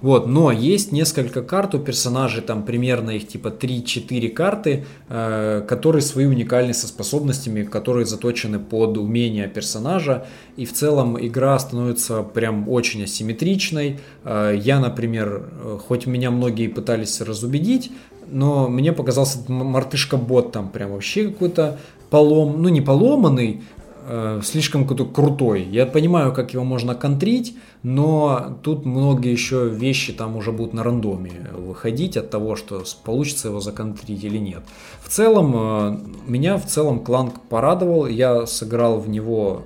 Вот, 0.00 0.26
но 0.26 0.50
есть 0.50 0.90
несколько 0.90 1.42
карт 1.42 1.74
у 1.74 1.78
персонажей, 1.78 2.42
там 2.42 2.64
примерно 2.64 3.10
их 3.10 3.28
типа 3.28 3.48
3-4 3.48 4.28
карты, 4.30 4.84
э, 5.08 5.64
которые 5.66 6.02
свои 6.02 6.26
уникальные 6.26 6.74
со 6.74 6.88
способностями, 6.88 7.62
которые 7.62 8.04
заточены 8.04 8.58
под 8.58 8.98
умения 8.98 9.46
персонажа. 9.46 10.26
И 10.56 10.66
в 10.66 10.72
целом 10.72 11.24
игра 11.24 11.58
становится 11.58 12.22
прям 12.22 12.68
очень 12.68 13.04
асимметричной. 13.04 14.00
Э, 14.24 14.54
я, 14.56 14.80
например, 14.80 15.48
э, 15.50 15.78
хоть 15.86 16.06
меня 16.06 16.30
многие 16.30 16.66
пытались 16.66 17.20
разубедить, 17.20 17.92
но 18.28 18.68
мне 18.68 18.92
показался 18.92 19.38
мартышка-бот 19.48 20.52
там 20.52 20.68
прям 20.68 20.92
вообще 20.92 21.28
какой-то 21.28 21.78
полом, 22.10 22.60
ну 22.60 22.68
не 22.68 22.80
поломанный, 22.80 23.62
э, 24.06 24.40
слишком 24.44 24.82
какой-то 24.82 25.04
крутой. 25.06 25.62
Я 25.62 25.86
понимаю, 25.86 26.32
как 26.32 26.52
его 26.54 26.64
можно 26.64 26.94
контрить, 26.94 27.56
но 27.82 28.58
тут 28.62 28.84
многие 28.84 29.32
еще 29.32 29.68
вещи 29.68 30.12
там 30.12 30.36
уже 30.36 30.52
будут 30.52 30.74
на 30.74 30.82
рандоме 30.82 31.32
выходить 31.56 32.16
от 32.16 32.30
того, 32.30 32.56
что 32.56 32.82
получится 33.04 33.48
его 33.48 33.60
законтрить 33.60 34.24
или 34.24 34.38
нет. 34.38 34.62
В 35.00 35.08
целом, 35.08 35.54
э, 35.54 35.98
меня 36.26 36.56
в 36.58 36.66
целом 36.66 37.00
Кланк 37.00 37.40
порадовал. 37.48 38.06
Я 38.06 38.46
сыграл 38.46 39.00
в 39.00 39.08
него 39.08 39.62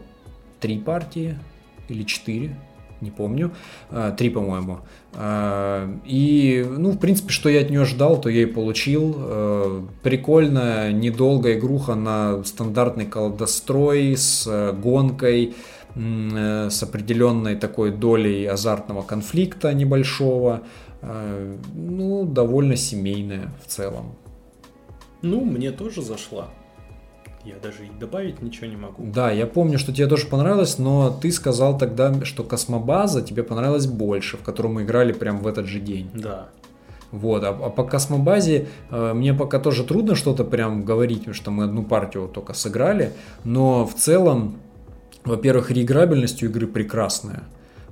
три 0.60 0.78
партии 0.78 1.38
или 1.88 2.02
четыре, 2.02 2.56
не 3.01 3.10
помню, 3.10 3.51
Э, 3.90 4.12
три, 4.16 4.31
по-моему. 4.31 4.78
Э, 5.14 5.89
И, 6.05 6.64
ну, 6.68 6.90
в 6.90 6.98
принципе, 6.98 7.31
что 7.31 7.48
я 7.48 7.60
от 7.60 7.70
нее 7.70 7.85
ждал, 7.85 8.20
то 8.20 8.28
я 8.28 8.43
и 8.43 8.47
получил. 8.47 9.14
Э, 9.18 9.82
Прикольная, 10.02 10.93
недолгая 10.93 11.59
игруха 11.59 11.94
на 11.94 12.43
стандартный 12.44 13.06
колодострой 13.06 14.16
с 14.16 14.73
гонкой, 14.82 15.55
э, 15.94 16.68
с 16.70 16.82
определенной 16.82 17.56
такой 17.56 17.90
долей 17.90 18.47
азартного 18.47 19.02
конфликта 19.02 19.73
небольшого. 19.74 20.62
Ну, 21.74 22.24
довольно 22.24 22.74
семейная 22.74 23.52
в 23.64 23.68
целом. 23.70 24.16
Ну, 25.23 25.44
мне 25.44 25.70
тоже 25.70 26.02
зашла. 26.02 26.48
Я 27.47 27.55
даже 27.62 27.86
и 27.86 27.90
добавить 28.01 28.43
ничего 28.43 28.66
не 28.66 28.77
могу. 28.77 29.05
Да, 29.05 29.31
я 29.31 29.47
помню, 29.47 29.78
что 29.78 29.93
тебе 29.93 30.09
тоже 30.09 30.27
понравилось, 30.27 30.78
но 30.78 31.10
ты 31.10 31.31
сказал 31.31 31.78
тогда, 31.78 32.12
что 32.24 32.43
Космобаза 32.43 33.23
тебе 33.23 33.44
понравилась 33.44 33.86
больше, 33.86 34.36
в 34.36 34.43
которую 34.43 34.74
мы 34.74 34.82
играли 34.82 35.12
прям 35.12 35.39
в 35.39 35.47
этот 35.47 35.66
же 35.66 35.78
день. 35.78 36.10
Да. 36.12 36.48
Вот, 37.12 37.44
а, 37.44 37.51
а 37.51 37.70
по 37.70 37.85
Космобазе 37.85 38.66
э, 38.90 39.12
мне 39.14 39.32
пока 39.32 39.60
тоже 39.60 39.85
трудно 39.85 40.16
что-то 40.16 40.43
прям 40.43 40.85
говорить, 40.85 41.20
потому 41.20 41.35
что 41.35 41.52
мы 41.52 41.64
одну 41.64 41.85
партию 41.85 42.27
только 42.27 42.52
сыграли, 42.52 43.12
но 43.44 43.86
в 43.86 43.94
целом, 43.94 44.56
во-первых, 45.24 45.70
реиграбельность 45.70 46.43
у 46.43 46.47
игры 46.47 46.66
прекрасная. 46.66 47.44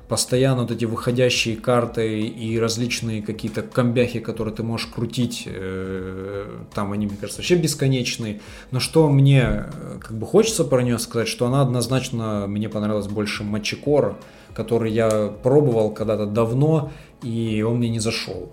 Постоянно 0.08 0.62
вот 0.62 0.70
эти 0.70 0.84
выходящие 0.84 1.56
карты 1.56 2.20
и 2.20 2.58
различные 2.58 3.22
какие-то 3.22 3.62
комбяхи, 3.62 4.20
которые 4.20 4.54
ты 4.54 4.62
можешь 4.62 4.88
крутить, 4.88 5.44
э, 5.46 6.46
там 6.74 6.92
они, 6.92 7.06
мне 7.06 7.16
кажется, 7.16 7.40
вообще 7.40 7.54
бесконечные. 7.54 8.40
Но 8.70 8.80
что 8.80 9.08
мне 9.08 9.42
э, 9.42 9.98
как 10.00 10.12
бы 10.12 10.26
хочется 10.26 10.64
про 10.64 10.82
нее 10.82 10.98
сказать, 10.98 11.28
что 11.28 11.46
она 11.46 11.62
однозначно 11.62 12.44
мне 12.46 12.68
понравилась 12.68 13.06
больше 13.06 13.44
Мачикора, 13.44 14.16
который 14.54 14.92
я 14.92 15.28
пробовал 15.42 15.90
когда-то 15.90 16.26
давно, 16.26 16.92
и 17.22 17.62
он 17.62 17.78
мне 17.78 17.88
не 17.88 18.00
зашел. 18.00 18.52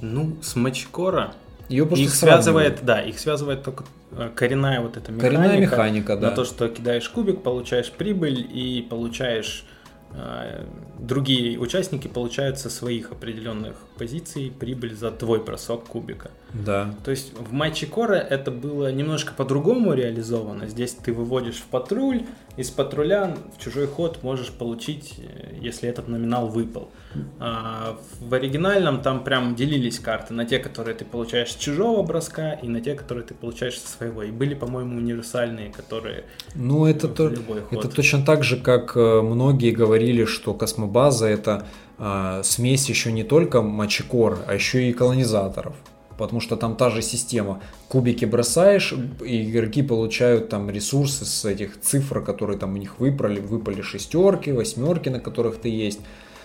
Ну, 0.00 0.36
с 0.42 0.54
Мачикора 0.54 1.32
Ее 1.70 1.86
просто 1.86 2.04
их 2.04 2.14
связывает, 2.14 2.80
да, 2.84 3.00
их 3.00 3.18
связывает 3.18 3.62
только 3.62 3.84
э, 4.12 4.30
коренная 4.34 4.82
вот 4.82 4.98
эта 4.98 5.12
механика. 5.12 5.36
Коренная 5.36 5.58
механика, 5.58 6.16
да. 6.16 6.28
На 6.30 6.36
то, 6.36 6.44
что 6.44 6.68
кидаешь 6.68 7.08
кубик, 7.08 7.42
получаешь 7.42 7.90
прибыль 7.90 8.46
и 8.52 8.86
получаешь 8.88 9.64
другие 10.98 11.58
участники 11.58 12.08
получают 12.08 12.58
со 12.58 12.70
своих 12.70 13.12
определенных 13.12 13.76
позиций 13.98 14.52
прибыль 14.58 14.94
за 14.94 15.10
твой 15.10 15.42
бросок 15.42 15.84
кубика. 15.84 16.30
Да. 16.54 16.94
То 17.04 17.10
есть 17.10 17.32
в 17.36 17.52
матче 17.52 17.86
Кора 17.86 18.16
это 18.16 18.50
было 18.50 18.90
немножко 18.92 19.34
по-другому 19.34 19.92
реализовано. 19.92 20.66
Здесь 20.66 20.92
ты 20.92 21.12
выводишь 21.12 21.56
в 21.56 21.66
патруль, 21.66 22.22
из 22.58 22.70
патруля 22.70 23.36
в 23.56 23.62
чужой 23.62 23.86
ход 23.86 24.24
можешь 24.24 24.50
получить, 24.50 25.14
э, 25.18 25.54
если 25.60 25.88
этот 25.88 26.08
номинал 26.08 26.48
выпал. 26.48 26.90
А 27.38 27.96
в 28.20 28.34
оригинальном 28.34 29.00
там 29.00 29.22
прям 29.22 29.54
делились 29.54 30.00
карты 30.00 30.34
на 30.34 30.44
те, 30.44 30.58
которые 30.58 30.96
ты 30.96 31.04
получаешь 31.04 31.52
с 31.52 31.56
чужого 31.56 32.02
броска, 32.02 32.54
и 32.54 32.68
на 32.68 32.80
те, 32.80 32.94
которые 32.94 33.24
ты 33.24 33.34
получаешь 33.34 33.78
со 33.78 33.86
своего. 33.86 34.24
И 34.24 34.32
были, 34.32 34.54
по-моему, 34.54 34.96
универсальные, 34.96 35.70
которые 35.70 36.24
Ну, 36.56 36.86
это, 36.86 37.06
то, 37.08 37.28
любой 37.28 37.60
ход. 37.60 37.78
это 37.78 37.94
точно 37.94 38.24
так 38.24 38.42
же, 38.42 38.56
как 38.56 38.96
э, 38.96 39.20
многие 39.22 39.70
говорили, 39.70 40.24
что 40.24 40.52
космобаза 40.52 41.26
это 41.26 41.64
а, 41.98 42.42
смесь 42.42 42.88
еще 42.88 43.12
не 43.12 43.24
только 43.24 43.62
мачекор, 43.62 44.38
а 44.46 44.54
еще 44.54 44.88
и 44.88 44.92
колонизаторов. 44.92 45.74
Потому 46.16 46.40
что 46.40 46.56
там 46.56 46.76
та 46.76 46.90
же 46.90 47.00
система. 47.00 47.60
Кубики 47.88 48.24
бросаешь, 48.24 48.92
и 49.24 49.50
игроки 49.50 49.82
получают 49.82 50.48
там 50.48 50.68
ресурсы 50.68 51.24
с 51.24 51.44
этих 51.44 51.80
цифр, 51.80 52.22
которые 52.22 52.58
там 52.58 52.74
у 52.74 52.76
них 52.76 52.98
выпали, 52.98 53.40
выпали 53.40 53.82
шестерки, 53.82 54.50
восьмерки, 54.50 55.08
на 55.08 55.20
которых 55.20 55.58
ты 55.58 55.68
есть. 55.68 56.00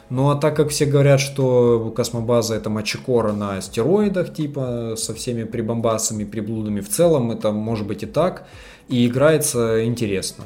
Ну 0.09 0.29
а 0.29 0.35
так 0.35 0.55
как 0.55 0.69
все 0.69 0.85
говорят, 0.85 1.19
что 1.19 1.91
космобаза 1.95 2.55
это 2.55 2.69
мачекора 2.69 3.31
на 3.31 3.61
стероидах, 3.61 4.33
типа, 4.33 4.93
со 4.95 5.13
всеми 5.15 5.43
прибамбасами, 5.43 6.23
приблудами, 6.23 6.81
в 6.81 6.89
целом 6.89 7.31
это 7.31 7.51
может 7.51 7.87
быть 7.87 8.03
и 8.03 8.05
так, 8.05 8.45
и 8.89 9.07
играется 9.07 9.83
интересно. 9.85 10.45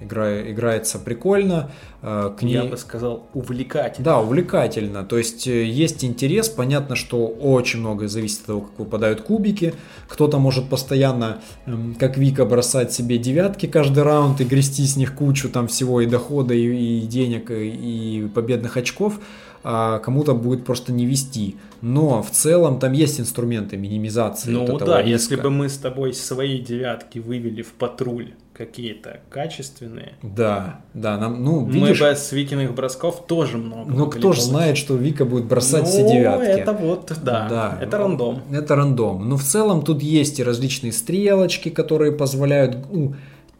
Игра, 0.00 0.50
играется 0.50 0.98
прикольно. 0.98 1.70
э, 2.02 2.30
К 2.36 2.42
ней... 2.42 2.54
Я 2.54 2.64
бы 2.64 2.76
сказал, 2.76 3.26
увлекательно. 3.32 4.04
Да, 4.04 4.20
увлекательно. 4.20 5.04
То 5.04 5.18
есть 5.18 5.46
э, 5.46 5.64
есть 5.64 6.04
интерес. 6.04 6.48
Понятно, 6.48 6.96
что 6.96 7.26
очень 7.26 7.80
многое 7.80 8.08
зависит 8.08 8.40
от 8.40 8.46
того, 8.46 8.60
как 8.62 8.78
выпадают 8.78 9.20
кубики. 9.22 9.74
Кто-то 10.08 10.38
может 10.38 10.68
постоянно, 10.68 11.40
эм, 11.66 11.94
как 11.94 12.16
Вика, 12.16 12.44
бросать 12.44 12.92
себе 12.92 13.18
девятки 13.18 13.66
каждый 13.66 14.02
раунд 14.02 14.40
и 14.40 14.44
грести 14.44 14.84
с 14.84 14.96
них 14.96 15.14
кучу 15.14 15.48
там 15.48 15.68
всего 15.68 16.00
и 16.00 16.06
дохода, 16.06 16.54
и, 16.54 16.98
и 16.98 17.00
денег, 17.06 17.50
и, 17.50 18.28
победных 18.34 18.76
очков. 18.76 19.20
А 19.62 20.00
кому-то 20.00 20.34
будет 20.34 20.66
просто 20.66 20.92
не 20.92 21.06
вести. 21.06 21.56
Но 21.80 22.22
в 22.22 22.30
целом 22.30 22.78
там 22.78 22.92
есть 22.92 23.18
инструменты 23.18 23.76
минимизации. 23.78 24.50
Ну 24.50 24.60
вот 24.66 24.82
этого 24.82 24.86
да, 24.86 25.02
риска. 25.02 25.10
если 25.12 25.36
бы 25.36 25.50
мы 25.50 25.68
с 25.70 25.78
тобой 25.78 26.12
свои 26.12 26.58
девятки 26.58 27.18
вывели 27.18 27.62
в 27.62 27.72
патруль 27.72 28.34
какие-то 28.56 29.20
качественные, 29.30 30.14
Да, 30.22 30.80
да, 30.94 31.18
нам, 31.18 31.42
ну, 31.44 31.60
мы 31.66 31.72
видишь, 31.72 32.00
бы 32.00 32.06
с 32.06 32.30
Викиных 32.32 32.72
бросков 32.74 33.26
тоже 33.26 33.58
много 33.58 33.90
ну 33.90 34.04
могли 34.04 34.18
кто 34.20 34.32
же 34.32 34.42
знает, 34.42 34.76
что 34.76 34.94
Вика 34.94 35.24
будет 35.24 35.46
бросать 35.46 35.86
все 35.88 36.02
Ну, 36.04 36.12
девятки. 36.12 36.60
это 36.60 36.72
вот, 36.72 37.12
да, 37.22 37.48
Да. 37.48 37.78
это 37.82 37.98
рандом. 37.98 38.42
Это 38.52 38.76
рандом. 38.76 39.28
Но 39.28 39.36
в 39.36 39.42
целом 39.42 39.82
тут 39.82 40.02
есть 40.02 40.38
и 40.38 40.44
различные 40.44 40.92
стрелочки, 40.92 41.68
которые 41.68 42.12
позволяют 42.12 42.76
ну, 42.92 43.14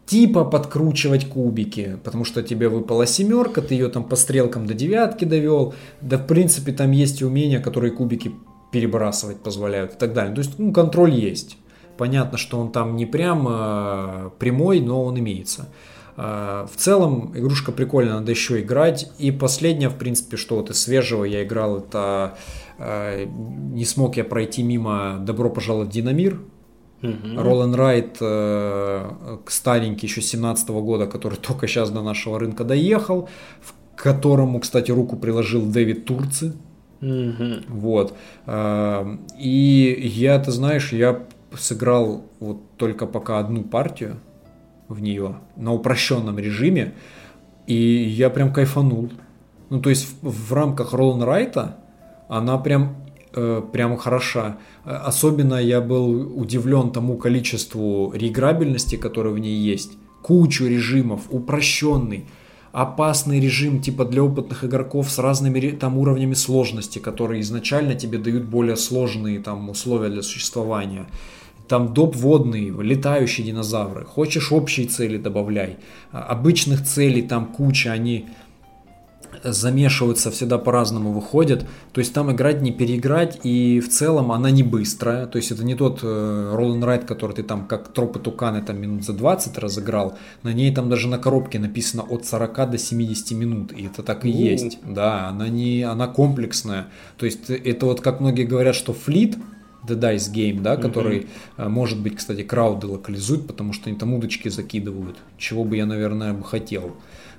типа 0.05 0.45
подкручивать 0.45 1.27
кубики, 1.27 1.97
потому 2.03 2.23
что 2.23 2.41
тебе 2.41 2.69
выпала 2.69 3.05
семерка, 3.05 3.61
ты 3.61 3.73
ее 3.75 3.89
там 3.89 4.03
по 4.03 4.15
стрелкам 4.15 4.65
до 4.65 4.73
девятки 4.73 5.25
довел. 5.25 5.73
Да, 6.01 6.17
в 6.17 6.25
принципе, 6.25 6.71
там 6.71 6.91
есть 6.91 7.21
и 7.21 7.25
умения, 7.25 7.59
которые 7.59 7.91
кубики 7.91 8.31
перебрасывать 8.71 9.37
позволяют 9.37 9.93
и 9.95 9.97
так 9.97 10.13
далее. 10.13 10.33
То 10.33 10.39
есть, 10.41 10.57
ну, 10.59 10.71
контроль 10.71 11.13
есть. 11.13 11.57
Понятно, 11.97 12.37
что 12.37 12.59
он 12.59 12.71
там 12.71 12.95
не 12.95 13.05
прям 13.05 13.47
э, 13.49 14.29
прямой, 14.39 14.79
но 14.81 15.03
он 15.03 15.17
имеется. 15.19 15.69
Э, 16.17 16.65
В 16.71 16.75
целом, 16.77 17.31
игрушка 17.35 17.71
прикольная, 17.71 18.15
надо 18.15 18.31
еще 18.31 18.61
играть. 18.61 19.11
И 19.17 19.31
последнее, 19.31 19.89
в 19.89 19.95
принципе, 19.95 20.37
что 20.37 20.55
вот 20.55 20.69
из 20.69 20.81
свежего 20.81 21.23
я 21.23 21.43
играл, 21.43 21.77
это 21.77 22.37
э, 22.77 23.25
не 23.25 23.85
смог 23.85 24.17
я 24.17 24.23
пройти 24.23 24.63
мимо 24.63 25.17
«Добро 25.19 25.49
пожаловать 25.49 25.89
в 25.89 25.91
Динамир». 25.91 26.41
Ролан 27.37 27.75
Райт, 27.75 28.17
э, 28.19 29.37
старенький, 29.47 30.07
еще 30.07 30.21
17 30.21 30.69
года, 30.69 31.05
который 31.05 31.37
только 31.41 31.67
сейчас 31.67 31.91
до 31.91 32.01
нашего 32.01 32.39
рынка 32.39 32.63
доехал, 32.63 33.29
в 33.61 33.73
которому, 33.95 34.59
кстати, 34.59 34.91
руку 34.91 35.15
приложил 35.15 35.65
Дэвид 35.65 36.05
Турци. 36.05 36.53
Мгм. 37.01 37.63
Вот. 37.67 38.15
И 39.37 40.11
я, 40.15 40.39
ты 40.39 40.51
знаешь, 40.51 40.93
я 40.93 41.21
сыграл 41.59 42.25
вот 42.39 42.77
только 42.77 43.05
пока 43.05 43.39
одну 43.39 43.63
партию 43.63 44.17
в 44.87 45.01
нее 45.01 45.35
на 45.55 45.73
упрощенном 45.73 46.37
режиме, 46.37 46.93
и 47.67 47.75
я 47.75 48.29
прям 48.29 48.53
кайфанул. 48.53 49.11
Ну, 49.69 49.81
то 49.81 49.89
есть 49.89 50.07
в, 50.21 50.49
в 50.49 50.53
рамках 50.53 50.93
Ролан 50.93 51.23
Райта 51.23 51.77
она 52.27 52.57
прям, 52.57 52.95
э, 53.33 53.61
прям 53.71 53.97
хороша. 53.97 54.57
Э, 54.85 54.91
Особенно 54.91 55.55
я 55.55 55.81
был 55.81 56.39
удивлен 56.39 56.91
тому 56.91 57.17
количеству 57.17 58.11
реиграбельности, 58.13 58.95
которое 58.95 59.31
в 59.31 59.39
ней 59.39 59.57
есть. 59.57 59.93
Кучу 60.21 60.65
режимов, 60.65 61.21
упрощенный 61.29 62.25
опасный 62.75 63.39
режим 63.39 63.79
типа 63.81 64.03
для 64.03 64.21
опытных 64.21 64.65
игроков 64.65 65.09
с 65.09 65.17
разными 65.17 65.71
там 65.71 65.97
уровнями 65.97 66.33
сложности, 66.33 66.99
которые 66.99 67.39
изначально 67.39 67.95
тебе 67.95 68.17
дают 68.17 68.43
более 68.43 68.75
сложные 68.75 69.39
там 69.39 69.69
условия 69.69 70.09
для 70.09 70.21
существования. 70.21 71.05
Там 71.67 71.93
доп 71.93 72.15
водные, 72.15 72.71
летающие 72.71 73.45
динозавры. 73.45 74.05
Хочешь 74.05 74.51
общие 74.51 74.87
цели 74.87 75.17
добавляй. 75.17 75.77
А, 76.11 76.23
Обычных 76.23 76.83
целей 76.83 77.21
там 77.21 77.47
куча, 77.47 77.91
они 77.91 78.27
замешиваются, 79.43 80.31
всегда 80.31 80.57
по-разному 80.57 81.11
выходят. 81.11 81.65
То 81.93 81.99
есть 81.99 82.13
там 82.13 82.31
играть 82.31 82.61
не 82.61 82.71
переиграть, 82.71 83.39
и 83.43 83.79
в 83.79 83.89
целом 83.89 84.31
она 84.31 84.51
не 84.51 84.63
быстрая. 84.63 85.27
То 85.27 85.37
есть 85.37 85.51
это 85.51 85.63
не 85.63 85.75
тот 85.75 86.01
Роллен 86.03 86.83
Райт, 86.83 87.05
который 87.05 87.33
ты 87.33 87.43
там 87.43 87.67
как 87.67 87.93
тропы 87.93 88.19
туканы 88.19 88.61
там 88.61 88.79
минут 88.79 89.03
за 89.03 89.13
20 89.13 89.57
разыграл. 89.57 90.17
На 90.43 90.53
ней 90.53 90.73
там 90.73 90.89
даже 90.89 91.07
на 91.07 91.17
коробке 91.17 91.59
написано 91.59 92.03
от 92.03 92.25
40 92.25 92.71
до 92.71 92.77
70 92.77 93.31
минут, 93.31 93.71
и 93.73 93.85
это 93.85 94.03
так 94.03 94.25
и 94.25 94.29
есть. 94.29 94.79
Да, 94.83 95.27
она 95.29 95.47
не, 95.47 95.83
она 95.83 96.07
комплексная. 96.07 96.87
То 97.17 97.25
есть 97.25 97.49
это 97.49 97.85
вот 97.85 98.01
как 98.01 98.19
многие 98.19 98.45
говорят, 98.45 98.75
что 98.75 98.93
флит, 98.93 99.37
The 99.87 99.99
Dice 99.99 100.31
Game, 100.33 100.61
да, 100.61 100.77
который, 100.77 101.27
э, 101.57 101.67
может 101.67 101.99
быть, 101.99 102.15
кстати, 102.17 102.43
крауды 102.43 102.87
локализуют, 102.87 103.47
потому 103.47 103.73
что 103.73 103.89
они 103.89 103.97
там 103.97 104.13
удочки 104.13 104.49
закидывают, 104.49 105.17
чего 105.37 105.63
бы 105.63 105.77
я, 105.77 105.85
наверное, 105.85 106.33
бы 106.33 106.43
хотел. 106.43 106.95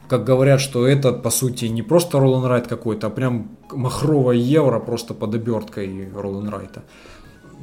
Как 0.08 0.24
говорят, 0.24 0.60
что 0.60 0.86
это, 0.86 1.12
по 1.12 1.30
сути, 1.30 1.64
не 1.64 1.82
просто 1.82 2.20
Ролан 2.20 2.44
Райт 2.44 2.68
какой-то, 2.68 3.08
а 3.08 3.10
прям 3.10 3.56
махровая 3.72 4.36
евро 4.36 4.78
просто 4.78 5.14
под 5.14 5.34
оберткой 5.34 6.08
Ролан 6.14 6.48
Райта. 6.48 6.84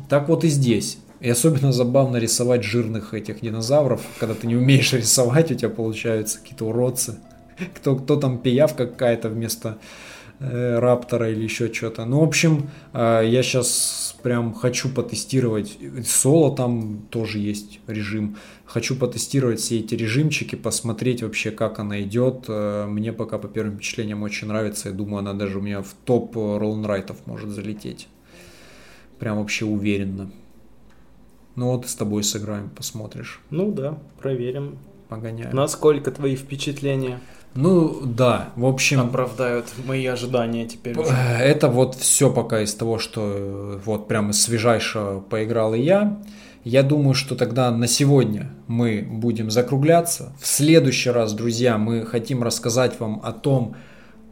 Так 0.10 0.27
вот 0.27 0.43
и 0.43 0.49
здесь. 0.49 0.97
И 1.22 1.30
особенно 1.30 1.72
забавно 1.72 2.18
рисовать 2.18 2.64
жирных 2.64 3.14
этих 3.14 3.39
динозавров, 3.39 4.01
когда 4.19 4.35
ты 4.35 4.45
не 4.45 4.57
умеешь 4.57 4.91
рисовать, 4.91 5.51
у 5.51 5.55
тебя 5.55 5.69
получаются 5.69 6.39
какие-то 6.39 6.65
уродцы. 6.65 7.15
Кто, 7.76 7.95
кто 7.95 8.15
там 8.15 8.39
пиявка 8.39 8.88
какая-то 8.88 9.30
вместо 9.30 9.77
раптора 10.44 11.32
или 11.32 11.44
еще 11.44 11.72
что-то. 11.74 12.06
Ну, 12.06 12.20
в 12.20 12.24
общем, 12.24 12.70
э, 12.94 13.24
я 13.26 13.44
сейчас 13.44 14.15
прям 14.24 14.53
хочу 14.53 14.90
потестировать. 14.90 15.78
Соло 16.06 16.56
там 16.56 17.03
тоже 17.10 17.40
есть 17.40 17.80
режим. 17.88 18.38
Хочу 18.65 18.95
потестировать 18.95 19.60
все 19.60 19.80
эти 19.80 19.95
режимчики, 19.95 20.56
посмотреть 20.56 21.24
вообще, 21.24 21.52
как 21.52 21.80
она 21.80 22.02
идет. 22.02 22.45
Э, 22.48 22.86
Мне 22.88 23.14
пока 23.14 23.38
по 23.38 23.48
первым 23.48 23.76
впечатлениям 23.76 24.24
очень 24.24 24.48
нравится. 24.48 24.90
Я 24.90 24.95
думаю, 24.95 25.20
она 25.20 25.34
даже 25.34 25.60
у 25.60 25.61
меня 25.61 25.82
в 25.82 25.94
топ 26.06 26.36
роллнрайтов 26.36 27.26
может 27.26 27.49
залететь. 27.49 28.07
Прям 29.20 29.38
вообще 29.38 29.65
уверенно. 29.65 30.32
Ну 31.56 31.68
вот 31.68 31.88
с 31.88 31.95
тобой 31.95 32.24
сыграем, 32.24 32.70
посмотришь. 32.70 33.40
Ну 33.49 33.72
да, 33.72 33.98
проверим. 34.20 34.78
Погоняем. 35.07 35.56
Насколько 35.56 36.11
твои 36.11 36.36
впечатления 36.36 37.20
Ну 37.55 38.01
да, 38.03 38.49
в 38.55 38.65
общем... 38.65 38.99
оправдают 38.99 39.67
мои 39.85 40.05
ожидания 40.05 40.65
теперь 40.65 40.97
уже. 40.97 41.11
Э, 41.11 41.38
Это 41.38 41.67
вот 41.67 41.95
все 41.95 42.31
пока 42.31 42.61
из 42.61 42.73
того, 42.73 42.97
что 42.97 43.21
э, 43.23 43.80
вот 43.85 44.07
прямо 44.07 44.31
из 44.31 44.41
свежайшего 44.41 45.19
поиграл 45.19 45.73
и 45.73 45.81
я. 45.81 46.19
Я 46.63 46.81
думаю, 46.81 47.13
что 47.13 47.35
тогда 47.35 47.69
на 47.71 47.88
сегодня 47.88 48.49
мы 48.67 49.05
будем 49.07 49.51
закругляться. 49.51 50.34
В 50.39 50.47
следующий 50.47 51.09
раз, 51.09 51.34
друзья, 51.34 51.77
мы 51.77 52.05
хотим 52.05 52.41
рассказать 52.41 52.99
вам 52.99 53.21
о 53.23 53.34
том, 53.34 53.75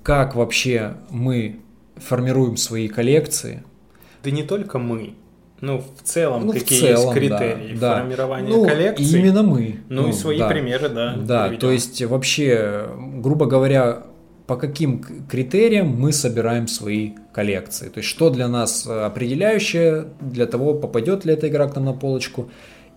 как 0.02 0.36
вообще 0.36 0.96
мы 1.10 1.60
формируем 1.98 2.58
свои 2.58 2.88
коллекции. 2.88 3.64
Да 4.24 4.32
не 4.32 4.44
только 4.44 4.80
мы. 4.80 5.16
Ну, 5.62 5.80
в 5.80 6.02
целом, 6.04 6.48
Ну, 6.48 6.52
в 6.52 6.56
какие 6.60 6.80
целом, 6.80 7.02
есть 7.02 7.14
критерии 7.14 7.76
да, 7.76 7.96
да. 7.96 8.00
формирования 8.02 8.50
Ну, 8.50 8.66
коллекции. 8.66 9.20
именно 9.20 9.44
мы. 9.44 9.78
Ну, 9.90 10.10
и 10.10 10.12
свои 10.12 10.40
да. 10.40 10.50
примеры, 10.50 10.90
да. 10.90 11.16
Да, 11.16 11.44
приведем. 11.44 11.60
то 11.62 11.72
есть 11.72 12.02
вообще, 12.04 12.88
грубо 13.18 13.46
говоря, 13.46 14.04
по 14.48 14.58
каким 14.58 15.02
критериям 15.30 15.88
мы 15.88 16.12
собираем 16.12 16.68
свои 16.68 17.12
коллекции. 17.32 17.90
То 17.90 18.00
есть 18.00 18.10
что 18.10 18.30
для 18.30 18.48
нас 18.48 18.86
э, 18.88 19.06
определяющее 19.06 20.08
для 20.20 20.46
того, 20.46 20.74
попадет 20.74 21.26
ли 21.26 21.34
эта 21.34 21.48
игра 21.48 21.68
к 21.68 21.76
нам 21.76 21.86
на 21.86 21.94
полочку 21.94 22.50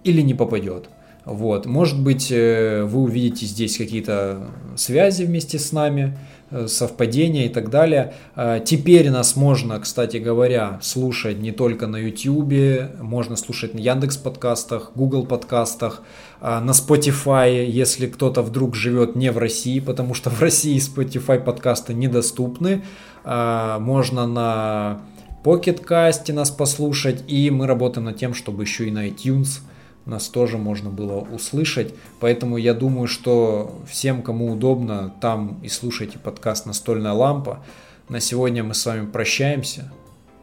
или 0.03 0.21
не 0.23 0.35
попадет. 0.35 0.89
Вот. 1.25 1.67
Может 1.67 2.03
быть, 2.03 2.33
э, 2.33 2.83
вы 2.85 3.03
увидите 3.03 3.47
здесь 3.47 3.77
какие-то 3.79 4.49
связи 4.77 5.25
вместе 5.25 5.59
с 5.59 5.71
нами, 5.71 6.19
совпадения 6.67 7.47
и 7.47 7.49
так 7.49 7.71
далее. 7.71 8.15
Э, 8.37 8.61
теперь 8.65 9.11
нас 9.11 9.37
можно, 9.37 9.79
кстати 9.81 10.19
говоря, 10.19 10.79
слушать 10.83 11.39
не 11.39 11.53
только 11.53 11.87
на 11.87 11.97
YouTube, 11.97 13.01
можно 13.01 13.37
слушать 13.37 13.75
на 13.75 13.79
Яндекс 13.79 14.17
подкастах, 14.17 14.93
Google 14.95 15.27
подкастах, 15.27 16.03
на 16.41 16.73
Spotify, 16.73 17.65
если 17.65 18.07
кто-то 18.07 18.43
вдруг 18.43 18.75
живет 18.75 19.17
не 19.17 19.33
в 19.33 19.39
России, 19.39 19.81
потому 19.81 20.13
что 20.13 20.29
в 20.29 20.43
России 20.43 20.77
Spotify 20.77 21.43
подкасты 21.43 21.95
недоступны. 21.95 22.85
Можно 23.25 24.27
на 24.27 25.01
Pocket 25.43 25.83
Cast 25.87 26.31
нас 26.35 26.51
послушать, 26.51 27.25
и 27.29 27.51
мы 27.51 27.67
работаем 27.67 28.05
над 28.05 28.19
тем, 28.19 28.35
чтобы 28.35 28.65
еще 28.65 28.89
и 28.89 28.91
на 28.91 29.09
iTunes– 29.09 29.61
нас 30.07 30.29
тоже 30.29 30.59
можно 30.59 30.91
было 30.91 31.21
услышать. 31.21 31.95
Поэтому 32.21 32.57
я 32.57 32.75
думаю, 32.75 33.09
что 33.09 33.81
всем, 33.89 34.23
кому 34.23 34.53
удобно, 34.53 35.15
там 35.21 35.59
и 35.63 35.69
слушайте 35.69 36.19
подкаст 36.19 36.67
«Настольная 36.67 37.13
лампа». 37.13 37.61
На 38.09 38.21
сегодня 38.21 38.63
мы 38.63 38.75
с 38.75 38.85
вами 38.85 39.07
прощаемся. 39.07 39.91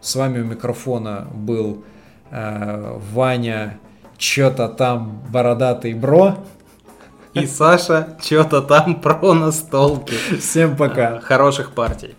С 0.02 0.16
вами 0.16 0.42
у 0.42 0.46
микрофона 0.46 1.28
был 1.34 1.84
э, 2.32 2.98
Ваня, 3.14 3.80
что-то 4.18 4.68
там 4.68 5.22
бородатый 5.30 5.94
бро. 5.94 6.38
И 7.34 7.46
Саша, 7.46 8.18
что-то 8.22 8.62
там 8.62 9.00
про 9.00 9.34
настолки. 9.34 10.16
Всем 10.40 10.76
пока. 10.76 11.20
Хороших 11.20 11.74
партий. 11.74 12.16